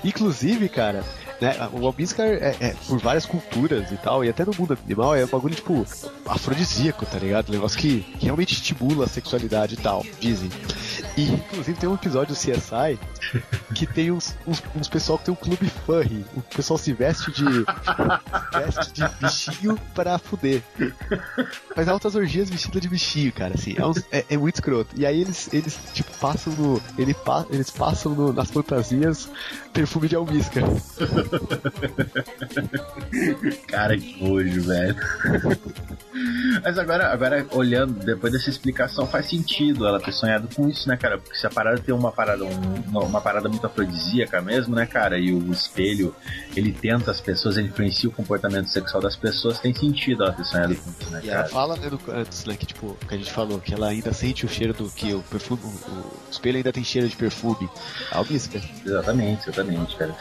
Inclusive, 0.03 0.69
cara, 0.69 1.03
né, 1.41 1.55
o 1.73 1.87
almíscar 1.87 2.27
é, 2.27 2.55
é 2.59 2.75
por 2.87 2.99
várias 2.99 3.25
culturas 3.25 3.91
e 3.91 3.97
tal, 3.97 4.23
e 4.23 4.29
até 4.29 4.45
no 4.45 4.53
mundo 4.55 4.77
animal 4.85 5.15
é 5.15 5.25
um 5.25 5.27
bagulho, 5.27 5.55
tipo, 5.55 5.83
afrodisíaco, 6.27 7.03
tá 7.03 7.17
ligado? 7.17 7.49
Um 7.49 7.53
negócio 7.53 7.79
que 7.79 8.05
realmente 8.19 8.53
estimula 8.53 9.05
a 9.05 9.07
sexualidade 9.07 9.73
e 9.73 9.77
tal, 9.77 10.05
dizem. 10.19 10.51
E, 11.21 11.33
inclusive, 11.33 11.77
tem 11.79 11.87
um 11.89 11.93
episódio 11.95 12.33
do 12.33 12.39
CSI 12.39 12.97
que 13.75 13.85
tem 13.85 14.11
uns, 14.11 14.35
uns, 14.47 14.63
uns 14.75 14.87
pessoal 14.87 15.17
que 15.19 15.25
tem 15.25 15.33
um 15.33 15.37
clube 15.37 15.67
furry. 15.85 16.25
O 16.35 16.41
pessoal 16.41 16.77
se 16.77 16.91
veste 16.93 17.31
de. 17.31 17.43
veste 18.53 18.93
de 18.93 19.07
bichinho 19.21 19.77
pra 19.93 20.17
fuder. 20.17 20.61
Faz 21.75 21.87
altas 21.87 22.15
orgias 22.15 22.49
vestida 22.49 22.79
de 22.79 22.87
bichinho, 22.89 23.31
cara, 23.31 23.53
assim. 23.55 23.75
É, 24.11 24.19
é- 24.19 24.25
é 24.31 24.37
muito 24.37 24.55
escroto. 24.55 24.95
E 24.99 25.05
aí 25.05 25.21
eles, 25.21 25.49
eles 25.53 25.77
tipo, 25.93 26.11
passam 26.17 26.53
no. 26.53 26.81
Ele 26.97 27.13
pa, 27.13 27.45
eles 27.49 27.69
passam 27.69 28.13
no- 28.15 28.33
nas 28.33 28.49
fantasias 28.49 29.29
perfume 29.73 30.07
de 30.07 30.15
almíscar. 30.15 30.63
Cara, 33.67 33.97
que 33.97 34.23
nojo, 34.23 34.61
velho. 34.63 34.95
Mas 36.63 36.77
agora, 36.77 37.11
agora, 37.11 37.45
olhando, 37.51 37.93
depois 38.05 38.33
dessa 38.33 38.49
explicação, 38.49 39.07
faz 39.07 39.29
sentido 39.29 39.85
ela 39.87 39.99
ter 39.99 40.11
sonhado 40.11 40.47
com 40.53 40.67
isso, 40.67 40.87
né, 40.87 40.97
cara? 40.97 41.10
Porque 41.17 41.37
se 41.37 41.45
a 41.47 41.49
parada 41.49 41.79
tem 41.79 41.93
uma 41.93 42.11
parada, 42.11 42.43
um- 42.45 42.81
uma, 42.87 43.21
parada 43.21 43.47
muito 43.49 43.65
afrodisíaca 43.65 44.41
mesmo, 44.41 44.75
né, 44.75 44.85
cara? 44.85 45.17
E 45.17 45.33
o 45.33 45.51
espelho, 45.51 46.15
ele 46.55 46.71
tenta 46.71 47.11
as 47.11 47.19
pessoas, 47.21 47.57
ele 47.57 47.67
influencia 47.69 48.09
o 48.09 48.11
comportamento 48.11 48.67
sexual 48.67 49.01
das 49.01 49.15
pessoas, 49.15 49.59
tem 49.59 49.73
sentido 49.73 50.23
ela 50.23 50.33
ter 50.33 50.43
sonhado 50.45 50.75
com 50.75 50.89
isso, 50.99 51.09
né, 51.11 51.21
E 51.23 51.29
ela 51.29 51.37
cara? 51.43 51.49
fala, 51.49 51.75
né, 51.77 51.89
no- 51.89 52.13
antes, 52.13 52.45
né, 52.45 52.55
que 52.55 52.65
tipo, 52.65 52.97
que 53.07 53.13
a 53.15 53.17
gente 53.17 53.31
falou, 53.31 53.59
que 53.59 53.73
ela 53.73 53.87
ainda 53.87 54.11
sente 54.13 54.45
o 54.45 54.49
cheiro 54.49 54.73
do 54.73 54.89
que 54.89 55.13
o 55.13 55.21
perfume, 55.23 55.61
o, 55.63 55.91
o 55.91 56.13
espelho 56.31 56.57
ainda 56.57 56.71
tem 56.71 56.83
cheiro 56.83 57.07
de 57.07 57.15
perfume. 57.15 57.69
Almíscar. 58.11 58.61
Exatamente, 58.85 59.49
exatamente, 59.49 59.95
cara. 59.95 60.15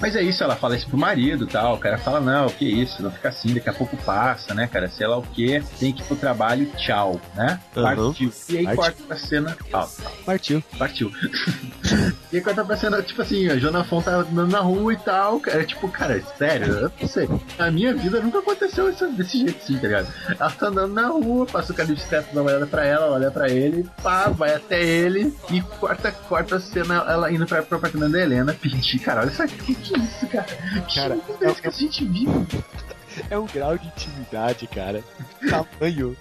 Mas 0.00 0.14
é 0.14 0.22
isso, 0.22 0.44
ela 0.44 0.54
fala 0.54 0.76
isso 0.76 0.88
pro 0.88 0.96
marido 0.98 1.44
e 1.44 1.48
tal. 1.48 1.74
O 1.74 1.78
cara 1.78 1.98
fala, 1.98 2.20
não, 2.20 2.48
que 2.48 2.64
isso, 2.64 3.02
não 3.02 3.10
fica 3.10 3.28
assim, 3.28 3.54
daqui 3.54 3.68
a 3.68 3.72
pouco 3.72 3.96
passa, 3.98 4.54
né, 4.54 4.66
cara? 4.66 4.88
Sei 4.88 5.06
lá 5.06 5.16
o 5.16 5.22
que, 5.22 5.60
tem 5.78 5.92
que 5.92 6.02
ir 6.02 6.04
pro 6.04 6.16
trabalho, 6.16 6.66
tchau, 6.76 7.20
né? 7.34 7.58
Partiu. 7.74 8.32
E 8.48 8.58
aí 8.58 8.64
Partiu. 8.64 8.82
corta 8.82 9.02
pra 9.06 9.16
cena. 9.16 9.56
Ó, 9.72 9.88
Partiu. 10.24 10.62
partiu. 10.78 11.12
e 12.32 12.36
aí 12.36 12.40
corta 12.40 12.64
pra 12.64 12.76
cena, 12.76 13.02
tipo 13.02 13.22
assim, 13.22 13.48
a 13.48 13.56
Jonafon 13.56 14.00
tá 14.00 14.16
andando 14.16 14.50
na 14.52 14.60
rua 14.60 14.92
e 14.92 14.96
tal. 14.96 15.40
Cara, 15.40 15.64
tipo, 15.64 15.88
cara, 15.88 16.22
sério, 16.36 16.66
eu 16.66 16.92
não 17.00 17.08
sei. 17.08 17.28
Na 17.58 17.70
minha 17.70 17.94
vida 17.94 18.20
nunca 18.20 18.38
aconteceu 18.38 18.88
isso 18.90 19.06
desse 19.12 19.38
jeito 19.38 19.58
assim, 19.62 19.76
tá 19.76 19.86
ligado? 19.88 20.08
Ela 20.28 20.50
tá 20.50 20.66
andando 20.68 20.94
na 20.94 21.08
rua, 21.08 21.46
passa 21.46 21.72
o 21.72 21.74
cara 21.74 21.88
de 21.88 21.94
bicicleta, 21.94 22.28
dá 22.32 22.40
uma 22.40 22.50
olhada 22.50 22.66
pra 22.66 22.84
ela, 22.84 23.10
olha 23.10 23.30
pra 23.30 23.48
ele, 23.48 23.88
pá, 24.02 24.28
vai 24.28 24.54
até 24.54 24.82
ele 24.82 25.34
e 25.50 25.60
corta, 25.60 26.12
corta 26.12 26.56
a 26.56 26.60
cena, 26.60 27.04
ela 27.08 27.32
indo 27.32 27.46
pra, 27.46 27.62
pro 27.62 27.78
apartamento 27.78 28.12
da 28.12 28.20
Helena 28.20 28.54
pedir, 28.54 28.98
cara, 29.00 29.22
olha 29.22 29.30
aqui, 29.42 29.74
que 29.74 29.74
que 29.74 29.94
é 29.94 29.98
isso, 29.98 30.26
cara? 30.28 30.44
Que 30.88 30.94
Cara, 30.94 31.14
mundo 31.16 31.38
é 31.44 31.50
esse 31.50 31.62
que 31.62 31.68
a 31.68 31.70
gente 31.70 32.04
vive? 32.04 32.28
É 33.30 33.36
um 33.36 33.46
grau 33.46 33.76
de 33.76 33.84
intimidade, 33.88 34.68
cara. 34.68 35.02
Tamanho. 35.50 36.16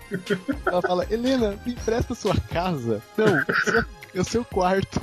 Ela 0.66 0.82
fala, 0.82 1.06
Helena, 1.12 1.56
me 1.64 1.74
empresta 1.74 2.16
sua 2.16 2.36
casa. 2.52 3.04
Não, 3.16 3.28
sua- 3.64 3.86
é 4.16 4.20
o 4.20 4.24
seu 4.24 4.44
quarto. 4.44 5.00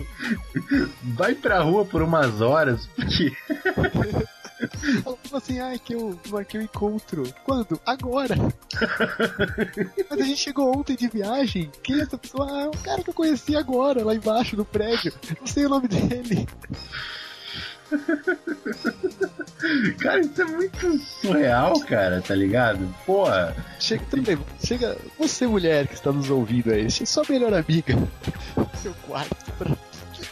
Vai 1.14 1.36
pra 1.36 1.60
rua 1.60 1.84
por 1.84 2.02
umas 2.02 2.40
horas, 2.40 2.88
porque 2.96 3.30
Ela, 5.06 5.16
Tipo 5.22 5.36
assim, 5.36 5.60
ai, 5.60 5.78
que 5.78 5.94
eu 5.94 6.18
marquei 6.30 6.58
o 6.58 6.64
encontro. 6.64 7.22
Quando? 7.44 7.80
Agora. 7.86 8.34
Mas 10.10 10.20
a 10.20 10.24
gente 10.24 10.38
chegou 10.40 10.76
ontem 10.76 10.96
de 10.96 11.06
viagem. 11.08 11.70
Quem 11.82 12.00
é 12.00 12.02
essa 12.02 12.18
pessoa? 12.18 12.48
Ah, 12.50 12.62
é 12.62 12.68
um 12.68 12.82
cara 12.82 13.04
que 13.04 13.10
eu 13.10 13.14
conheci 13.14 13.54
agora, 13.56 14.02
lá 14.04 14.14
embaixo 14.16 14.56
no 14.56 14.64
prédio. 14.64 15.12
Não 15.40 15.46
sei 15.46 15.66
o 15.66 15.68
nome 15.68 15.86
dele. 15.86 16.48
Cara, 19.99 20.20
isso 20.20 20.43
é 20.43 20.45
muito 20.45 20.99
surreal, 20.99 21.80
cara, 21.80 22.20
tá 22.20 22.35
ligado? 22.35 22.95
Porra. 23.07 23.57
Chega 23.80 24.05
também, 24.11 24.39
chega. 24.62 24.97
Você, 25.18 25.47
mulher 25.47 25.87
que 25.87 25.95
está 25.95 26.12
nos 26.12 26.28
ouvindo 26.28 26.70
aí, 26.70 26.91
chega 26.91 27.07
sua 27.07 27.24
melhor 27.28 27.55
amiga 27.55 27.95
seu 28.82 28.93
quarto 29.07 29.37
pra. 29.57 29.74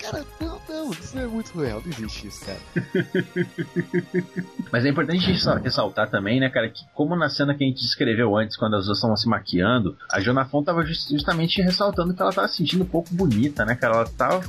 Cara, 0.00 0.24
não, 0.40 0.51
não, 0.72 0.90
isso 0.90 1.18
é 1.18 1.26
muito 1.26 1.58
real, 1.58 1.82
não 1.84 1.92
existe 1.92 2.26
isso, 2.28 2.44
cara. 2.44 2.58
Mas 4.72 4.84
é 4.84 4.88
importante 4.88 5.30
ressaltar 5.62 6.08
também, 6.10 6.40
né, 6.40 6.48
cara, 6.48 6.68
que 6.68 6.82
como 6.94 7.14
na 7.14 7.28
cena 7.28 7.54
que 7.54 7.62
a 7.62 7.66
gente 7.66 7.82
descreveu 7.82 8.36
antes, 8.36 8.56
quando 8.56 8.76
as 8.76 8.86
duas 8.86 8.98
estavam 8.98 9.16
se 9.16 9.28
maquiando, 9.28 9.96
a 10.10 10.20
Jonafon 10.20 10.62
tava 10.62 10.84
just- 10.84 11.10
justamente 11.10 11.60
ressaltando 11.60 12.14
que 12.14 12.22
ela 12.22 12.32
tava 12.32 12.48
se 12.48 12.56
sentindo 12.56 12.82
um 12.84 12.86
pouco 12.88 13.12
bonita, 13.14 13.64
né, 13.64 13.74
cara? 13.74 13.96
Ela 13.96 14.04
tava, 14.06 14.42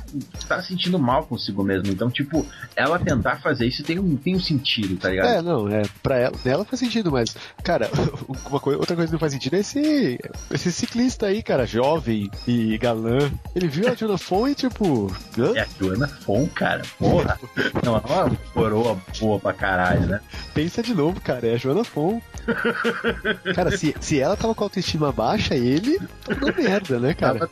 tava 0.48 0.62
se 0.62 0.68
sentindo 0.68 0.98
mal 0.98 1.26
consigo 1.26 1.62
mesmo. 1.62 1.88
Então, 1.92 2.10
tipo, 2.10 2.46
ela 2.74 2.98
tentar 2.98 3.36
fazer 3.40 3.66
isso 3.66 3.82
tem 3.82 3.98
um, 3.98 4.16
tem 4.16 4.34
um 4.36 4.40
sentido, 4.40 4.96
tá 4.96 5.10
ligado? 5.10 5.26
É, 5.28 5.42
não, 5.42 5.68
é, 5.68 5.82
pra 6.02 6.16
ela, 6.18 6.34
nela 6.44 6.64
faz 6.64 6.80
sentido, 6.80 7.10
mas, 7.12 7.36
cara, 7.62 7.88
uma 8.48 8.60
coisa, 8.60 8.78
outra 8.78 8.96
coisa 8.96 9.08
que 9.08 9.12
não 9.12 9.20
faz 9.20 9.32
sentido 9.32 9.54
é 9.56 9.58
esse, 9.60 10.18
esse 10.50 10.72
ciclista 10.72 11.26
aí, 11.26 11.42
cara, 11.42 11.66
jovem 11.66 12.30
e 12.46 12.78
galã. 12.78 13.18
Ele 13.54 13.68
viu 13.68 13.88
a 13.88 13.94
Jonah 13.94 14.18
Fon 14.18 14.48
e, 14.48 14.54
tipo, 14.54 15.14
hã? 15.38 15.52
É 15.56 15.60
a 15.60 15.66
Joana 15.78 16.10
Fon, 16.14 16.46
cara. 16.48 16.82
Porra. 16.98 17.38
Não, 17.82 17.96
é 17.96 18.00
uma 18.00 18.30
coroa 18.52 18.98
boa 19.18 19.38
pra 19.38 19.52
caralho, 19.52 20.06
né? 20.06 20.20
pensa 20.54 20.82
de 20.82 20.94
novo, 20.94 21.20
cara, 21.20 21.46
é 21.46 21.54
a 21.54 21.56
Joana 21.56 21.84
Fon. 21.84 22.20
cara, 23.54 23.76
se, 23.76 23.94
se 24.00 24.20
ela 24.20 24.36
tava 24.36 24.54
com 24.54 24.64
a 24.64 24.66
autoestima 24.66 25.12
baixa, 25.12 25.54
ele 25.54 25.98
tava 26.24 26.46
na 26.46 26.52
merda, 26.52 26.98
né, 27.00 27.14
cara? 27.14 27.48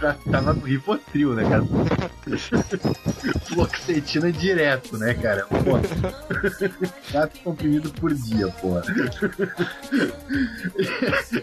Tava, 0.00 0.18
tava 0.30 0.52
no 0.54 0.60
Rivotril, 0.60 1.34
né, 1.34 1.42
cara? 1.48 1.64
Fluoxetina 3.46 4.32
direto, 4.32 4.96
né, 4.98 5.14
cara? 5.14 5.46
Porra. 5.46 5.82
Quatro 7.12 7.40
comprimidos 7.40 7.90
por 7.92 8.12
dia, 8.14 8.48
porra. 8.48 8.82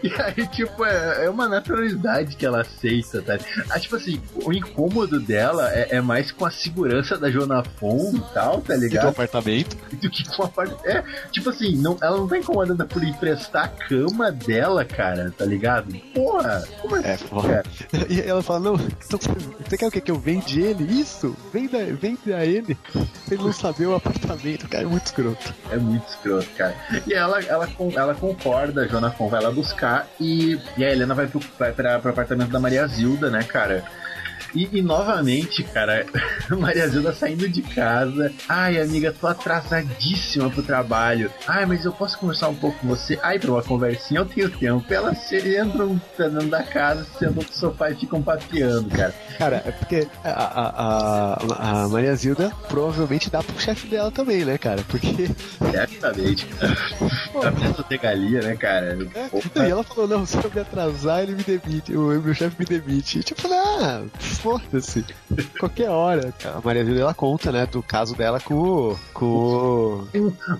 E 0.03 0.21
aí, 0.21 0.47
tipo, 0.47 0.85
é, 0.85 1.25
é 1.25 1.29
uma 1.29 1.47
naturalidade 1.47 2.35
que 2.35 2.45
ela 2.45 2.61
aceita, 2.61 3.21
tá? 3.21 3.37
Ah, 3.69 3.79
tipo 3.79 3.95
assim, 3.95 4.21
o 4.43 4.51
incômodo 4.53 5.19
dela 5.19 5.71
é, 5.73 5.97
é 5.97 6.01
mais 6.01 6.31
com 6.31 6.45
a 6.45 6.51
segurança 6.51 7.17
da 7.17 7.29
Jonafon 7.29 8.13
e 8.15 8.33
tal, 8.33 8.61
tá 8.61 8.75
E 8.75 8.77
do 8.79 8.83
ligado? 8.83 9.07
apartamento. 9.09 9.77
do 9.93 10.09
que 10.09 10.27
com 10.35 10.43
a 10.43 10.47
parte. 10.47 10.75
É, 10.85 11.03
tipo 11.31 11.49
assim, 11.49 11.75
não, 11.77 11.97
ela 12.01 12.17
não 12.17 12.27
tá 12.27 12.37
incomodada 12.37 12.85
por 12.91 13.03
emprestar 13.03 13.65
a 13.65 13.67
cama 13.67 14.31
dela, 14.31 14.83
cara, 14.85 15.33
tá 15.35 15.45
ligado? 15.45 15.93
Porra, 16.13 16.63
como 16.81 16.95
assim, 16.95 17.07
É, 17.07 17.17
cara? 17.17 17.63
E 18.09 18.21
ela 18.21 18.41
fala, 18.43 18.59
não, 18.59 18.75
então, 18.75 19.19
você 19.67 19.77
quer 19.77 19.87
o 19.87 19.91
que? 19.91 20.01
Que 20.01 20.11
eu 20.11 20.19
vende 20.19 20.61
ele? 20.61 20.83
Isso! 20.83 21.35
Venda, 21.53 21.83
vende 21.93 22.33
a 22.33 22.45
ele. 22.45 22.77
Ele 23.29 23.43
não 23.43 23.53
saber 23.53 23.87
o 23.87 23.95
apartamento, 23.95 24.67
cara, 24.67 24.83
é 24.83 24.87
muito 24.87 25.05
escroto. 25.05 25.53
É 25.71 25.77
muito 25.77 26.07
escroto, 26.07 26.49
cara. 26.57 26.75
E 27.07 27.13
ela, 27.13 27.41
ela, 27.43 27.69
ela 27.95 28.15
concorda, 28.15 28.83
a 28.83 28.87
Jonathan 28.87 29.27
vai 29.27 29.41
lá 29.41 29.51
buscar 29.51 30.07
e, 30.19 30.59
e 30.77 30.83
a 30.83 30.91
Helena 30.91 31.13
vai 31.13 31.27
pro, 31.27 31.39
vai 31.57 31.71
pra, 31.71 31.99
pro 31.99 32.11
apartamento 32.11 32.49
da 32.49 32.59
Maria 32.59 32.85
Zilda, 32.87 33.29
né, 33.29 33.43
cara? 33.43 33.83
E, 34.53 34.69
e 34.71 34.81
novamente, 34.81 35.63
cara, 35.63 36.05
Maria 36.49 36.87
Zilda 36.87 37.13
saindo 37.13 37.47
de 37.47 37.61
casa. 37.61 38.31
Ai, 38.49 38.79
amiga, 38.81 39.13
tô 39.17 39.27
atrasadíssima 39.27 40.49
pro 40.49 40.61
trabalho. 40.63 41.31
Ai, 41.47 41.65
mas 41.65 41.85
eu 41.85 41.91
posso 41.93 42.17
conversar 42.17 42.49
um 42.49 42.55
pouco 42.55 42.79
com 42.79 42.87
você? 42.87 43.17
Ai, 43.23 43.39
pra 43.39 43.51
uma 43.51 43.63
conversinha 43.63 44.19
eu 44.21 44.25
tenho 44.25 44.49
tempo. 44.49 44.93
Elas 44.93 45.17
se- 45.19 45.57
entram 45.59 45.99
dentro 46.17 46.47
da 46.47 46.63
casa, 46.63 47.05
sentam 47.17 47.43
no 47.43 47.53
sofá 47.53 47.89
e 47.91 47.95
ficam 47.95 48.21
papeando, 48.21 48.89
cara. 48.89 49.13
Cara, 49.37 49.61
é 49.65 49.71
porque 49.71 50.07
a, 50.23 50.29
a, 50.29 51.35
a, 51.39 51.83
a 51.83 51.87
Maria 51.89 52.15
Zilda 52.15 52.51
provavelmente 52.67 53.29
dá 53.29 53.41
pro 53.41 53.59
chefe 53.59 53.87
dela 53.87 54.11
também, 54.11 54.43
né, 54.45 54.57
cara? 54.57 54.83
Porque. 54.87 55.29
Certamente, 55.71 56.45
cara. 56.59 56.75
Festa 57.55 57.85
de 57.89 57.97
galinha, 57.97 58.41
né, 58.41 58.55
cara? 58.55 58.97
É, 59.15 59.29
Opa. 59.31 59.65
e 59.65 59.71
ela 59.71 59.83
falou, 59.83 60.07
não, 60.07 60.25
se 60.25 60.37
eu 60.37 60.51
me 60.53 60.59
atrasar, 60.61 61.23
ele 61.23 61.35
me 61.35 61.43
demite, 61.43 61.95
o 61.95 62.07
meu 62.21 62.33
chefe 62.33 62.55
me 62.59 62.65
demite. 62.65 63.19
E, 63.19 63.23
tipo, 63.23 63.47
ah, 63.51 64.03
foda-se. 64.41 65.05
Qualquer 65.59 65.89
hora. 65.89 66.33
A 66.45 66.61
Maria 66.63 66.83
Zilda, 66.85 67.01
ela 67.01 67.13
conta, 67.13 67.51
né, 67.51 67.65
do 67.65 67.81
caso 67.83 68.15
dela 68.15 68.39
com 68.39 68.53
o. 68.55 68.99
com 69.13 69.25
o 69.25 70.07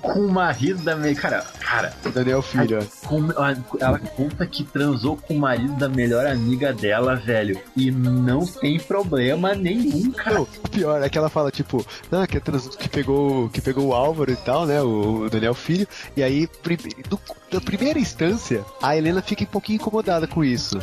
com 0.01 0.19
o 0.19 0.32
marido 0.32 0.84
da 0.84 0.95
minha. 0.95 1.15
Cara, 1.15 1.43
cara, 1.59 1.93
Daniel 2.13 2.41
Filho. 2.41 2.79
ó. 2.79 3.07
com- 3.07 3.32
a- 3.41 3.55
ela 3.79 3.99
conta 3.99 4.45
que 4.45 4.63
transou 4.63 5.17
com 5.17 5.36
o 5.36 5.39
marido 5.39 5.73
da 5.77 5.89
melhor 5.89 6.25
amiga 6.25 6.73
dela, 6.73 7.15
velho. 7.15 7.59
E 7.75 7.91
não 7.91 8.45
tem 8.45 8.79
problema 8.79 9.53
nenhum, 9.53 10.11
cara. 10.11 10.36
Não, 10.38 10.43
o 10.43 10.69
pior 10.69 11.01
é 11.01 11.09
que 11.09 11.17
ela 11.17 11.29
fala, 11.29 11.51
tipo, 11.51 11.86
ah, 12.11 12.27
que, 12.27 12.39
trans- 12.39 12.75
que, 12.75 12.88
pegou, 12.89 13.49
que 13.49 13.61
pegou 13.61 13.88
o 13.88 13.93
Álvaro 13.93 14.32
e 14.32 14.36
tal, 14.36 14.65
né? 14.65 14.82
O, 14.82 15.23
o 15.25 15.29
Daniel 15.29 15.53
Filho. 15.53 15.88
E 16.15 16.23
aí, 16.23 16.47
prime- 16.47 16.95
do- 17.09 17.19
na 17.51 17.59
primeira 17.61 17.99
instância, 17.99 18.63
a 18.82 18.95
Helena 18.95 19.21
fica 19.21 19.43
um 19.43 19.47
pouquinho 19.47 19.75
incomodada 19.77 20.27
com 20.27 20.43
isso. 20.43 20.79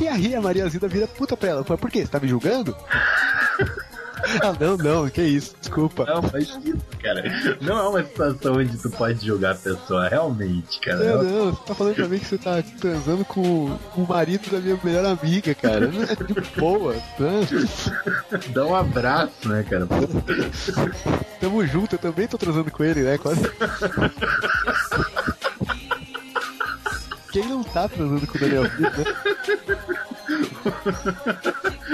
E 0.00 0.06
aí 0.06 0.34
a 0.34 0.40
Maria 0.40 0.68
Zilda 0.68 0.88
vira 0.88 1.06
puta 1.08 1.36
pra 1.36 1.48
ela. 1.50 1.64
Fala, 1.64 1.78
por 1.78 1.90
quê? 1.90 2.00
Você 2.02 2.08
tá 2.08 2.20
me 2.20 2.28
julgando? 2.34 2.76
ah, 4.42 4.54
não, 4.58 4.76
não, 4.76 5.08
que 5.08 5.22
isso, 5.22 5.54
desculpa. 5.60 6.04
Não, 6.04 6.22
faz 6.22 6.48
isso, 6.64 6.82
cara. 7.00 7.22
Não 7.60 7.78
é 7.78 7.88
uma 7.88 8.02
situação 8.02 8.56
onde 8.56 8.76
tu 8.76 8.90
pode 8.90 9.24
julgar 9.24 9.52
a 9.52 9.54
pessoa, 9.54 10.08
realmente, 10.08 10.80
cara. 10.80 10.98
Não, 10.98 11.22
não, 11.22 11.52
você 11.52 11.62
tá 11.64 11.74
falando 11.74 11.94
pra 11.94 12.08
mim 12.08 12.18
que 12.18 12.24
você 12.24 12.38
tá 12.38 12.62
transando 12.80 13.24
com, 13.24 13.78
com 13.92 14.02
o 14.02 14.08
marido 14.08 14.50
da 14.50 14.58
minha 14.58 14.78
melhor 14.82 15.04
amiga, 15.06 15.54
cara. 15.54 15.86
É 15.86 16.14
de 16.16 16.60
boa, 16.60 16.94
né? 16.94 17.40
Dá 18.52 18.66
um 18.66 18.74
abraço, 18.74 19.48
né, 19.48 19.64
cara? 19.68 19.86
Tamo 21.40 21.64
junto, 21.66 21.94
eu 21.94 21.98
também 21.98 22.26
tô 22.26 22.36
transando 22.36 22.70
com 22.70 22.82
ele, 22.82 23.02
né? 23.02 23.16
Quase. 23.18 23.42
Quem 27.30 27.48
não 27.48 27.64
tá 27.64 27.88
transando 27.88 28.26
com 28.28 28.38
o 28.38 28.40
Daniel 28.40 28.62
né? 28.62 28.70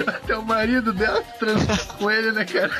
Até 0.06 0.36
o 0.36 0.42
marido 0.42 0.92
dela 0.92 1.22
transou 1.38 1.76
com 1.98 2.10
ele, 2.10 2.32
né, 2.32 2.44
cara? 2.44 2.72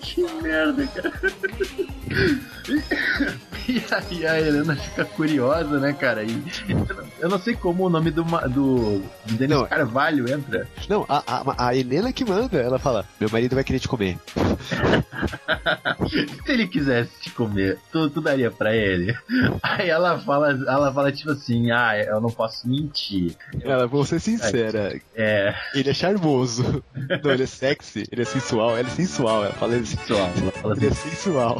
que 0.00 0.22
merda, 0.42 0.86
cara. 0.86 1.12
E 4.10 4.26
aí 4.26 4.44
a 4.44 4.48
Helena 4.48 4.76
fica 4.76 5.04
curiosa, 5.04 5.78
né, 5.78 5.92
cara? 5.92 6.22
E 6.24 6.30
eu 7.20 7.28
não- 7.28 7.40
sei 7.40 7.54
como 7.54 7.86
o 7.86 7.90
nome 7.90 8.10
do, 8.10 8.22
do, 8.22 8.98
do 9.26 9.34
Denis 9.36 9.56
Não. 9.56 9.66
Carvalho 9.66 10.30
entra. 10.30 10.66
Não, 10.88 11.06
a, 11.08 11.22
a, 11.26 11.68
a 11.68 11.74
Helena 11.76 12.12
que 12.12 12.24
manda, 12.24 12.58
ela 12.58 12.78
fala: 12.78 13.06
Meu 13.18 13.30
marido 13.30 13.54
vai 13.54 13.64
querer 13.64 13.78
te 13.78 13.88
comer. 13.88 14.18
Se 16.44 16.52
ele 16.52 16.66
quisesse 16.66 17.10
te 17.20 17.30
comer, 17.30 17.78
tu, 17.92 18.10
tu 18.10 18.20
daria 18.20 18.50
pra 18.50 18.74
ele? 18.74 19.16
Aí 19.62 19.88
ela 19.88 20.18
fala, 20.18 20.50
ela 20.50 20.92
fala 20.92 21.12
tipo 21.12 21.30
assim, 21.30 21.70
ah, 21.70 21.96
eu 21.96 22.20
não 22.20 22.30
posso 22.30 22.68
mentir. 22.68 23.36
Ela, 23.62 23.86
vou 23.86 24.04
ser 24.04 24.18
sincera, 24.20 24.98
É, 25.14 25.54
ele 25.74 25.90
é 25.90 25.94
charmoso. 25.94 26.82
Não, 27.22 27.30
ele 27.30 27.44
é 27.44 27.46
sexy, 27.46 28.04
ele 28.10 28.22
é 28.22 28.24
sensual, 28.24 28.76
ela 28.76 28.88
é 28.88 28.90
sensual, 28.90 29.44
ela 29.44 29.54
fala 29.54 29.72
pessoal, 29.78 30.30
ela 30.40 30.52
fala 30.52 30.76
Ele 30.76 30.86
é 30.86 30.88
assim, 30.88 31.10
sensual. 31.10 31.58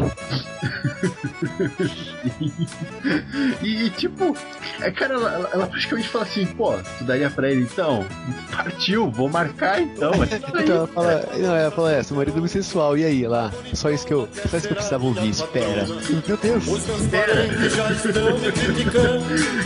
e, 3.62 3.84
e, 3.86 3.90
tipo, 3.90 4.36
é, 4.80 4.90
cara, 4.90 5.14
ela, 5.14 5.50
ela- 5.52 5.66
praticamente 5.66 6.08
fala 6.08 6.24
assim, 6.24 6.46
pô, 6.46 6.74
tu 6.98 7.04
daria 7.04 7.30
pra 7.30 7.50
ele 7.50 7.62
então? 7.62 8.04
Partiu, 8.54 9.10
vou 9.10 9.28
marcar 9.28 9.80
então. 9.80 10.12
Então 10.60 10.76
ela 10.76 10.86
fala, 10.88 11.24
não, 11.38 11.56
ela 11.56 11.70
fala, 11.70 11.92
é, 11.92 12.02
seu 12.02 12.16
marido 12.16 12.36
é 12.36 12.40
muito 12.40 12.52
sensual, 12.52 12.96
e 12.98 13.04
aí, 13.04 13.26
lá? 13.26 13.50
Só 13.72 13.90
isso 13.90 14.06
que 14.06 14.12
eu. 14.12 14.28
Só 14.50 14.56
isso 14.56 14.66
que 14.66 14.72
eu 14.72 14.76
precisava 14.76 15.04
ouvir, 15.04 15.30
espera. 15.30 15.86
Meu 16.26 16.36
Deus! 16.36 16.64
Parentes 17.10 17.74
já 17.74 17.90
estão 17.90 18.38
me 18.38 18.52
criticando. 18.52 19.24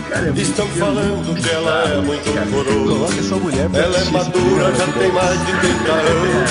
Cara, 0.09 0.21
é 0.27 0.31
muito 0.31 0.41
Estão 0.43 0.67
falando 0.69 1.35
que 1.43 1.51
ela 1.51 1.85
é 1.89 1.97
muito 2.01 2.51
coroa. 2.53 2.87
Coloca 2.97 3.23
sua 3.23 3.39
mulher 3.39 3.69
pra 3.71 3.81
Ela 3.81 3.99
é 3.99 4.05
madura, 4.05 4.73
já 4.75 4.87
tem 4.93 5.13
mais 5.13 5.39
de 5.47 5.53
30 5.61 5.93
anos. 5.93 6.51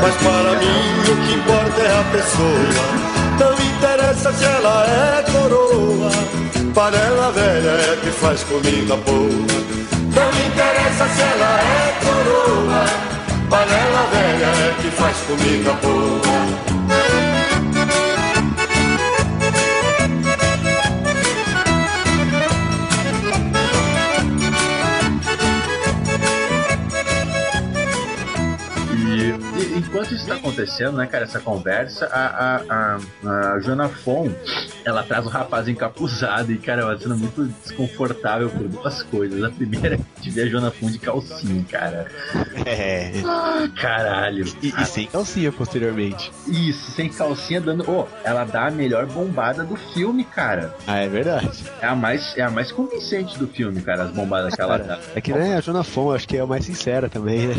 Mas 0.00 0.14
para 0.16 0.58
mim 0.58 1.12
o 1.12 1.26
que 1.26 1.34
importa 1.34 1.80
é 1.82 2.00
a 2.00 2.04
pessoa. 2.12 3.21
Não 3.38 3.52
interessa 3.54 4.32
se 4.32 4.44
ela 4.44 4.86
é 4.86 5.22
coroa. 5.30 6.10
Panela 6.74 7.30
velha 7.32 7.70
é 7.70 7.98
que 8.02 8.10
faz 8.10 8.42
comida 8.44 8.96
boa. 8.96 9.28
Não 10.14 10.30
interessa 10.46 11.06
se 11.08 11.22
ela 11.22 11.60
é 11.60 11.98
coroa. 12.04 12.84
Panela 13.48 14.06
velha 14.12 14.46
é 14.46 14.74
que 14.80 14.90
faz 14.90 15.16
comida 15.26 15.72
boa. 15.82 16.71
E, 30.32 30.36
e 30.36 30.38
enquanto 30.38 30.52
enquanto 30.52 30.58
isso 30.58 30.68
tá 30.68 30.88
acontecendo, 30.88 30.96
né, 30.96 31.06
cara, 31.06 31.24
essa 31.24 31.40
conversa, 31.40 32.06
a, 32.06 32.26
a, 32.26 32.96
a, 33.24 33.54
a 33.54 33.60
Joana 33.60 33.88
Fon, 33.88 34.30
ela 34.84 35.02
traz 35.02 35.24
o 35.26 35.28
rapaz 35.28 35.68
encapuzado 35.68 36.52
e, 36.52 36.58
cara, 36.58 36.82
é 36.82 36.84
uma 36.84 36.98
cena 36.98 37.14
muito 37.14 37.44
desconfortável 37.64 38.48
por 38.50 38.68
duas 38.68 39.02
coisas. 39.04 39.42
A 39.42 39.50
primeira 39.50 39.96
é 39.96 40.00
que 40.20 40.30
vê 40.30 40.42
a 40.42 40.46
Joana 40.46 40.70
Fon 40.70 40.90
de 40.90 40.98
calcinha, 40.98 41.64
cara. 41.70 42.06
É. 42.66 43.12
Ah, 43.24 43.68
caralho. 43.80 44.44
E, 44.62 44.68
e 44.68 44.84
sem 44.84 45.06
calcinha 45.06 45.52
posteriormente. 45.52 46.32
Isso, 46.46 46.90
sem 46.92 47.08
calcinha 47.08 47.60
dando. 47.60 47.88
Ô, 47.90 48.06
ela 48.24 48.44
dá 48.44 48.66
a 48.66 48.70
melhor 48.70 49.06
bombada 49.06 49.64
do 49.64 49.76
filme, 49.76 50.24
cara. 50.24 50.74
Ah, 50.86 50.98
é 50.98 51.08
verdade. 51.08 51.64
É 51.80 51.86
a 51.86 51.94
mais, 51.94 52.36
é 52.36 52.42
a 52.42 52.50
mais 52.50 52.72
convincente 52.72 53.38
do 53.38 53.46
filme, 53.46 53.80
cara, 53.80 54.04
as 54.04 54.10
bombadas 54.10 54.54
que 54.54 54.60
ela 54.60 54.78
dá. 54.78 54.98
É 55.14 55.20
que 55.20 55.32
né, 55.32 55.56
a 55.56 55.60
Jona 55.60 55.82
Fon, 55.82 56.12
acho 56.12 56.26
que 56.26 56.36
é 56.36 56.40
a 56.40 56.46
mais 56.46 56.64
sincera 56.64 57.08
também, 57.08 57.48
né? 57.48 57.54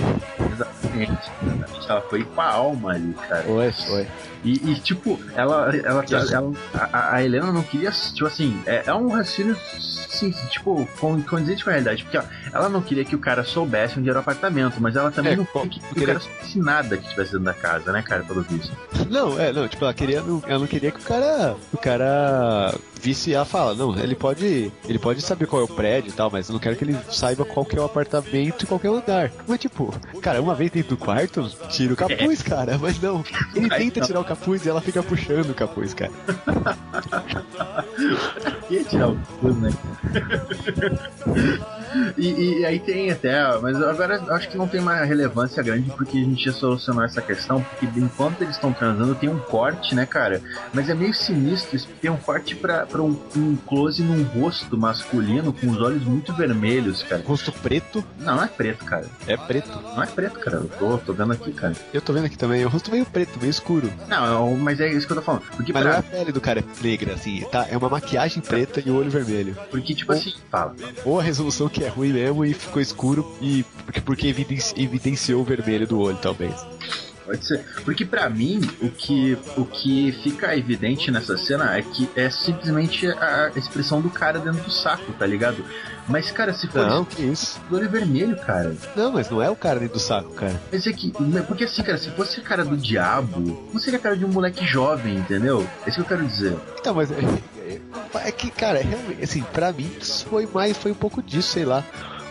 Exatamente, 0.51 1.31
exatamente. 1.41 1.89
Ela 1.89 2.01
foi 2.01 2.23
com 2.23 2.41
a 2.41 2.49
alma 2.49 2.91
ali, 2.93 3.13
cara. 3.27 3.43
Foi, 3.43 3.71
foi. 3.71 4.07
E, 4.43 4.71
e, 4.71 4.75
tipo, 4.79 5.19
ela, 5.35 5.73
ela, 5.75 6.03
ela, 6.09 6.53
a, 6.73 7.15
a 7.15 7.23
Helena 7.23 7.51
não 7.51 7.63
queria, 7.63 7.91
tipo 7.91 8.25
assim, 8.25 8.61
é, 8.65 8.83
é 8.85 8.93
um 8.93 9.07
raciocínio, 9.09 9.55
sim, 9.79 10.31
tipo, 10.49 10.85
con- 10.99 11.21
condizente 11.21 11.63
com 11.63 11.69
a 11.69 11.73
realidade, 11.73 12.03
porque 12.03 12.17
ó, 12.17 12.23
ela 12.51 12.67
não 12.67 12.81
queria 12.81 13.05
que 13.05 13.15
o 13.15 13.19
cara 13.19 13.43
soubesse 13.43 13.97
onde 13.99 14.09
era 14.09 14.19
o 14.19 14.21
apartamento, 14.21 14.81
mas 14.81 14.95
ela 14.95 15.09
também 15.11 15.33
É, 15.33 15.35
não 15.37 15.45
queria 15.45 15.69
que 15.69 15.79
o 15.79 15.93
queria- 15.93 16.07
cara 16.07 16.19
soubesse 16.19 16.59
nada 16.59 16.97
que 16.97 17.03
estivesse 17.03 17.31
dentro 17.31 17.45
da 17.45 17.53
casa, 17.53 17.91
né, 17.91 18.01
cara, 18.01 18.23
pelo 18.23 18.41
visto. 18.41 18.71
Não, 19.09 19.39
é, 19.39 19.53
não, 19.53 19.67
tipo, 19.67 19.83
ela 19.85 19.93
queria, 19.93 20.17
ela 20.45 20.59
não 20.59 20.67
queria 20.67 20.91
que 20.91 20.99
o 20.99 21.03
cara, 21.03 21.55
o 21.71 21.77
cara 21.77 22.73
ela 23.33 23.45
fala, 23.45 23.73
não, 23.75 23.97
ele 23.97 24.15
pode, 24.15 24.71
ele 24.87 24.99
pode 24.99 25.21
saber 25.21 25.45
qual 25.47 25.61
é 25.61 25.65
o 25.65 25.67
prédio 25.67 26.09
e 26.09 26.13
tal, 26.13 26.29
mas 26.31 26.47
eu 26.47 26.53
não 26.53 26.59
quero 26.59 26.75
que 26.75 26.83
ele 26.83 26.97
saiba 27.09 27.43
qual 27.45 27.65
que 27.65 27.77
é 27.77 27.81
o 27.81 27.85
apartamento 27.85 28.63
e 28.63 28.65
qual 28.65 28.79
que 28.79 28.87
é 28.87 28.89
o 28.89 28.95
lugar. 28.95 29.31
Mas 29.47 29.59
tipo, 29.59 29.93
cara, 30.21 30.41
uma 30.41 30.55
vez 30.55 30.71
dentro 30.71 30.95
do 30.95 30.97
quarto, 30.97 31.49
tira 31.69 31.93
o 31.93 31.97
capuz, 31.97 32.41
cara, 32.41 32.77
mas 32.77 32.99
não, 33.01 33.23
ele 33.55 33.69
tenta 33.69 34.01
tirar 34.01 34.19
o 34.19 34.25
capuz 34.25 34.65
e 34.65 34.69
ela 34.69 34.81
fica 34.81 35.03
puxando 35.03 35.49
o 35.49 35.53
capuz, 35.53 35.93
cara. 35.93 36.11
Ia 38.69 38.83
tirar 38.83 39.09
o 39.09 39.17
cu, 39.39 39.51
né? 39.53 39.69
E, 42.17 42.59
e 42.59 42.65
aí 42.65 42.79
tem 42.79 43.11
até, 43.11 43.41
mas 43.61 43.75
agora 43.81 44.21
acho 44.33 44.49
que 44.49 44.57
não 44.57 44.67
tem 44.67 44.79
uma 44.81 44.95
relevância 45.03 45.61
grande 45.63 45.89
porque 45.91 46.17
a 46.17 46.21
gente 46.21 46.45
já 46.45 46.51
solucionou 46.53 47.03
essa 47.03 47.21
questão, 47.21 47.61
porque 47.61 47.87
enquanto 47.99 48.41
eles 48.41 48.55
estão 48.55 48.71
transando 48.73 49.15
tem 49.15 49.29
um 49.29 49.39
corte, 49.39 49.93
né, 49.95 50.05
cara? 50.05 50.41
Mas 50.73 50.89
é 50.89 50.93
meio 50.93 51.13
sinistro, 51.13 51.79
tem 52.01 52.09
um 52.11 52.17
corte 52.17 52.55
pra, 52.55 52.85
pra 52.85 53.01
um, 53.01 53.19
um 53.35 53.55
close 53.55 54.01
num 54.03 54.23
rosto 54.23 54.77
masculino 54.77 55.53
com 55.53 55.69
os 55.69 55.81
olhos 55.81 56.03
muito 56.03 56.33
vermelhos, 56.33 57.03
cara. 57.03 57.23
Rosto 57.25 57.51
preto, 57.51 58.03
Não, 58.19 58.35
não 58.37 58.43
é 58.43 58.47
preto, 58.47 58.83
cara. 58.85 59.05
é 59.27 59.37
preto. 59.37 59.69
Não 59.95 60.03
é 60.03 60.07
preto, 60.07 60.39
cara. 60.39 60.57
Eu 60.57 60.69
tô, 60.79 60.97
tô 60.99 61.13
vendo 61.13 61.33
aqui, 61.33 61.51
cara. 61.51 61.73
Eu 61.93 62.01
tô 62.01 62.13
vendo 62.13 62.25
aqui 62.25 62.37
também, 62.37 62.65
o 62.65 62.69
rosto 62.69 62.91
meio 62.91 63.05
preto, 63.05 63.37
meio 63.39 63.49
escuro. 63.51 63.91
Não, 64.07 64.53
é- 64.53 64.57
mas 64.57 64.79
é 64.79 64.91
isso 64.91 65.05
que 65.05 65.13
eu 65.13 65.17
tô 65.17 65.21
falando. 65.21 65.43
Porque, 65.55 65.71
Mas 65.73 65.83
não 65.83 65.91
é 65.91 65.93
pra, 65.93 65.99
a 65.99 66.03
pele 66.19 66.31
do 66.31 66.41
cara 66.41 66.63
negra, 66.81 67.13
assim, 67.13 67.41
tá? 67.51 67.67
É 67.69 67.77
uma 67.77 67.89
maquiagem 67.89 68.41
preta 68.41 68.81
e 68.85 68.89
o 68.89 68.95
olho 68.95 69.09
vermelho. 69.11 69.55
porque 69.69 69.93
tipo 69.93 70.11
assim, 70.11 70.33
fala. 70.49 70.75
Ou 71.05 71.19
a 71.19 71.23
resolução 71.23 71.67
que 71.69 71.82
é 71.83 71.89
ruim 71.89 72.13
mesmo 72.13 72.43
e 72.45 72.53
ficou 72.53 72.81
escuro 72.81 73.35
e 73.41 73.63
porque, 73.85 74.01
porque 74.01 74.27
evidenci- 74.27 74.73
evidenciou 74.77 75.41
o 75.41 75.43
vermelho 75.43 75.87
do 75.87 75.99
olho, 75.99 76.17
talvez. 76.21 76.53
Pode 77.25 77.45
ser. 77.45 77.63
Porque 77.85 78.03
pra 78.03 78.29
mim, 78.29 78.59
o 78.81 78.89
que, 78.89 79.37
o 79.55 79.63
que 79.63 80.11
fica 80.23 80.57
evidente 80.57 81.09
nessa 81.09 81.37
cena 81.37 81.77
é 81.77 81.81
que 81.81 82.09
é 82.17 82.29
simplesmente 82.29 83.07
a 83.07 83.49
expressão 83.55 84.01
do 84.01 84.09
cara 84.09 84.39
dentro 84.39 84.61
do 84.61 84.69
saco, 84.71 85.09
tá 85.13 85.25
ligado? 85.25 85.63
Mas, 86.05 86.29
cara, 86.31 86.53
se 86.53 86.67
for 86.67 86.85
Não, 86.85 87.05
que 87.05 87.21
isso. 87.21 87.61
do 87.69 87.77
olho 87.77 87.89
vermelho, 87.89 88.35
cara. 88.35 88.75
Não, 88.93 89.09
mas 89.13 89.29
não 89.29 89.41
é 89.41 89.49
o 89.49 89.55
cara 89.55 89.79
dentro 89.79 89.93
do 89.93 89.99
saco, 90.01 90.33
cara. 90.33 90.61
Mas 90.69 90.85
é 90.85 90.91
que. 90.91 91.13
Porque 91.47 91.63
assim, 91.63 91.81
cara, 91.81 91.97
se 91.97 92.09
fosse 92.09 92.41
a 92.41 92.43
cara 92.43 92.65
do 92.65 92.75
diabo, 92.75 93.39
não 93.71 93.79
seria 93.79 93.99
a 93.99 94.01
cara 94.01 94.17
de 94.17 94.25
um 94.25 94.29
moleque 94.29 94.65
jovem, 94.65 95.15
entendeu? 95.15 95.65
É 95.85 95.89
isso 95.89 95.95
que 95.95 96.01
eu 96.01 96.17
quero 96.17 96.27
dizer. 96.27 96.57
Então, 96.77 96.93
mas 96.93 97.07
é, 97.65 97.79
é- 98.27 98.31
que, 98.31 98.49
cara, 98.51 98.79
é 98.79 98.83
realmente, 98.83 99.23
assim, 99.23 99.41
pra 99.53 99.71
mim 99.71 99.89
foi 100.29 100.47
mais, 100.47 100.77
foi 100.77 100.91
um 100.91 100.95
pouco 100.95 101.21
disso, 101.21 101.51
sei 101.53 101.65
lá. 101.65 101.83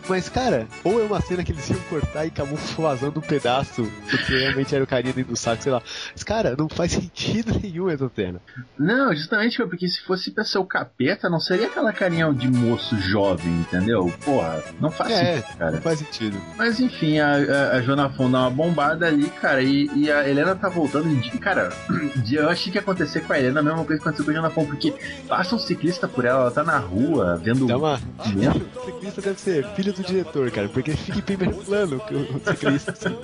Mas, 0.09 0.29
cara, 0.29 0.67
ou 0.85 1.01
é 1.01 1.05
uma 1.05 1.21
cena 1.21 1.45
que 1.45 1.53
eles 1.53 1.69
iam 1.71 1.79
cortar 1.89 2.25
e 2.25 2.29
acabou 2.29 2.59
vazando 2.77 3.19
um 3.21 3.23
pedaço, 3.23 3.91
porque 4.11 4.37
realmente 4.39 4.75
era 4.75 4.83
o 4.85 4.87
carinha 4.87 5.13
dentro 5.13 5.33
do 5.33 5.37
saco, 5.39 5.63
sei 5.63 5.73
lá. 5.73 5.83
Mas, 6.13 6.23
cara, 6.25 6.55
não 6.59 6.69
faz 6.69 6.93
sentido 6.93 7.59
nenhum 7.63 7.89
essa 7.89 8.11
cena. 8.15 8.41
Não, 8.79 9.15
justamente 9.15 9.57
porque 9.65 9.89
se 9.89 10.01
fosse 10.03 10.31
pra 10.31 10.45
ser 10.45 10.59
o 10.59 10.65
capeta, 10.65 11.29
não 11.31 11.41
seria 11.41 11.67
aquela 11.67 11.93
carinha 11.93 12.33
de 12.33 12.49
moço 12.49 12.97
jovem, 12.99 13.53
entendeu? 13.61 14.13
Porra, 14.25 14.63
não 14.81 14.91
faz 14.91 15.13
É, 15.13 15.37
sentido, 15.37 15.57
cara. 15.59 15.71
não 15.73 15.81
faz 15.83 15.99
sentido. 15.99 16.39
Mas 16.57 16.81
enfim, 16.81 17.19
a, 17.19 17.35
a, 17.37 17.77
a 17.77 17.83
Joana 17.83 18.11
Fon 18.11 18.31
dá 18.31 18.41
uma 18.41 18.51
bombada 18.51 19.07
ali, 19.07 19.29
cara, 19.41 19.63
e, 19.63 19.89
e 19.95 20.11
a 20.11 20.29
Helena 20.29 20.55
tá 20.55 20.69
voltando 20.69 21.09
dia. 21.21 21.33
Cara, 21.39 21.73
eu 22.31 22.49
achei 22.49 22.71
que 22.73 22.79
ia 22.79 22.83
acontecer 22.83 23.21
com 23.21 23.33
a 23.33 23.39
Helena 23.39 23.61
a 23.61 23.63
mesma 23.63 23.85
coisa 23.85 24.03
que 24.03 24.09
aconteceu 24.09 24.25
com 24.25 24.31
a 24.31 24.35
Joana 24.35 24.51
Fon, 24.51 24.67
porque 24.67 24.93
passa 25.29 25.55
um 25.55 25.59
ciclista 25.59 26.07
por 26.09 26.25
ela, 26.25 26.41
ela 26.43 26.51
tá 26.51 26.63
na 26.65 26.79
rua, 26.79 27.37
vendo. 27.43 27.67
Dá 27.67 27.77
uma. 27.77 28.01
Mesmo? 28.35 28.63
O 28.77 28.85
ciclista 28.85 29.21
deve 29.23 29.41
ser 29.41 29.67
filho 29.75 29.93
do 29.93 30.02
diretor, 30.03 30.51
cara, 30.51 30.69
porque 30.69 30.91
ele 30.91 30.97
fica 30.99 31.19
em 31.19 31.23
primeiro 31.23 31.55
plano 31.65 32.01
que 32.01 32.15
o 32.15 32.41
ciclista. 32.45 32.93
assim. 32.93 33.17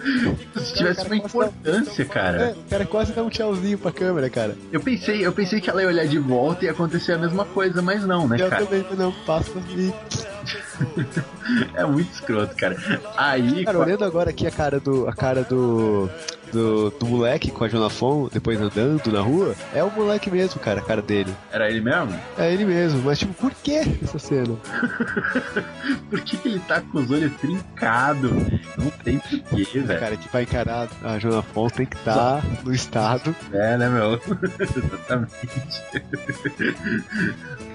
Se 0.65 0.75
tivesse 0.75 1.07
uma 1.07 1.17
importância, 1.17 2.03
É, 2.03 2.05
cara. 2.05 2.55
o 2.67 2.71
cara 2.71 2.87
quase 2.87 3.13
dá 3.13 3.23
um 3.23 3.29
tchauzinho 3.31 3.79
pra 3.79 3.93
câmera, 3.93 4.29
cara. 4.31 4.57
Eu 4.73 4.81
pensei, 4.81 5.25
eu 5.27 5.33
pensei 5.33 5.61
que 5.61 5.69
ela 5.71 5.83
ia 5.83 5.89
olhar 5.89 6.07
de 6.07 6.19
volta 6.19 6.65
e 6.65 6.67
ia 6.67 6.73
acontecer 6.73 7.13
a 7.13 7.19
mesma 7.19 7.45
coisa, 7.45 7.83
mas 7.83 8.05
não, 8.07 8.27
né, 8.29 8.37
Eu 8.41 8.49
cara? 8.49 8.65
também, 8.65 8.85
não, 8.97 9.13
passa 9.27 9.51
e. 9.77 9.93
É 11.75 11.85
muito 11.85 12.13
escroto, 12.13 12.55
cara. 12.57 12.77
Aí. 13.17 13.65
Cara, 13.65 13.79
olhando 13.79 14.05
agora 14.05 14.31
aqui 14.31 14.47
a 14.47 14.51
cara 14.51 14.79
do. 14.79 15.09
a 15.09 15.13
cara 15.15 15.43
do. 15.43 16.09
Do, 16.53 16.91
do 16.91 17.07
moleque 17.07 17.51
com 17.51 17.65
a 17.65 17.69
Joana 17.69 17.91
Fon, 17.91 18.29
depois 18.33 18.61
andando 18.61 19.13
na 19.13 19.21
rua, 19.21 19.55
é 19.75 19.83
o 19.85 19.91
moleque 19.91 20.31
mesmo, 20.31 20.61
cara, 20.61 20.81
a 20.81 20.83
cara 20.83 21.03
dele. 21.03 21.35
Era 21.53 21.71
ele 21.71 21.81
mesmo? 21.81 22.19
É 22.39 22.53
ele 22.53 22.65
mesmo, 22.65 23.03
mas 23.03 23.19
tipo, 23.19 23.35
por 23.35 23.53
que 23.53 23.77
essa 24.03 24.19
cena? 24.19 24.57
Por 26.11 26.21
que, 26.21 26.37
que 26.37 26.49
ele 26.49 26.61
tá 26.61 26.81
com 26.81 26.99
os 26.99 27.11
olhos 27.11 27.33
trincados? 27.37 28.31
Não 28.77 28.91
tem 29.05 29.19
porquê, 29.49 29.81
velho. 29.81 30.01
cara 30.01 30.17
que 30.17 30.29
vai 30.29 30.43
encarar 30.43 30.89
a 31.03 31.19
Joana 31.19 31.43
Fon 31.43 31.69
tem 31.69 31.87
que 31.87 31.97
estar 31.97 32.43
no 32.65 32.73
estado. 32.75 33.35
É, 33.53 33.77
né, 33.77 33.89
meu? 33.89 34.15
Exatamente. 34.59 35.49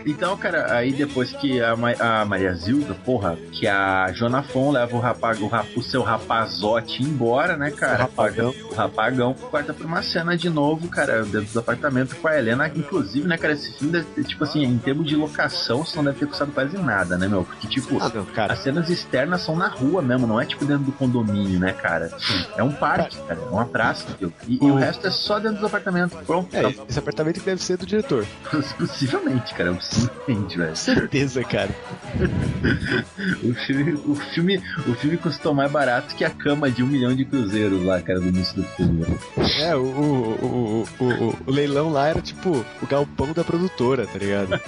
Então, 0.06 0.36
cara, 0.38 0.74
aí 0.76 0.92
depois 0.92 1.32
que 1.34 1.62
a, 1.62 1.76
Ma- 1.76 1.94
a 2.00 2.26
Maria 2.26 2.54
Zilda, 2.54 2.94
porra, 3.06 3.38
que 3.52 3.68
a 3.68 4.12
Jonafon 4.12 4.72
leva 4.72 4.96
o, 4.96 5.00
rapaz, 5.00 5.40
o, 5.42 5.48
rap- 5.48 5.78
o 5.78 5.82
seu 5.82 6.02
rapazote 6.04 7.02
embora, 7.04 7.56
né, 7.58 7.72
cara? 7.72 7.96
O 7.96 8.02
rapagão. 8.04 8.56
O 8.72 8.74
rapagão 8.76 9.34
corta 9.34 9.74
pra 9.74 9.86
uma 9.88 10.02
cena 10.02 10.36
de 10.38 10.50
novo, 10.50 10.88
cara, 10.88 11.24
dentro 11.24 11.52
do 11.54 11.60
apartamento 11.60 12.16
com 12.16 12.28
a 12.28 12.38
Helena. 12.38 12.68
Inclusive, 12.76 13.28
né, 13.28 13.38
cara, 13.38 13.54
esse 13.54 13.72
filme, 13.74 13.94
deve, 13.94 14.24
tipo 14.24 14.44
assim, 14.44 14.64
em 14.64 14.78
termos 14.78 15.08
de 15.08 15.16
locação, 15.16 15.82
isso 15.84 15.96
não 15.96 16.04
deve 16.04 16.20
ter 16.20 16.26
custado 16.28 16.52
quase 16.52 16.78
nada, 16.78 17.18
né, 17.18 17.28
meu? 17.28 17.44
Porque, 17.44 17.68
tipo, 17.68 17.98
Ah, 18.02 18.12
as 18.50 18.60
cenas 18.60 18.90
externas 18.90 19.42
são 19.42 19.56
na 19.56 19.68
rua 19.68 20.02
mesmo, 20.02 20.28
não 20.28 20.40
é 20.40 20.46
tipo 20.46 20.66
dentro 20.66 20.84
do 20.86 20.92
condomínio, 20.92 21.60
né, 21.60 21.74
cara? 21.74 22.12
É 22.58 22.64
um 22.64 22.72
parque, 22.72 23.18
cara, 23.28 23.40
é 23.40 23.50
uma 23.50 23.66
praça. 23.66 24.06
aquilo. 24.12 24.34
E, 24.48 24.56
e 24.56 24.60
o 24.70 24.74
O- 24.74 24.76
resto 24.76 25.08
é 25.08 25.12
só 25.12 25.40
dentro 25.40 25.60
do 25.60 25.66
apartamento. 25.68 26.18
Pronto, 26.26 26.56
É, 26.56 26.62
tá 26.72 26.84
esse 26.90 27.00
apartamento 27.00 27.42
deve 27.44 27.62
ser 27.62 27.78
do 27.78 27.86
diretor. 27.86 28.26
Possivelmente, 28.78 29.54
cara, 29.54 29.74
possivelmente, 29.94 30.58
velho. 30.58 30.76
Certeza, 30.76 31.44
cara. 31.44 31.70
O 33.44 33.54
filme, 33.54 33.94
o, 33.94 34.16
filme, 34.16 34.62
o 34.88 34.94
filme 34.96 35.18
custou 35.18 35.54
mais 35.54 35.72
barato 35.72 36.16
que 36.16 36.24
a 36.24 36.30
cama 36.30 36.70
de 36.70 36.84
um 36.84 36.88
milhão 36.88 37.16
de 37.16 37.26
cruzeiros 37.26 37.84
lá, 37.84 38.02
cara, 38.02 38.20
do 38.20 38.28
início 38.28 38.56
do 38.56 38.64
filme. 38.64 39.04
velho. 39.04 39.20
É, 39.62 39.76
o, 39.76 39.82
o, 39.84 40.86
o, 41.00 41.04
o, 41.04 41.38
o 41.48 41.52
leilão 41.52 41.92
lá 41.92 42.08
era 42.10 42.22
tipo 42.22 42.66
o 42.82 42.88
galpão 42.88 43.32
da 43.34 43.44
produtora, 43.44 44.06
tá 44.08 44.18
ligado? 44.20 44.50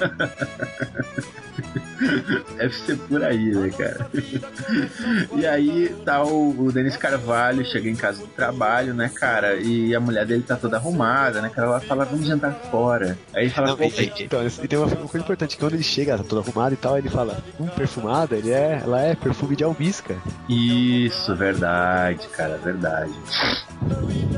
Deve 2.57 2.73
ser 2.73 2.97
por 2.97 3.23
aí, 3.23 3.53
né, 3.53 3.69
cara? 3.69 4.07
E 5.37 5.45
aí 5.47 5.95
tá 6.03 6.23
o, 6.23 6.65
o 6.65 6.71
Denis 6.71 6.97
Carvalho, 6.97 7.65
chega 7.65 7.89
em 7.89 7.95
casa 7.95 8.21
do 8.21 8.27
trabalho, 8.27 8.93
né, 8.93 9.09
cara? 9.13 9.55
E 9.55 9.95
a 9.95 9.99
mulher 9.99 10.25
dele 10.25 10.43
tá 10.43 10.55
toda 10.55 10.77
arrumada, 10.77 11.41
né, 11.41 11.49
cara? 11.53 11.67
Ela 11.69 11.79
fala, 11.79 12.05
vamos 12.05 12.27
jantar 12.27 12.53
fora. 12.69 13.17
Aí 13.33 13.49
fala, 13.49 13.67
Não, 13.69 13.77
"Pô, 13.77 13.83
e, 13.83 14.13
então, 14.23 14.45
e 14.45 14.67
tem 14.67 14.77
uma, 14.77 14.87
uma 14.87 15.07
coisa 15.15 15.23
importante, 15.23 15.55
que 15.55 15.61
quando 15.63 15.73
ele 15.73 15.83
chega, 15.83 16.17
tá 16.17 16.23
toda 16.23 16.41
arrumada 16.41 16.73
e 16.73 16.77
tal, 16.77 16.97
ele 16.97 17.09
fala, 17.09 17.37
hum, 17.59 17.67
perfumada, 17.67 18.35
ele 18.35 18.51
é, 18.51 18.81
ela 18.83 19.01
é 19.01 19.15
perfume 19.15 19.55
de 19.55 19.63
almisca. 19.63 20.15
Isso, 20.49 21.33
verdade, 21.35 22.27
cara, 22.29 22.57
verdade. 22.57 23.13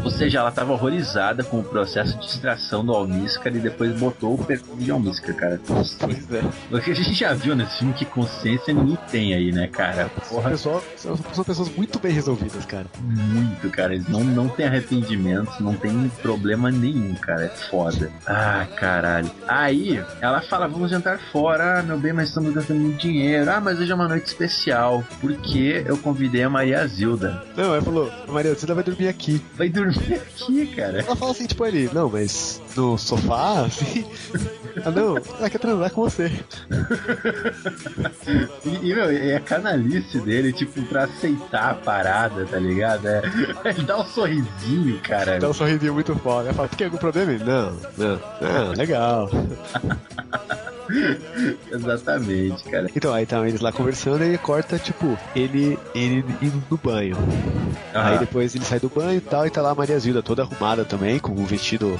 Ou 0.03 0.11
seja, 0.11 0.39
ela 0.39 0.51
tava 0.51 0.73
horrorizada 0.73 1.43
com 1.43 1.59
o 1.59 1.63
processo 1.63 2.17
de 2.19 2.25
extração 2.25 2.85
do 2.85 2.93
almíscar 2.93 3.55
e 3.55 3.59
depois 3.59 3.97
botou 3.99 4.35
o 4.35 4.37
perfume 4.43 4.83
de 4.83 4.91
almíscar, 4.91 5.35
cara. 5.35 5.59
Pois 5.65 6.31
é. 6.31 6.43
Porque 6.69 6.91
a 6.91 6.95
gente 6.95 7.13
já 7.13 7.33
viu 7.33 7.55
nesse 7.55 7.79
filme 7.79 7.93
que 7.93 8.05
consciência 8.05 8.73
ninguém 8.73 8.97
tem 9.09 9.33
aí, 9.33 9.51
né, 9.51 9.67
cara? 9.67 10.09
Porra, 10.29 10.51
Pessoal, 10.51 10.83
são, 10.95 11.17
são 11.33 11.43
pessoas 11.43 11.69
muito 11.75 11.99
bem 11.99 12.11
resolvidas, 12.11 12.65
cara. 12.65 12.85
muito, 13.01 13.69
cara. 13.69 13.93
Eles 13.93 14.07
não, 14.07 14.23
não 14.23 14.47
tem 14.47 14.67
arrependimentos, 14.67 15.59
não 15.59 15.73
tem 15.73 16.09
problema 16.21 16.69
nenhum, 16.71 17.13
cara. 17.15 17.45
É 17.45 17.49
foda. 17.49 18.11
Ah, 18.25 18.65
caralho. 18.75 19.29
Aí, 19.47 20.03
ela 20.21 20.41
fala, 20.41 20.66
vamos 20.67 20.91
jantar 20.91 21.19
fora. 21.31 21.79
Ah, 21.79 21.83
meu 21.83 21.97
bem, 21.97 22.13
mas 22.13 22.29
estamos 22.29 22.53
gastando 22.53 22.79
muito 22.79 22.99
dinheiro. 22.99 23.49
Ah, 23.49 23.59
mas 23.59 23.79
hoje 23.79 23.91
é 23.91 23.95
uma 23.95 24.07
noite 24.07 24.27
especial. 24.27 25.03
Porque 25.19 25.83
eu 25.85 25.97
convidei 25.97 26.43
a 26.43 26.49
Maria 26.49 26.85
Zilda. 26.87 27.43
Não, 27.55 27.73
ela 27.73 27.81
falou, 27.81 28.11
Maria, 28.27 28.53
você 28.53 28.65
vai 28.65 28.83
dormir 28.83 29.07
aqui. 29.07 29.41
Vai 29.55 29.69
dormir 29.69 30.13
aqui, 30.13 30.67
cara. 30.75 30.99
Ela 30.99 31.15
fala 31.15 31.31
assim, 31.31 31.45
tipo, 31.45 31.65
ele, 31.65 31.89
não, 31.93 32.09
mas 32.09 32.61
no 32.75 32.97
sofá, 32.97 33.65
assim. 33.65 34.05
Ah, 34.85 34.91
não, 34.91 35.17
ela 35.17 35.49
quer 35.49 35.57
transar 35.57 35.89
com 35.89 36.03
você. 36.03 36.31
E, 38.65 38.89
e, 38.89 38.93
meu, 38.93 39.09
é 39.09 39.35
a 39.35 39.39
canalice 39.39 40.19
dele, 40.19 40.51
tipo, 40.51 40.81
pra 40.83 41.05
aceitar 41.05 41.71
a 41.71 41.73
parada, 41.73 42.45
tá 42.45 42.57
ligado? 42.57 43.07
É, 43.07 43.21
ele 43.65 43.83
dá 43.83 43.97
um 43.97 44.05
sorrisinho, 44.05 44.99
cara. 44.99 45.39
Dá 45.39 45.49
um 45.49 45.53
sorrisinho 45.53 45.93
muito 45.93 46.15
foda. 46.17 46.49
Ela 46.49 46.53
fala, 46.53 46.67
tem 46.67 46.85
algum 46.85 46.97
problema? 46.97 47.33
Não, 47.33 47.71
não, 47.97 48.21
não, 48.41 48.71
legal. 48.73 49.29
Exatamente, 51.71 52.63
cara. 52.65 52.87
Então, 52.95 53.13
aí 53.13 53.25
tá 53.25 53.47
eles 53.47 53.61
lá 53.61 53.71
conversando 53.71 54.23
e 54.23 54.37
corta, 54.37 54.77
tipo, 54.77 55.17
ele, 55.35 55.77
ele 55.93 56.23
indo 56.41 56.63
no 56.69 56.77
banho. 56.77 57.15
Aham. 57.93 58.09
Aí 58.09 58.19
depois 58.19 58.55
ele 58.55 58.65
sai 58.65 58.79
do 58.79 58.89
banho 58.89 59.17
e 59.17 59.21
tal, 59.21 59.45
e 59.45 59.49
tá 59.49 59.61
lá 59.61 59.71
a 59.71 59.75
Maria 59.75 59.99
Zilda 59.99 60.23
toda 60.23 60.43
arrumada 60.43 60.85
também, 60.85 61.19
com 61.19 61.31
o 61.31 61.45
vestido. 61.45 61.99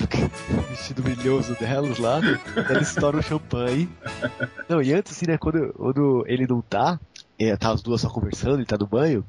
vestido 0.70 1.02
brilhoso 1.02 1.54
delas 1.58 1.98
lá. 1.98 2.20
Ela 2.68 2.80
estoura 2.80 3.18
o 3.18 3.22
champanhe. 3.22 3.88
Não, 4.68 4.82
e 4.82 4.92
antes, 4.92 5.12
assim, 5.12 5.26
né, 5.26 5.38
quando, 5.38 5.72
quando 5.74 6.24
ele 6.26 6.46
não 6.46 6.60
tá, 6.60 6.98
é, 7.38 7.56
tá 7.56 7.72
as 7.72 7.82
duas 7.82 8.00
só 8.00 8.08
conversando, 8.08 8.56
ele 8.56 8.66
tá 8.66 8.76
no 8.78 8.86
banho. 8.86 9.24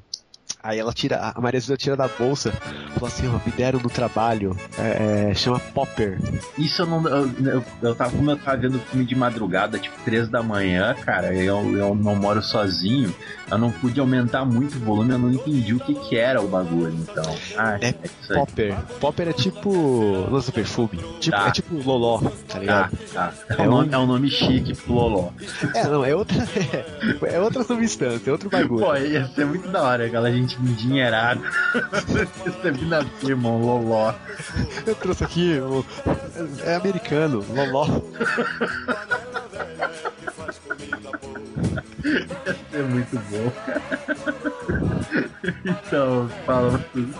Aí 0.62 0.78
ela 0.78 0.92
tira, 0.92 1.32
a 1.34 1.40
Maria 1.40 1.58
Zilda 1.58 1.76
tira 1.76 1.96
da 1.96 2.06
bolsa, 2.06 2.52
fala 2.94 3.08
assim, 3.08 3.26
ó, 3.28 3.32
me 3.44 3.52
deram 3.56 3.80
no 3.80 3.90
trabalho, 3.90 4.56
é, 4.78 5.30
é, 5.30 5.34
chama 5.34 5.58
Popper. 5.58 6.18
Isso 6.56 6.82
eu 6.82 6.86
não. 6.86 7.08
Eu, 7.08 7.30
eu, 7.44 7.64
eu 7.82 7.94
tava, 7.94 8.10
como 8.12 8.30
eu 8.30 8.36
tava 8.36 8.56
vendo 8.58 8.78
filme 8.78 9.04
de 9.04 9.14
madrugada, 9.16 9.78
tipo, 9.78 9.94
três 10.04 10.28
da 10.28 10.42
manhã, 10.42 10.94
cara, 10.94 11.34
eu, 11.34 11.76
eu 11.76 11.94
não 11.94 12.14
moro 12.14 12.40
sozinho, 12.42 13.12
eu 13.50 13.58
não 13.58 13.72
pude 13.72 13.98
aumentar 13.98 14.44
muito 14.44 14.76
o 14.76 14.80
volume, 14.80 15.12
eu 15.12 15.18
não 15.18 15.32
entendi 15.32 15.74
o 15.74 15.80
que 15.80 15.94
que 15.96 16.16
era 16.16 16.40
o 16.40 16.46
bagulho, 16.46 16.94
então. 16.94 17.24
Ah, 17.56 17.76
É 17.80 17.86
aí. 17.86 17.94
Popper. 18.34 18.76
Popper 19.00 19.28
é 19.28 19.32
tipo. 19.32 20.28
Lança 20.30 20.52
perfume. 20.52 20.98
Tipo, 21.18 21.32
Tá. 21.36 21.48
É 21.48 21.50
tipo 21.50 21.74
Loló, 21.82 22.18
tá 22.20 22.30
Tá, 22.48 22.58
ligado? 22.58 22.98
tá. 23.12 23.32
É, 23.48 23.54
É 23.54 23.62
um 23.62 23.70
nome, 23.70 23.88
é 23.94 23.98
um 23.98 24.06
nome 24.06 24.30
chique 24.30 24.74
pro 24.76 24.92
Loló. 24.94 25.30
É, 25.74 25.84
não, 25.88 26.04
é 26.04 26.14
outra. 26.14 26.36
É, 27.32 27.40
outra 27.40 27.62
substância, 27.64 28.28
é 28.30 28.32
outro 28.32 28.48
bagulho. 28.50 28.84
Pô, 28.84 28.94
ia 28.96 29.26
ser 29.28 29.44
muito 29.46 29.68
da 29.68 29.82
hora, 29.82 30.06
aquela 30.06 30.30
gente 30.30 30.51
endinheirada. 30.60 31.40
Recebi 32.44 32.84
na 32.86 33.04
firma 33.04 33.48
um 33.48 33.60
Loló. 33.64 34.14
Eu 34.86 34.94
trouxe 34.94 35.24
aqui, 35.24 35.58
o- 35.60 35.84
é 36.64 36.74
americano, 36.76 37.44
Loló. 37.48 37.86
Ser 42.70 42.82
muito 42.84 43.18
bom. 43.30 43.52
Então, 45.64 46.28
fala 46.46 46.78
tudo. 46.92 47.14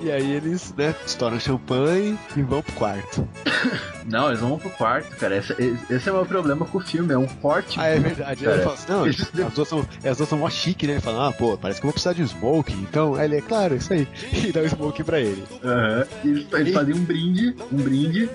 E 0.00 0.10
aí 0.10 0.32
eles, 0.32 0.74
né, 0.76 0.94
estouram 1.06 1.38
champanhe 1.40 2.18
e 2.36 2.42
vão 2.42 2.62
pro 2.62 2.72
quarto. 2.74 3.28
Não, 4.06 4.28
eles 4.28 4.40
vão 4.40 4.58
pro 4.58 4.70
quarto, 4.70 5.14
cara. 5.16 5.36
Esse, 5.36 5.52
esse 5.90 6.08
é 6.08 6.12
o 6.12 6.16
meu 6.16 6.26
problema 6.26 6.64
com 6.66 6.78
o 6.78 6.80
filme, 6.80 7.12
é 7.12 7.18
um 7.18 7.28
forte. 7.28 7.78
Ah, 7.80 7.86
é 7.86 7.98
verdade. 7.98 8.46
Aí 8.46 8.54
ele 8.54 8.62
fala 8.62 8.74
assim, 8.74 8.92
não, 8.92 9.06
Eles- 9.06 9.20
as 9.46 9.52
duas 9.54 9.68
são, 9.68 9.86
as 10.04 10.16
duas 10.16 10.28
são 10.28 10.38
mó 10.38 10.50
chique, 10.50 10.86
né? 10.86 10.94
Ele 10.94 11.00
fala, 11.00 11.28
ah, 11.28 11.32
pô, 11.32 11.56
parece 11.56 11.80
que 11.80 11.86
eu 11.86 11.88
vou 11.88 11.92
precisar 11.92 12.12
de 12.14 12.22
um 12.22 12.26
smoke. 12.26 12.72
Então, 12.72 13.14
aí 13.14 13.24
ele 13.26 13.36
é 13.36 13.40
claro, 13.40 13.74
isso 13.76 13.92
aí. 13.92 14.06
E 14.32 14.50
dá 14.52 14.60
um 14.60 14.68
smoke 14.68 15.04
pra 15.04 15.20
ele. 15.20 15.44
Aham. 15.64 16.04
E 16.24 16.28
Eles, 16.28 16.46
eles 16.52 16.68
E- 16.68 16.72
fazem 16.72 16.94
um 16.94 17.04
brinde, 17.04 17.54
um 17.70 17.76
brinde, 17.76 18.28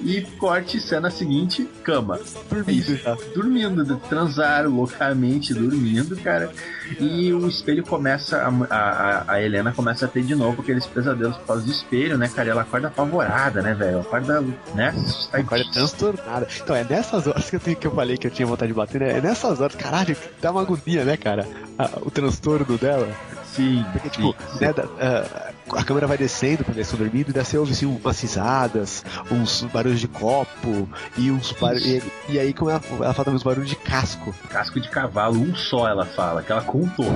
e 0.00 0.22
corte, 0.38 0.80
cena 0.80 1.10
seguinte, 1.10 1.68
cama. 1.84 2.18
Dormindo 2.48 2.96
já. 2.96 3.16
Dormindo, 3.34 3.96
transaram 4.08 4.70
loucamente, 4.70 5.52
dormindo, 5.52 6.16
cara. 6.16 6.50
E 6.98 7.32
o 7.32 7.46
espelho 7.46 7.84
começa, 7.84 8.38
a, 8.70 8.74
a, 8.74 9.32
a 9.34 9.42
Helena 9.42 9.72
começa 9.72 10.06
a 10.06 10.08
ter 10.08 10.22
de 10.22 10.34
novo 10.34 10.62
aqueles 10.62 10.86
pesadelos 10.86 11.36
por 11.36 11.46
causa 11.46 11.62
do 11.64 11.70
espelho, 11.70 12.16
né, 12.16 12.28
cara? 12.34 12.48
E 12.48 12.50
ela 12.50 12.62
acorda 12.62 12.88
apavorada, 12.88 13.60
né, 13.62 13.74
velho? 13.74 14.00
Acorda, 14.00 14.42
né? 14.74 14.94
Agora 15.32 15.62
é 15.62 15.64
transtornada. 15.72 16.46
Então, 16.62 16.74
é 16.76 16.84
nessas 16.84 17.26
horas 17.26 17.48
que 17.50 17.56
eu, 17.56 17.60
tenho- 17.60 17.76
que 17.76 17.86
eu 17.86 17.94
falei 17.94 18.16
que 18.16 18.26
eu 18.26 18.30
tinha 18.30 18.46
vontade 18.46 18.72
de 18.72 18.76
bater, 18.76 19.00
né? 19.00 19.18
É 19.18 19.20
nessas 19.20 19.60
horas, 19.60 19.74
caralho, 19.76 20.16
dá 20.40 20.50
uma 20.50 20.62
agonia, 20.62 21.04
né, 21.04 21.16
cara? 21.16 21.46
A- 21.78 21.98
o 22.02 22.10
transtorno 22.10 22.76
dela. 22.78 23.08
Sim, 23.44 23.84
Porque, 23.92 24.10
tipo, 24.10 24.34
sim. 24.52 24.64
né, 24.64 24.72
da- 24.72 24.84
a, 24.84 25.49
a 25.74 25.84
câmera 25.84 26.06
vai 26.06 26.16
descendo 26.18 26.64
quando 26.64 26.76
eles 26.76 26.86
estão 26.86 26.98
dormindo, 26.98 27.30
e 27.30 27.32
daí 27.32 27.44
você 27.44 27.56
ouve 27.58 27.72
assim, 27.72 27.86
umas 27.86 28.20
risadas, 28.20 29.04
uns 29.30 29.62
barulhos 29.72 30.00
de 30.00 30.08
copo, 30.08 30.88
e 31.16 31.30
uns 31.30 31.52
barulhos. 31.52 31.84
E, 31.84 32.02
e 32.30 32.38
aí, 32.38 32.52
como 32.52 32.70
ela, 32.70 32.80
ela 32.90 33.12
fala 33.14 33.24
também 33.24 33.36
uns 33.36 33.42
barulhos 33.42 33.68
de 33.68 33.76
casco. 33.76 34.34
casco 34.48 34.80
de 34.80 34.88
cavalo, 34.88 35.40
um 35.40 35.54
só 35.54 35.88
ela 35.88 36.04
fala, 36.06 36.42
que 36.42 36.52
ela 36.52 36.62
contou. 36.62 37.06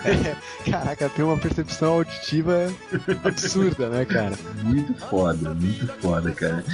Caraca, 0.70 1.08
tem 1.08 1.24
uma 1.24 1.36
percepção 1.36 1.94
auditiva 1.94 2.72
absurda, 3.24 3.88
né, 3.88 4.04
cara? 4.04 4.32
Muito 4.62 4.94
foda, 5.06 5.54
muito 5.54 5.86
foda, 6.00 6.30
cara. 6.32 6.64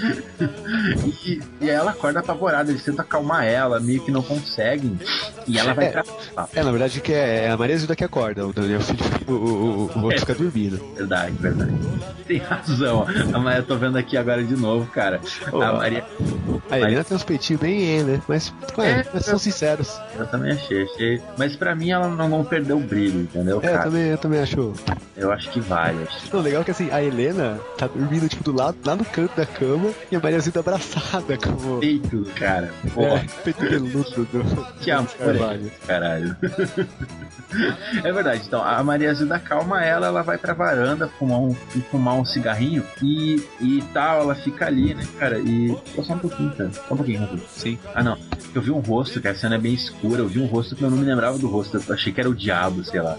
E, 1.25 1.41
e 1.61 1.71
ela 1.71 1.91
acorda 1.93 2.21
apavorada, 2.21 2.71
eles 2.71 2.83
tentam 2.85 3.05
acalmar 3.05 3.45
ela, 3.45 3.81
meio 3.81 4.03
que 4.05 4.11
não 4.11 4.23
conseguem. 4.23 4.99
E 5.47 5.59
ela 5.59 5.75
vai 5.75 5.87
É. 5.87 5.91
pra. 5.91 6.05
Ah, 6.37 6.49
É, 6.55 6.63
na 6.63 6.71
verdade, 6.71 7.01
que 7.01 7.13
é, 7.13 7.45
é 7.47 7.51
a 7.51 7.57
Maria 7.57 7.77
Zilda 7.79 7.95
que 7.97 8.05
acorda, 8.05 8.47
o 8.47 8.53
Daniel 8.53 8.81
o, 9.27 9.33
o, 9.33 9.37
o, 9.37 9.99
o 9.99 10.03
outro 10.05 10.21
fica 10.21 10.35
dormindo. 10.35 10.77
verdade, 10.95 11.16
verdade. 11.41 11.73
Tem 12.27 12.39
razão. 12.39 13.07
A 13.33 13.39
Maria, 13.39 13.61
eu 13.61 13.65
tô 13.65 13.77
vendo 13.77 13.97
aqui 13.97 14.17
agora 14.17 14.43
de 14.43 14.57
novo, 14.57 14.91
cara. 14.91 15.21
Ô, 15.53 15.61
A 15.63 15.73
Maria. 15.75 16.05
A 16.69 16.79
Helena 16.79 17.05
tem 17.05 17.17
uns 17.17 17.23
peitinhos 17.23 17.63
bem, 17.63 18.03
né? 18.03 18.21
Mas, 18.29 18.53
ué, 18.77 19.05
É, 19.15 19.21
são 19.21 19.39
sinceros. 19.39 19.97
Eu 20.19 20.27
também 20.27 20.53
achei, 20.53 20.83
achei. 20.83 21.23
Mas 21.39 21.55
pra 21.55 21.75
mim 21.77 21.91
ela 21.91 22.09
não, 22.09 22.29
não 22.29 22.45
perdeu 22.45 22.79
o 22.79 22.81
brilho, 22.81 23.21
entendeu, 23.21 23.61
É, 23.63 23.75
eu 23.77 23.83
também, 23.83 24.03
eu 24.09 24.19
também 24.19 24.41
acho. 24.41 24.73
Eu 25.17 25.31
acho 25.33 25.49
que 25.51 25.61
vale. 25.61 26.03
Acho. 26.03 26.35
Não, 26.37 26.43
legal 26.43 26.65
que 26.65 26.73
assim, 26.73 26.91
a 26.91 27.01
Helena 27.03 27.61
tá 27.79 27.87
dormindo, 27.87 28.29
tipo, 28.29 28.43
do 28.43 28.53
lado, 28.53 28.77
lá 28.85 28.97
no 28.97 29.05
canto 29.05 29.37
da 29.37 29.47
cama, 29.47 29.91
e 30.11 30.17
a 30.17 30.21
Maria 30.21 30.41
Zilda 30.41 30.61
abraçada, 30.61 31.39
como. 31.43 31.79
Feito, 31.81 32.27
cara. 32.35 32.71
Pô, 32.93 33.03
É, 33.03 33.25
peito 33.45 33.61
peludo 33.61 34.03
do. 34.33 34.45
que 34.81 34.91
amor, 34.91 35.09
Carvalho. 35.17 35.71
caralho. 35.87 36.37
É 38.05 38.13
verdade, 38.13 38.43
então 38.47 38.63
a 38.63 38.83
Maria 38.83 39.15
Zilda 39.15 39.39
calma 39.39 39.83
ela, 39.83 40.09
ela 40.09 40.23
vai 40.23 40.37
pra 40.37 40.53
varanda 40.53 41.06
fumar 41.09 41.39
um, 41.41 41.55
e 41.75 41.81
fumar 41.81 42.15
um 42.15 42.25
cigarrinho 42.25 42.83
e, 43.03 43.43
e 43.61 43.83
tal, 43.93 44.21
ela 44.23 44.35
fica 44.35 44.67
ali, 44.67 44.95
né, 44.95 45.07
cara? 45.19 45.39
E. 45.39 45.77
Só 45.95 46.03
só 46.03 46.15
um 46.15 46.19
pouquinho, 46.19 46.51
cara. 46.53 46.71
Só 46.73 46.95
um 46.95 46.97
pouquinho, 46.97 47.21
Rafa. 47.21 47.39
Sim. 47.49 47.79
Ah, 47.95 48.03
não. 48.03 48.17
Eu 48.55 48.63
vi 48.63 48.71
um 48.71 48.81
rosto, 48.81 49.21
que 49.21 49.29
a 49.29 49.35
cena 49.35 49.57
é 49.57 49.59
bem 49.59 49.75
escura. 49.75 50.21
Eu 50.23 50.29
vi 50.29 50.41
um 50.41 50.47
rosto 50.47 50.75
que 50.75 50.83
eu 50.83 50.91
não 50.91 50.97
me 50.99 51.05
lembrava 51.05 51.39
do 51.39 51.47
rosto. 51.49 51.77
Eu 51.87 51.95
achei 51.95 52.13
que 52.13 52.21
era 52.21 52.29
o 52.31 52.35
diabo, 52.35 52.83
sei 52.85 53.01
lá. 53.01 53.17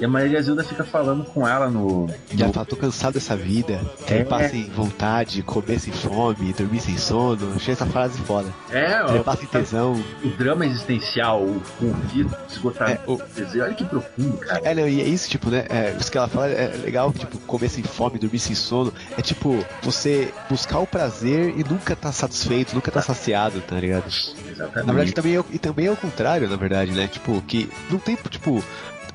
E 0.00 0.04
a 0.04 0.08
Maria 0.08 0.42
Zilda 0.42 0.64
fica 0.64 0.82
falando 0.84 1.24
com 1.24 1.46
ela 1.46 1.68
no. 1.70 2.08
E 2.32 2.36
ela 2.38 2.48
no 2.48 2.52
fala, 2.52 2.66
tô 2.66 2.76
cansado 2.76 3.14
dessa 3.14 3.36
vida, 3.36 3.80
trepar 4.06 4.42
É. 4.42 4.48
sem 4.48 4.64
vontade, 4.70 5.42
comer 5.42 5.78
sem 5.78 5.92
fome, 5.92 6.52
dormir 6.52 6.80
sem 6.80 6.96
sono. 6.98 7.52
Achei 7.54 7.72
essa 7.74 7.86
frase 7.86 8.18
foda. 8.22 8.52
é, 8.70 9.02
ó, 9.02 9.06
Trepar 9.08 9.36
sem 9.36 9.46
tesão. 9.46 10.02
o 10.24 10.28
drama 10.30 10.66
existencial, 10.66 11.42
o 11.44 11.62
conflito, 11.78 12.32
o 12.34 12.52
esgotamento. 12.52 13.02
É, 13.06 13.10
o-. 13.10 13.62
Olha 13.62 13.74
que 13.74 13.84
profundo, 13.84 14.36
cara. 14.38 14.60
É, 14.64 14.74
não, 14.74 14.88
e 14.88 15.00
é 15.00 15.04
isso, 15.04 15.28
tipo, 15.30 15.48
né? 15.50 15.64
É, 15.68 15.94
isso 15.98 16.10
que 16.10 16.18
ela 16.18 16.28
fala 16.28 16.48
é 16.48 16.76
legal, 16.82 17.12
tipo, 17.26 17.38
comer 17.46 17.68
sem 17.68 17.82
fome, 17.84 18.18
dormir 18.18 18.38
sem 18.38 18.54
sono. 18.54 18.92
É 19.16 19.22
tipo, 19.22 19.64
você 19.82 20.32
buscar 20.48 20.78
o 20.78 20.86
prazer 20.86 21.54
e 21.58 21.64
nunca 21.64 21.94
tá 21.96 22.12
satisfeito, 22.12 22.74
nunca 22.74 22.90
tá 22.90 23.00
saciado, 23.02 23.60
tá 23.60 23.78
ligado? 23.78 24.06
Exatamente. 24.06 24.86
Na 24.86 24.92
verdade, 24.92 25.12
também 25.12 25.36
é, 25.36 25.44
e 25.50 25.58
também 25.58 25.86
é 25.86 25.90
o 25.90 25.96
contrário, 25.96 26.48
na 26.48 26.56
verdade, 26.56 26.92
né? 26.92 27.08
Tipo, 27.08 27.40
que 27.42 27.68
não 27.90 27.98
tem, 27.98 28.16
tipo, 28.30 28.62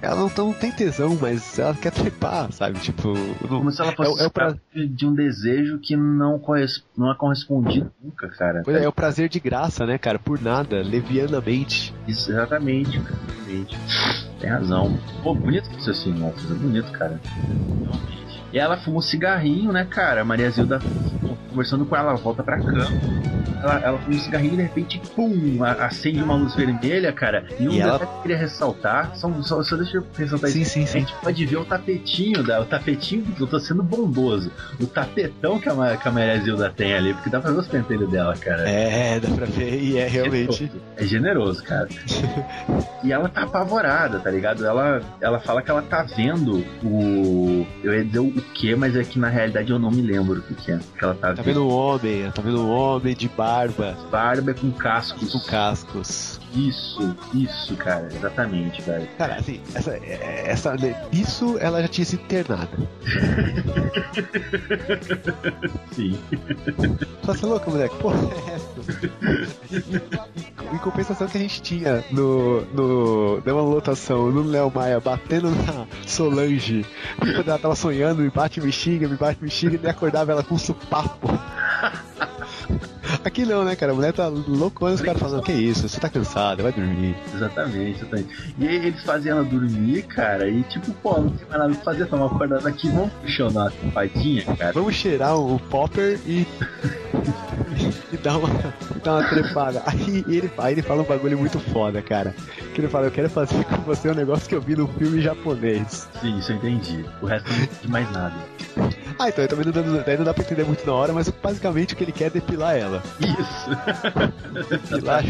ela 0.02 0.16
não, 0.16 0.32
não 0.46 0.54
tem 0.54 0.72
tesão, 0.72 1.18
mas 1.20 1.58
ela 1.58 1.74
quer 1.74 1.92
trepar, 1.92 2.52
sabe? 2.52 2.80
Tipo, 2.80 3.14
não, 3.42 3.48
Como 3.60 3.72
se 3.72 3.82
ela 3.82 3.92
fosse 3.94 4.10
é, 4.22 4.24
o- 4.24 4.26
é 4.28 4.30
pra- 4.30 4.56
de 4.74 5.06
um 5.08 5.14
desejo 5.14 5.80
que 5.80 5.96
não, 5.98 6.38
corres... 6.38 6.84
não 6.96 7.12
é 7.12 7.16
correspondido 7.16 7.92
nunca, 8.04 8.28
cara. 8.30 8.62
Pois 8.64 8.78
é, 8.78 8.84
é 8.84 8.88
o 8.88 8.94
prazer 8.94 9.28
de 9.28 9.40
graça, 9.40 9.86
né, 9.88 9.98
cara? 9.98 10.20
Por 10.20 10.40
nada, 10.42 10.82
levianamente. 10.84 11.94
Exatamente, 12.08 13.00
cara. 13.00 13.16
Exatamente. 13.50 14.27
Tem 14.40 14.50
razão. 14.50 14.98
Pô, 15.24 15.34
bonito 15.34 15.70
isso 15.78 15.90
assim, 15.90 16.14
nossa, 16.14 16.52
é 16.52 16.56
bonito, 16.56 16.92
cara. 16.92 17.20
Realmente. 17.82 18.27
E 18.52 18.58
ela 18.60 18.78
fuma 18.78 18.98
um 18.98 19.02
cigarrinho, 19.02 19.72
né, 19.72 19.86
cara? 19.90 20.22
A 20.22 20.26
Maria 20.26 20.50
Zilda 20.50 20.80
conversando 21.50 21.86
com 21.86 21.96
ela, 21.96 22.10
ela 22.12 22.18
volta 22.18 22.44
pra 22.44 22.58
cama. 22.58 22.86
Ela, 23.62 23.80
ela 23.84 23.98
fuma 23.98 24.16
um 24.16 24.20
cigarrinho 24.20 24.54
e 24.54 24.58
de 24.58 24.62
repente, 24.62 25.02
pum, 25.16 25.64
a- 25.64 25.86
acende 25.86 26.22
uma 26.22 26.36
luz 26.36 26.54
vermelha, 26.56 27.12
cara. 27.12 27.46
E 27.60 27.68
um 27.68 27.72
E 27.72 27.80
ela- 27.82 27.98
que 27.98 28.06
eu 28.06 28.22
queria 28.22 28.38
ressaltar, 28.38 29.16
só, 29.16 29.32
só, 29.42 29.64
só 29.64 29.76
deixa 29.76 29.98
eu 29.98 30.06
ressaltar 30.16 30.52
Sim, 30.52 30.62
isso. 30.62 30.72
sim, 30.74 30.84
A 30.84 30.86
sim. 30.88 31.00
gente 31.00 31.14
pode 31.16 31.44
ver 31.46 31.58
o 31.58 31.66
tapetinho 31.66 32.44
da, 32.44 32.62
o 32.62 32.66
tapetinho, 32.66 33.26
eu 33.40 33.48
tô 33.48 33.60
sendo 33.60 33.82
bondoso. 33.82 34.52
O 34.80 34.86
tapetão 34.86 35.60
que 35.60 35.68
a, 35.68 35.98
que 35.98 36.08
a 36.08 36.12
Maria 36.12 36.40
Zilda 36.40 36.70
tem 36.70 36.94
ali, 36.94 37.14
porque 37.16 37.30
dá 37.32 37.40
pra 37.42 37.50
ver 37.52 37.58
os 37.60 37.68
pentelhos 37.68 38.10
dela, 38.12 38.36
cara. 38.38 38.70
É, 38.70 39.20
dá 39.20 39.30
pra 39.30 39.46
ver, 39.48 39.82
e 39.82 39.98
é 39.98 40.08
realmente. 40.08 40.72
É 40.96 41.04
generoso, 41.04 41.64
cara. 41.64 41.88
e 43.04 43.12
ela 43.12 43.28
tá 43.28 43.42
apavorada, 43.44 44.20
tá 44.20 44.30
ligado? 44.30 44.64
Ela, 44.66 45.02
ela 45.20 45.40
fala 45.40 45.64
que 45.64 45.72
ela 45.72 45.82
tá 45.82 46.04
vendo 46.04 46.64
o. 46.84 47.66
Eu 47.84 47.94
ia 47.94 48.06
dizer 48.06 48.20
o 48.20 48.37
que, 48.42 48.76
mas 48.76 48.96
é 48.96 49.04
que 49.04 49.20
na 49.20 49.30
realidade 49.30 49.72
eu 49.72 49.80
não 49.80 49.92
me 49.92 50.02
lembro 50.02 50.40
o 50.40 50.42
que, 50.42 50.54
que 50.56 50.72
é. 50.72 50.80
Que 50.98 51.04
ela 51.04 51.16
tá, 51.16 51.34
Tá 51.34 51.42
vendo 51.42 51.66
um 51.66 51.72
homem, 51.72 52.30
tá 52.32 52.42
vendo 52.42 52.62
um 52.64 52.70
homem 52.70 53.16
de 53.16 53.28
barba, 53.30 53.98
barba 54.12 54.54
com 54.54 54.72
cascos. 54.72 55.32
com 55.32 55.40
cascos. 55.40 56.37
Isso, 56.54 57.16
isso, 57.34 57.76
cara, 57.76 58.08
exatamente, 58.12 58.82
velho. 58.82 59.08
Cara, 59.18 59.36
assim, 59.36 59.62
essa, 59.76 59.92
é- 59.92 60.44
essa, 60.48 60.76
isso 61.12 61.58
ela 61.60 61.82
já 61.82 61.88
tinha 61.88 62.06
sido 62.06 62.24
internada. 62.24 62.70
Sim. 65.92 66.18
Só 67.24 67.34
você 67.34 67.46
é 67.46 67.48
louco, 67.48 67.72
moleque. 67.72 67.96
Porra, 67.98 68.18
é 68.48 68.56
essa? 68.56 68.68
em 70.74 70.78
compensação 70.80 71.28
que 71.28 71.38
a 71.38 71.42
gente 71.42 71.62
tinha 71.62 72.04
no. 72.12 72.62
no 72.74 73.42
deu 73.42 73.56
uma 73.56 73.64
lotação 73.64 74.32
no 74.32 74.44
Léo 74.44 74.72
Maia 74.74 75.00
batendo 75.00 75.50
na 75.52 75.86
Solange. 76.06 76.86
Quando 77.20 77.50
ela 77.50 77.60
tava 77.60 77.76
sonhando, 77.76 78.22
me 78.22 78.30
bate, 78.30 78.62
me 78.62 78.72
xinga, 78.72 79.08
me 79.08 79.16
bate, 79.16 79.42
me 79.44 79.50
xinga, 79.50 79.80
e 79.82 79.88
acordava 79.90 80.32
ela 80.32 80.44
com 80.44 80.56
um 80.56 80.60
supapo. 80.60 81.28
Aqui 83.24 83.46
não, 83.46 83.64
né, 83.66 83.76
cara? 83.76 83.92
A 83.92 83.96
mulher 83.96 84.14
tá 84.14 84.28
loucona, 84.28 84.96
os 84.96 85.02
caras 85.02 85.20
falando, 85.20 85.44
que 85.44 85.52
isso, 85.52 85.88
você 85.88 86.00
tá 86.00 86.10
cansado, 86.10 86.64
vai 86.64 86.72
dormir. 86.72 87.16
Exatamente, 87.34 88.00
exatamente. 88.02 88.54
E 88.58 88.68
aí 88.68 88.76
eles 88.88 89.04
faziam 89.04 89.38
ela 89.38 89.46
dormir, 89.46 90.04
cara, 90.04 90.48
e 90.48 90.64
tipo, 90.64 90.94
pô, 90.94 91.20
não 91.20 91.30
tem 91.30 91.48
mais 91.48 91.60
nada 91.60 91.74
pra 91.76 91.84
fazer, 91.84 92.06
tamo 92.08 92.26
acordado 92.26 92.68
aqui, 92.68 92.90
vamos 92.90 93.12
funcionar 93.22 93.64
uma 93.64 93.72
safadinha, 93.72 94.44
cara. 94.56 94.72
Vamos 94.74 94.96
cheirar 94.96 95.38
o 95.38 95.60
popper 95.60 96.20
e. 96.26 96.48
e 98.12 98.18
dar 98.18 98.38
uma, 98.38 98.50
dar 99.04 99.14
uma 99.14 99.30
trepada. 99.30 99.84
Aí 99.86 100.24
ele, 100.28 100.52
aí 100.58 100.74
ele 100.74 100.82
fala 100.82 101.02
um 101.02 101.06
bagulho 101.06 101.38
muito 101.38 101.60
foda, 101.60 102.02
cara. 102.02 102.34
Que 102.74 102.82
ele 102.82 102.88
fala, 102.88 103.08
eu 103.08 103.12
quero 103.12 103.30
fazer 103.30 103.64
com 103.66 103.78
você 103.84 104.10
um 104.10 104.14
negócio 104.16 104.48
que 104.48 104.56
eu 104.56 104.62
vi 104.62 104.76
no 104.76 104.88
filme 104.88 105.22
japonês. 105.22 106.08
Sim, 106.22 106.38
isso 106.38 106.52
eu 106.52 106.58
entendi. 106.58 107.06
O 107.22 107.26
resto 107.26 107.50
eu 107.50 107.56
não 107.58 107.64
entendi 107.64 107.88
mais 107.92 108.12
nada. 108.12 108.36
Ah, 109.20 109.30
então 109.30 109.48
também 109.48 109.66
não, 109.66 109.72
dá- 109.72 109.82
não 110.18 110.24
dá 110.26 110.34
pra 110.34 110.44
entender 110.44 110.64
muito 110.64 110.86
na 110.86 110.94
hora, 110.94 111.12
mas 111.12 111.28
basicamente 111.30 111.94
o 111.94 111.98
que 111.98 112.04
ele 112.04 112.12
quer 112.12 112.26
é 112.26 112.30
depilar 112.30 112.76
ela. 112.76 113.02
Isso. 113.20 114.70
Depilar. 114.70 115.24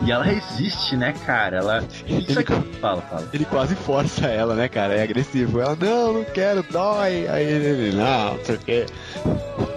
E 0.00 0.10
ela 0.12 0.24
resiste, 0.24 0.96
né, 0.96 1.12
cara? 1.26 1.58
Ela. 1.58 1.84
Isso 2.06 2.38
aqui. 2.38 2.52
Fala, 2.80 3.02
fala. 3.02 3.28
Ele 3.32 3.44
quase 3.44 3.74
força 3.74 4.26
ela, 4.26 4.54
né, 4.54 4.68
cara? 4.68 4.94
É 4.94 5.02
agressivo. 5.02 5.60
Ela, 5.60 5.76
não, 5.78 6.12
não 6.14 6.24
quero, 6.24 6.62
dói. 6.70 7.26
Aí 7.28 7.44
ele, 7.44 7.94
não, 7.96 8.36
não 8.36 8.44
sei 8.44 8.54
o 8.54 8.58
quê. 8.58 8.86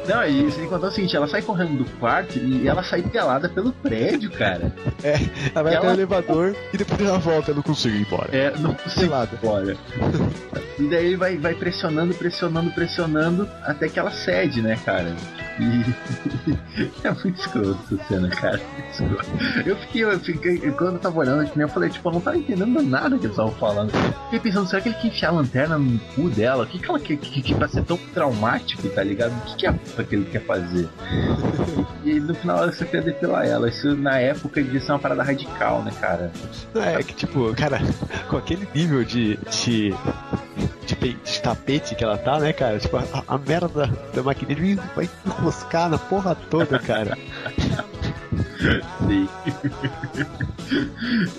Não, 0.07 0.25
e 0.25 0.43
você 0.43 0.65
contar 0.67 0.87
o 0.87 0.91
seguinte, 0.99 1.15
ela 1.15 1.27
sai 1.27 1.41
correndo 1.41 1.83
do 1.83 1.89
quarto 1.99 2.37
e 2.37 2.67
ela 2.67 2.83
sai 2.83 3.01
pelada 3.01 3.47
pelo 3.49 3.71
prédio, 3.71 4.29
cara. 4.31 4.73
É, 5.03 5.13
ela 5.53 5.63
vai 5.63 5.73
E 5.73 5.75
até 5.75 5.85
ela- 5.85 5.95
o 5.95 5.97
elevador 5.97 6.55
e 6.73 6.77
depois 6.77 7.01
ela 7.01 7.17
volta, 7.17 7.51
eu 7.51 7.55
não 7.55 7.61
consigo 7.63 7.95
ir 7.95 8.01
embora. 8.01 8.29
É, 8.35 8.51
não 8.57 8.73
consigo 8.73 9.01
Pelada. 9.05 9.29
embora. 9.41 9.77
E 10.77 10.83
daí 10.89 11.15
vai, 11.15 11.37
vai 11.37 11.53
pressionando, 11.55 12.13
pressionando, 12.13 12.71
pressionando, 12.71 13.49
até 13.63 13.87
que 13.89 13.99
ela 13.99 14.11
cede, 14.11 14.61
né, 14.61 14.77
cara? 14.85 15.13
E 15.59 16.55
é 17.03 17.11
muito 17.11 17.39
escroto 17.39 17.77
essa 17.93 18.03
cena, 18.07 18.29
cara. 18.29 18.59
Eu 19.65 19.75
fiquei, 19.77 20.03
eu 20.03 20.19
fiquei, 20.19 20.57
quando 20.71 20.93
eu 20.95 20.99
tava 20.99 21.19
olhando, 21.19 21.49
eu 21.59 21.67
falei, 21.69 21.89
tipo, 21.89 22.07
eu 22.09 22.13
não 22.13 22.21
tava 22.21 22.37
entendendo 22.37 22.81
nada 22.81 23.09
que 23.17 23.25
eles 23.25 23.31
estavam 23.31 23.51
falando. 23.53 23.91
Fiquei 24.25 24.39
pensando, 24.39 24.67
será 24.67 24.81
que 24.81 24.89
ele 24.89 24.95
quer 24.97 25.07
enfiar 25.07 25.29
a 25.29 25.33
lanterna 25.33 25.77
no 25.77 25.99
cu 26.15 26.29
dela? 26.29 26.63
O 26.63 26.67
que, 26.67 26.79
que 26.79 26.89
ela 26.89 26.99
quer 26.99 27.17
que, 27.17 27.41
que, 27.41 27.53
pra 27.53 27.67
ser 27.67 27.83
tão 27.83 27.97
traumático, 28.13 28.87
tá 28.89 29.03
ligado? 29.03 29.31
O 29.33 29.41
que, 29.51 29.55
que 29.57 29.65
é 29.65 29.69
a 29.69 29.73
puta 29.73 30.03
que 30.03 30.15
ele 30.15 30.25
quer 30.25 30.41
fazer? 30.45 30.88
E 32.03 32.19
no 32.19 32.33
final 32.33 32.71
só 32.71 32.85
quer 32.85 33.03
depilar 33.03 33.45
ela. 33.45 33.67
Isso 33.67 33.95
na 33.95 34.19
época 34.19 34.63
devia 34.63 34.79
ser 34.79 34.93
uma 34.93 34.99
parada 34.99 35.21
radical, 35.21 35.83
né, 35.83 35.91
cara? 35.99 36.31
É 36.75 37.03
que, 37.03 37.13
tipo, 37.13 37.53
cara, 37.55 37.79
com 38.29 38.37
aquele 38.37 38.67
nível 38.73 39.03
de. 39.03 39.37
de... 39.51 39.93
De 41.23 41.41
tapete 41.41 41.93
que 41.93 42.03
ela 42.03 42.17
tá, 42.17 42.39
né, 42.39 42.51
cara? 42.51 42.79
Tipo, 42.79 42.97
a, 42.97 43.23
a 43.27 43.37
merda 43.37 43.87
da 44.13 44.23
maquininha 44.23 44.81
vai 44.95 45.07
enroscar 45.25 45.87
na 45.87 45.99
porra 45.99 46.35
toda, 46.49 46.79
cara. 46.79 47.15
Sim. 49.07 49.29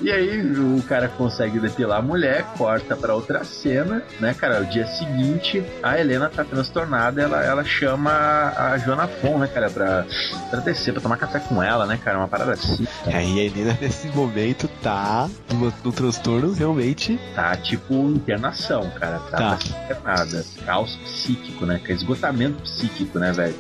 e 0.03 0.11
aí 0.11 0.41
o 0.77 0.83
cara 0.83 1.09
consegue 1.09 1.59
depilar 1.61 1.99
a 1.99 2.03
mulher, 2.03 2.45
corta 2.57 2.97
pra 2.97 3.15
outra 3.15 3.45
cena, 3.45 4.03
né, 4.19 4.35
cara? 4.35 4.61
O 4.63 4.67
dia 4.67 4.87
seguinte, 4.87 5.63
a 5.83 5.99
Helena 5.99 6.29
tá 6.29 6.45
transtornada, 6.45 7.21
ela, 7.23 7.43
ela 7.45 7.65
chama 7.65 8.11
a 8.57 8.79
Joana 8.79 9.07
Fon, 9.07 9.39
né, 9.39 9.47
cara, 9.47 9.71
pra, 9.71 10.05
pra 10.51 10.61
descer, 10.61 10.93
pra 10.93 11.01
tomar 11.03 11.17
café 11.17 11.39
com 11.41 11.63
ela, 11.63 11.87
né, 11.87 11.99
cara? 12.03 12.19
Uma 12.19 12.29
parada 12.29 12.53
assim. 12.53 12.87
Aí 13.07 13.41
a 13.41 13.45
Helena, 13.45 13.79
nesse 13.81 14.09
momento, 14.09 14.69
tá 14.83 15.29
numa- 15.51 15.73
num 15.85 15.93
transtorno 15.93 16.53
realmente. 16.53 17.19
Tá 17.35 17.57
tipo 17.57 17.95
internação, 18.11 18.91
cara. 18.99 19.19
Tá, 19.31 19.37
Tá. 19.37 19.59
internada. 19.85 20.45
Caos 20.65 20.97
psíquico, 20.97 21.67
né? 21.67 21.81
Esgotamento 21.89 22.63
psíquico, 22.63 23.19
né, 23.19 23.33
velho? 23.33 23.55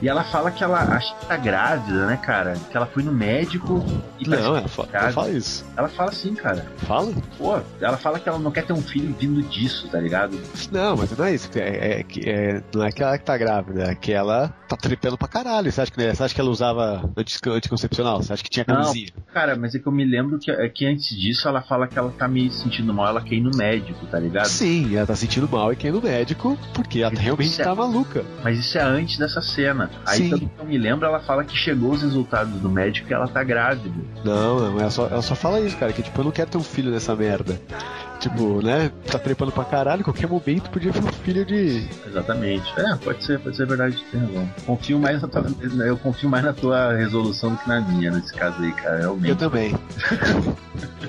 E 0.00 0.08
ela 0.08 0.24
fala 0.24 0.50
que 0.50 0.62
ela 0.62 0.82
acha 0.82 1.14
que 1.14 1.26
tá 1.26 1.36
grávida, 1.36 2.06
né, 2.06 2.16
cara? 2.16 2.54
Que 2.70 2.76
ela 2.76 2.86
foi 2.86 3.02
no 3.02 3.12
médico 3.12 3.84
e 4.18 4.24
tá 4.24 4.36
Não, 4.36 4.56
ela, 4.56 4.68
fa- 4.68 4.86
ela 4.92 5.10
fala 5.12 5.30
isso. 5.30 5.64
Ela 5.76 5.88
fala 5.88 6.10
assim, 6.10 6.34
cara. 6.34 6.66
Fala? 6.78 7.12
Pô, 7.38 7.58
ela 7.80 7.98
fala 7.98 8.18
que 8.20 8.28
ela 8.28 8.38
não 8.38 8.50
quer 8.50 8.64
ter 8.66 8.72
um 8.72 8.82
filho 8.82 9.14
vindo 9.18 9.42
disso, 9.42 9.88
tá 9.90 9.98
ligado? 10.00 10.38
Não, 10.70 10.96
mas 10.96 11.16
não 11.16 11.24
é 11.24 11.34
isso. 11.34 11.48
É, 11.56 12.00
é, 12.00 12.02
que- 12.02 12.28
é- 12.28 12.62
não 12.74 12.84
é 12.84 12.90
que 12.92 13.02
ela 13.02 13.18
que 13.18 13.24
tá 13.24 13.36
grávida, 13.38 13.84
é 13.90 13.94
que 13.94 14.12
ela 14.12 14.48
tá 14.68 14.76
tripando 14.76 15.16
pra 15.18 15.28
caralho. 15.28 15.70
Você 15.70 15.80
acha 15.80 15.90
que, 15.92 16.14
você 16.14 16.22
acha 16.22 16.34
que 16.34 16.40
ela 16.40 16.50
usava 16.50 17.08
anti- 17.16 17.38
anticoncepcional? 17.48 18.22
Você 18.22 18.32
acha 18.32 18.42
que 18.42 18.50
tinha 18.50 18.64
Não, 18.66 18.76
camisinha? 18.76 19.08
cara, 19.32 19.56
mas 19.56 19.74
é 19.74 19.78
que 19.78 19.86
eu 19.86 19.92
me 19.92 20.04
lembro 20.04 20.38
que, 20.38 20.50
é 20.50 20.68
que 20.68 20.84
antes 20.86 21.08
disso 21.16 21.46
ela 21.48 21.62
fala 21.62 21.86
que 21.86 21.98
ela 21.98 22.10
tá 22.10 22.26
me 22.28 22.50
sentindo 22.50 22.92
mal, 22.92 23.08
ela 23.08 23.20
quer 23.20 23.36
ir 23.36 23.42
no 23.42 23.56
médico, 23.56 24.06
tá 24.06 24.18
ligado? 24.18 24.46
Sim, 24.48 24.96
ela 24.96 25.06
tá 25.06 25.14
sentindo 25.14 25.48
mal 25.48 25.72
e 25.72 25.76
quer 25.76 25.88
ir 25.88 25.92
no 25.92 26.02
médico 26.02 26.58
porque 26.74 27.00
ela 27.00 27.12
realmente 27.16 27.60
é- 27.60 27.64
tá 27.64 27.74
maluca. 27.74 28.24
Mas 28.42 28.58
isso 28.58 28.76
é 28.78 28.82
antes 28.82 29.18
dessa 29.18 29.40
cena. 29.40 29.85
Aí, 30.06 30.18
Sim. 30.18 30.30
pelo 30.30 30.40
que 30.40 30.58
eu 30.58 30.64
me 30.66 30.78
lembro, 30.78 31.06
ela 31.06 31.20
fala 31.20 31.44
que 31.44 31.56
chegou 31.56 31.92
os 31.92 32.02
resultados 32.02 32.54
do 32.60 32.68
médico 32.68 33.10
e 33.10 33.14
ela 33.14 33.28
tá 33.28 33.42
grávida. 33.42 33.94
Não, 34.24 34.60
não, 34.60 34.80
ela 34.80 34.90
só, 34.90 35.06
ela 35.06 35.22
só 35.22 35.34
fala 35.34 35.60
isso, 35.60 35.76
cara, 35.76 35.92
que 35.92 36.02
tipo, 36.02 36.20
eu 36.20 36.24
não 36.24 36.32
quero 36.32 36.50
ter 36.50 36.58
um 36.58 36.62
filho 36.62 36.90
nessa 36.90 37.14
merda. 37.14 37.60
Tipo, 38.20 38.62
né, 38.62 38.90
tá 39.10 39.18
trepando 39.18 39.52
pra 39.52 39.64
caralho, 39.64 40.02
qualquer 40.02 40.26
momento 40.26 40.70
podia 40.70 40.90
vir 40.90 41.04
um 41.04 41.12
filho 41.12 41.44
de. 41.44 41.86
Exatamente. 42.06 42.72
É, 42.78 42.96
pode 42.96 43.22
ser, 43.22 43.38
pode 43.40 43.56
ser 43.56 43.66
verdade, 43.66 44.02
tem 44.10 44.20
razão. 44.20 44.48
Confio 44.64 44.98
mais 44.98 45.20
na 45.20 45.28
tua, 45.28 45.46
eu 45.84 45.96
confio 45.98 46.28
mais 46.28 46.44
na 46.44 46.52
tua 46.52 46.94
resolução 46.94 47.50
do 47.50 47.58
que 47.58 47.68
na 47.68 47.80
minha 47.80 48.10
nesse 48.10 48.32
caso 48.32 48.62
aí, 48.62 48.72
cara. 48.72 48.98
Realmente. 49.00 49.28
Eu 49.28 49.36
também. 49.36 49.74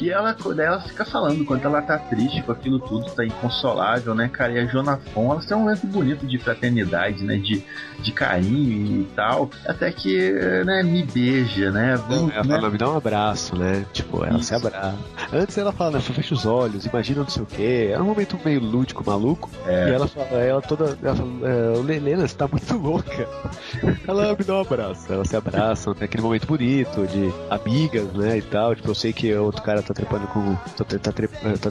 E 0.00 0.10
ela, 0.10 0.34
ela 0.58 0.80
fica 0.80 1.04
falando 1.04 1.44
quanto 1.44 1.66
ela 1.66 1.82
tá 1.82 1.98
triste 1.98 2.42
com 2.42 2.52
aquilo 2.52 2.78
tudo, 2.78 3.10
tá 3.10 3.24
inconsolável, 3.24 4.14
né, 4.14 4.28
cara? 4.28 4.52
E 4.52 4.58
a 4.58 4.64
Jonafon, 4.64 5.32
elas 5.32 5.46
têm 5.46 5.56
um 5.56 5.60
momento 5.60 5.86
bonito 5.86 6.26
de 6.26 6.38
fraternidade, 6.38 7.22
né? 7.22 7.36
De, 7.36 7.62
de 8.00 8.12
carinho 8.12 9.02
e 9.02 9.04
tal. 9.14 9.50
Até 9.66 9.92
que, 9.92 10.32
né, 10.64 10.82
me 10.82 11.02
beija, 11.02 11.70
né? 11.70 11.96
Vamos, 12.08 12.32
ela 12.32 12.44
né? 12.44 12.54
fala, 12.54 12.70
me 12.70 12.78
dá 12.78 12.90
um 12.90 12.96
abraço, 12.96 13.56
né? 13.56 13.84
Tipo, 13.92 14.24
ela 14.24 14.38
Isso. 14.38 14.48
se 14.48 14.54
abraça. 14.54 14.96
Antes 15.32 15.58
ela 15.58 15.72
fala, 15.72 15.92
né, 15.92 16.00
fecha 16.00 16.34
os 16.34 16.46
olhos, 16.46 16.86
imagina 16.86 17.20
não 17.20 17.28
sei 17.28 17.42
o 17.42 17.46
quê. 17.46 17.90
Era 17.92 18.02
um 18.02 18.06
momento 18.06 18.38
meio 18.44 18.60
lúdico, 18.60 19.04
maluco. 19.06 19.50
É. 19.66 19.90
E 19.90 19.92
ela 19.92 20.08
fala, 20.08 20.28
ela 20.30 20.62
toda. 20.62 20.98
Ela 21.02 21.14
fala, 21.14 21.30
é, 21.44 21.94
Helena, 21.94 22.26
você 22.26 22.34
tá 22.34 22.48
muito 22.48 22.72
louca. 22.78 23.28
Ela 24.08 24.34
me 24.34 24.44
dá 24.44 24.54
um 24.54 24.60
abraço. 24.60 25.12
Elas 25.12 25.28
se 25.28 25.36
abraçam, 25.36 25.94
tem 25.94 26.06
aquele 26.06 26.22
momento 26.22 26.46
bonito 26.46 27.06
de 27.06 27.30
amigas, 27.50 28.12
né? 28.14 28.38
E 28.38 28.42
tal. 28.42 28.74
Tipo, 28.74 28.90
eu 28.90 28.94
sei 28.94 29.12
que 29.12 29.34
outro 29.34 29.62
cara 29.62 29.82
tá 29.82 29.89
trepando 29.94 30.26
com. 30.28 30.54
Tá, 30.76 30.84
tá, 30.84 31.12
tá, 31.12 31.22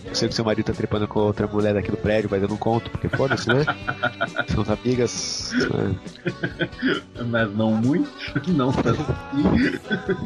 eu 0.06 0.16
sei 0.16 0.28
que 0.30 0.36
seu 0.36 0.46
marido 0.46 0.66
tá 0.66 0.74
trepando 0.74 1.08
com 1.08 1.20
outra 1.20 1.48
mulher 1.48 1.74
daqui 1.74 1.92
do 1.92 1.98
prédio, 1.98 2.30
mas 2.32 2.42
eu 2.42 2.48
não 2.50 2.58
conto, 2.58 2.90
porque 2.92 3.10
foda-se, 3.10 3.48
né? 3.50 3.66
São 4.54 4.62
as 4.64 4.70
amigas. 4.70 5.52
né? 5.74 5.96
Mas 7.28 7.56
não 7.56 7.72
muito, 7.74 8.10
não 8.52 8.72
tanto 8.72 9.02
assim. 9.02 9.80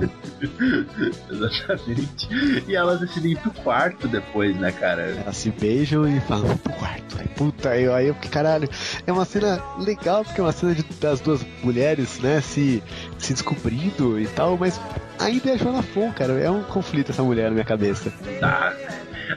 Exatamente. 1.31 2.27
E 2.67 2.75
elas 2.75 2.99
decidem 2.99 3.31
ir 3.33 3.37
pro 3.39 3.51
quarto 3.51 4.07
depois, 4.07 4.55
né, 4.57 4.71
cara? 4.71 5.01
Elas 5.03 5.37
se 5.37 5.49
beijam 5.51 6.07
e 6.07 6.19
falam, 6.21 6.55
pro 6.57 6.73
quarto. 6.73 7.17
Aí, 7.19 7.27
puta, 7.29 7.69
aí, 7.69 7.87
aí 7.89 8.07
eu, 8.07 8.15
caralho, 8.31 8.69
é 9.05 9.11
uma 9.11 9.25
cena 9.25 9.61
legal, 9.79 10.23
porque 10.23 10.39
é 10.41 10.43
uma 10.43 10.51
cena 10.51 10.73
de- 10.75 10.83
das 10.99 11.19
duas 11.19 11.45
mulheres, 11.63 12.19
né, 12.19 12.41
se, 12.41 12.81
se 13.17 13.33
descobrindo 13.33 14.19
e 14.19 14.27
tal, 14.27 14.57
mas 14.57 14.79
ainda 15.23 15.49
é 15.49 15.53
a 15.53 15.57
Joana 15.57 15.81
Fon, 15.81 16.11
cara. 16.11 16.33
É 16.39 16.49
um 16.49 16.63
conflito 16.63 17.11
essa 17.11 17.23
mulher 17.23 17.45
na 17.45 17.51
minha 17.51 17.65
cabeça. 17.65 18.11
Tá. 18.39 18.73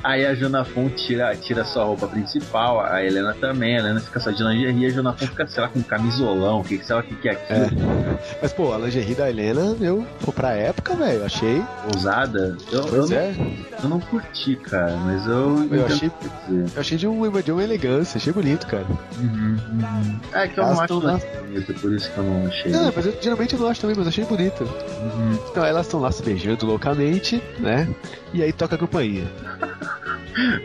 Aí 0.02 0.26
a 0.26 0.34
Jonafon 0.34 0.88
tira, 0.88 1.34
tira 1.36 1.64
sua 1.64 1.84
roupa 1.84 2.06
principal, 2.06 2.80
a 2.80 3.02
Helena 3.04 3.34
também, 3.34 3.76
a 3.76 3.80
Helena 3.80 4.00
fica 4.00 4.20
só 4.20 4.30
de 4.30 4.42
lingerie, 4.42 4.86
a 4.86 4.90
Jonafon 4.90 5.26
fica, 5.26 5.46
sei 5.46 5.62
lá, 5.62 5.68
com 5.68 5.82
camisolão, 5.82 6.62
que, 6.62 6.78
sei 6.84 6.94
lá 6.94 7.00
o 7.00 7.04
que, 7.04 7.14
que 7.16 7.28
é 7.28 7.32
aquilo. 7.32 8.18
Mas, 8.40 8.52
pô, 8.52 8.72
a 8.72 8.78
lingerie 8.78 9.14
da 9.14 9.28
Helena, 9.28 9.76
eu, 9.80 10.06
pô, 10.24 10.32
pra 10.32 10.52
época, 10.52 10.94
velho, 10.94 11.24
achei. 11.24 11.62
Ousada. 11.94 12.56
Eu, 12.70 12.86
eu, 12.86 13.06
não, 13.06 13.16
é. 13.16 13.34
eu 13.82 13.88
não 13.88 14.00
curti, 14.00 14.56
cara, 14.56 14.96
mas 14.96 15.26
eu. 15.26 15.68
Eu 15.70 15.86
achei-. 15.86 16.10
Eu 16.48 16.80
achei 16.80 16.98
de, 16.98 17.06
um, 17.06 17.30
de 17.40 17.52
uma 17.52 17.62
elegância, 17.62 18.18
achei 18.18 18.32
bonito, 18.32 18.66
cara. 18.66 18.86
Uhum, 19.18 19.56
uhum. 19.72 20.20
É 20.32 20.48
que 20.48 20.58
eu 20.58 20.64
Elas 20.64 20.76
não 20.76 20.84
acho 20.84 20.98
lá. 20.98 21.20
bonito, 21.40 21.74
por 21.74 21.92
isso 21.92 22.10
que 22.10 22.18
eu 22.18 22.24
não 22.24 22.46
achei. 22.46 22.72
Não, 22.72 22.92
mas 22.94 23.06
eu, 23.06 23.16
geralmente 23.20 23.54
eu 23.54 23.60
não 23.60 23.68
acho 23.68 23.80
também, 23.80 23.96
mas 23.96 24.08
achei 24.08 24.24
bonito. 24.24 24.64
Uhum. 24.64 25.38
Então 25.50 25.64
elas 25.64 25.86
estão 25.86 26.00
lá 26.00 26.10
se 26.10 26.22
beijando 26.22 26.66
loucamente, 26.66 27.42
né? 27.58 27.88
E 28.32 28.42
aí 28.42 28.52
toca 28.52 28.74
a 28.74 28.78
campainha. 28.78 29.26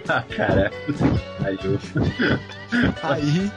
Ah, 0.09 0.21
cara, 0.35 0.69
pariu. 1.41 1.79
Aí 3.03 3.51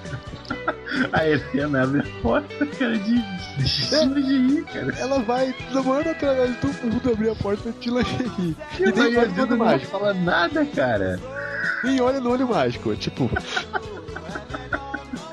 A 1.13 1.27
Helena 1.27 1.83
abre 1.83 2.03
porta, 2.23 2.65
cara, 2.67 2.97
de, 2.97 3.21
de 3.59 4.07
lingerie, 4.15 4.63
cara. 4.63 4.95
Ela 4.97 5.19
vai 5.19 5.53
namorando 5.73 6.11
através 6.11 6.51
de 6.51 6.57
todo 6.59 6.73
mundo 6.85 7.11
abrir 7.11 7.31
a 7.31 7.35
porta 7.35 7.73
de 7.73 7.91
lingerie. 7.91 8.57
E 8.79 8.85
a 8.85 8.93
nem 8.93 9.17
olha 9.17 9.27
no 9.27 9.43
olho 9.43 9.51
não 9.51 9.57
mágico. 9.57 9.91
fala 9.91 10.15
nada, 10.15 10.65
cara. 10.67 11.19
Nem 11.83 12.01
olha 12.01 12.21
no 12.21 12.31
olho 12.31 12.47
mágico. 12.49 12.95
Tipo. 12.95 13.29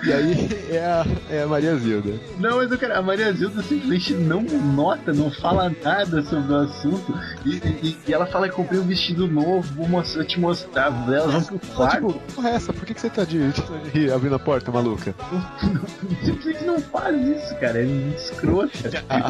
E 0.03 0.11
aí 0.13 0.49
é 0.71 0.79
a, 0.79 1.05
é 1.29 1.43
a 1.43 1.47
Maria 1.47 1.75
Zilda. 1.75 2.13
Não, 2.39 2.57
mas 2.57 2.71
eu 2.71 2.77
quero, 2.77 2.95
a 2.97 3.01
Maria 3.01 3.31
Zilda 3.33 3.61
simplesmente 3.61 4.13
não 4.13 4.41
nota, 4.41 5.13
não 5.13 5.29
fala 5.31 5.71
nada 5.83 6.23
sobre 6.23 6.51
o 6.51 6.55
assunto. 6.57 7.13
E, 7.45 7.57
e- 7.57 7.97
e 8.07 8.13
ela 8.13 8.25
fala 8.25 8.49
que 8.49 8.55
comprei 8.55 8.79
um 8.79 8.85
vestido 8.87 9.27
novo, 9.27 9.61
vou 9.75 9.87
mostrar, 9.87 10.25
te 10.25 10.39
mostrar. 10.39 10.87
Elas 11.07 11.49
vão 11.49 11.57
pro 11.59 11.67
Ela, 11.67 11.75
quarto. 11.75 12.07
tipo, 12.13 12.33
porra 12.35 12.49
é 12.49 12.53
essa? 12.55 12.73
Por 12.73 12.85
que, 12.85 12.93
que 12.93 13.01
você 13.01 13.09
tá 13.09 13.23
de, 13.23 13.51
de 13.51 13.61
lingerie 13.61 14.11
abrindo 14.11 14.35
a 14.35 14.39
porta, 14.39 14.71
maluca? 14.71 15.13
Simplesmente 16.23 16.63
não 16.65 16.79
faz 16.81 17.15
isso, 17.27 17.55
cara. 17.59 17.79
É 17.79 17.85
escrota. 18.15 18.71
Ah, 19.09 19.29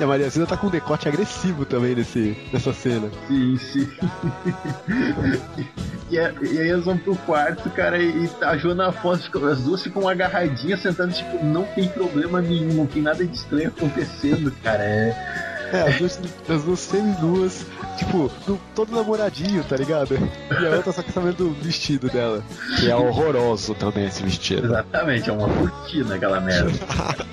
E 0.00 0.02
a 0.02 0.06
Maria 0.06 0.28
Zilda 0.30 0.48
tá 0.48 0.56
com 0.56 0.68
um 0.68 0.70
decote 0.70 1.08
agressivo 1.08 1.64
também 1.64 1.94
nesse, 1.94 2.36
nessa 2.52 2.72
cena. 2.72 3.10
Sim, 3.28 3.56
sim. 3.58 3.88
e, 6.10 6.14
e 6.14 6.18
aí 6.58 6.68
elas 6.68 6.84
vão 6.84 6.96
pro 6.98 7.16
quarto, 7.16 7.68
cara, 7.70 7.98
e, 7.98 8.24
e 8.26 8.30
a 8.44 8.56
Joana 8.56 8.88
Afonso, 8.88 9.30
as 9.46 9.62
duas 9.62 9.81
ficam 9.82 10.08
agarradinhas, 10.08 10.80
sentando, 10.80 11.12
tipo, 11.12 11.44
não 11.44 11.64
tem 11.64 11.88
problema 11.88 12.40
nenhum, 12.40 12.72
não 12.74 12.86
tem 12.86 13.02
nada 13.02 13.24
de 13.24 13.34
estranho 13.36 13.68
acontecendo, 13.68 14.52
cara. 14.62 14.82
É. 14.82 15.52
É, 15.72 15.80
as 15.88 15.96
duas, 15.96 16.20
as 16.50 16.62
duas 16.64 16.80
semi-nuas, 16.80 17.64
tipo, 17.96 18.30
no- 18.46 18.60
todo 18.74 18.94
namoradinho, 18.94 19.64
tá 19.64 19.74
ligado? 19.74 20.18
E 20.60 20.66
a 20.66 20.76
outra 20.76 20.92
só 20.92 21.02
quer 21.02 21.12
saber 21.12 21.32
do 21.32 21.50
vestido 21.54 22.10
dela. 22.10 22.42
Que 22.78 22.90
é 22.90 22.94
horroroso 22.96 23.74
também 23.74 24.04
esse 24.06 24.22
vestido. 24.22 24.66
Exatamente, 24.66 25.30
é 25.30 25.32
uma 25.32 25.48
cortina 25.48 26.16
aquela 26.16 26.40
merda. 26.42 26.70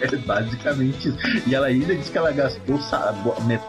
É 0.00 0.16
basicamente 0.16 1.08
isso. 1.08 1.18
E 1.46 1.54
ela 1.54 1.66
ainda 1.66 1.94
diz 1.94 2.08
que 2.08 2.16
ela 2.16 2.32
gastou 2.32 2.78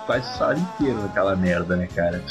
quase 0.05 0.31
o 0.31 0.37
salário 0.37 0.61
inteiro 0.61 1.01
naquela 1.01 1.35
merda, 1.35 1.75
né, 1.75 1.87
cara? 1.93 2.23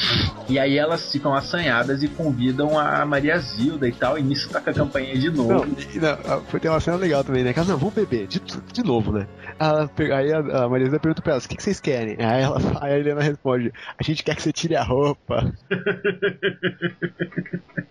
E 0.48 0.58
aí 0.58 0.78
elas 0.78 1.12
ficam 1.12 1.34
assanhadas 1.34 2.02
e 2.02 2.08
convidam 2.08 2.78
a 2.78 3.04
Maria 3.04 3.38
Zilda 3.38 3.86
e 3.86 3.92
tal, 3.92 4.18
e 4.18 4.22
nisso 4.22 4.48
toca 4.48 4.70
a 4.70 4.74
campanha 4.74 5.16
de 5.16 5.30
novo. 5.30 5.52
Não, 5.52 5.66
não, 5.66 6.18
ah, 6.24 6.40
foi 6.48 6.60
ter 6.60 6.68
uma 6.68 6.80
cena 6.80 6.96
legal 6.96 7.22
também, 7.22 7.44
né? 7.44 7.52
Elas, 7.54 7.68
não, 7.68 7.76
vamos 7.76 7.94
beber, 7.94 8.26
de, 8.26 8.40
de 8.40 8.82
novo, 8.82 9.12
né? 9.12 9.26
Ela 9.58 9.90
aí 10.16 10.32
a, 10.32 10.64
a 10.64 10.68
Maria 10.68 10.86
Zilda 10.86 11.00
pergunta 11.00 11.22
pra 11.22 11.32
elas, 11.32 11.44
o 11.44 11.48
que, 11.48 11.56
que 11.56 11.62
vocês 11.62 11.80
querem? 11.80 12.16
Aí, 12.18 12.42
ela, 12.42 12.58
aí 12.80 12.94
a 12.94 12.98
Helena 12.98 13.20
responde, 13.20 13.72
a 13.98 14.02
gente 14.02 14.22
quer 14.22 14.34
que 14.34 14.42
você 14.42 14.52
tire 14.52 14.76
a 14.76 14.82
roupa. 14.82 15.52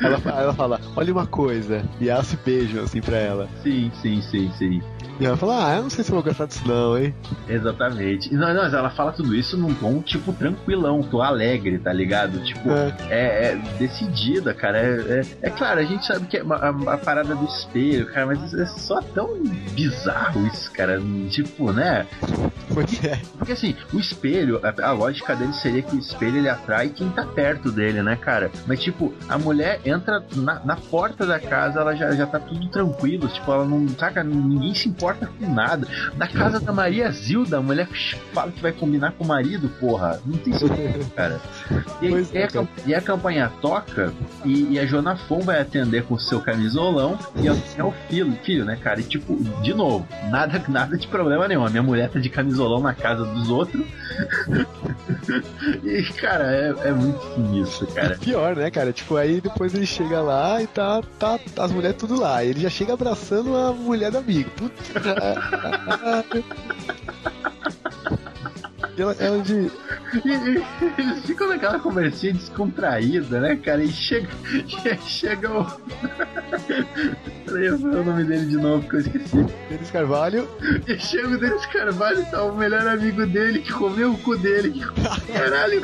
ela, 0.00 0.20
ela 0.26 0.54
fala, 0.54 0.80
olha 0.94 1.12
uma 1.12 1.26
coisa. 1.26 1.84
E 2.00 2.08
elas 2.08 2.26
se 2.26 2.36
beijam 2.36 2.84
assim 2.84 3.00
pra 3.00 3.16
ela. 3.16 3.48
Sim, 3.62 3.90
sim, 4.02 4.20
sim, 4.22 4.50
sim. 4.52 4.82
E 5.18 5.24
ela 5.24 5.36
fala, 5.36 5.66
ah, 5.72 5.76
eu 5.76 5.82
não 5.84 5.90
sei 5.90 6.04
se 6.04 6.10
eu 6.10 6.14
vou 6.14 6.22
gostar 6.22 6.46
disso 6.46 6.66
não, 6.66 6.98
hein? 6.98 7.14
Exatamente. 7.48 8.32
Não, 8.34 8.52
não, 8.52 8.62
mas 8.62 8.74
ela 8.74 8.90
fala 8.90 9.12
tudo 9.12 9.34
isso 9.34 9.56
num 9.56 9.72
tom, 9.74 10.02
tipo, 10.02 10.32
tranquilão, 10.32 11.02
tô 11.02 11.22
alegre, 11.22 11.78
tá 11.78 11.92
ligado? 11.92 12.38
Tipo, 12.44 12.70
É. 12.70 12.94
é, 13.08 13.44
é 13.52 13.56
decidida, 13.78 14.52
cara. 14.52 14.78
É, 14.78 15.20
é, 15.42 15.48
é 15.48 15.50
claro, 15.50 15.80
a 15.80 15.84
gente 15.84 16.04
sabe 16.06 16.26
que 16.26 16.36
é 16.36 16.42
a, 16.42 16.54
a- 16.54 16.94
a 16.94 16.98
parada 16.98 17.34
do 17.34 17.44
espelho, 17.46 18.06
cara, 18.12 18.26
mas 18.26 18.52
é 18.54 18.66
só 18.66 19.00
tão 19.00 19.42
bizarro 19.72 20.46
isso, 20.46 20.70
cara. 20.72 21.00
Tipo, 21.30 21.72
né? 21.72 22.06
Pois 22.74 23.02
é. 23.04 23.18
Porque 23.38 23.52
assim, 23.52 23.74
o 23.92 23.98
espelho, 23.98 24.60
a, 24.62 24.88
a 24.88 24.92
lógica 24.92 25.34
dele 25.34 25.52
seria 25.54 25.82
que 25.82 25.96
o 25.96 25.98
espelho 25.98 26.36
ele 26.38 26.48
atrai 26.48 26.88
quem 26.90 27.08
tá 27.10 27.24
perto 27.24 27.70
dele, 27.70 28.02
né, 28.02 28.16
cara? 28.16 28.50
Mas 28.66 28.80
tipo, 28.80 29.14
a 29.28 29.38
mulher 29.38 29.80
entra 29.84 30.22
na, 30.34 30.60
na 30.64 30.76
porta 30.76 31.24
da 31.26 31.38
casa, 31.40 31.80
ela 31.80 31.94
já, 31.94 32.12
já 32.12 32.26
tá 32.26 32.38
tudo 32.38 32.68
tranquilo, 32.68 33.28
tipo, 33.28 33.50
ela 33.52 33.64
não, 33.64 33.88
saca, 33.88 34.22
ninguém 34.22 34.74
se 34.74 34.90
importa 34.96 35.26
com 35.38 35.52
nada. 35.52 35.86
Na 36.16 36.26
casa 36.26 36.58
da 36.58 36.72
Maria 36.72 37.10
Zilda, 37.10 37.58
a 37.58 37.62
mulher 37.62 37.86
fala 38.32 38.50
que 38.50 38.60
vai 38.62 38.72
combinar 38.72 39.12
com 39.12 39.24
o 39.24 39.26
marido, 39.26 39.68
porra. 39.80 40.20
Não 40.24 40.38
tem 40.38 40.52
sentido, 40.54 41.10
cara. 41.14 41.40
E, 42.00 42.08
Pois 42.16 42.32
e 42.32 42.38
é, 42.38 42.44
a, 42.46 42.66
e 42.86 42.94
a 42.94 43.00
campanha 43.00 43.52
toca 43.60 44.12
e, 44.44 44.72
e 44.72 44.78
a 44.78 44.86
Joana 44.86 45.16
Fon 45.16 45.40
vai 45.40 45.60
atender 45.60 46.04
com 46.04 46.14
o 46.14 46.18
seu 46.20 46.40
camisolão 46.40 47.18
e 47.36 47.46
é 47.46 47.52
o- 47.52 47.62
é 47.76 47.84
o 47.84 47.92
filho, 48.08 48.32
filho, 48.42 48.64
né, 48.64 48.76
cara? 48.82 49.00
E 49.00 49.02
tipo, 49.04 49.36
de 49.62 49.74
novo, 49.74 50.06
nada, 50.30 50.62
nada 50.68 50.96
de 50.96 51.06
problema 51.06 51.46
nenhum. 51.46 51.66
A 51.66 51.70
minha 51.70 51.82
mulher 51.82 52.08
tá 52.08 52.18
de 52.18 52.30
camisolão 52.30 52.80
na 52.80 52.94
casa 52.94 53.24
dos 53.24 53.50
outros. 53.50 53.84
e, 55.84 56.02
cara, 56.14 56.44
é, 56.50 56.88
é 56.88 56.92
muito 56.92 57.20
sinistro, 57.34 57.86
cara. 57.88 58.16
Pior, 58.18 58.56
né, 58.56 58.70
cara? 58.70 58.92
Tipo, 58.92 59.16
aí 59.16 59.40
depois 59.40 59.74
ele 59.74 59.86
chega 59.86 60.20
lá 60.20 60.62
e 60.62 60.66
tá, 60.66 61.02
tá 61.18 61.38
as 61.58 61.70
mulheres 61.72 61.96
tudo 61.98 62.18
lá. 62.18 62.42
Ele 62.44 62.60
já 62.60 62.70
chega 62.70 62.94
abraçando 62.94 63.54
a 63.56 63.72
mulher 63.72 64.10
do 64.10 64.18
amigo. 64.18 64.50
Puta. 64.50 64.74
E 64.94 66.44
ela, 69.02 69.16
ela 69.18 69.42
de. 69.42 69.70
E, 70.24 70.28
e 70.28 70.62
eles 70.98 71.24
ficam 71.24 71.48
naquela 71.48 71.78
conversinha 71.78 72.32
descontraída, 72.32 73.40
né, 73.40 73.56
cara? 73.56 73.82
E 73.82 73.88
chega, 73.88 74.28
chega 75.06 75.50
o. 75.50 75.66
Peraí, 77.46 77.66
eu 77.66 77.78
falar 77.78 78.00
o 78.00 78.04
nome 78.04 78.24
dele 78.24 78.46
de 78.46 78.56
novo 78.56 78.88
que 78.88 78.96
eu 78.96 79.00
esqueci. 79.00 79.46
Denis 79.68 79.90
Carvalho. 79.90 80.48
E 80.86 80.98
chega 80.98 81.28
o 81.28 81.38
Denis 81.38 81.66
Carvalho, 81.66 82.24
tá 82.30 82.42
o 82.42 82.56
melhor 82.56 82.86
amigo 82.86 83.26
dele 83.26 83.60
que 83.60 83.72
comeu 83.72 84.12
o 84.12 84.18
cu 84.18 84.36
dele. 84.36 84.70
Que, 84.72 85.32
caralho! 85.32 85.80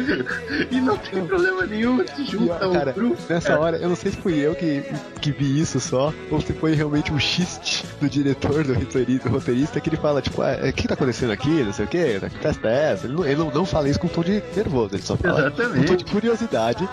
E 0.70 0.80
não 0.80 0.96
tem 0.96 1.24
problema 1.26 1.64
nenhum, 1.66 2.04
se 2.06 2.24
junta 2.24 2.68
o 2.68 2.72
cara, 2.72 2.92
grupo. 2.92 3.16
nessa 3.28 3.58
hora, 3.58 3.76
eu 3.76 3.88
não 3.88 3.96
sei 3.96 4.10
se 4.10 4.16
fui 4.18 4.38
eu 4.38 4.54
que, 4.54 4.82
que 5.20 5.30
vi 5.30 5.60
isso 5.60 5.78
só, 5.80 6.12
ou 6.30 6.40
se 6.40 6.52
foi 6.52 6.74
realmente 6.74 7.12
um 7.12 7.18
xiste 7.18 7.84
do 8.00 8.08
diretor, 8.08 8.64
do 8.64 8.74
roteirista, 8.74 9.28
do 9.28 9.34
roteirista 9.34 9.80
que 9.80 9.88
ele 9.88 9.96
fala, 9.96 10.20
tipo, 10.20 10.42
ah, 10.42 10.58
o 10.68 10.72
que 10.72 10.88
tá 10.88 10.94
acontecendo 10.94 11.32
aqui, 11.32 11.62
não 11.62 11.72
sei 11.72 11.84
o 11.84 11.88
que, 11.88 12.20
que 12.20 12.38
festa 12.38 12.68
é 12.68 12.92
essa? 12.92 13.01
Ele 13.04 13.14
não, 13.14 13.24
ele 13.24 13.36
não, 13.36 13.50
não 13.50 13.66
fala 13.66 13.88
isso 13.88 13.98
com 13.98 14.08
tom 14.08 14.22
de 14.22 14.42
nervoso, 14.54 14.94
ele 14.94 15.02
só 15.02 15.16
fala 15.16 15.50
com 15.50 15.56
tom 15.56 15.62
Exatamente. 15.62 15.96
de 15.96 16.04
curiosidade. 16.04 16.88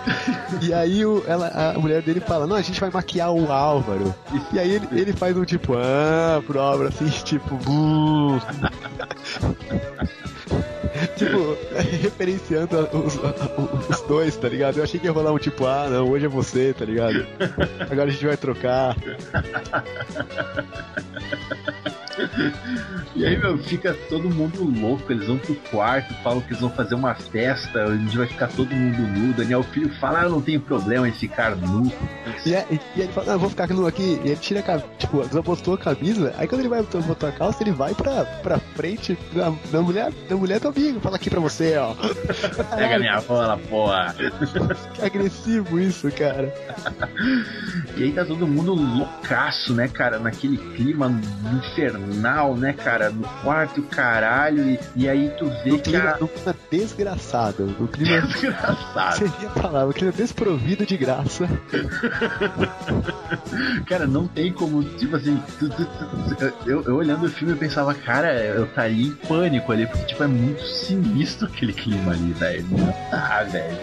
e 0.62 0.74
aí 0.74 1.06
o, 1.06 1.24
ela, 1.28 1.48
a 1.48 1.80
mulher 1.80 2.02
dele 2.02 2.20
fala, 2.20 2.48
não, 2.48 2.56
a 2.56 2.62
gente 2.62 2.80
vai 2.80 2.90
maquiar 2.90 3.32
o 3.32 3.52
Álvaro. 3.52 4.14
E 4.52 4.60
aí 4.60 4.72
ele, 4.72 4.88
ele 4.92 5.14
faz 5.14 5.38
um 5.38 5.46
tipo, 5.46 5.74
ah, 5.76 6.42
pro 6.46 6.60
Álvaro, 6.60 6.90
assim, 6.90 7.08
tipo. 7.24 7.60
Tipo, 11.16 11.58
referenciando 12.02 12.90
os, 12.94 13.20
os 13.90 14.02
dois, 14.02 14.36
tá 14.36 14.50
ligado? 14.50 14.78
Eu 14.78 14.84
achei 14.84 15.00
que 15.00 15.06
ia 15.06 15.12
rolar 15.12 15.32
um 15.32 15.38
tipo, 15.38 15.66
ah, 15.66 15.88
não, 15.90 16.10
hoje 16.10 16.26
é 16.26 16.30
você, 16.30 16.74
tá 16.74 16.86
ligado? 16.86 17.26
Agora 17.90 18.10
a 18.10 18.12
gente 18.12 18.26
vai 18.26 18.38
trocar. 18.38 18.96
E 23.16 23.26
aí, 23.26 23.38
meu, 23.38 23.58
fica 23.58 23.94
todo 24.10 24.30
mundo 24.30 24.64
louco. 24.64 25.12
Eles 25.12 25.28
vão 25.28 25.38
pro 25.38 25.56
quarto, 25.72 26.14
falam 26.24 26.42
que 26.42 26.50
eles 26.50 26.62
vão 26.62 26.70
fazer 26.70 26.96
uma 26.96 27.14
festa, 27.16 27.84
a 27.84 27.96
gente 27.96 28.18
vai 28.18 28.28
ficar 28.28 28.48
todo 28.48 28.74
mundo 28.74 29.00
nu. 29.02 29.34
Daniel 29.34 29.64
Filho 29.64 29.90
fala, 30.00 30.22
ah, 30.22 30.24
eu 30.24 30.30
não 30.30 30.42
tenho 30.42 30.60
problema 30.62 31.08
em 31.08 31.12
ficar 31.12 31.56
nu. 31.56 31.92
E, 32.46 32.54
é- 32.54 32.66
e- 32.72 32.80
ele 33.02 33.12
fala, 33.12 33.28
não, 33.28 33.34
eu 33.34 33.40
vou 33.40 33.50
ficar 33.50 33.68
nu 33.68 33.86
aqui. 33.88 34.20
E 34.24 34.28
ele 34.30 34.36
tira 34.38 34.60
a 34.60 34.64
camisa, 34.64 34.86
tipo, 34.98 35.26
desapostou 35.28 35.74
a 35.74 35.78
camisa. 35.78 36.34
Aí 36.38 36.48
quando 36.48 36.62
ele 36.62 36.70
vai 36.70 36.84
botar 36.84 37.30
a 37.30 37.32
calça, 37.32 37.64
ele 37.64 37.72
vai 37.72 37.94
pra, 37.94 38.26
pra 38.26 38.60
frente 38.60 39.18
da, 39.34 39.54
da 39.72 39.82
mulher, 39.82 40.12
da 40.30 40.36
mulher 40.36 40.60
do 40.60 40.68
amigo. 40.70 41.00
Fala 41.00 41.16
aqui 41.16 41.30
pra 41.30 41.40
você, 41.40 41.78
ó. 41.78 41.94
Pega 42.76 43.00
minha 43.00 43.20
bola, 43.22 43.58
porra. 43.58 44.16
Que 44.94 45.06
agressivo 45.06 45.80
isso, 45.80 46.10
cara. 46.12 46.54
E 47.98 48.04
aí 48.04 48.12
tá 48.14 48.24
todo 48.24 48.48
mundo 48.48 48.74
loucaço, 48.74 49.74
né, 49.74 49.88
cara? 49.88 50.20
Naquele 50.20 50.58
clima 50.58 51.12
infernal, 51.54 52.02
né, 52.56 52.74
cara? 52.74 53.10
No 53.10 53.28
quarto, 53.44 53.82
caralho. 53.84 54.70
E, 54.70 54.80
e 54.96 55.10
aí 55.10 55.32
tu 55.38 55.46
vê 55.64 55.72
No 55.72 55.80
que 55.80 55.92
clima, 55.92 56.12
a... 56.12 56.18
no 56.18 56.28
clima 56.28 56.56
desgraçado. 56.72 57.66
No 57.80 57.88
clima. 57.88 58.22
Desgraçado. 58.28 59.18
Seria 59.18 59.48
a 59.48 59.60
palavra, 59.60 59.88
no 59.88 59.94
clima 59.94 60.12
desprovido 60.12 60.86
de 60.86 60.98
graça. 60.98 61.48
Cara, 63.88 64.06
não 64.08 64.28
tem 64.28 64.52
como, 64.52 64.84
tipo 64.84 65.16
assim, 65.16 65.42
tu- 65.60 65.70
tu- 65.70 65.86
tu- 65.86 66.54
eu, 66.70 66.84
eu 66.84 66.96
olhando 66.96 67.26
o 67.26 67.30
filme 67.30 67.54
eu 67.54 67.58
pensava, 67.58 67.94
cara, 67.94 68.34
eu 68.34 68.66
estaria 68.66 69.08
em 69.08 69.12
pânico 69.12 69.72
ali, 69.72 69.86
porque 69.88 70.06
tipo, 70.06 70.24
é 70.24 70.28
muito 70.28 70.62
sinistro 70.64 71.48
aquele 71.48 71.74
clima 71.74 72.12
ali, 72.12 72.32
velho. 72.34 72.66
Não 72.72 72.94
dá, 73.12 73.44
velho. 73.44 73.78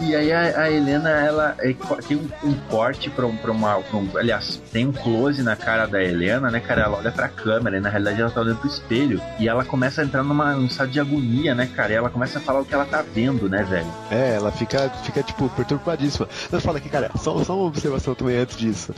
E, 0.00 0.10
e 0.10 0.16
aí 0.16 0.32
a, 0.32 0.60
a 0.62 0.70
Helena, 0.70 1.10
ela 1.10 1.54
é 1.58 1.74
tem 2.06 2.16
um, 2.16 2.48
um 2.48 2.54
corte 2.70 3.10
pra, 3.10 3.26
pra 3.28 3.52
uma. 3.52 3.76
um- 3.78 4.08
aliás, 4.16 4.60
tem 4.72 4.86
um 4.86 4.92
close 4.92 5.42
na 5.42 5.56
cara 5.56 5.86
da 5.86 6.02
Helena, 6.02 6.50
né, 6.50 6.60
cara? 6.60 6.73
Ela 6.82 6.96
olha 6.98 7.12
pra 7.12 7.28
câmera 7.28 7.76
e 7.76 7.80
na 7.80 7.88
realidade 7.88 8.20
ela 8.20 8.30
tá 8.30 8.40
olhando 8.40 8.58
pro 8.58 8.68
espelho. 8.68 9.20
E 9.38 9.48
ela 9.48 9.64
começa 9.64 10.02
a 10.02 10.04
entrar 10.04 10.22
numa, 10.22 10.54
num 10.54 10.66
estado 10.66 10.90
de 10.90 11.00
agonia, 11.00 11.54
né, 11.54 11.66
cara? 11.74 11.92
E 11.92 11.96
ela 11.96 12.10
começa 12.10 12.38
a 12.38 12.42
falar 12.42 12.60
o 12.60 12.64
que 12.64 12.74
ela 12.74 12.84
tá 12.84 13.02
vendo, 13.14 13.48
né, 13.48 13.62
velho? 13.62 13.86
É, 14.10 14.34
ela 14.36 14.50
fica, 14.52 14.88
fica 15.02 15.22
tipo, 15.22 15.48
perturbadíssima. 15.50 16.28
Não, 16.50 16.60
fala 16.60 16.78
aqui, 16.78 16.88
cara, 16.88 17.10
só, 17.18 17.42
só 17.44 17.56
uma 17.56 17.66
observação 17.66 18.14
também 18.14 18.36
antes 18.38 18.56
disso. 18.56 18.94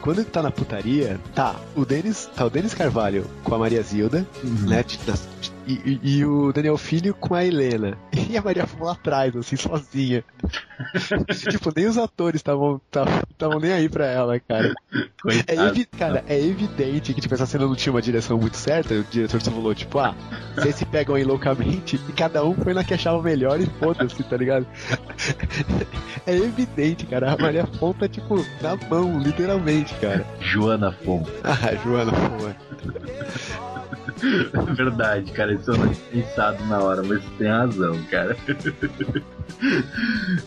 Quando 0.00 0.18
ele 0.20 0.28
tá 0.30 0.42
na 0.42 0.50
putaria, 0.50 1.18
tá, 1.34 1.56
o 1.74 1.84
Denis, 1.84 2.28
tá 2.36 2.44
o 2.44 2.50
Denis 2.50 2.74
Carvalho 2.74 3.26
com 3.42 3.54
a 3.54 3.58
Maria 3.58 3.82
Zilda, 3.82 4.26
né, 4.42 4.82
de- 4.82 4.98
das- 4.98 5.28
e, 5.66 6.00
e- 6.02 6.24
o 6.24 6.52
Daniel 6.52 6.76
Filho 6.76 7.14
com 7.14 7.34
a 7.34 7.44
Helena. 7.44 7.98
e 8.30 8.36
a 8.36 8.42
Maria 8.42 8.66
lá 8.80 8.92
atrás, 8.92 9.34
assim, 9.36 9.56
sozinha. 9.56 10.24
tipo, 11.50 11.72
nem 11.74 11.86
os 11.86 11.98
atores 11.98 12.38
estavam 12.38 12.80
estavam 13.30 13.58
nem 13.58 13.72
aí 13.72 13.88
pra 13.88 14.06
ela, 14.06 14.38
cara. 14.40 14.74
É, 14.92 15.08
Coitado. 15.20 15.86
cara, 15.98 16.24
é 16.28 16.40
evidente 16.40 17.12
que 17.12 17.20
tipo, 17.20 17.34
essa 17.34 17.46
cena 17.46 17.66
não 17.66 17.74
tinha 17.74 17.92
uma 17.92 18.02
direção 18.02 18.38
muito 18.38 18.56
certa. 18.56 18.94
O 18.94 19.04
diretor 19.04 19.40
só 19.40 19.50
falou, 19.50 19.74
tipo, 19.74 19.98
ah, 19.98 20.14
vocês 20.54 20.74
se 20.76 20.84
pegam 20.86 21.14
aí 21.16 21.24
loucamente 21.24 22.00
e 22.08 22.12
cada 22.12 22.44
um 22.44 22.54
foi 22.54 22.72
na 22.72 22.84
que 22.84 22.94
achava 22.94 23.22
melhor 23.22 23.60
e 23.60 23.66
foda-se, 23.66 24.22
tá 24.22 24.36
ligado? 24.36 24.66
É 26.26 26.36
evidente, 26.36 27.06
cara. 27.06 27.32
A 27.32 27.36
Maria 27.38 27.64
Fon 27.78 27.92
tá, 27.92 28.08
tipo, 28.08 28.44
na 28.60 28.74
mão, 28.90 29.16
literalmente, 29.20 29.94
cara. 29.94 30.26
Joana 30.40 30.90
Fon. 30.90 31.24
Ah, 31.44 31.72
Joana, 31.84 32.10
pô. 32.10 33.75
Verdade, 34.74 35.30
cara, 35.32 35.52
isso 35.52 35.70
eu 35.70 35.76
não 35.78 35.88
tinha 35.88 36.24
pensado 36.24 36.64
na 36.64 36.78
hora, 36.80 37.02
mas 37.02 37.22
você 37.22 37.30
tem 37.38 37.48
razão, 37.48 37.98
cara. 38.10 38.36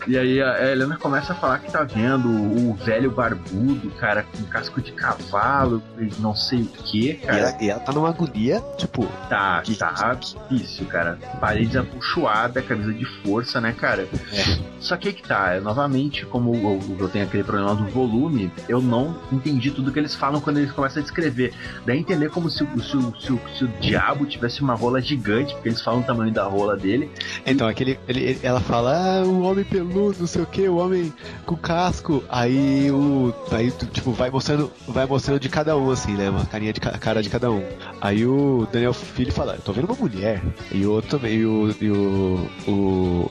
E 0.06 0.16
aí 0.16 0.40
a 0.42 0.70
Helena 0.70 0.96
começa 0.96 1.32
a 1.32 1.36
falar 1.36 1.58
que 1.58 1.70
tá 1.72 1.82
vendo 1.82 2.28
o 2.28 2.74
velho 2.74 3.10
barbudo, 3.10 3.90
cara, 3.92 4.22
com 4.22 4.42
casco 4.44 4.80
de 4.80 4.92
cavalo, 4.92 5.82
e 5.98 6.08
não 6.20 6.34
sei 6.34 6.62
o 6.62 6.66
que, 6.66 7.10
E 7.10 7.14
cara. 7.14 7.38
ela, 7.38 7.56
e 7.62 7.70
ela 7.70 7.80
tá 7.80 7.92
numa 7.92 8.08
agonia, 8.10 8.62
tipo, 8.76 9.06
Tá, 9.28 9.62
Que- 9.62 9.76
tá 9.76 10.14
difícil, 10.14 10.86
cara. 10.86 11.18
Parede 11.40 11.78
apuxoada, 11.78 12.60
camisa 12.62 12.92
de 12.92 13.04
força, 13.22 13.60
né, 13.60 13.72
cara? 13.72 14.08
É. 14.32 14.70
Só 14.80 14.96
que 14.96 15.08
aí 15.08 15.14
que 15.14 15.22
tá, 15.22 15.54
é, 15.54 15.60
novamente, 15.60 16.24
como 16.26 16.54
eu, 16.54 16.96
eu 16.98 17.08
tenho 17.08 17.24
aquele 17.26 17.44
problema 17.44 17.74
do 17.74 17.84
volume, 17.86 18.50
eu 18.68 18.80
não 18.80 19.16
entendi 19.30 19.70
tudo 19.70 19.92
que 19.92 19.98
eles 19.98 20.14
falam 20.14 20.40
quando 20.40 20.58
eles 20.58 20.72
começam 20.72 21.00
a 21.00 21.02
descrever. 21.02 21.52
Daí 21.86 21.98
entender 21.98 22.30
como 22.30 22.48
se, 22.50 22.64
se, 22.66 23.26
se, 23.26 23.32
o- 23.32 23.59
se 23.60 23.64
o 23.64 23.68
diabo 23.80 24.24
tivesse 24.24 24.62
uma 24.62 24.74
rola 24.74 25.00
gigante, 25.02 25.52
porque 25.54 25.68
eles 25.68 25.82
falam 25.82 26.00
o 26.00 26.02
tamanho 26.02 26.32
da 26.32 26.44
rola 26.44 26.76
dele. 26.76 27.10
Então, 27.44 27.68
aquele, 27.68 27.98
ele, 28.08 28.20
ele- 28.22 28.40
ela 28.42 28.58
fala, 28.60 29.20
ah, 29.20 29.22
o 29.24 29.42
homem 29.42 29.64
peludo, 29.64 30.16
não 30.20 30.26
sei 30.26 30.42
o 30.42 30.46
que, 30.46 30.66
o 30.68 30.76
homem 30.78 31.12
com 31.44 31.56
casco. 31.56 32.24
Aí 32.28 32.90
o. 32.90 33.34
Aí, 33.52 33.70
tipo, 33.92 34.12
vai 34.12 34.30
mostrando, 34.30 34.72
vai 34.88 35.04
mostrando 35.06 35.38
de 35.40 35.48
cada 35.48 35.76
um, 35.76 35.90
assim, 35.90 36.12
né? 36.14 36.30
Uma 36.30 36.46
carinha 36.46 36.72
de 36.72 36.80
ca- 36.80 36.96
cara 36.98 37.22
de 37.22 37.28
cada 37.28 37.50
um. 37.50 37.62
Aí 38.00 38.24
o 38.26 38.66
Daniel 38.72 38.94
Filho 38.94 39.32
fala, 39.32 39.54
eu 39.56 39.60
tô 39.60 39.72
vendo 39.72 39.84
uma 39.86 39.96
mulher. 39.96 40.42
E 40.72 40.84
o 40.86 40.92
outro 40.92 41.10
também, 41.18 41.34
e 41.36 41.44
o. 41.46 41.74
E 41.80 41.90
o. 41.90 42.50
O. 42.66 43.30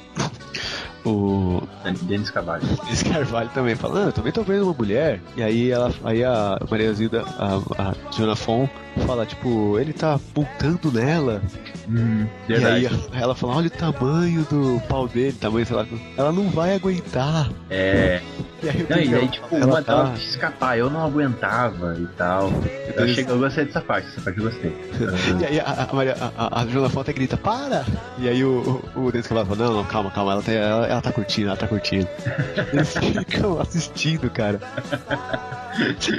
O 1.06 1.62
Denis 2.04 2.30
Cavalho. 2.30 2.64
Esse 2.92 3.06
Carvalho 3.06 3.50
também 3.54 3.74
fala, 3.74 4.02
ah, 4.04 4.06
eu 4.08 4.12
também 4.12 4.34
tô 4.34 4.44
vendo 4.44 4.64
uma 4.66 4.74
mulher. 4.74 5.22
E 5.38 5.42
aí 5.42 5.72
ela. 5.72 5.92
Aí 6.04 6.24
a 6.24 6.60
Maria 6.70 6.94
Zilda, 6.94 7.24
a, 7.38 7.56
a 7.92 7.96
Joana 8.12 8.36
Fon, 8.36 8.68
fala, 9.06 9.26
tipo, 9.26 9.78
ele 9.80 9.94
tá 9.94 10.16
apontando 10.16 10.92
nela. 10.92 11.42
Hum, 11.88 12.28
E 12.48 12.54
aí 12.54 12.88
ela 13.14 13.34
fala, 13.36 13.56
olha 13.56 13.68
o 13.68 13.72
tamanho 13.72 14.44
do 14.50 14.80
pau 14.88 15.08
dele, 15.08 15.34
tamanho, 15.34 15.66
sei 15.66 15.76
lá, 15.76 15.86
ela 16.18 16.32
não 16.32 16.50
vai 16.50 16.76
aguentar. 16.76 17.50
É. 17.70 18.22
E 18.62 18.68
aí, 18.68 18.86
Não, 18.90 18.98
e 19.00 19.08
daí, 19.08 19.28
tipo, 19.30 19.56
ela 19.56 19.66
uma 19.68 19.82
tá- 19.82 20.12
quis 20.16 20.32
escapar, 20.32 20.78
eu 20.78 20.90
não 20.90 21.06
aguentava 21.06 21.96
e 21.98 22.06
tal. 22.18 22.52
Eu, 22.94 23.06
achei, 23.06 23.26
eu 23.26 23.40
gostei 23.40 23.64
dessa 23.64 23.80
parte, 23.80 24.10
essa 24.10 24.20
parte 24.20 24.38
eu 24.38 24.44
gostei. 24.44 24.76
E 25.40 25.46
aí 25.46 25.60
a, 25.62 25.88
a, 25.90 25.94
Maria, 25.96 26.18
a, 26.20 26.60
a, 26.60 26.62
a 26.64 26.68
Joana 26.68 26.90
Fonte 26.90 27.14
grita, 27.14 27.38
para! 27.38 27.86
E 28.18 28.28
aí 28.28 28.44
o, 28.44 28.82
o, 28.98 29.08
o 29.08 29.24
fala, 29.24 29.46
não, 29.56 29.76
não, 29.76 29.86
calma, 29.86 30.12
calma, 30.12 30.34
ela 30.34 30.42
tá, 30.42 30.52
ela, 30.52 30.88
ela 30.88 31.02
tá 31.02 31.10
curtindo, 31.14 31.48
ela 31.48 31.56
tá 31.56 31.68
curtindo. 31.70 32.06
Eles 32.74 32.98
ficam 32.98 33.62
assistindo, 33.62 34.30
cara. 34.30 34.60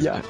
E 0.00 0.08
a, 0.08 0.22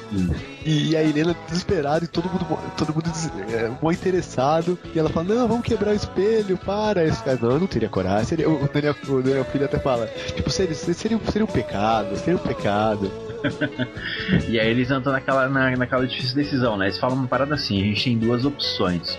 e, 0.65 0.95
a 0.95 1.03
Helena 1.03 1.35
desesperada 1.47 2.05
e 2.05 2.07
todo 2.07 2.29
mundo, 2.29 2.45
todo 2.77 2.93
mundo 2.93 3.11
é, 3.51 3.93
interessado. 3.93 4.77
E 4.93 4.99
ela 4.99 5.09
fala, 5.09 5.33
não, 5.33 5.47
vamos 5.47 5.65
quebrar 5.65 5.91
o 5.91 5.95
espelho, 5.95 6.57
para. 6.57 7.05
Esse 7.05 7.23
não, 7.41 7.51
eu 7.51 7.59
não 7.59 7.67
teria 7.67 7.89
coragem. 7.89 8.25
Seria, 8.25 8.49
o, 8.49 8.67
Daniel, 8.67 8.95
o 9.07 9.21
Daniel 9.21 9.45
Filho 9.45 9.65
até 9.65 9.79
fala, 9.79 10.07
tipo, 10.35 10.49
seria, 10.49 10.75
seria, 10.75 11.19
seria 11.31 11.45
um 11.45 11.51
pecado, 11.51 12.15
seria 12.17 12.35
um 12.35 12.43
pecado. 12.43 13.11
E 14.47 14.59
aí 14.59 14.67
eles 14.69 14.89
entram 14.91 15.11
naquela, 15.13 15.47
na, 15.47 15.75
naquela 15.77 16.05
difícil 16.05 16.35
decisão, 16.35 16.77
né? 16.77 16.85
Eles 16.87 16.97
falam 16.97 17.15
uma 17.17 17.27
parada 17.27 17.55
assim, 17.55 17.81
a 17.81 17.85
gente 17.85 18.03
tem 18.03 18.17
duas 18.17 18.45
opções. 18.45 19.17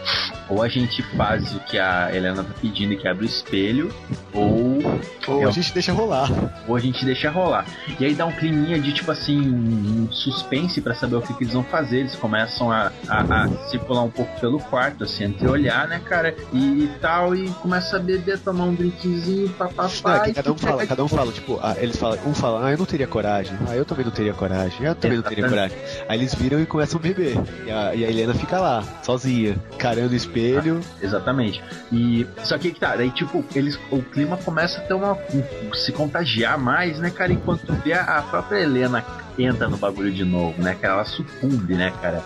Ou 0.49 0.63
a 0.63 0.69
gente 0.69 1.03
faz 1.17 1.55
o 1.55 1.61
que 1.61 1.79
a 1.79 2.15
Helena 2.15 2.43
tá 2.45 2.51
pedindo, 2.61 2.97
que 2.97 3.07
abre 3.09 3.25
o 3.25 3.27
espelho, 3.27 3.93
ou, 4.35 4.81
Ou 5.29 5.43
Eu- 5.43 5.49
a 5.49 5.53
gente 5.53 5.73
deixa 5.73 5.93
rolar. 5.93 6.31
ou 6.67 6.75
a 6.77 6.81
gente 6.81 7.05
deixa 7.05 7.31
rolar. 7.31 7.65
E 8.01 8.05
aí 8.05 8.15
dá 8.15 8.27
um 8.27 8.33
climinha 8.33 8.79
de, 8.81 8.93
tipo 8.93 9.11
assim, 9.11 9.39
um 9.41 10.11
suspense 10.11 10.81
pra 10.81 10.95
saber 10.95 11.17
o 11.17 11.23
que, 11.23 11.33
que 11.35 11.45
eles 11.45 11.53
vão 11.55 11.63
fazer. 11.65 12.01
Eles 12.01 12.17
começam 12.17 12.71
a, 12.71 12.91
a, 13.09 13.45
a 13.45 13.49
circular 13.69 14.03
um 14.03 14.11
pouco 14.11 14.39
pelo 14.41 14.59
quarto, 14.59 15.05
assim, 15.05 15.25
entre 15.25 15.47
olhar, 15.49 15.87
né, 15.89 16.01
cara, 16.05 16.35
e 16.53 16.89
tal, 17.01 17.35
e 17.35 17.49
começa 17.61 17.97
a 17.97 18.01
beber, 18.01 18.39
tomar 18.41 18.65
um 18.65 18.75
drinkzinho, 18.75 19.49
Não, 19.49 19.55
papapá. 19.55 20.27
é 20.27 20.33
cada 20.33 20.53
um 20.53 20.57
fala, 20.59 20.87
cada 20.87 21.05
um 21.05 21.09
fala, 21.09 21.33
tipo, 21.33 21.59
ah, 21.63 21.77
eles 21.79 21.97
falam, 21.97 22.19
um 22.27 22.35
fala, 22.35 22.67
ah, 22.67 22.73
eu 22.73 22.79
não 22.79 22.87
teria 22.87 23.07
coragem, 23.07 23.57
ah, 23.69 23.77
eu 23.77 23.85
também 23.85 24.05
não 24.05 24.12
teria 24.13 24.33
coragem, 24.35 24.87
eu 24.87 24.95
também 24.95 25.19
não 25.19 25.25
teria 25.25 25.49
coragem. 25.49 25.77
Aí 26.09 26.19
eles 26.19 26.35
viram 26.35 26.61
e 26.61 26.67
começam 26.67 26.99
a 26.99 27.03
beber. 27.03 27.37
E 27.67 27.71
a, 27.71 27.95
e 27.95 28.05
a 28.05 28.09
Helena 28.09 28.35
fica 28.35 28.59
lá, 28.61 28.83
sozinha, 29.03 29.57
carando 29.79 30.13
o 30.13 30.17
espelho. 30.17 30.81
Exatamente. 31.01 31.63
E 31.91 32.27
só 32.45 32.57
que 32.59 32.71
que 32.73 32.81
tá, 32.81 32.97
daí 32.97 33.11
tipo, 33.11 33.45
eles, 33.55 33.79
o 33.91 34.03
clima 34.03 34.37
começa 34.37 34.79
a 34.81 34.85
ter 34.85 34.95
uma 34.95 35.13
um- 35.13 35.75
se 35.75 35.93
contagiar 35.93 36.59
mais, 36.59 36.99
né, 36.99 37.11
cara, 37.11 37.33
enquanto 37.33 37.73
vê 37.85 37.93
a, 37.95 38.23
própria 38.23 38.61
Helena 38.61 39.05
entra 39.39 39.69
no 39.69 39.77
bagulho 39.77 40.13
de 40.13 40.25
novo, 40.25 40.61
né, 40.63 40.77
cara, 40.81 40.95
ela 40.95 41.05
sucumbe, 41.05 41.75
né, 41.75 41.93
cara. 42.03 42.23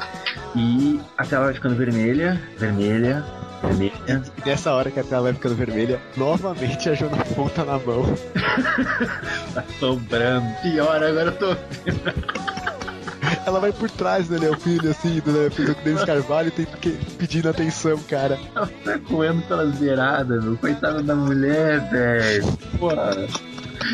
E 0.55 1.01
a 1.17 1.25
tela 1.25 1.47
vai 1.47 1.55
ficando 1.55 1.75
vermelha, 1.77 2.41
vermelha, 2.59 3.25
vermelha. 3.63 3.93
E 4.09 4.49
nessa 4.49 4.73
hora 4.73 4.91
que 4.91 5.01
a 5.01 5.05
tela 5.05 5.25
vai 5.25 5.33
ficando 5.33 5.55
vermelha, 5.55 6.01
novamente 6.17 6.89
a 6.89 6.95
Jona 6.95 7.25
Fonta 7.25 7.65
na 7.65 7.79
mão. 7.79 8.05
Tá 9.55 9.65
sobrando. 9.79 10.47
Pior, 10.63 11.03
agora 11.03 11.31
eu 11.31 11.37
tô 11.37 11.57
Ela 13.47 13.61
vai 13.61 13.73
por 13.73 13.91
trás 13.91 14.29
do 14.29 14.35
Daniel 14.35 14.59
Filho, 14.59 14.91
assim, 14.91 15.21
do 15.21 15.51
Filho 15.51 15.75
do 15.75 15.83
Denis 15.83 16.05
Carvalho, 16.05 16.51
tem 16.51 16.67
que, 16.67 16.91
pedindo 17.17 17.49
atenção, 17.49 17.99
cara. 18.09 18.39
ela 18.55 18.69
tá 18.85 18.99
correndo 18.99 19.43
pelas 19.47 19.75
beiradas, 19.77 20.45
meu. 20.45 20.57
Coitada 20.57 21.03
da 21.03 21.15
mulher, 21.15 21.81
velho. 21.91 22.45
Porra. 22.79 23.27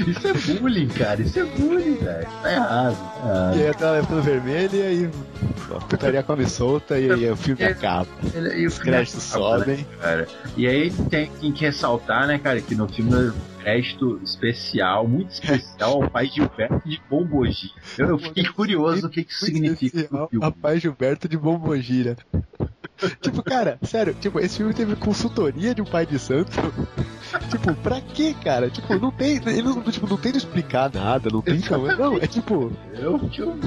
Isso 0.06 0.27
é 0.28 0.32
bullying, 0.59 0.89
cara. 0.89 1.23
Isso 1.23 1.39
é 1.39 1.44
bullying, 1.44 1.94
velho. 1.97 2.27
Tá 2.43 2.52
errado. 2.52 2.97
Tá 2.97 3.28
errado. 3.28 3.56
E 3.56 3.62
aí 3.62 3.69
a 3.69 3.74
tela 3.74 3.93
vai 3.93 4.02
ficando 4.02 4.23
vermelha 4.23 4.77
e 4.77 4.82
aí 4.82 5.10
a 5.70 5.81
putaria 5.81 6.23
come 6.23 6.47
solta 6.47 6.98
e 6.98 7.10
aí 7.10 7.31
o 7.31 7.36
filme 7.36 7.64
acaba. 7.64 8.09
Ele- 8.35 8.60
e 8.60 8.64
o 8.64 8.69
Os 8.69 8.78
créditos 8.78 9.14
né, 9.32 9.39
sobem. 9.39 9.86
cara. 10.01 10.28
E 10.56 10.66
aí 10.66 10.90
tem, 11.10 11.31
tem 11.40 11.52
que 11.52 11.64
ressaltar, 11.64 12.27
né, 12.27 12.39
cara, 12.39 12.60
que 12.60 12.74
no 12.74 12.89
filme 12.89 13.32
crédito 13.62 14.20
especial, 14.24 15.06
muito 15.06 15.31
especial, 15.31 16.02
ao 16.02 16.10
pai 16.10 16.27
Gilberto 16.27 16.89
de 16.89 17.01
Bombogi. 17.09 17.70
Eu, 17.97 18.09
eu 18.09 18.19
fiquei 18.19 18.44
curioso 18.44 19.06
o 19.06 19.10
que, 19.10 19.23
que 19.24 19.32
isso 19.32 19.44
significa 19.44 20.09
filme. 20.28 20.44
Rapaz 20.44 20.82
Gilberto 20.82 21.28
de 21.28 21.36
Bombogira. 21.39 22.16
Tipo, 23.20 23.43
cara, 23.43 23.79
sério, 23.83 24.15
tipo, 24.20 24.39
esse 24.41 24.57
filme 24.59 24.73
teve 24.74 24.95
consultoria 24.97 25.74
de 25.74 25.83
um 25.83 25.85
pai 25.85 26.07
de 26.07 26.19
santo. 26.19 26.51
tipo, 27.51 27.74
pra 27.77 28.01
quê, 28.01 28.35
cara? 28.45 28.69
Tipo, 28.70 28.99
não 28.99 29.11
tem. 29.11 29.37
Ele 29.47 29.62
não, 29.62 29.81
tipo, 29.83 30.07
não 30.09 30.16
tem 30.16 30.33
de 30.33 30.39
explicar 30.39 30.91
nada, 30.93 31.29
não 31.33 31.41
tem 31.41 31.61
como. 31.61 31.87
Não, 31.87 32.16
é 32.16 32.27
tipo. 32.27 32.70
Eu, 32.95 33.20
eu- 33.39 33.59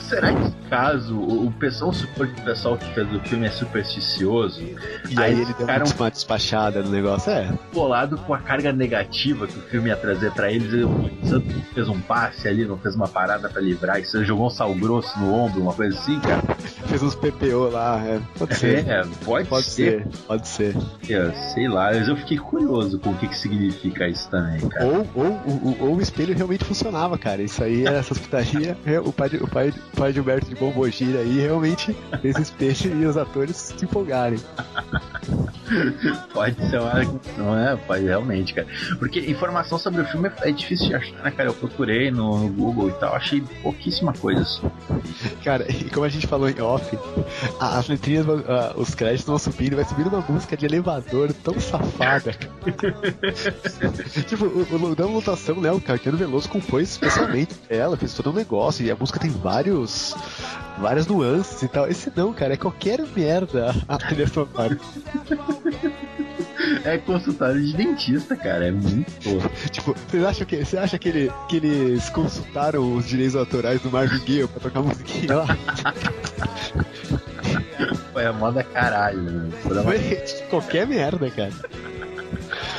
Será 0.00 0.32
que 0.32 0.50
caso 0.68 1.16
o, 1.16 1.50
pessoal 1.52 1.92
supor 1.92 2.26
que 2.26 2.40
o 2.40 2.44
pessoal 2.44 2.76
que 2.76 2.84
fez 2.94 3.10
o 3.12 3.20
filme 3.20 3.46
é 3.46 3.50
supersticioso, 3.50 4.60
E 4.60 4.76
Aí 5.16 5.18
aí, 5.18 5.32
ele 5.32 5.40
eles 5.42 5.46
deu 5.48 5.66
ficaram- 5.66 5.86
uma 5.98 6.10
despachada 6.10 6.82
no 6.82 6.90
negócio, 6.90 7.30
é. 7.32 7.52
bolado 7.72 8.16
com 8.18 8.34
a 8.34 8.38
carga 8.38 8.72
negativa 8.72 9.46
que 9.46 9.58
o 9.58 9.62
filme 9.62 9.88
ia 9.88 9.96
trazer 9.96 10.32
pra 10.32 10.50
eles, 10.50 10.72
ele 10.72 10.84
o 10.84 11.10
Santos 11.24 11.54
fez 11.74 11.88
um 11.88 12.00
passe 12.00 12.46
ali, 12.48 12.64
não 12.64 12.76
fez 12.78 12.94
uma 12.94 13.08
parada 13.08 13.48
pra 13.48 13.60
livrar, 13.60 13.98
e 14.00 14.04
você 14.04 14.24
jogou 14.24 14.46
um 14.46 14.50
sal 14.50 14.74
grosso 14.74 15.18
no 15.18 15.32
ombro, 15.32 15.62
uma 15.62 15.72
coisa 15.72 15.96
assim, 15.98 16.18
cara. 16.20 16.42
Fez 16.86 17.02
uns 17.02 17.14
PPO 17.14 17.70
lá, 17.70 18.00
é. 18.04 18.20
Pode 18.38 18.54
ser. 18.56 18.86
É, 18.88 19.02
pode, 19.24 19.48
Pode 19.48 19.66
ser, 19.66 20.02
ser, 20.02 20.06
pode 20.26 20.48
ser. 20.48 20.74
sei 21.54 21.68
lá, 21.68 21.86
mas 21.92 22.08
eu 22.08 22.16
fiquei 22.16 22.36
curioso 22.38 22.98
com 22.98 23.10
o 23.10 23.14
que, 23.16 23.28
que 23.28 23.36
significa 23.38 24.06
isso 24.08 24.28
também, 24.30 24.60
cara. 24.68 24.84
Ou, 24.86 25.06
ou, 25.14 25.26
ou, 25.26 25.76
ou 25.88 25.96
o 25.96 26.00
espelho 26.00 26.34
realmente 26.36 26.64
funcionava, 26.64 27.16
cara. 27.16 27.42
Isso 27.42 27.62
aí, 27.64 27.86
essas 27.86 28.18
putarias, 28.20 28.76
o 29.04 29.12
pai, 29.12 29.28
de- 29.30 29.36
o 29.38 29.48
pai, 29.48 29.68
o 29.92 29.96
pai 29.96 30.12
Gilberto 30.12 30.48
de 30.48 30.54
Bombogira 30.54 31.20
aí 31.20 31.40
realmente 31.40 31.96
fez 32.20 32.36
o 32.36 32.42
espelho 32.42 33.02
e 33.02 33.06
os 33.06 33.16
atores 33.16 33.56
se 33.76 33.84
empolgarem. 33.84 34.38
Pode 36.32 36.70
ser 36.70 36.80
uma. 36.80 36.92
Não 37.36 37.58
é, 37.58 37.74
pode 37.76 38.04
realmente, 38.04 38.54
cara. 38.54 38.66
Porque 38.98 39.18
informação 39.20 39.78
sobre 39.78 40.00
o 40.02 40.04
filme 40.06 40.30
é 40.42 40.52
difícil 40.52 40.88
de 40.88 40.94
achar, 40.94 41.22
né, 41.24 41.30
cara? 41.30 41.48
Eu 41.48 41.54
procurei 41.54 42.10
no, 42.10 42.38
no 42.38 42.48
Google 42.50 42.88
e 42.90 42.92
tal, 42.92 43.14
achei 43.14 43.40
pouquíssima 43.62 44.12
coisa. 44.12 44.46
Cara, 45.42 45.66
e 45.70 45.84
como 45.90 46.06
a 46.06 46.08
gente 46.08 46.26
falou 46.26 46.48
em 46.48 46.60
off, 46.60 46.96
as 47.58 47.88
letrinhas, 47.88 48.25
ah, 48.48 48.74
os 48.76 48.94
créditos 48.94 49.26
vão 49.26 49.38
subindo, 49.38 49.76
vai 49.76 49.84
subindo 49.84 50.08
uma 50.08 50.20
música 50.28 50.56
de 50.56 50.66
elevador 50.66 51.32
tão 51.32 51.58
safada. 51.60 52.32
tipo, 54.26 54.44
o, 54.46 54.90
o 54.90 54.94
da 54.94 55.06
lotação, 55.06 55.60
né? 55.60 55.70
O 55.70 55.80
Caetano 55.80 56.16
Veloso 56.16 56.48
compôs 56.48 56.90
especialmente 56.90 57.54
ela, 57.68 57.96
fez 57.96 58.14
todo 58.14 58.30
um 58.30 58.34
negócio, 58.34 58.84
e 58.84 58.90
a 58.90 58.96
música 58.96 59.18
tem 59.18 59.30
vários. 59.30 60.14
várias 60.78 61.06
nuances 61.06 61.62
e 61.62 61.68
tal. 61.68 61.88
Esse 61.88 62.12
não, 62.14 62.32
cara, 62.32 62.54
é 62.54 62.56
qualquer 62.56 63.04
merda 63.14 63.74
a 63.88 63.98
trilha 63.98 64.26
sonora. 64.26 64.78
É 66.84 66.98
consultório 66.98 67.64
de 67.64 67.76
dentista, 67.76 68.36
cara. 68.36 68.68
É 68.68 68.70
muito 68.70 69.10
tosco. 69.22 69.50
Tipo, 69.70 69.94
vocês 70.08 70.24
acham 70.24 70.46
que, 70.46 70.64
você 70.64 70.78
acha 70.78 70.98
que, 70.98 71.08
ele, 71.08 71.32
que 71.48 71.56
eles 71.56 72.08
consultaram 72.10 72.96
os 72.96 73.06
direitos 73.06 73.36
autorais 73.36 73.80
do 73.80 73.90
Marvin 73.90 74.24
Gaye 74.24 74.48
pra 74.48 74.60
tocar 74.60 74.82
musiquinha 74.82 75.36
lá? 75.36 75.46
Foi 78.16 78.24
a 78.24 78.32
moda 78.32 78.62
caralho. 78.64 79.50
Foi 79.62 79.72
uma- 79.74 79.82
Foi 79.82 80.26
qualquer 80.48 80.86
merda, 80.86 81.30
cara. 81.30 81.52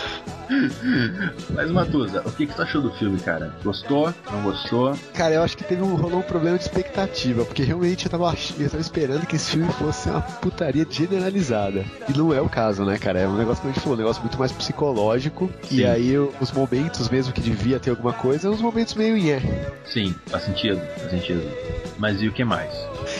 Mas, 1.53 1.71
Matusa, 1.71 2.21
o 2.25 2.31
que, 2.31 2.47
que 2.47 2.53
tu 2.55 2.61
achou 2.61 2.81
do 2.81 2.91
filme, 2.93 3.19
cara? 3.19 3.53
Gostou? 3.63 4.13
Não 4.31 4.41
gostou? 4.43 4.97
Cara, 5.13 5.35
eu 5.35 5.43
acho 5.43 5.57
que 5.57 5.63
teve 5.63 5.81
um, 5.81 5.95
rolou 5.95 6.19
um 6.19 6.23
problema 6.23 6.57
de 6.57 6.63
expectativa, 6.63 7.43
porque 7.45 7.63
realmente 7.63 8.05
eu 8.05 8.11
tava, 8.11 8.33
eu 8.59 8.69
tava 8.69 8.81
esperando 8.81 9.25
que 9.25 9.35
esse 9.35 9.51
filme 9.51 9.71
fosse 9.73 10.09
uma 10.09 10.21
putaria 10.21 10.85
generalizada. 10.89 11.85
E 12.07 12.17
não 12.17 12.33
é 12.33 12.41
o 12.41 12.49
caso, 12.49 12.83
né, 12.85 12.97
cara? 12.97 13.19
É 13.19 13.27
um 13.27 13.35
negócio 13.37 13.61
que 13.61 13.67
a 13.69 13.71
gente 13.71 13.81
falou, 13.81 13.95
um 13.97 14.01
negócio 14.01 14.21
muito 14.21 14.37
mais 14.39 14.51
psicológico. 14.51 15.49
Sim. 15.63 15.77
E 15.77 15.85
aí 15.85 16.17
os 16.17 16.51
momentos 16.51 17.09
mesmo 17.09 17.33
que 17.33 17.41
devia 17.41 17.79
ter 17.79 17.89
alguma 17.91 18.13
coisa, 18.13 18.49
os 18.49 18.61
momentos 18.61 18.93
meio 18.95 19.17
nhé. 19.17 19.41
Sim, 19.85 20.15
faz 20.27 20.43
sentido, 20.43 20.79
faz 20.97 21.11
sentido. 21.11 21.43
Mas 21.97 22.21
e 22.21 22.27
o 22.27 22.31
que 22.31 22.43
mais? 22.43 22.71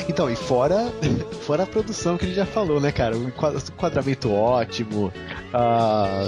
Então, 0.08 0.30
e 0.30 0.36
fora, 0.36 0.92
fora 1.42 1.64
a 1.64 1.66
produção 1.68 2.16
que 2.18 2.26
a 2.26 2.28
gente 2.28 2.38
já 2.38 2.46
falou, 2.46 2.80
né, 2.80 2.92
cara? 2.92 3.16
Enquadra- 3.16 3.60
enquadramento 3.60 4.32
ótimo, 4.32 5.12
a, 5.54 6.28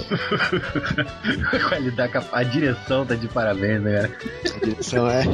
qualidade, 1.68 2.12
a 2.32 2.42
direção 2.42 3.06
tá 3.06 3.14
de 3.14 3.28
parabéns, 3.28 3.82
né, 3.82 4.02
cara? 4.02 4.56
a 4.56 4.64
direção 4.64 5.10
é. 5.10 5.24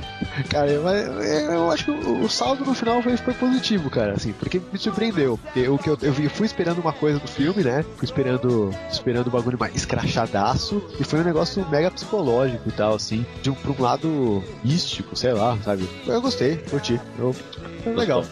Cara, 0.50 0.68
eu, 0.70 0.86
eu 0.88 1.70
acho 1.70 1.84
que 1.84 1.90
o, 1.90 2.22
o 2.24 2.28
saldo 2.28 2.64
no 2.64 2.74
final 2.74 3.02
foi, 3.02 3.16
foi 3.16 3.34
positivo, 3.34 3.90
cara, 3.90 4.12
assim, 4.14 4.32
porque 4.32 4.60
me 4.72 4.78
surpreendeu. 4.78 5.38
Eu, 5.54 5.78
que 5.78 5.88
eu, 5.90 5.98
eu, 6.00 6.12
fui 6.30 6.46
esperando 6.46 6.78
uma 6.80 6.92
coisa 6.92 7.18
do 7.18 7.28
filme, 7.28 7.62
né? 7.62 7.84
Fui 7.96 8.04
esperando, 8.04 8.74
esperando 8.90 9.26
o 9.28 9.30
bagulho 9.30 9.58
mais 9.58 9.74
escrachadaço, 9.74 10.82
e 10.98 11.04
foi 11.04 11.20
um 11.20 11.24
negócio 11.24 11.66
mega 11.70 11.90
psicológico 11.90 12.68
e 12.68 12.72
tal, 12.72 12.94
assim, 12.94 13.26
de 13.42 13.50
um, 13.50 13.54
pra 13.54 13.72
um 13.72 13.82
lado 13.82 14.44
místico, 14.64 15.16
sei 15.16 15.32
lá, 15.32 15.58
sabe? 15.64 15.88
Eu 16.06 16.20
gostei, 16.22 16.56
curti. 16.70 17.00
Eu, 17.18 17.34
foi 17.82 17.94
legal. 17.94 18.24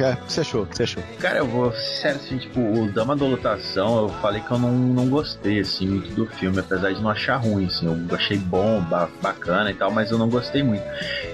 É, 0.00 0.12
o 0.12 0.16
que 0.26 0.32
você 0.32 0.40
achou? 0.40 0.62
O 0.62 0.66
que 0.66 0.76
você 0.76 0.82
achou? 0.82 1.02
Cara, 1.20 1.38
eu 1.38 1.46
vou 1.46 1.72
sério, 1.72 2.20
assim, 2.20 2.38
tipo, 2.38 2.60
o 2.60 2.90
Dama 2.92 3.16
da 3.16 3.24
Lotação, 3.24 4.02
eu 4.02 4.08
falei 4.20 4.40
que 4.42 4.50
eu 4.50 4.58
não, 4.58 4.72
não 4.72 5.08
gostei, 5.08 5.60
assim, 5.60 5.86
muito 5.86 6.10
do 6.14 6.26
filme, 6.26 6.60
apesar 6.60 6.92
de 6.92 7.00
não 7.00 7.10
achar 7.10 7.36
ruim, 7.36 7.66
assim, 7.66 7.86
eu 7.86 8.16
achei 8.16 8.36
bom, 8.38 8.80
ba- 8.82 9.08
bacana 9.22 9.70
e 9.70 9.74
tal, 9.74 9.90
mas 9.90 10.10
eu 10.10 10.18
não 10.18 10.28
gostei 10.28 10.62
muito. 10.62 10.82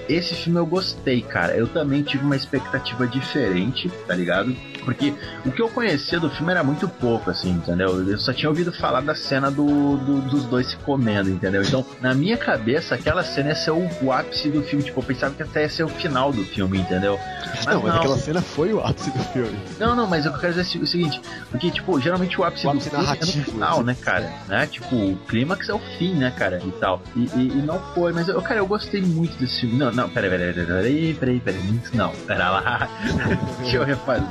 Esse 0.08 0.34
filme 0.34 0.58
eu 0.58 0.66
gostei, 0.66 1.22
cara, 1.22 1.56
eu 1.56 1.66
também 1.66 2.02
tive 2.02 2.24
uma 2.24 2.36
expectativa 2.36 3.06
diferente, 3.06 3.90
tá 4.06 4.14
ligado? 4.14 4.54
Porque 4.85 5.15
o 5.44 5.51
que 5.51 5.61
eu 5.62 5.69
conhecia 5.69 6.20
do 6.20 6.28
filme 6.31 6.52
era 6.52 6.62
muito 6.62 6.86
pouco, 6.89 7.31
assim, 7.31 7.51
entendeu? 7.51 8.09
Eu 8.09 8.19
só 8.19 8.32
tinha 8.32 8.48
ouvido 8.48 8.73
falar 8.73 9.01
da 9.01 9.15
cena 9.15 9.51
do, 9.51 9.97
do- 9.97 10.20
dos 10.23 10.44
dois 10.47 10.66
se 10.69 10.77
comendo, 10.78 11.31
entendeu? 11.31 11.62
Então, 11.62 11.85
na 12.01 12.15
minha 12.15 12.36
cabeça, 12.36 12.94
aquela 12.94 13.23
cena 13.23 13.51
ia 13.51 13.55
ser 13.55 13.70
o, 13.70 13.89
o 14.02 14.12
ápice 14.12 14.51
do 14.51 14.62
filme, 14.62 14.85
tipo, 14.85 15.01
eu 15.01 15.05
pensava 15.05 15.35
que 15.35 15.43
até 15.43 15.62
ia 15.62 15.69
ser 15.69 15.85
o 15.85 15.89
final 15.89 16.32
do 16.32 16.44
filme, 16.44 16.78
entendeu? 16.78 17.19
não, 17.66 17.82
mas 17.82 17.94
aquela 17.97 18.19
cena 18.19 18.43
foi 18.43 18.73
o 18.73 18.81
ápice 18.81 19.11
do 19.11 19.19
filme. 19.24 19.59
Não, 19.78 19.94
não, 19.97 20.06
mas 20.06 20.27
eu 20.27 20.32
quero 20.32 20.55
dizer 20.55 20.78
o 20.78 20.86
seguinte, 20.86 21.20
porque, 21.51 21.70
tipo, 21.70 21.98
geralmente 22.01 22.39
o 22.40 22.44
ápice, 22.44 22.66
O 22.66 22.70
ápice 22.70 22.90
do 22.90 22.97
filme 22.97 23.16
é 23.20 23.27
no 23.39 23.44
final, 23.44 23.74
assim. 23.78 23.85
né, 23.85 23.97
cara? 24.01 24.32
Né? 24.48 24.66
Tipo, 24.66 24.94
o 24.97 25.16
clímax 25.28 25.69
é 25.69 25.74
o 25.74 25.78
fim, 25.98 26.15
né, 26.15 26.31
cara? 26.36 26.61
E 26.65 26.70
tal. 26.73 27.02
E, 27.16 27.20
e- 27.35 27.48
e 27.59 27.62
não 27.62 27.78
foi, 27.94 28.12
mas 28.12 28.28
eu, 28.28 28.40
cara, 28.43 28.61
eu 28.61 28.66
gostei 28.66 29.01
muito 29.01 29.36
desse 29.39 29.61
filme. 29.61 29.77
Não, 29.78 29.90
não, 29.93 30.09
peraí, 30.09 30.31
peraí, 30.31 30.52
peraí, 30.52 30.66
peraí, 30.66 31.15
peraí, 31.15 31.40
peraí. 31.40 31.81
Não, 31.94 32.11
pera 32.27 32.51
lá. 32.51 32.89
Deixa 33.61 33.77
eu 33.77 33.85
refazer. 33.85 34.24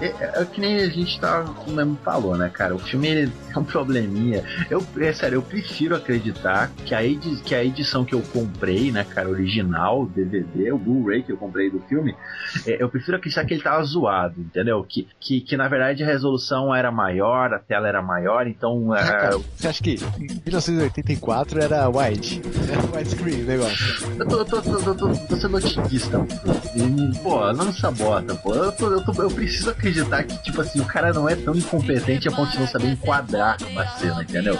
É, 0.00 0.06
é, 0.06 0.42
é 0.42 0.44
que 0.44 0.60
nem 0.60 0.76
a 0.80 0.88
gente 0.88 1.18
tá, 1.20 1.44
mesmo 1.66 1.98
falou, 2.04 2.36
né, 2.36 2.48
cara? 2.48 2.74
O 2.74 2.78
filme 2.78 3.08
ele 3.08 3.32
é 3.54 3.58
um 3.58 3.64
probleminha. 3.64 4.42
Eu, 4.70 4.84
é 5.00 5.12
sério, 5.12 5.36
eu 5.36 5.42
prefiro 5.42 5.94
acreditar 5.96 6.70
que 6.84 6.94
a, 6.94 7.04
edi 7.04 7.36
que 7.42 7.54
a 7.54 7.64
edição 7.64 8.04
que 8.04 8.14
eu 8.14 8.22
comprei, 8.32 8.90
né, 8.92 9.04
cara, 9.04 9.28
original, 9.28 10.06
DVD, 10.06 10.72
o 10.72 10.78
Blu-ray 10.78 11.22
que 11.22 11.32
eu 11.32 11.36
comprei 11.36 11.70
do 11.70 11.80
filme, 11.88 12.14
é, 12.66 12.82
eu 12.82 12.88
prefiro 12.88 13.16
acreditar 13.16 13.44
que 13.44 13.54
ele 13.54 13.62
tava 13.62 13.82
zoado, 13.84 14.40
entendeu? 14.40 14.84
Que, 14.88 15.06
que, 15.20 15.40
que 15.40 15.56
na 15.56 15.68
verdade 15.68 16.02
a 16.02 16.06
resolução 16.06 16.74
era 16.74 16.90
maior, 16.90 17.52
a 17.52 17.58
tela 17.58 17.88
era 17.88 18.00
maior, 18.02 18.46
então. 18.46 18.94
é, 18.94 19.02
Cara, 19.02 19.38
você 19.56 19.68
acha 19.68 19.82
que 19.82 19.98
em 20.18 20.40
1984 20.44 21.60
era 21.60 21.88
wide? 21.88 22.42
Era 22.70 22.96
widescreen 22.96 23.42
o 23.42 23.46
negócio. 23.46 23.94
eu, 24.18 24.26
tô, 24.26 24.38
eu, 24.38 24.44
tô, 24.44 24.62
tô, 24.62 24.78
tô, 24.80 24.94
tô- 24.94 25.14
tô 25.28 25.36
sendo 25.36 25.56
otimista. 25.56 26.18
Pô, 27.22 27.52
não 27.52 27.72
sabota, 27.72 28.34
pô. 28.36 28.54
Eu, 28.54 28.72
tô, 28.72 28.90
eu, 28.92 29.04
tô- 29.04 29.22
eu 29.22 29.30
preciso 29.30 29.71
acreditar 29.72 30.22
que, 30.24 30.36
tipo 30.42 30.60
assim, 30.60 30.80
o 30.80 30.84
cara 30.84 31.12
não 31.12 31.28
é 31.28 31.34
tão 31.34 31.54
incompetente 31.54 32.28
a 32.28 32.32
ponto 32.32 32.50
de 32.50 32.58
não 32.58 32.66
saber 32.68 32.88
enquadrar 32.88 33.56
uma 33.70 33.86
cena, 33.98 34.22
entendeu? 34.22 34.58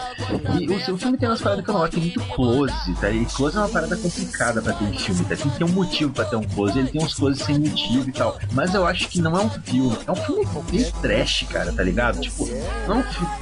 E 0.59 0.69
o, 0.69 0.95
o 0.95 0.99
filme 0.99 1.19
tem 1.19 1.29
umas 1.29 1.41
paradas 1.41 1.65
que 1.65 1.71
eu 1.71 1.75
não 1.75 1.81
gosto, 1.81 1.93
tem 1.95 2.03
muito 2.03 2.21
close, 2.35 2.95
tá? 3.01 3.11
E 3.11 3.25
close 3.27 3.57
é 3.57 3.61
uma 3.61 3.69
parada 3.69 3.97
complicada 3.97 4.63
pra 4.63 4.73
ter 4.73 4.85
em 4.85 4.99
filme, 4.99 5.25
tá? 5.25 5.37
Tem 5.37 5.51
que 5.51 5.59
ter 5.59 5.65
um 5.65 5.69
motivo 5.69 6.13
pra 6.13 6.25
ter 6.25 6.37
um 6.37 6.43
close, 6.43 6.79
ele 6.79 6.89
tem 6.89 7.03
uns 7.03 7.15
closes 7.15 7.43
sem 7.43 7.59
motivo 7.59 8.09
e 8.09 8.13
tal. 8.13 8.39
Mas 8.53 8.75
eu 8.75 8.87
acho 8.87 9.09
que 9.09 9.21
não 9.21 9.37
é 9.37 9.45
um 9.45 9.51
filme, 9.51 9.99
é 10.07 10.11
um 10.13 10.17
filme 10.17 10.47
bem 10.71 10.91
trash, 11.01 11.47
cara, 11.51 11.73
tá 11.73 11.83
ligado? 11.83 12.21
Tipo, 12.21 12.49
não 12.87 12.97
é 12.97 12.99
um 12.99 13.03
filme. 13.03 13.33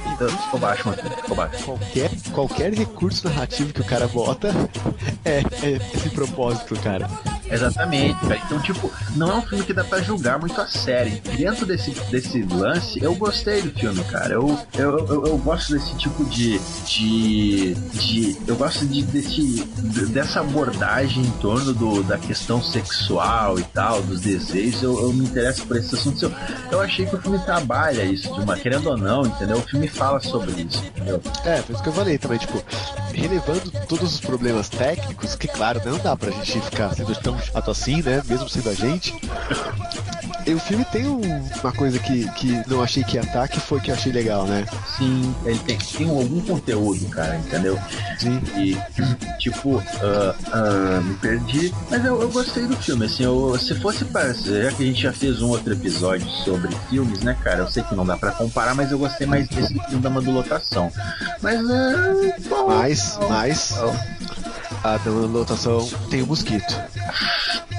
Ficou 0.43 0.59
baixo, 0.59 0.87
mano, 0.87 1.01
ficou 1.01 1.35
baixo. 1.35 1.63
Qualquer, 1.63 2.11
qualquer 2.31 2.73
recurso 2.73 3.27
narrativo 3.27 3.73
que 3.73 3.81
o 3.81 3.85
cara 3.85 4.07
bota 4.07 4.49
é, 5.25 5.39
é 5.39 5.79
esse 5.95 6.09
propósito, 6.09 6.75
cara. 6.79 7.09
Exatamente, 7.49 8.19
cara. 8.21 8.41
Então, 8.45 8.59
tipo, 8.61 8.91
não 9.15 9.29
é 9.31 9.35
um 9.35 9.41
filme 9.41 9.63
que 9.63 9.73
dá 9.73 9.83
pra 9.83 10.01
julgar 10.01 10.39
muito 10.39 10.59
a 10.59 10.67
série. 10.67 11.21
Dentro 11.35 11.60
desse, 11.65 11.91
desse 12.11 12.41
lance, 12.43 13.01
eu 13.01 13.15
gostei 13.15 13.61
do 13.61 13.71
filme, 13.71 14.03
cara. 14.05 14.33
Eu, 14.33 14.59
eu, 14.77 15.07
eu, 15.07 15.25
eu 15.27 15.37
gosto 15.37 15.73
desse 15.73 15.95
tipo 15.95 16.23
de. 16.25 16.59
de. 16.85 17.73
de 17.73 18.37
eu 18.47 18.55
gosto 18.55 18.85
de, 18.85 19.03
desse, 19.03 19.63
dessa 20.11 20.41
abordagem 20.41 21.23
em 21.23 21.31
torno 21.39 21.73
do, 21.73 22.03
da 22.03 22.17
questão 22.17 22.61
sexual 22.61 23.59
e 23.59 23.63
tal, 23.63 24.01
dos 24.03 24.21
desejos. 24.21 24.83
Eu, 24.83 25.01
eu 25.01 25.13
me 25.13 25.25
interesso 25.25 25.65
por 25.65 25.77
esses 25.77 25.93
assuntos. 25.93 26.21
Eu, 26.21 26.31
eu 26.71 26.81
achei 26.81 27.05
que 27.05 27.15
o 27.15 27.21
filme 27.21 27.39
trabalha 27.39 28.03
isso, 28.03 28.33
de 28.33 28.39
uma, 28.39 28.57
querendo 28.57 28.87
ou 28.89 28.97
não, 28.97 29.25
entendeu? 29.25 29.57
O 29.57 29.61
filme 29.61 29.87
fala 29.87 30.19
sobre 30.19 30.51
isso, 30.61 30.83
entendeu? 30.85 31.21
É, 31.45 31.61
por 31.61 31.73
isso 31.73 31.83
que 31.83 31.89
eu 31.89 31.93
falei 31.93 32.17
também, 32.17 32.37
tipo, 32.37 32.63
relevando 33.13 33.71
todos 33.87 34.13
os 34.13 34.19
problemas 34.19 34.69
técnicos, 34.69 35.35
que 35.35 35.47
claro, 35.47 35.81
não 35.85 35.97
dá 35.97 36.15
pra 36.15 36.31
gente 36.31 36.59
ficar 36.61 36.93
sendo 36.93 37.13
tão 37.15 37.39
chato 37.39 37.71
assim, 37.71 38.01
né? 38.01 38.21
Mesmo 38.25 38.49
sendo 38.49 38.69
a 38.69 38.73
gente. 38.73 39.13
E 40.45 40.53
o 40.53 40.59
filme 40.59 40.83
tem 40.85 41.07
um- 41.07 41.21
uma 41.61 41.71
coisa 41.71 41.99
que, 41.99 42.29
que 42.31 42.61
não 42.67 42.81
achei 42.81 43.03
que 43.03 43.15
ia 43.15 43.21
estar, 43.21 43.47
que 43.47 43.59
foi 43.59 43.79
que 43.79 43.91
eu 43.91 43.95
achei 43.95 44.11
legal, 44.11 44.45
né? 44.45 44.65
Sim, 44.97 45.35
ele 45.45 45.59
tem, 45.59 45.77
tem 45.77 46.09
algum 46.09 46.41
conteúdo, 46.41 47.05
cara, 47.09 47.35
entendeu? 47.37 47.79
Sim. 48.19 48.41
E, 48.57 48.77
tipo, 49.37 49.81
ah, 50.01 50.35
ah, 50.51 51.01
me 51.03 51.13
perdi. 51.15 51.73
Mas 51.89 52.03
eu, 52.05 52.21
eu 52.21 52.29
gostei 52.29 52.65
do 52.65 52.75
filme, 52.77 53.05
assim, 53.05 53.23
eu, 53.23 53.57
se 53.59 53.75
fosse 53.75 54.03
para. 54.05 54.33
Já 54.33 54.71
que 54.71 54.83
a 54.83 54.85
gente 54.85 55.01
já 55.01 55.13
fez 55.13 55.41
um 55.41 55.49
outro 55.49 55.73
episódio 55.73 56.27
sobre 56.43 56.75
filmes, 56.89 57.21
né, 57.21 57.35
cara? 57.43 57.59
Eu 57.59 57.67
sei 57.69 57.83
que 57.83 57.93
não 57.95 58.05
dá 58.05 58.17
pra 58.17 58.31
comparar, 58.31 58.73
mas 58.75 58.91
eu 58.91 58.97
gostei 58.99 59.27
mais 59.27 59.47
desse 59.47 59.73
do 59.73 59.83
filme 59.83 60.01
da 60.01 60.09
Madulotação. 60.09 60.91
Mas 61.41 61.59
é. 61.69 62.35
Bom, 62.49 62.67
Mas, 62.67 63.19
mas, 63.29 63.75
a 64.83 64.99
lotação 65.09 65.87
tem 66.09 66.21
o 66.21 66.27
mosquito 66.27 66.73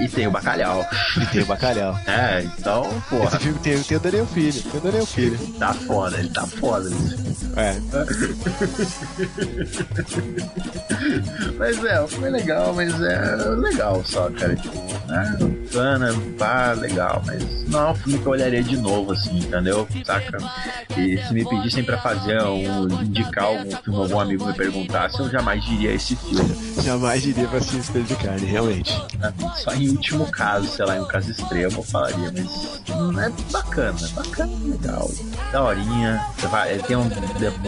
E 0.01 0.09
tem 0.09 0.27
o 0.27 0.31
bacalhau. 0.31 0.85
e 1.20 1.27
tem 1.27 1.43
o 1.43 1.47
bacalhau. 1.47 1.97
É, 2.07 2.43
então, 2.43 2.89
porra, 3.09 3.24
Esse 3.29 3.39
filme 3.39 3.59
tem, 3.61 3.83
tem 3.83 3.97
o 3.97 4.01
Daniel 4.01 4.27
Filho, 4.27 4.62
tem 4.62 4.81
o 4.81 4.83
Daniel 4.83 5.07
Filho. 5.07 5.39
tá 5.59 5.73
foda, 5.74 6.19
ele 6.19 6.29
tá 6.29 6.47
foda. 6.47 6.91
É. 7.57 7.77
Mas 11.59 11.85
é, 11.85 12.07
foi 12.07 12.31
legal, 12.31 12.74
mas 12.74 13.01
é 13.01 13.37
legal 13.57 14.03
só, 14.05 14.31
cara. 14.31 14.55
Tipo, 14.57 14.79
né? 15.09 15.37
Bacana, 15.73 16.15
pá, 16.39 16.73
legal, 16.73 17.23
mas 17.27 17.69
não 17.69 17.89
é 17.89 17.91
um 17.91 17.95
filme 17.95 18.19
que 18.19 18.27
eu 18.27 18.33
olharia 18.33 18.62
de 18.62 18.77
novo, 18.77 19.12
assim, 19.12 19.39
entendeu? 19.39 19.89
Saca? 20.05 20.39
E 20.97 21.16
se 21.16 21.33
me 21.33 21.49
pedissem 21.49 21.83
pra 21.83 21.99
fazer 21.99 22.43
um, 22.43 22.89
indicar 23.03 23.45
algum 23.45 23.70
filme, 23.77 23.99
algum 23.99 24.20
amigo 24.20 24.45
me 24.47 24.53
perguntasse, 24.53 25.19
eu 25.19 25.31
jamais 25.31 25.65
diria 25.65 25.93
esse 25.93 26.15
filme. 26.16 26.55
Jamais 26.93 27.23
diria 27.23 27.48
pra 27.48 27.56
assistir 27.56 27.78
Espelho 27.78 28.05
de 28.05 28.14
Carne, 28.16 28.44
realmente. 28.47 28.93
Só 29.64 29.73
em 29.73 29.89
último 29.89 30.27
caso, 30.31 30.66
sei 30.69 30.85
lá, 30.85 30.98
em 30.98 31.01
um 31.01 31.06
caso 31.06 31.31
extremo, 31.31 31.78
eu 31.78 31.82
falaria, 31.82 32.31
mas 32.36 32.81
hum, 32.94 33.19
é 33.19 33.31
bacana, 33.51 33.98
bacana, 34.14 34.52
legal. 34.62 35.10
Daorinha, 35.51 36.23
tem 36.86 36.97
um- 36.97 37.09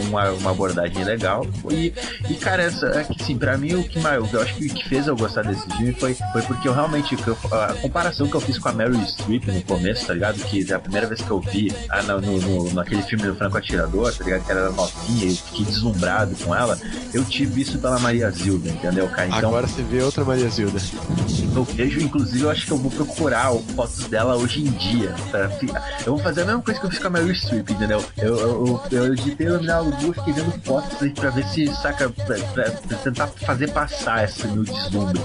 uma, 0.08 0.30
uma 0.32 0.50
abordagem 0.50 1.02
legal. 1.04 1.46
E, 1.70 1.92
e 2.28 2.34
cara, 2.34 2.64
essa, 2.64 2.86
é 2.88 3.04
que 3.04 3.22
assim, 3.22 3.38
pra 3.38 3.56
mim 3.56 3.74
o 3.74 3.84
que 3.84 3.98
mais, 3.98 4.30
eu 4.30 4.42
acho 4.42 4.54
que 4.56 4.66
o 4.66 4.74
que 4.74 4.88
fez 4.90 5.06
eu 5.06 5.16
gostar 5.16 5.42
desse 5.42 5.66
filme 5.74 5.94
foi, 5.94 6.14
foi 6.32 6.42
porque 6.42 6.68
eu 6.68 6.74
realmente, 6.74 7.16
a 7.50 7.72
comparação 7.80 8.28
que 8.28 8.34
eu 8.34 8.40
fiz 8.42 8.58
com 8.58 8.68
a 8.68 8.72
Meryl 8.72 9.02
Streep 9.06 9.46
no 9.48 9.62
começo, 9.62 10.06
tá 10.06 10.12
ligado? 10.12 10.36
Que 10.44 10.70
a 10.70 10.78
primeira 10.78 11.06
vez 11.06 11.22
que 11.22 11.30
eu 11.30 11.40
vi 11.40 11.74
ah, 11.88 12.02
no, 12.02 12.20
no- 12.20 12.74
naquele 12.74 13.02
filme 13.02 13.24
do 13.26 13.34
Franco 13.34 13.56
Atirador, 13.56 14.12
tá 14.14 14.22
ligado? 14.22 14.44
Que 14.44 14.52
ela 14.52 14.60
era 14.62 14.70
novinha 14.70 15.30
eu 15.30 15.36
fiquei 15.36 15.64
deslumbrado 15.64 16.36
com 16.44 16.54
ela, 16.54 16.78
eu 17.14 17.24
tive 17.24 17.62
isso 17.62 17.78
pela 17.78 17.98
Maria 17.98 18.30
Zilda, 18.30 18.68
entendeu, 18.68 19.08
cara? 19.14 19.28
Então, 19.28 19.48
Agora 19.50 19.66
você 19.66 19.82
vê 19.82 20.02
outra 20.02 20.24
Maria 20.24 20.48
Zilda. 20.48 20.78
eu 21.54 21.64
vejo 21.64 22.00
inclusive, 22.00 22.42
eu 22.44 22.50
acho 22.50 22.66
que 22.66 22.72
eu 22.72 22.76
vou 22.78 22.90
procurar 22.90 23.52
fotos 23.74 24.04
dela 24.06 24.36
hoje 24.36 24.60
em 24.62 24.70
dia. 24.72 25.14
pra 25.30 25.48
fi- 25.50 25.70
eu 26.04 26.14
vou 26.14 26.18
fazer 26.18 26.42
a 26.42 26.44
mesma 26.46 26.62
coisa 26.62 26.80
que 26.80 26.86
eu 26.86 26.90
fiz 26.90 26.98
com 26.98 27.06
a 27.06 27.10
Meryl 27.10 27.34
Streep, 27.34 27.70
entendeu? 27.70 28.04
Eu, 28.18 28.38
eu, 28.38 28.82
eu, 28.90 28.98
eu 28.98 29.12
editei 29.14 29.46
o 29.48 29.54
Nominal 29.54 29.84
do 29.84 30.12
fiquei 30.12 30.32
vendo 30.32 30.52
fotos 30.64 31.00
aí 31.02 31.10
pra 31.10 31.30
ver 31.30 31.44
se, 31.48 31.66
saca, 31.76 32.08
pra, 32.10 32.36
pra- 32.36 32.70
pra 32.70 32.96
tentar 32.98 33.26
fazer 33.28 33.70
passar 33.70 34.24
esse 34.24 34.46
meu 34.48 34.64
deslumbre. 34.64 35.20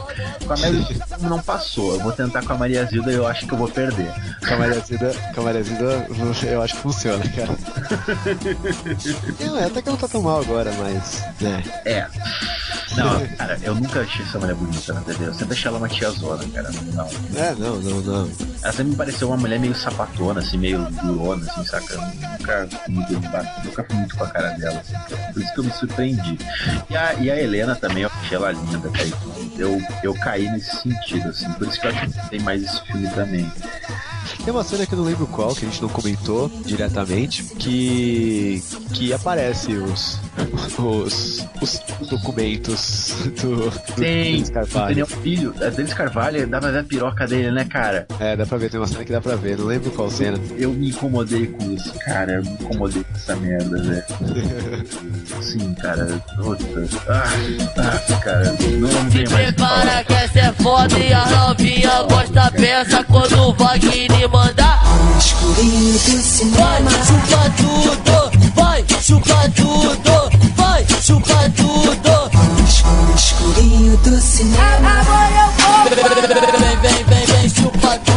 Com 0.45 0.53
a 0.53 0.57
Meryl 0.57 0.81
Streep 0.89 1.21
não 1.21 1.39
passou. 1.41 1.93
Eu 1.95 1.99
vou 2.01 2.11
tentar 2.11 2.43
com 2.43 2.53
a 2.53 2.57
Maria 2.57 2.85
Zilda 2.85 3.11
e 3.11 3.15
eu 3.15 3.25
acho 3.27 3.45
que 3.47 3.53
eu 3.53 3.57
vou 3.57 3.67
perder. 3.67 4.11
Com 4.47 4.53
a 4.53 4.57
Maria 4.57 4.79
Zilda, 4.79 5.13
com 5.33 5.41
a 5.41 5.43
Maria 5.43 5.63
Zilda, 5.63 6.07
eu 6.47 6.61
acho 6.61 6.75
que 6.75 6.81
funciona, 6.81 7.23
cara. 7.29 7.49
Não, 9.39 9.57
é 9.57 9.65
até 9.65 9.81
que 9.81 9.89
não 9.89 9.97
tá 9.97 10.07
tão 10.07 10.21
mal 10.21 10.39
agora, 10.41 10.71
mas. 10.77 11.23
né. 11.41 11.63
É. 11.85 12.07
Não, 12.97 13.27
cara, 13.37 13.57
eu 13.61 13.75
nunca 13.75 14.01
achei 14.01 14.25
essa 14.25 14.39
mulher 14.39 14.55
bonita 14.55 14.93
na 14.93 15.01
TV. 15.01 15.27
Eu 15.27 15.33
sempre 15.33 15.53
achei 15.53 15.67
ela 15.67 15.77
uma 15.77 15.89
tiazona, 15.89 16.43
cara. 16.53 16.69
Não. 16.93 17.07
É, 17.35 17.55
não, 17.55 17.75
não, 17.79 18.01
não. 18.01 18.31
Ela 18.61 18.71
sempre 18.71 18.91
me 18.91 18.95
pareceu 18.95 19.27
uma 19.27 19.37
mulher 19.37 19.59
meio 19.59 19.75
sapatona, 19.75 20.39
assim, 20.39 20.57
meio 20.57 20.79
durona, 21.03 21.45
assim, 21.49 21.65
saca? 21.65 21.93
Eu 21.93 22.01
Nunca, 22.01 22.69
muito, 22.87 23.13
nunca 23.13 23.83
fui 23.83 23.95
muito 23.95 24.15
com 24.17 24.23
a 24.23 24.29
cara 24.29 24.49
dela, 24.51 24.79
assim. 24.79 25.33
Por 25.33 25.41
isso 25.41 25.53
que 25.53 25.59
eu 25.59 25.63
me 25.63 25.71
surpreendi. 25.71 26.37
E 26.89 26.97
a, 26.97 27.13
e 27.15 27.31
a 27.31 27.41
Helena 27.41 27.75
também, 27.75 28.03
eu 28.03 28.11
achei 28.21 28.37
ela 28.37 28.51
linda, 28.51 28.89
cara. 28.89 29.09
Eu, 29.57 29.81
eu 30.03 30.13
caí 30.15 30.49
nesse 30.49 30.75
sentido, 30.77 31.29
assim. 31.29 31.51
Por 31.53 31.67
isso 31.67 31.79
que 31.79 31.87
eu 31.87 31.91
acho 31.91 32.07
que 32.09 32.29
tem 32.29 32.39
mais 32.39 32.63
esse 32.63 32.81
filme 32.83 33.07
também. 33.09 33.51
Tem 34.43 34.53
uma 34.53 34.63
cena 34.63 34.85
que 34.85 34.93
eu 34.93 34.97
não 34.97 35.05
lembro 35.05 35.27
qual, 35.27 35.53
que 35.55 35.65
a 35.65 35.69
gente 35.69 35.81
não 35.81 35.89
comentou 35.89 36.49
diretamente, 36.65 37.43
que. 37.43 38.61
que 38.93 39.13
aparece 39.13 39.73
os. 39.73 40.19
os. 40.77 41.45
os 41.61 41.81
documentos 42.09 43.15
do. 43.41 43.69
do 43.69 43.95
Tem, 43.95 44.43
Carvalho. 44.43 44.87
Daniel 44.87 45.07
Filho, 45.07 45.53
é 45.59 45.69
Denis 45.71 45.93
Carvalho, 45.93 46.47
dá 46.47 46.59
pra 46.59 46.71
ver 46.71 46.79
a 46.79 46.83
piroca 46.83 47.27
dele, 47.27 47.51
né, 47.51 47.65
cara? 47.65 48.07
É, 48.19 48.35
dá 48.35 48.45
pra 48.45 48.57
ver, 48.57 48.69
tem 48.69 48.79
uma 48.79 48.87
cena 48.87 49.03
que 49.03 49.11
dá 49.11 49.21
pra 49.21 49.35
ver, 49.35 49.57
não 49.57 49.65
lembro 49.65 49.91
qual 49.91 50.09
cena. 50.09 50.39
Eu 50.57 50.71
me 50.73 50.89
incomodei 50.89 51.47
com 51.47 51.71
isso, 51.71 51.93
cara. 52.05 52.33
Eu 52.33 52.43
me 52.43 52.49
incomodei 52.51 53.03
com 53.03 53.15
essa 53.15 53.35
merda, 53.35 53.81
velho. 53.81 54.03
Sim, 55.41 55.73
cara. 55.75 56.05
Puta. 56.37 56.63
Ah, 57.07 57.23
ah, 57.77 58.19
cara. 58.19 58.55
Não, 58.79 58.89
falar. 58.89 59.43
Prepara 59.43 60.03
que 60.03 60.13
essa 60.13 60.39
é 60.39 60.53
foda 60.53 60.99
e 60.99 61.13
a 61.13 61.25
novinha 61.29 62.03
gosta 62.03 62.51
peça 62.51 63.03
quando 63.05 63.53
vai 63.53 63.79
que 64.19 64.27
mandar. 64.27 64.81
Escurinho 65.17 65.93
do 65.93 65.99
Vai, 65.99 66.21
cinema. 66.21 66.91
chupa 66.91 67.49
tudo, 67.57 68.31
vai, 68.53 68.85
chupa 69.01 69.49
tudo, 69.55 70.29
vai, 70.55 70.85
chupa 71.01 71.49
tudo. 71.55 72.29
Escurinho 73.15 73.97
do 73.97 74.19
cinema. 74.19 75.03
Vem, 76.59 76.77
vem, 76.81 77.03
vem, 77.05 77.25
vem, 77.25 77.49
chupa 77.49 77.97
tudo. 77.99 78.08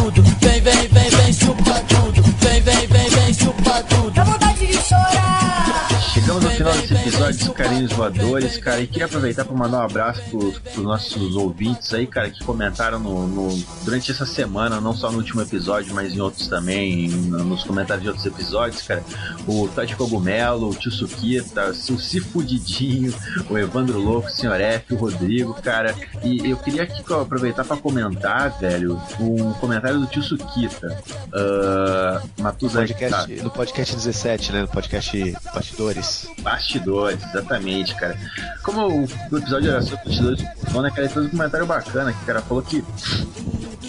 Final 6.73 6.81
desse 6.81 6.93
episódio 6.95 7.39
dos 7.45 7.49
Carinhos 7.55 7.91
Voadores, 7.93 8.57
cara, 8.57 8.81
e 8.81 8.87
queria 8.87 9.05
aproveitar 9.05 9.45
para 9.45 9.55
mandar 9.55 9.79
um 9.79 9.81
abraço 9.85 10.21
pros, 10.29 10.57
pros 10.59 10.83
nossos 10.83 11.35
ouvintes 11.35 11.93
aí, 11.93 12.07
cara, 12.07 12.29
que 12.29 12.43
comentaram 12.43 12.99
no, 12.99 13.27
no- 13.27 13.63
durante 13.83 14.11
essa 14.11 14.25
semana, 14.25 14.81
não 14.81 14.93
só 14.95 15.11
no 15.11 15.17
último 15.19 15.41
episódio, 15.41 15.93
mas 15.93 16.13
em 16.13 16.19
outros 16.19 16.47
também, 16.47 17.07
no- 17.09 17.43
nos 17.43 17.63
comentários 17.63 18.01
de 18.03 18.09
outros 18.09 18.25
episódios, 18.25 18.81
cara. 18.81 19.03
O 19.47 19.67
Todd 19.67 19.95
Cogumelo, 19.95 20.69
o 20.69 20.75
Tio 20.75 20.91
Suquita, 20.91 21.69
o 21.69 21.99
Cifudidinho, 21.99 23.13
o 23.49 23.57
Evandro 23.57 23.99
Louco, 23.99 24.27
o 24.27 24.31
Senhor 24.31 24.59
F, 24.59 24.93
o 24.93 24.97
Rodrigo, 24.97 25.53
cara. 25.55 25.93
E 26.23 26.49
eu 26.49 26.57
queria 26.57 26.83
aqui 26.83 27.03
aproveitar 27.13 27.63
para 27.65 27.77
comentar, 27.77 28.57
velho, 28.59 28.99
um 29.19 29.53
comentário 29.53 29.99
do 29.99 30.07
Tio 30.07 30.23
Suquita. 30.23 30.97
Uh, 31.27 32.41
Matuza 32.41 32.79
Podcast, 32.79 33.31
no 33.43 33.49
podcast 33.51 33.95
17, 33.95 34.51
né? 34.51 34.61
No 34.61 34.67
podcast 34.67 35.33
Bastidores. 35.53 36.27
Bastidores, 36.41 36.62
exatamente, 37.11 37.95
cara. 37.95 38.17
Como 38.61 39.05
o, 39.31 39.37
episódio 39.37 39.71
era 39.71 39.81
sobre 39.81 40.05
bastidores 40.05 40.39
do 40.39 40.81
né, 40.81 40.89
cara, 40.89 41.01
ele 41.01 41.09
fez 41.09 41.25
um 41.25 41.29
comentário 41.29 41.65
bacana 41.65 42.13
que 42.13 42.23
o 42.23 42.25
cara 42.25 42.41
falou 42.41 42.63
que 42.63 42.83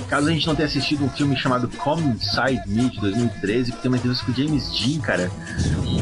caso 0.03 0.29
a 0.29 0.33
gente 0.33 0.47
não 0.47 0.55
tenha 0.55 0.67
assistido 0.67 1.05
um 1.05 1.09
filme 1.09 1.37
chamado 1.37 1.69
Come 1.69 2.03
Inside 2.03 2.63
Me 2.67 2.91
de 2.91 3.01
2013, 3.01 3.73
que 3.73 3.79
tem 3.79 3.91
uma 3.91 3.97
entrevista 3.97 4.25
com 4.25 4.33
o 4.33 4.35
James 4.35 4.71
Dean, 4.71 5.01
cara, 5.01 5.31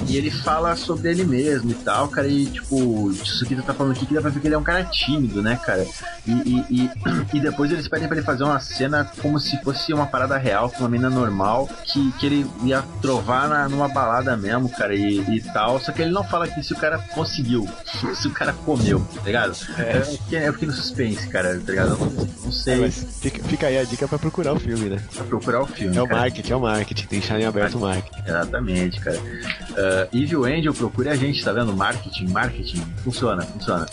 e, 0.09 0.16
ele 0.16 0.31
fala 0.31 0.74
sobre 0.77 1.10
ele 1.10 1.24
mesmo 1.24 1.70
e 1.70 1.74
tal, 1.74 2.09
cara, 2.09 2.28
e 2.28 2.47
tipo, 2.47 2.77
o 2.77 3.12
Tsukita 3.12 3.62
tá 3.62 3.74
falando 3.74 3.93
aqui 3.93 4.06
que 4.06 4.14
dá 4.14 4.20
pra 4.20 4.31
ver 4.31 4.40
que 4.40 4.47
ele 4.47 4.55
é 4.55 4.59
um 4.59 4.62
cara 4.62 4.85
tímido, 4.85 5.43
né, 5.43 5.59
cara, 5.64 5.86
e, 6.27 6.32
e, 6.32 6.64
e, 6.70 6.90
e 7.36 7.40
depois 7.40 7.70
eles 7.70 7.89
pedem 7.89 8.09
pra 8.09 8.16
ele 8.16 8.27
fazer 8.27 8.44
uma 8.44 8.60
cena 8.60 9.10
como 9.20 9.39
se 9.39 9.60
fosse 9.62 9.93
uma 9.93 10.06
parada 10.06 10.36
real, 10.36 10.70
com 10.70 10.81
uma 10.81 10.89
menina 10.89 11.10
normal, 11.10 11.69
que, 11.85 12.12
que 12.12 12.27
ele 12.27 12.47
ia 12.64 12.82
trovar 13.01 13.48
na, 13.48 13.69
numa 13.69 13.89
balada 13.89 14.36
mesmo, 14.36 14.69
cara, 14.69 14.94
e, 14.94 15.19
e 15.19 15.40
tal, 15.40 15.81
só 15.81 15.93
que 15.93 16.02
ele 16.02 16.12
não 16.12 16.24
fala 16.24 16.47
aqui 16.47 16.62
se 16.62 16.73
o 16.73 16.77
cara 16.77 16.98
conseguiu, 16.98 17.69
se 18.14 18.27
o 18.27 18.31
cara 18.31 18.52
comeu, 18.52 19.06
tá 19.14 19.23
ligado? 19.24 19.56
É. 19.78 19.98
Eu, 19.98 20.05
fiquei, 20.05 20.48
eu 20.48 20.52
fiquei 20.52 20.69
no 20.69 20.74
suspense, 20.74 21.28
cara, 21.28 21.60
tá 21.64 21.73
ligado? 21.73 21.98
Não, 21.98 22.28
não 22.44 22.52
sei. 22.52 22.74
É, 22.74 22.77
mas 22.78 23.06
fica, 23.20 23.43
fica 23.44 23.66
aí 23.66 23.78
a 23.78 23.82
dica 23.85 24.07
pra 24.09 24.19
procurar 24.19 24.53
o 24.53 24.61
filme, 24.61 24.89
né? 24.89 25.03
Pra 25.15 25.25
procurar 25.25 25.63
o 25.63 25.67
filme. 25.67 25.97
É 25.97 26.03
o 26.03 26.07
cara. 26.07 26.21
marketing, 26.21 26.53
é 26.53 26.57
o 26.57 26.61
marketing, 26.61 27.07
tem 27.07 27.21
que 27.21 27.27
deixar 27.27 27.41
em 27.41 27.45
aberto 27.45 27.77
o 27.77 27.81
marketing. 27.81 28.21
Exatamente, 28.27 29.01
cara. 29.01 29.19
Uh, 29.19 30.17
Evil 30.17 30.45
Angel, 30.45 30.75
procure 30.75 31.09
a 31.09 31.17
gente, 31.17 31.43
tá 31.45 31.53
vendo? 31.53 31.73
Marketing, 31.75 32.29
marketing. 32.29 32.83
Funciona, 33.05 33.43
funciona. 33.43 33.87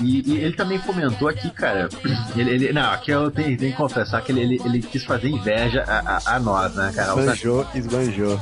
E, 0.00 0.22
e 0.32 0.36
ele 0.38 0.54
também 0.54 0.78
comentou 0.78 1.28
aqui, 1.28 1.50
cara. 1.50 1.88
Ele, 2.36 2.50
ele- 2.50 2.72
não, 2.72 2.90
aqui 2.92 3.10
eu 3.10 3.30
tenho, 3.30 3.56
tenho 3.56 3.72
que 3.72 3.76
confessar 3.76 4.22
que 4.22 4.32
ele, 4.32 4.40
ele, 4.40 4.60
ele 4.64 4.80
quis 4.82 5.04
fazer 5.04 5.28
inveja 5.28 5.84
a, 5.86 6.16
a, 6.32 6.36
a 6.36 6.40
nós, 6.40 6.74
né, 6.74 6.92
cara? 6.94 7.18
Esbanjou, 7.18 7.66
esbanjou. 7.74 8.40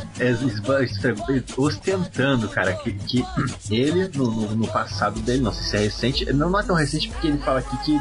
ostentando, 1.57 2.49
cara, 2.49 2.73
que, 2.75 2.93
que 2.93 3.25
ele, 3.71 4.11
no, 4.15 4.31
no, 4.31 4.57
no 4.57 4.69
passado 4.69 5.21
dele, 5.21 5.41
não 5.43 5.53
sei 5.53 5.65
se 5.65 5.77
é 5.77 5.81
recente, 5.81 6.33
não, 6.33 6.51
não 6.51 6.61
é 6.61 6.63
tão 6.63 6.75
recente 6.77 7.09
porque 7.09 7.27
ele 7.29 7.39
fala 7.39 7.59
aqui 7.61 7.77
que, 7.85 8.01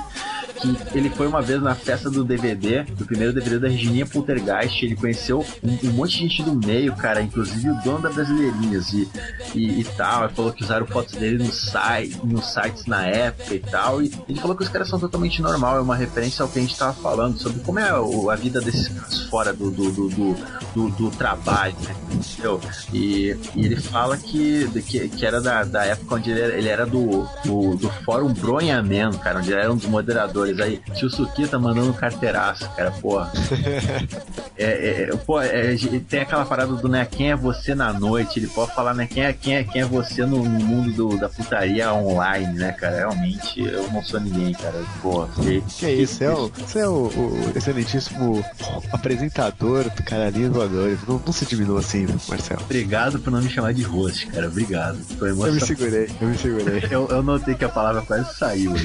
que 0.62 0.98
ele 0.98 1.10
foi 1.10 1.28
uma 1.28 1.42
vez 1.42 1.62
na 1.62 1.76
festa 1.76 2.10
do 2.10 2.24
DVD, 2.24 2.84
do 2.84 3.06
primeiro 3.06 3.34
DVD 3.34 3.60
da 3.60 3.68
Regininha 3.68 4.06
Poltergeist, 4.06 4.84
ele 4.86 4.96
conheceu 4.96 5.46
um, 5.64 5.90
um 5.90 5.92
monte 5.94 6.12
de 6.14 6.18
gente 6.28 6.44
do 6.44 6.56
meio, 6.56 6.96
cara, 6.96 7.22
inclusive 7.22 7.70
o 7.70 7.76
dono 7.82 8.00
da 8.02 8.10
Brasileirinhas 8.10 8.92
e, 8.94 9.08
e, 9.54 9.82
e 9.82 9.84
tal, 9.84 10.26
ele 10.26 10.34
falou 10.34 10.52
que 10.52 10.64
usaram 10.64 10.86
fotos 10.86 11.14
dele 11.16 11.44
no 11.44 11.52
site, 11.52 12.20
nos 12.24 12.54
sites 12.54 12.86
na 12.86 13.06
época 13.06 13.54
e 13.54 13.60
tal, 13.60 14.02
e 14.02 14.12
ele 14.28 14.40
falou 14.40 14.56
que 14.56 14.64
os 14.64 14.70
caras 14.70 14.88
são 14.88 15.00
totalmente 15.00 15.42
normal, 15.42 15.78
é 15.78 15.82
uma 15.82 15.96
referência 15.96 16.44
ao 16.44 16.50
que 16.50 16.60
a 16.60 16.62
gente 16.62 16.78
tava 16.78 16.94
falando, 16.94 17.38
sobre 17.40 17.60
como 17.62 17.80
é 17.80 17.90
a 17.90 18.36
vida 18.36 18.62
desses 18.62 18.88
caras 18.88 19.22
fora 19.24 19.54
do, 19.54 19.72
do, 19.72 19.92
do, 19.92 20.10
do, 20.10 20.90
do- 20.90 21.16
trabalho, 21.16 21.76
né? 21.84 21.96
Entendeu? 22.14 22.60
E, 22.94 23.36
e 23.56 23.66
ele 23.66 23.76
fala 23.78 24.18
que, 24.18 24.68
que, 24.82 25.08
que 25.10 25.26
era 25.26 25.40
da, 25.42 25.64
da 25.64 25.86
época 25.86 26.16
onde 26.16 26.32
ele 26.32 26.42
era, 26.42 26.58
ele 26.58 26.70
era 26.70 26.86
do, 26.86 27.28
do, 27.44 27.76
do 27.76 27.90
Fórum 28.04 28.34
Bronhaman, 28.34 29.12
cara, 29.14 29.40
onde 29.40 29.52
ele 29.52 29.62
era 29.62 29.72
um 29.72 29.78
dos 29.78 29.86
moderadores. 29.88 30.45
Aí, 30.62 30.82
tio 30.96 31.10
Suquita 31.10 31.58
mandando 31.60 31.94
carteiraço, 31.94 32.70
cara, 32.76 32.92
porra. 32.92 33.32
É, 34.58 35.10
é, 35.12 35.16
pô, 35.18 35.42
é, 35.42 35.76
tem 36.08 36.22
aquela 36.22 36.46
parada 36.46 36.72
do 36.74 36.88
né, 36.88 37.06
quem 37.06 37.30
é 37.30 37.36
você 37.36 37.76
na 37.76 37.92
noite, 37.92 38.40
ele 38.40 38.48
pode 38.48 38.74
falar, 38.74 38.94
né, 38.94 39.06
quem 39.06 39.22
é, 39.26 39.34
quem 39.34 39.54
é, 39.58 39.64
quem 39.66 39.82
é 39.82 39.86
você 39.86 40.26
no, 40.26 40.38
mundo 40.46 40.94
do- 40.94 41.18
da 41.20 41.28
putaria 41.28 41.92
online, 41.94 42.54
né, 42.58 42.72
cara? 42.72 42.96
Realmente, 43.00 43.60
eu 43.62 43.92
não 43.92 44.02
sou 44.02 44.18
ninguém, 44.18 44.54
cara. 44.54 44.82
Pô, 45.02 45.26
que, 45.28 45.62
Que 45.78 45.86
é 45.88 45.94
isso? 45.96 46.16
Você 46.16 46.24
é 46.24 46.32
o, 46.32 46.48
você 46.48 46.80
é 46.80 46.88
o, 46.88 46.94
o 47.08 47.52
excelentíssimo 47.54 48.46
apresentador 48.94 49.84
do 49.90 50.04
Caralhinho 50.04 50.54
Voadores. 50.54 51.00
Não, 51.06 51.22
não 51.26 51.34
se 51.34 51.46
diminua 51.46 51.82
assim, 51.82 52.08
Marcelo. 52.30 52.62
Obrigado 52.62 53.20
por 53.20 53.32
não 53.32 53.42
me 53.42 53.50
chamar 53.50 53.74
de 53.74 53.84
host, 53.84 54.28
cara. 54.28 54.48
Obrigado. 54.48 54.98
Tô 55.20 55.26
Eu 55.26 55.36
me 55.36 55.60
segurei, 55.60 56.10
eu 56.22 56.28
me 56.30 56.38
segurei. 56.38 56.88
Eu, 56.90 57.08
eu 57.10 57.22
notei 57.22 57.56
que 57.56 57.66
a 57.66 57.70
palavra 57.70 58.02
quase 58.04 58.34
saiu. 58.38 58.72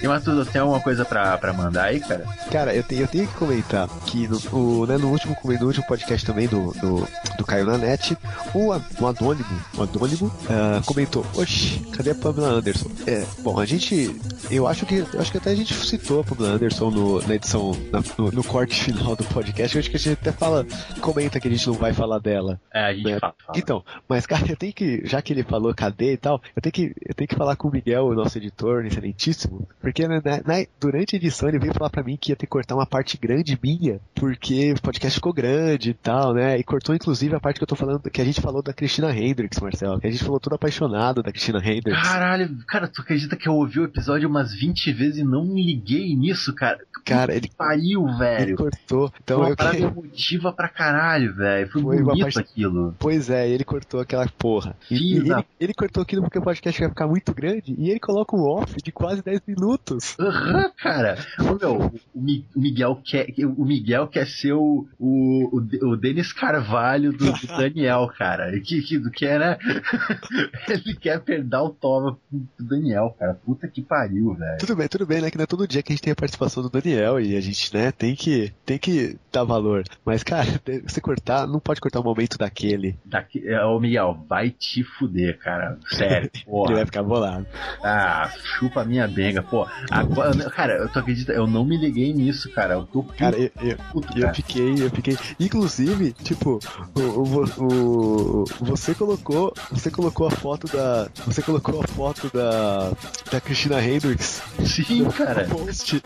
e 0.00 0.08
Matuto, 0.08 0.44
tem 0.50 0.60
alguma 0.60 0.80
coisa 0.80 1.04
pra, 1.04 1.36
pra 1.38 1.52
mandar 1.52 1.84
aí, 1.84 2.00
cara? 2.00 2.24
Cara, 2.50 2.74
eu 2.74 2.82
tenho, 2.82 3.02
eu 3.02 3.08
tenho 3.08 3.26
que 3.26 3.34
comentar 3.34 3.88
que 4.06 4.28
no, 4.28 4.38
o, 4.52 4.86
né, 4.86 4.96
no, 4.96 5.10
último, 5.10 5.36
no 5.44 5.66
último 5.66 5.86
podcast 5.86 6.26
também 6.26 6.48
do, 6.48 6.72
do, 6.74 7.06
do 7.36 7.44
Caio 7.44 7.66
na 7.66 7.78
Net, 7.78 8.16
o, 8.54 8.68
o 8.68 9.06
Anônimo, 9.06 9.64
o 9.76 9.82
Anônimo 9.82 10.32
ah, 10.48 10.82
comentou, 10.84 11.24
oxi, 11.34 11.80
cadê 11.92 12.10
a 12.10 12.14
Pamela 12.14 12.48
Anderson? 12.48 12.90
É, 13.06 13.24
bom, 13.40 13.58
a 13.58 13.64
gente, 13.64 14.14
eu 14.50 14.66
acho 14.66 14.86
que, 14.86 14.96
eu 14.96 15.20
acho 15.20 15.30
que 15.32 15.38
até 15.38 15.50
a 15.50 15.54
gente 15.54 15.74
citou 15.74 16.20
a 16.20 16.24
Pamela 16.24 16.54
Anderson 16.54 16.90
no, 16.90 17.26
na 17.26 17.34
edição, 17.34 17.72
na- 17.92 18.02
no, 18.18 18.30
no 18.30 18.44
corte 18.44 18.84
final 18.84 19.16
do 19.16 19.24
podcast, 19.24 19.76
eu 19.76 19.80
acho 19.80 19.90
que 19.90 19.96
a 19.96 20.00
gente 20.00 20.18
até 20.20 20.32
fala, 20.32 20.66
comenta 21.00 21.40
que 21.40 21.48
a 21.48 21.50
gente 21.50 21.66
não 21.66 21.74
vai 21.74 21.92
falar 21.92 22.18
dela. 22.18 22.60
É, 22.72 22.86
a 22.86 22.94
gente 22.94 23.06
né? 23.06 23.18
fala. 23.18 23.34
fala. 23.46 23.58
Então, 23.58 23.84
mas 24.08 24.26
cara, 24.26 24.46
eu 24.48 24.56
tenho 24.56 24.72
que, 24.72 25.02
já 25.06 25.20
que 25.22 25.32
ele 25.32 25.42
falou 25.42 25.74
cadê 25.74 26.12
e 26.12 26.16
tal, 26.16 26.40
eu 26.54 26.62
tenho 26.62 26.72
que, 26.72 26.94
eu 27.06 27.14
tenho 27.14 27.28
que 27.28 27.34
falar 27.34 27.56
com 27.56 27.68
o 27.68 27.72
Miguel, 27.72 28.06
o 28.06 28.14
nosso 28.14 28.36
editor, 28.38 28.84
excelentíssimo, 29.00 29.68
porque 29.80 30.06
né, 30.06 30.20
na- 30.24 30.36
na- 30.38 30.66
durante 30.80 31.16
a 31.16 31.18
edição 31.18 31.48
ele 31.48 31.58
veio 31.58 31.74
falar 31.74 31.90
pra 31.90 32.02
mim 32.02 32.16
que 32.20 32.30
ia 32.32 32.36
ter 32.36 32.46
que 32.46 32.50
cortar 32.50 32.74
uma 32.74 32.86
parte 32.86 33.16
grande 33.16 33.58
minha, 33.62 34.00
porque 34.14 34.72
o 34.72 34.80
podcast 34.82 35.16
ficou 35.16 35.32
grande 35.32 35.90
e 35.90 35.94
tal, 35.94 36.34
né? 36.34 36.58
E 36.58 36.62
cortou 36.64 36.94
inclusive 36.94 37.34
a 37.34 37.40
parte 37.40 37.58
que 37.58 37.62
eu 37.62 37.68
tô 37.68 37.76
falando, 37.76 38.00
que 38.10 38.20
a 38.20 38.24
gente 38.24 38.40
falou 38.40 38.62
da 38.62 38.72
Cristina 38.72 39.10
Hendricks, 39.16 39.60
Marcelo, 39.60 40.00
que 40.00 40.06
a 40.06 40.10
gente 40.10 40.22
falou 40.24 40.38
todo 40.40 40.54
apaixonado 40.54 41.22
da 41.22 41.30
Cristina 41.32 41.58
Hendricks. 41.58 42.02
Caralho, 42.02 42.56
cara, 42.66 42.88
tu 42.88 43.02
acredita 43.02 43.36
que 43.36 43.48
eu 43.48 43.54
ouvi 43.54 43.80
o 43.80 43.84
episódio 43.84 44.28
umas 44.28 44.52
20 44.54 44.92
vezes 44.92 45.18
e 45.18 45.24
não 45.24 45.44
me 45.44 45.64
liguei 45.64 46.14
nisso, 46.14 46.54
cara? 46.54 46.78
Cara, 47.04 47.34
ele, 47.34 47.50
Pariu, 47.56 48.06
ele 48.06 48.18
velho. 48.18 48.56
cortou. 48.56 49.12
Então 49.22 49.40
uma 49.40 49.50
eu 49.50 49.56
parada 49.56 49.76
que... 49.76 49.82
emotiva 49.82 50.52
pra 50.52 50.68
caralho, 50.68 51.34
velho. 51.34 51.68
Foi, 51.70 51.82
Foi 51.82 52.02
bonito 52.02 52.22
parte- 52.24 52.38
aquilo. 52.38 52.94
Pois 52.98 53.30
é, 53.30 53.48
ele 53.48 53.64
cortou 53.64 54.00
aquela 54.00 54.26
porra. 54.38 54.76
E, 54.90 55.14
e 55.14 55.16
ele, 55.16 55.30
ele 55.58 55.74
cortou 55.74 56.02
aquilo 56.02 56.22
porque 56.22 56.38
o 56.38 56.42
podcast 56.42 56.78
vai 56.78 56.88
ficar 56.90 57.06
muito 57.06 57.32
grande 57.34 57.74
e 57.78 57.90
ele 57.90 58.00
coloca 58.00 58.36
um 58.36 58.42
off 58.42 58.76
de 58.82 58.89
quase 58.90 59.22
10 59.22 59.40
minutos. 59.46 60.16
Aham, 60.18 60.70
cara. 60.76 61.18
Ô, 61.40 61.54
meu, 61.60 61.92
o, 62.14 62.20
Mi- 62.20 62.46
o 62.54 62.60
Miguel 62.60 63.00
quer, 63.04 63.26
o 63.44 63.64
Miguel 63.64 64.08
quer 64.08 64.26
ser 64.26 64.52
o, 64.52 64.86
o, 64.98 65.56
o, 65.56 65.60
De- 65.60 65.78
Denis 65.98 66.32
Carvalho 66.32 67.12
do, 67.12 67.32
do 67.32 67.46
Daniel, 67.46 68.08
cara. 68.16 68.52
Que, 68.60 68.82
que, 68.82 69.10
que 69.10 69.26
é, 69.26 69.38
né? 69.38 69.58
Ele 70.68 70.94
quer 70.94 71.20
perder 71.20 71.56
o 71.56 71.70
toma 71.70 72.18
pro 72.56 72.66
Daniel, 72.66 73.14
cara. 73.18 73.34
Puta 73.34 73.68
que 73.68 73.82
pariu, 73.82 74.34
velho. 74.34 74.58
Tudo 74.58 74.76
bem, 74.76 74.88
tudo 74.88 75.06
bem, 75.06 75.20
né? 75.20 75.30
Que 75.30 75.36
não 75.36 75.44
é 75.44 75.46
todo 75.46 75.66
dia 75.66 75.82
que 75.82 75.92
a 75.92 75.94
gente 75.94 76.02
tem 76.02 76.12
a 76.12 76.16
participação 76.16 76.62
do 76.62 76.70
Daniel 76.70 77.20
e 77.20 77.36
a 77.36 77.40
gente, 77.40 77.74
né, 77.74 77.90
tem 77.92 78.14
que, 78.14 78.52
tem 78.64 78.78
que 78.78 79.16
dar 79.32 79.44
valor. 79.44 79.82
Mas, 80.04 80.22
cara, 80.22 80.46
você 80.86 81.00
cortar, 81.00 81.46
não 81.46 81.60
pode 81.60 81.80
cortar 81.80 82.00
o 82.00 82.04
momento 82.04 82.36
daquele. 82.38 82.98
Daqui, 83.04 83.46
é, 83.46 83.64
ô 83.64 83.78
Miguel, 83.80 84.24
vai 84.28 84.50
te 84.50 84.82
fuder, 84.82 85.38
cara. 85.38 85.78
Sério, 85.88 86.30
Ele 86.46 86.74
vai 86.74 86.84
ficar 86.86 87.02
bolado. 87.02 87.46
Ah, 87.82 88.30
chupa 88.58 88.79
a 88.80 88.84
minha 88.84 89.06
benga, 89.08 89.42
pô. 89.42 89.66
Agora, 89.90 90.34
cara, 90.50 90.74
eu 90.78 90.88
tô 90.88 90.98
acredita, 90.98 91.32
eu 91.32 91.46
não 91.46 91.64
me 91.64 91.76
liguei 91.76 92.12
nisso, 92.12 92.50
cara. 92.50 92.74
Eu 92.74 92.84
tô 92.84 93.02
Cara, 93.02 93.36
eu, 93.36 93.50
eu, 93.62 93.76
puto, 93.92 94.08
eu 94.16 94.22
cara. 94.22 94.34
fiquei, 94.34 94.74
eu 94.82 94.90
fiquei. 94.90 95.16
Inclusive, 95.38 96.12
tipo, 96.22 96.58
o, 96.94 97.00
o, 97.00 97.44
o- 97.64 98.44
você 98.60 98.94
colocou, 98.94 99.52
você 99.70 99.90
colocou 99.90 100.26
a 100.26 100.30
foto 100.30 100.66
da, 100.68 101.08
você 101.26 101.42
colocou 101.42 101.82
a 101.82 101.86
foto 101.88 102.30
da, 102.32 102.92
da 103.30 103.40
Christina 103.40 103.82
Hendricks 103.82 104.42
Sim, 104.64 105.04
cara. 105.10 105.44
post. 105.44 106.02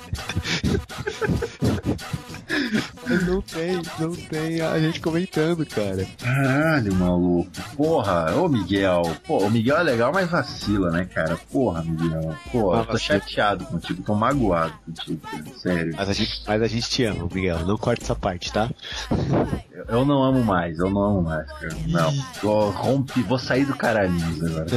Mas 3.09 3.25
não 3.27 3.41
tem, 3.41 3.83
não 3.99 4.13
tem 4.13 4.61
a 4.61 4.79
gente 4.79 5.01
comentando, 5.01 5.65
cara. 5.67 6.07
Caralho, 6.21 6.95
maluco. 6.95 7.51
Porra, 7.77 8.35
ô 8.37 8.49
Miguel. 8.49 9.03
Pô, 9.27 9.39
o 9.39 9.51
Miguel 9.51 9.79
é 9.79 9.83
legal, 9.83 10.13
mas 10.13 10.29
vacila, 10.31 10.91
né, 10.91 11.05
cara? 11.13 11.39
Porra, 11.51 11.83
Miguel. 11.83 12.35
Pô, 12.53 12.64
Eu 12.73 12.87
tô 12.87 12.99
chateado 12.99 13.65
contigo, 13.67 14.03
tô 14.03 14.15
magoado 14.15 14.75
contigo. 14.85 15.21
Sério. 15.59 15.95
Mas 15.97 16.09
a 16.09 16.13
gente, 16.13 16.43
mas 16.47 16.63
a 16.63 16.67
gente 16.67 16.89
te 16.89 17.05
ama, 17.05 17.29
Miguel. 17.33 17.67
Não 17.67 17.77
corta 17.77 18.05
essa 18.05 18.15
parte, 18.15 18.53
tá? 18.53 18.71
Eu, 19.89 20.05
não 20.05 20.23
amo 20.23 20.43
mais, 20.43 20.79
eu 20.79 20.91
não 20.91 21.03
amo 21.03 21.23
mais, 21.23 21.47
cara. 21.53 21.75
Não. 21.87 22.13
Vou 22.43 22.71
rompe, 22.71 23.23
vou 23.23 23.39
sair 23.39 23.65
do 23.65 23.77
caralhinhos 23.77 24.43
agora. 24.43 24.67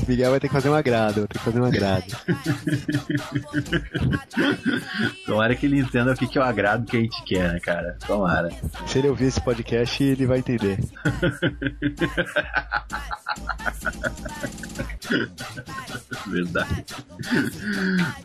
O 0.00 0.08
Miguel 0.08 0.30
vai 0.30 0.40
ter 0.40 0.48
que 0.48 0.54
fazer 0.54 0.68
um 0.68 0.74
agrado, 0.74 1.20
vai 1.20 1.28
ter 1.28 1.38
que 1.38 1.44
fazer 1.44 1.60
um 1.60 1.64
agrado. 1.64 2.04
Tomara 5.26 5.54
que 5.54 5.66
ele 5.66 5.80
entenda 5.80 6.12
o 6.12 6.16
que, 6.16 6.26
que 6.26 6.38
é 6.38 6.40
o 6.40 6.44
agrado 6.44 6.86
que 6.86 6.96
a 6.96 7.00
gente 7.00 7.22
quer, 7.24 7.52
né, 7.52 7.60
cara? 7.60 7.96
Tomara. 8.06 8.48
Se 8.86 8.98
ele 8.98 9.08
ouvir 9.08 9.26
esse 9.26 9.40
podcast, 9.40 10.02
ele 10.02 10.26
vai 10.26 10.38
entender. 10.38 10.78
Verdade. 16.26 16.84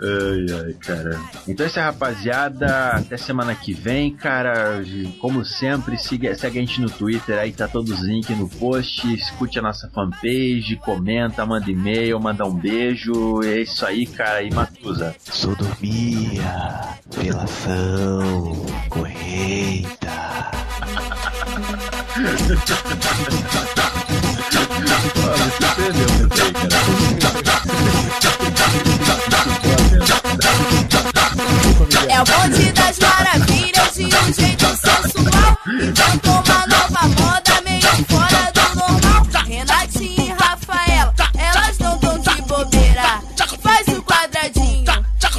Ai, 0.01 0.45
ai, 0.65 0.73
cara. 0.73 1.19
Então 1.47 1.65
é 1.65 1.69
isso 1.69 1.79
rapaziada. 1.79 2.89
Até 2.89 3.17
semana 3.17 3.55
que 3.55 3.73
vem, 3.73 4.15
cara. 4.15 4.81
Como 5.19 5.43
sempre, 5.45 5.97
siga, 6.05 6.35
segue 6.35 6.59
a 6.59 6.61
gente 6.61 6.79
no 6.79 6.89
Twitter 6.89 7.39
aí, 7.39 7.51
tá 7.51 7.67
todos 7.67 7.91
os 7.91 8.01
links 8.01 8.37
no 8.37 8.47
post. 8.47 9.11
Escute 9.13 9.59
a 9.59 9.61
nossa 9.61 9.89
fanpage, 9.89 10.75
comenta, 10.77 11.45
manda 11.45 11.69
e-mail, 11.69 12.19
manda 12.19 12.45
um 12.45 12.53
beijo. 12.53 13.41
É 13.43 13.61
isso 13.61 13.85
aí, 13.85 14.05
cara. 14.05 14.43
E 14.43 14.53
Matusa. 14.53 15.15
Sodomia, 15.19 16.97
violação, 17.17 18.65
correnta. 18.89 20.05
você 25.35 25.75
perdeu 25.75 26.07
muito 26.17 26.41
aí, 26.41 26.53
É 32.15 32.21
o 32.21 32.23
bonde 32.23 32.71
das 32.71 32.97
maravilhas 32.97 33.93
de 33.93 34.05
um 34.05 34.33
jeito 34.33 34.65
sensual. 34.67 35.57
Inventou 35.67 36.41
uma 36.45 36.65
nova 36.67 37.07
moda 37.09 37.61
meio 37.65 38.05
fora 38.07 38.51
do 38.53 38.75
normal. 38.77 39.27
Renatinha 39.45 40.23
e 40.23 40.29
Rafaela, 40.31 41.13
elas 41.37 41.77
não 41.77 41.97
tão 41.99 42.17
de 42.17 42.41
bobeira. 42.43 43.21
Faz 43.61 43.87
o 43.89 44.01
quadradinho, 44.01 44.85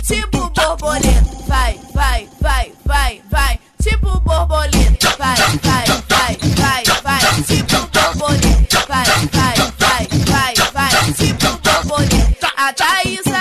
tipo 0.07 0.51
borboleta. 0.51 1.25
Vai, 1.49 1.81
vai, 1.95 2.29
vai, 2.43 2.73
vai, 2.85 3.23
vai, 3.31 3.59
tipo 3.83 4.21
borboleta. 4.21 5.17
Vai, 5.17 5.35
vai, 5.35 5.87
vai, 6.11 6.37
vai, 6.59 6.85
vai, 7.03 7.43
tipo 7.45 7.89
borboleta. 7.89 8.85
Vai, 8.87 9.07
vai, 9.33 9.55
vai, 9.79 10.07
vai, 10.27 10.55
vai, 10.75 11.13
tipo 11.15 11.59
borboleta. 11.63 12.53
A 12.55 12.71
Thaísa 12.75 13.36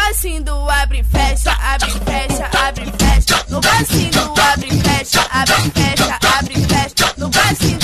passinho 0.00 0.68
abre 0.70 1.02
fecha, 1.04 1.52
abre 1.60 1.90
fecha, 1.90 2.50
abre 2.66 2.84
fecha. 2.98 3.44
No 3.48 3.60
passinho 3.60 4.34
abre 4.52 4.70
fecha, 4.70 5.26
abre 5.30 5.70
fecha, 5.74 6.18
abre 6.38 6.54
fecha. 6.54 7.14
No 7.18 7.30
passinho 7.30 7.79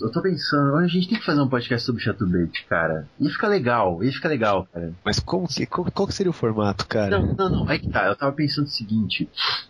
Eu 0.00 0.10
tô 0.10 0.22
pensando, 0.22 0.76
a 0.76 0.86
gente 0.86 1.08
tem 1.08 1.18
que 1.18 1.24
fazer 1.24 1.40
um 1.40 1.48
podcast 1.48 1.86
sobre 1.86 2.02
Chatubait, 2.02 2.64
cara. 2.68 3.08
Ia 3.18 3.30
ficar 3.30 3.48
legal, 3.48 4.02
ia 4.02 4.12
ficar 4.12 4.28
legal, 4.28 4.66
cara. 4.72 4.92
Mas 5.04 5.20
como 5.20 5.48
que, 5.48 5.66
qual, 5.66 5.90
qual 5.92 6.08
que 6.08 6.14
seria 6.14 6.30
o 6.30 6.34
formato, 6.34 6.86
cara? 6.86 7.18
Não, 7.18 7.34
não, 7.34 7.48
não, 7.50 7.70
é 7.70 7.78
que 7.78 7.88
tá, 7.88 8.06
eu 8.06 8.16
tava 8.16 8.32
pensando 8.32 8.66
o 8.66 8.70
seguinte. 8.70 9.28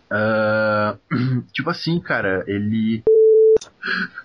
ah, 0.09 0.95
tipo 1.53 1.69
assim, 1.69 1.99
cara, 1.99 2.43
ele. 2.47 3.03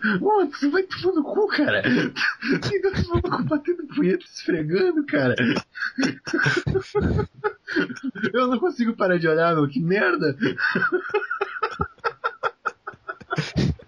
Mano, 0.20 0.50
você 0.50 0.68
vai 0.70 0.82
tomar 0.84 1.14
no 1.14 1.22
cu, 1.22 1.46
cara. 1.48 1.82
Fica 2.64 2.90
tomando 3.02 3.22
cu, 3.22 3.44
batendo 3.44 3.86
punheta, 3.94 4.24
esfregando, 4.24 5.04
cara. 5.06 5.34
Eu 8.32 8.48
não 8.48 8.58
consigo 8.58 8.96
parar 8.96 9.18
de 9.18 9.28
olhar, 9.28 9.54
meu, 9.54 9.68
que 9.68 9.80
merda. 9.80 10.36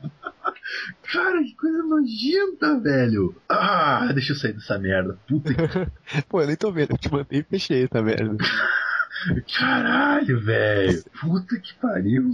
Cara, 1.12 1.44
que 1.44 1.55
coisa 1.55 1.82
nojenta, 1.82 2.80
velho. 2.80 3.36
Ah, 3.47 4.10
deixa 4.14 4.32
eu 4.32 4.36
sair 4.36 4.55
dessa 4.55 4.78
merda. 4.78 5.18
Puta 5.28 5.52
que 5.52 5.60
Pô, 6.26 6.40
eu 6.40 6.47
nem 6.47 6.56
tô 6.56 6.72
vendo, 6.72 6.93
eu 6.93 6.98
te 6.98 7.12
mandei 7.12 7.40
e 7.40 7.43
fechei 7.43 7.84
essa 7.84 8.02
merda. 8.02 8.34
caralho, 9.59 10.40
velho. 10.40 11.05
Puta 11.20 11.60
que 11.60 11.74
pariu. 11.74 12.32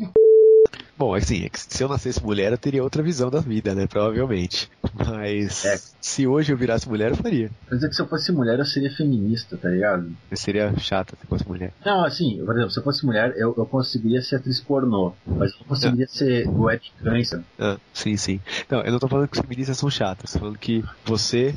Bom, 0.98 1.14
assim, 1.14 1.44
é 1.44 1.48
se 1.54 1.82
eu 1.82 1.88
nascesse 1.88 2.20
mulher, 2.22 2.50
eu 2.50 2.58
teria 2.58 2.82
outra 2.82 3.04
visão 3.04 3.30
da 3.30 3.38
vida, 3.40 3.72
né? 3.72 3.86
Provavelmente. 3.86 4.68
Mas 4.92 5.64
É. 5.64 5.78
se 6.00 6.26
hoje 6.26 6.52
eu 6.52 6.56
virasse 6.56 6.88
mulher, 6.88 7.12
eu 7.12 7.16
faria. 7.16 7.48
Quer 7.68 7.74
dizer 7.76 7.88
que 7.88 7.94
se 7.94 8.02
eu 8.02 8.08
fosse 8.08 8.32
mulher, 8.32 8.58
eu 8.58 8.64
seria 8.64 8.90
feminista, 8.90 9.56
tá 9.56 9.68
ligado? 9.68 10.12
Eu 10.28 10.36
seria 10.36 10.76
chata 10.78 11.16
se 11.20 11.24
fosse 11.28 11.46
mulher. 11.46 11.72
Não, 11.86 12.04
assim, 12.04 12.38
por 12.44 12.52
exemplo, 12.52 12.70
se 12.72 12.80
eu 12.80 12.82
fosse 12.82 13.06
mulher, 13.06 13.32
eu, 13.36 13.54
eu 13.56 13.66
conseguiria 13.66 14.20
ser 14.20 14.36
atriz 14.36 14.60
pornô. 14.60 15.12
Mas 15.24 15.52
eu 15.52 15.58
não 15.60 15.66
conseguiria 15.68 16.06
ser 16.08 16.48
webcam? 16.48 17.44
Ah, 17.60 17.76
sim, 17.94 18.16
sim. 18.16 18.40
Não, 18.68 18.80
eu 18.80 18.90
não 18.90 18.98
tô 18.98 19.06
falando 19.06 19.28
que 19.28 19.36
os 19.36 19.42
feministas 19.42 19.78
são 19.78 19.88
chatos, 19.88 20.32
tô 20.32 20.40
falando 20.40 20.58
que 20.58 20.82
você 21.04 21.54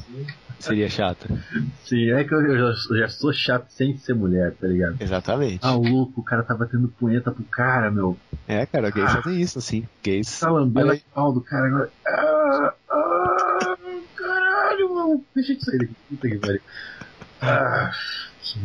seria 0.62 0.90
chata. 0.90 1.28
Sim, 1.84 2.12
é 2.12 2.24
que 2.24 2.34
eu, 2.34 2.42
eu 2.42 2.58
já, 2.58 2.94
eu 2.94 2.98
já 3.00 3.10
sou 3.10 3.34
chato 3.34 3.70
sem 3.70 3.98
ser 3.98 4.14
mulher, 4.14 4.54
tá 4.60 4.68
ligado? 4.68 4.98
Exatamente. 5.00 5.60
Ah, 5.62 5.76
o 5.76 5.84
louco, 5.84 6.22
o 6.22 6.24
cara 6.24 6.44
tá 6.44 6.54
batendo 6.56 6.88
punheta 6.88 7.32
pro 7.32 7.44
cara, 7.44 7.92
meu. 7.92 8.18
É, 8.48 8.66
cara, 8.66 8.90
gays 8.90 9.12
fazem 9.12 9.42
isso, 9.42 9.60
assim. 9.60 9.88
Gays. 10.04 10.40
Tá 10.40 10.50
lambendo 10.50 10.94
o 10.94 11.00
pau 11.14 11.34
do 11.34 11.42
cara 11.42 11.68
agora. 11.68 11.90
Ah, 12.08 12.74
ah, 12.90 13.76
caralho, 14.16 14.94
mano. 14.94 15.26
Deixa 15.36 15.54
eu 15.54 15.62
sair 15.62 15.78
daqui. 15.80 15.96
Puta 16.10 16.30
que 16.30 16.38
pariu. 16.38 16.62
Ah, 17.42 17.92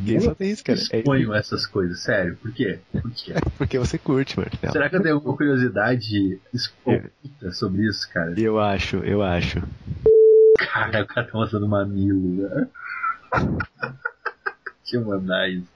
Gays 0.04 0.24
fazem 0.24 0.50
isso, 0.50 0.64
cara. 0.64 0.78
É 0.92 0.98
exponho 0.98 1.34
essas 1.34 1.66
coisas, 1.66 2.00
sério. 2.00 2.36
Por 2.36 2.52
quê? 2.52 2.78
Por 2.92 3.10
quê? 3.12 3.34
porque 3.56 3.78
você 3.78 3.98
curte, 3.98 4.38
Marcelo. 4.38 4.72
Será 4.72 4.88
que 4.88 4.96
eu 4.96 5.02
tenho 5.02 5.14
alguma 5.14 5.36
curiosidade 5.36 6.40
oculta 6.84 7.52
sobre 7.52 7.86
isso, 7.86 8.08
cara? 8.12 8.34
Eu 8.38 8.58
acho, 8.58 8.96
eu 8.98 9.22
acho. 9.22 9.62
Cara, 10.58 11.02
o 11.02 11.06
cara 11.06 11.26
tá 11.26 11.32
mostrando 11.38 11.68
mamilo, 11.68 12.48
né? 12.48 12.68
Mandar 15.04 15.48
isso. 15.50 15.66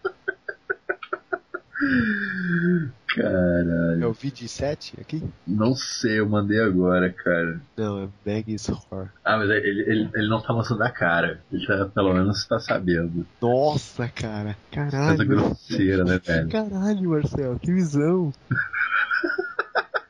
Caralho. 3.14 4.04
É 4.04 4.06
o 4.06 4.14
VD7 4.14 5.00
aqui? 5.00 5.22
Não 5.46 5.74
sei, 5.74 6.20
eu 6.20 6.28
mandei 6.28 6.60
agora, 6.60 7.12
cara. 7.12 7.60
Não, 7.76 8.04
é 8.04 8.08
Baggy's 8.24 8.68
Horror. 8.68 9.08
Ah, 9.24 9.36
mas 9.36 9.50
ele, 9.50 9.80
ele, 9.82 10.10
ele 10.14 10.28
não 10.28 10.40
tá 10.40 10.52
mostrando 10.52 10.82
a 10.82 10.90
cara. 10.90 11.40
Ele 11.52 11.66
tá, 11.66 11.86
pelo 11.86 12.14
menos 12.14 12.46
tá 12.46 12.60
sabendo. 12.60 13.26
Nossa, 13.42 14.08
cara. 14.08 14.56
Coisa 14.72 14.90
Caralho. 14.90 15.26
grosseira, 15.26 16.04
né, 16.04 16.20
velho? 16.24 16.48
Caralho, 16.48 17.10
Marcelo, 17.10 17.58
que 17.58 17.72
visão. 17.72 18.32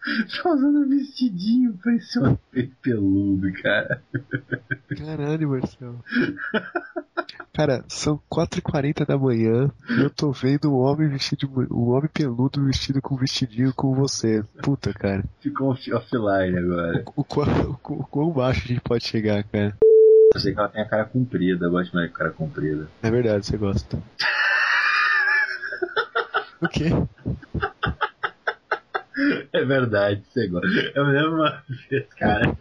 Tá 0.42 0.50
usando 0.54 0.78
um 0.80 0.88
vestidinho, 0.88 1.78
parecia 1.84 2.22
um 2.22 2.34
peito 2.50 2.74
peludo, 2.80 3.52
cara. 3.62 4.02
Caralho, 4.96 5.50
Marcelo. 5.50 6.02
Cara, 7.52 7.84
são 7.88 8.18
4h40 8.32 9.04
da 9.06 9.18
manhã 9.18 9.70
e 9.90 10.00
eu 10.00 10.08
tô 10.08 10.32
vendo 10.32 10.72
um 10.72 10.78
homem 10.78 11.08
vestido, 11.08 11.50
um 11.70 11.90
homem 11.90 12.08
peludo 12.12 12.64
vestido 12.64 13.02
com 13.02 13.16
vestidinho 13.16 13.74
com 13.74 13.94
você. 13.94 14.42
Puta, 14.62 14.94
cara. 14.94 15.22
Ficou 15.40 15.70
off- 15.72 15.92
offline 15.92 16.56
agora. 16.58 17.02
O, 17.14 17.22
quão, 17.24 17.46
o, 17.70 17.74
quão- 17.78 17.98
o 17.98 18.04
quão 18.06 18.30
baixo 18.30 18.62
a 18.64 18.68
gente 18.68 18.80
pode 18.80 19.04
chegar, 19.04 19.44
cara? 19.44 19.76
Eu 20.32 20.40
sei 20.40 20.54
que 20.54 20.58
ela 20.60 20.68
tem 20.68 20.80
a 20.80 20.88
cara 20.88 21.04
comprida, 21.04 21.66
eu 21.66 21.70
gosto 21.70 21.92
mais 21.94 22.08
de 22.08 22.14
cara 22.14 22.30
comprida. 22.30 22.88
É 23.02 23.10
verdade, 23.10 23.44
você 23.44 23.56
gosta. 23.56 23.98
O 26.62 26.68
quê? 26.68 26.90
É 29.52 29.64
verdade, 29.64 30.22
você 30.28 30.46
gosta. 30.46 30.68
Eu 30.94 31.06
me 31.06 31.12
lembro 31.12 31.34
uma 31.36 31.62
vez, 31.90 32.06
cara. 32.14 32.56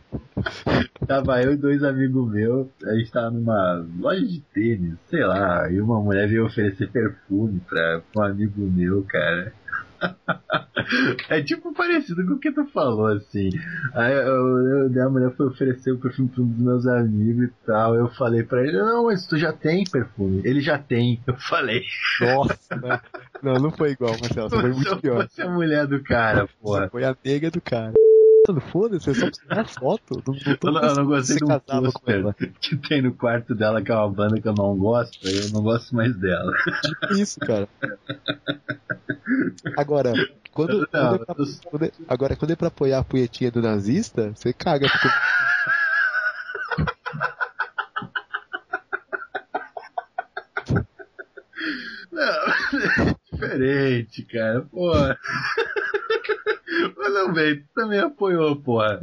Tava 1.08 1.42
eu 1.42 1.54
e 1.54 1.58
dois 1.58 1.84
amigos 1.84 2.32
meus, 2.32 2.68
a 2.86 2.94
gente 2.96 3.12
tava 3.12 3.32
numa 3.32 3.86
loja 4.00 4.26
de 4.26 4.42
tênis, 4.54 4.96
sei 5.10 5.24
lá, 5.24 5.70
e 5.72 5.80
uma 5.82 6.00
mulher 6.00 6.28
veio 6.28 6.46
oferecer 6.46 6.90
perfume 6.90 7.60
pra, 7.68 8.02
pra 8.12 8.22
um 8.22 8.26
amigo 8.26 8.62
meu, 8.62 9.04
cara. 9.04 9.54
É 11.30 11.42
tipo 11.42 11.74
parecido 11.74 12.26
com 12.26 12.34
o 12.34 12.40
que 12.40 12.52
tu 12.52 12.66
falou, 12.66 13.08
assim. 13.08 13.50
Aí 13.94 14.12
eu, 14.12 14.90
eu, 14.90 15.06
a 15.06 15.10
mulher 15.10 15.32
foi 15.36 15.48
oferecer 15.48 15.92
o 15.92 16.00
perfume 16.00 16.30
pra 16.30 16.42
um 16.42 16.48
dos 16.48 16.60
meus 16.60 16.88
amigos 16.88 17.46
e 17.46 17.54
tal. 17.66 17.96
Eu 17.96 18.08
falei 18.10 18.44
pra 18.44 18.64
ele, 18.64 18.78
não, 18.78 19.06
mas 19.06 19.28
tu 19.28 19.38
já 19.38 19.54
tem 19.54 19.84
perfume. 19.84 20.42
Ele 20.44 20.62
já 20.62 20.80
tem. 20.80 21.22
Eu 21.28 21.36
falei. 21.38 21.84
Nossa, 22.22 22.76
né? 22.76 23.00
Não, 23.44 23.54
não 23.56 23.72
foi 23.72 23.92
igual, 23.92 24.16
Marcelo. 24.20 24.50
Você 24.50 24.60
foi 24.62 24.72
muito 24.74 24.98
pior. 24.98 25.24
fosse 25.24 25.42
a 25.42 25.50
mulher 25.50 25.86
do 25.86 26.02
cara, 26.02 26.48
porra. 26.62 26.82
Você 26.82 26.90
foi 26.90 27.04
a 27.04 27.16
nega 27.24 27.52
do 27.52 27.62
cara. 27.62 27.94
Mano, 28.50 28.62
foda-se, 28.62 29.06
você 29.06 29.14
só 29.20 29.30
tirar 29.30 29.68
foto. 29.70 30.24
Não, 30.26 30.34
não 30.64 30.74
não, 30.74 30.82
eu 30.90 30.96
não 30.96 31.06
gostei 31.06 31.38
de 31.38 31.44
um 31.46 31.60
pôster 31.60 32.54
que 32.60 32.76
tem 32.78 33.00
no 33.00 33.14
quarto 33.14 33.54
dela, 33.54 33.80
que 33.80 33.92
é 33.92 33.96
uma 33.96 34.10
banda 34.10 34.42
que 34.42 34.48
eu 34.48 34.56
não 34.56 34.76
gosto, 34.76 35.20
aí 35.28 35.38
eu 35.38 35.50
não 35.52 35.62
gosto 35.62 35.96
mais 35.96 36.16
dela. 36.18 36.52
Tipo 36.82 37.14
isso, 37.14 37.40
cara. 37.42 37.70
Agora, 39.78 40.12
quando, 40.52 40.80
Não, 40.80 40.88
quando 40.88 41.16
é 41.22 41.26
pra, 41.26 41.36
quando 41.70 41.86
é- 41.86 41.92
agora, 42.08 42.36
quando 42.36 42.52
é 42.52 42.56
pra 42.56 42.68
apoiar 42.70 42.98
a 43.00 43.04
punhetinha 43.04 43.52
do 43.52 43.62
nazista, 43.62 44.32
você 44.36 44.52
caga. 44.52 44.88
Porque... 44.90 45.08
Não, 52.12 52.24
é 53.10 53.16
diferente, 53.32 54.24
cara, 54.26 54.62
porra. 54.62 55.18
Mas 56.98 57.14
não, 57.14 57.34
velho, 57.34 57.62
tu 57.62 57.68
também 57.74 58.00
apoiou, 58.00 58.56
porra. 58.56 59.00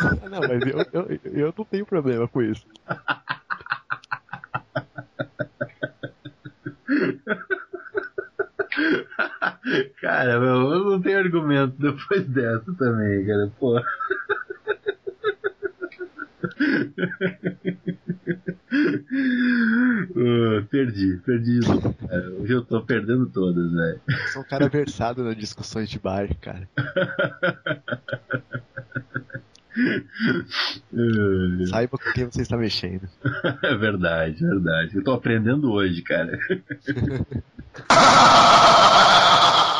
Ah, 0.00 0.28
Não, 0.28 0.40
mas 0.40 0.62
eu, 0.66 0.86
eu, 0.92 1.20
eu 1.32 1.54
não 1.56 1.64
tenho 1.64 1.86
problema 1.86 2.28
com 2.28 2.42
isso. 2.42 2.66
Cara, 10.00 10.32
eu 10.32 10.84
não 10.84 11.00
tenho 11.00 11.18
argumento 11.18 11.74
depois 11.78 12.26
dessa 12.28 12.72
também, 12.74 13.26
cara, 13.26 13.50
porra. 13.58 13.82
Uh, 20.16 20.64
perdi, 20.70 21.20
perdi 21.24 21.60
cara. 21.60 22.30
Hoje 22.40 22.52
eu 22.52 22.64
tô 22.64 22.80
perdendo 22.82 23.26
todas, 23.26 23.72
velho. 23.72 24.00
Sou 24.32 24.42
um 24.42 24.44
cara 24.44 24.68
versado 24.68 25.24
nas 25.24 25.36
discussões 25.36 25.88
de 25.88 25.98
bar, 25.98 26.28
cara. 26.40 26.68
Saiba 31.68 31.98
com 31.98 32.12
quem 32.12 32.24
você 32.24 32.42
está 32.42 32.56
mexendo. 32.56 33.08
É 33.62 33.76
verdade, 33.76 34.40
verdade. 34.40 34.96
Eu 34.96 35.04
tô 35.04 35.12
aprendendo 35.12 35.70
hoje, 35.70 36.02
cara. 36.02 36.38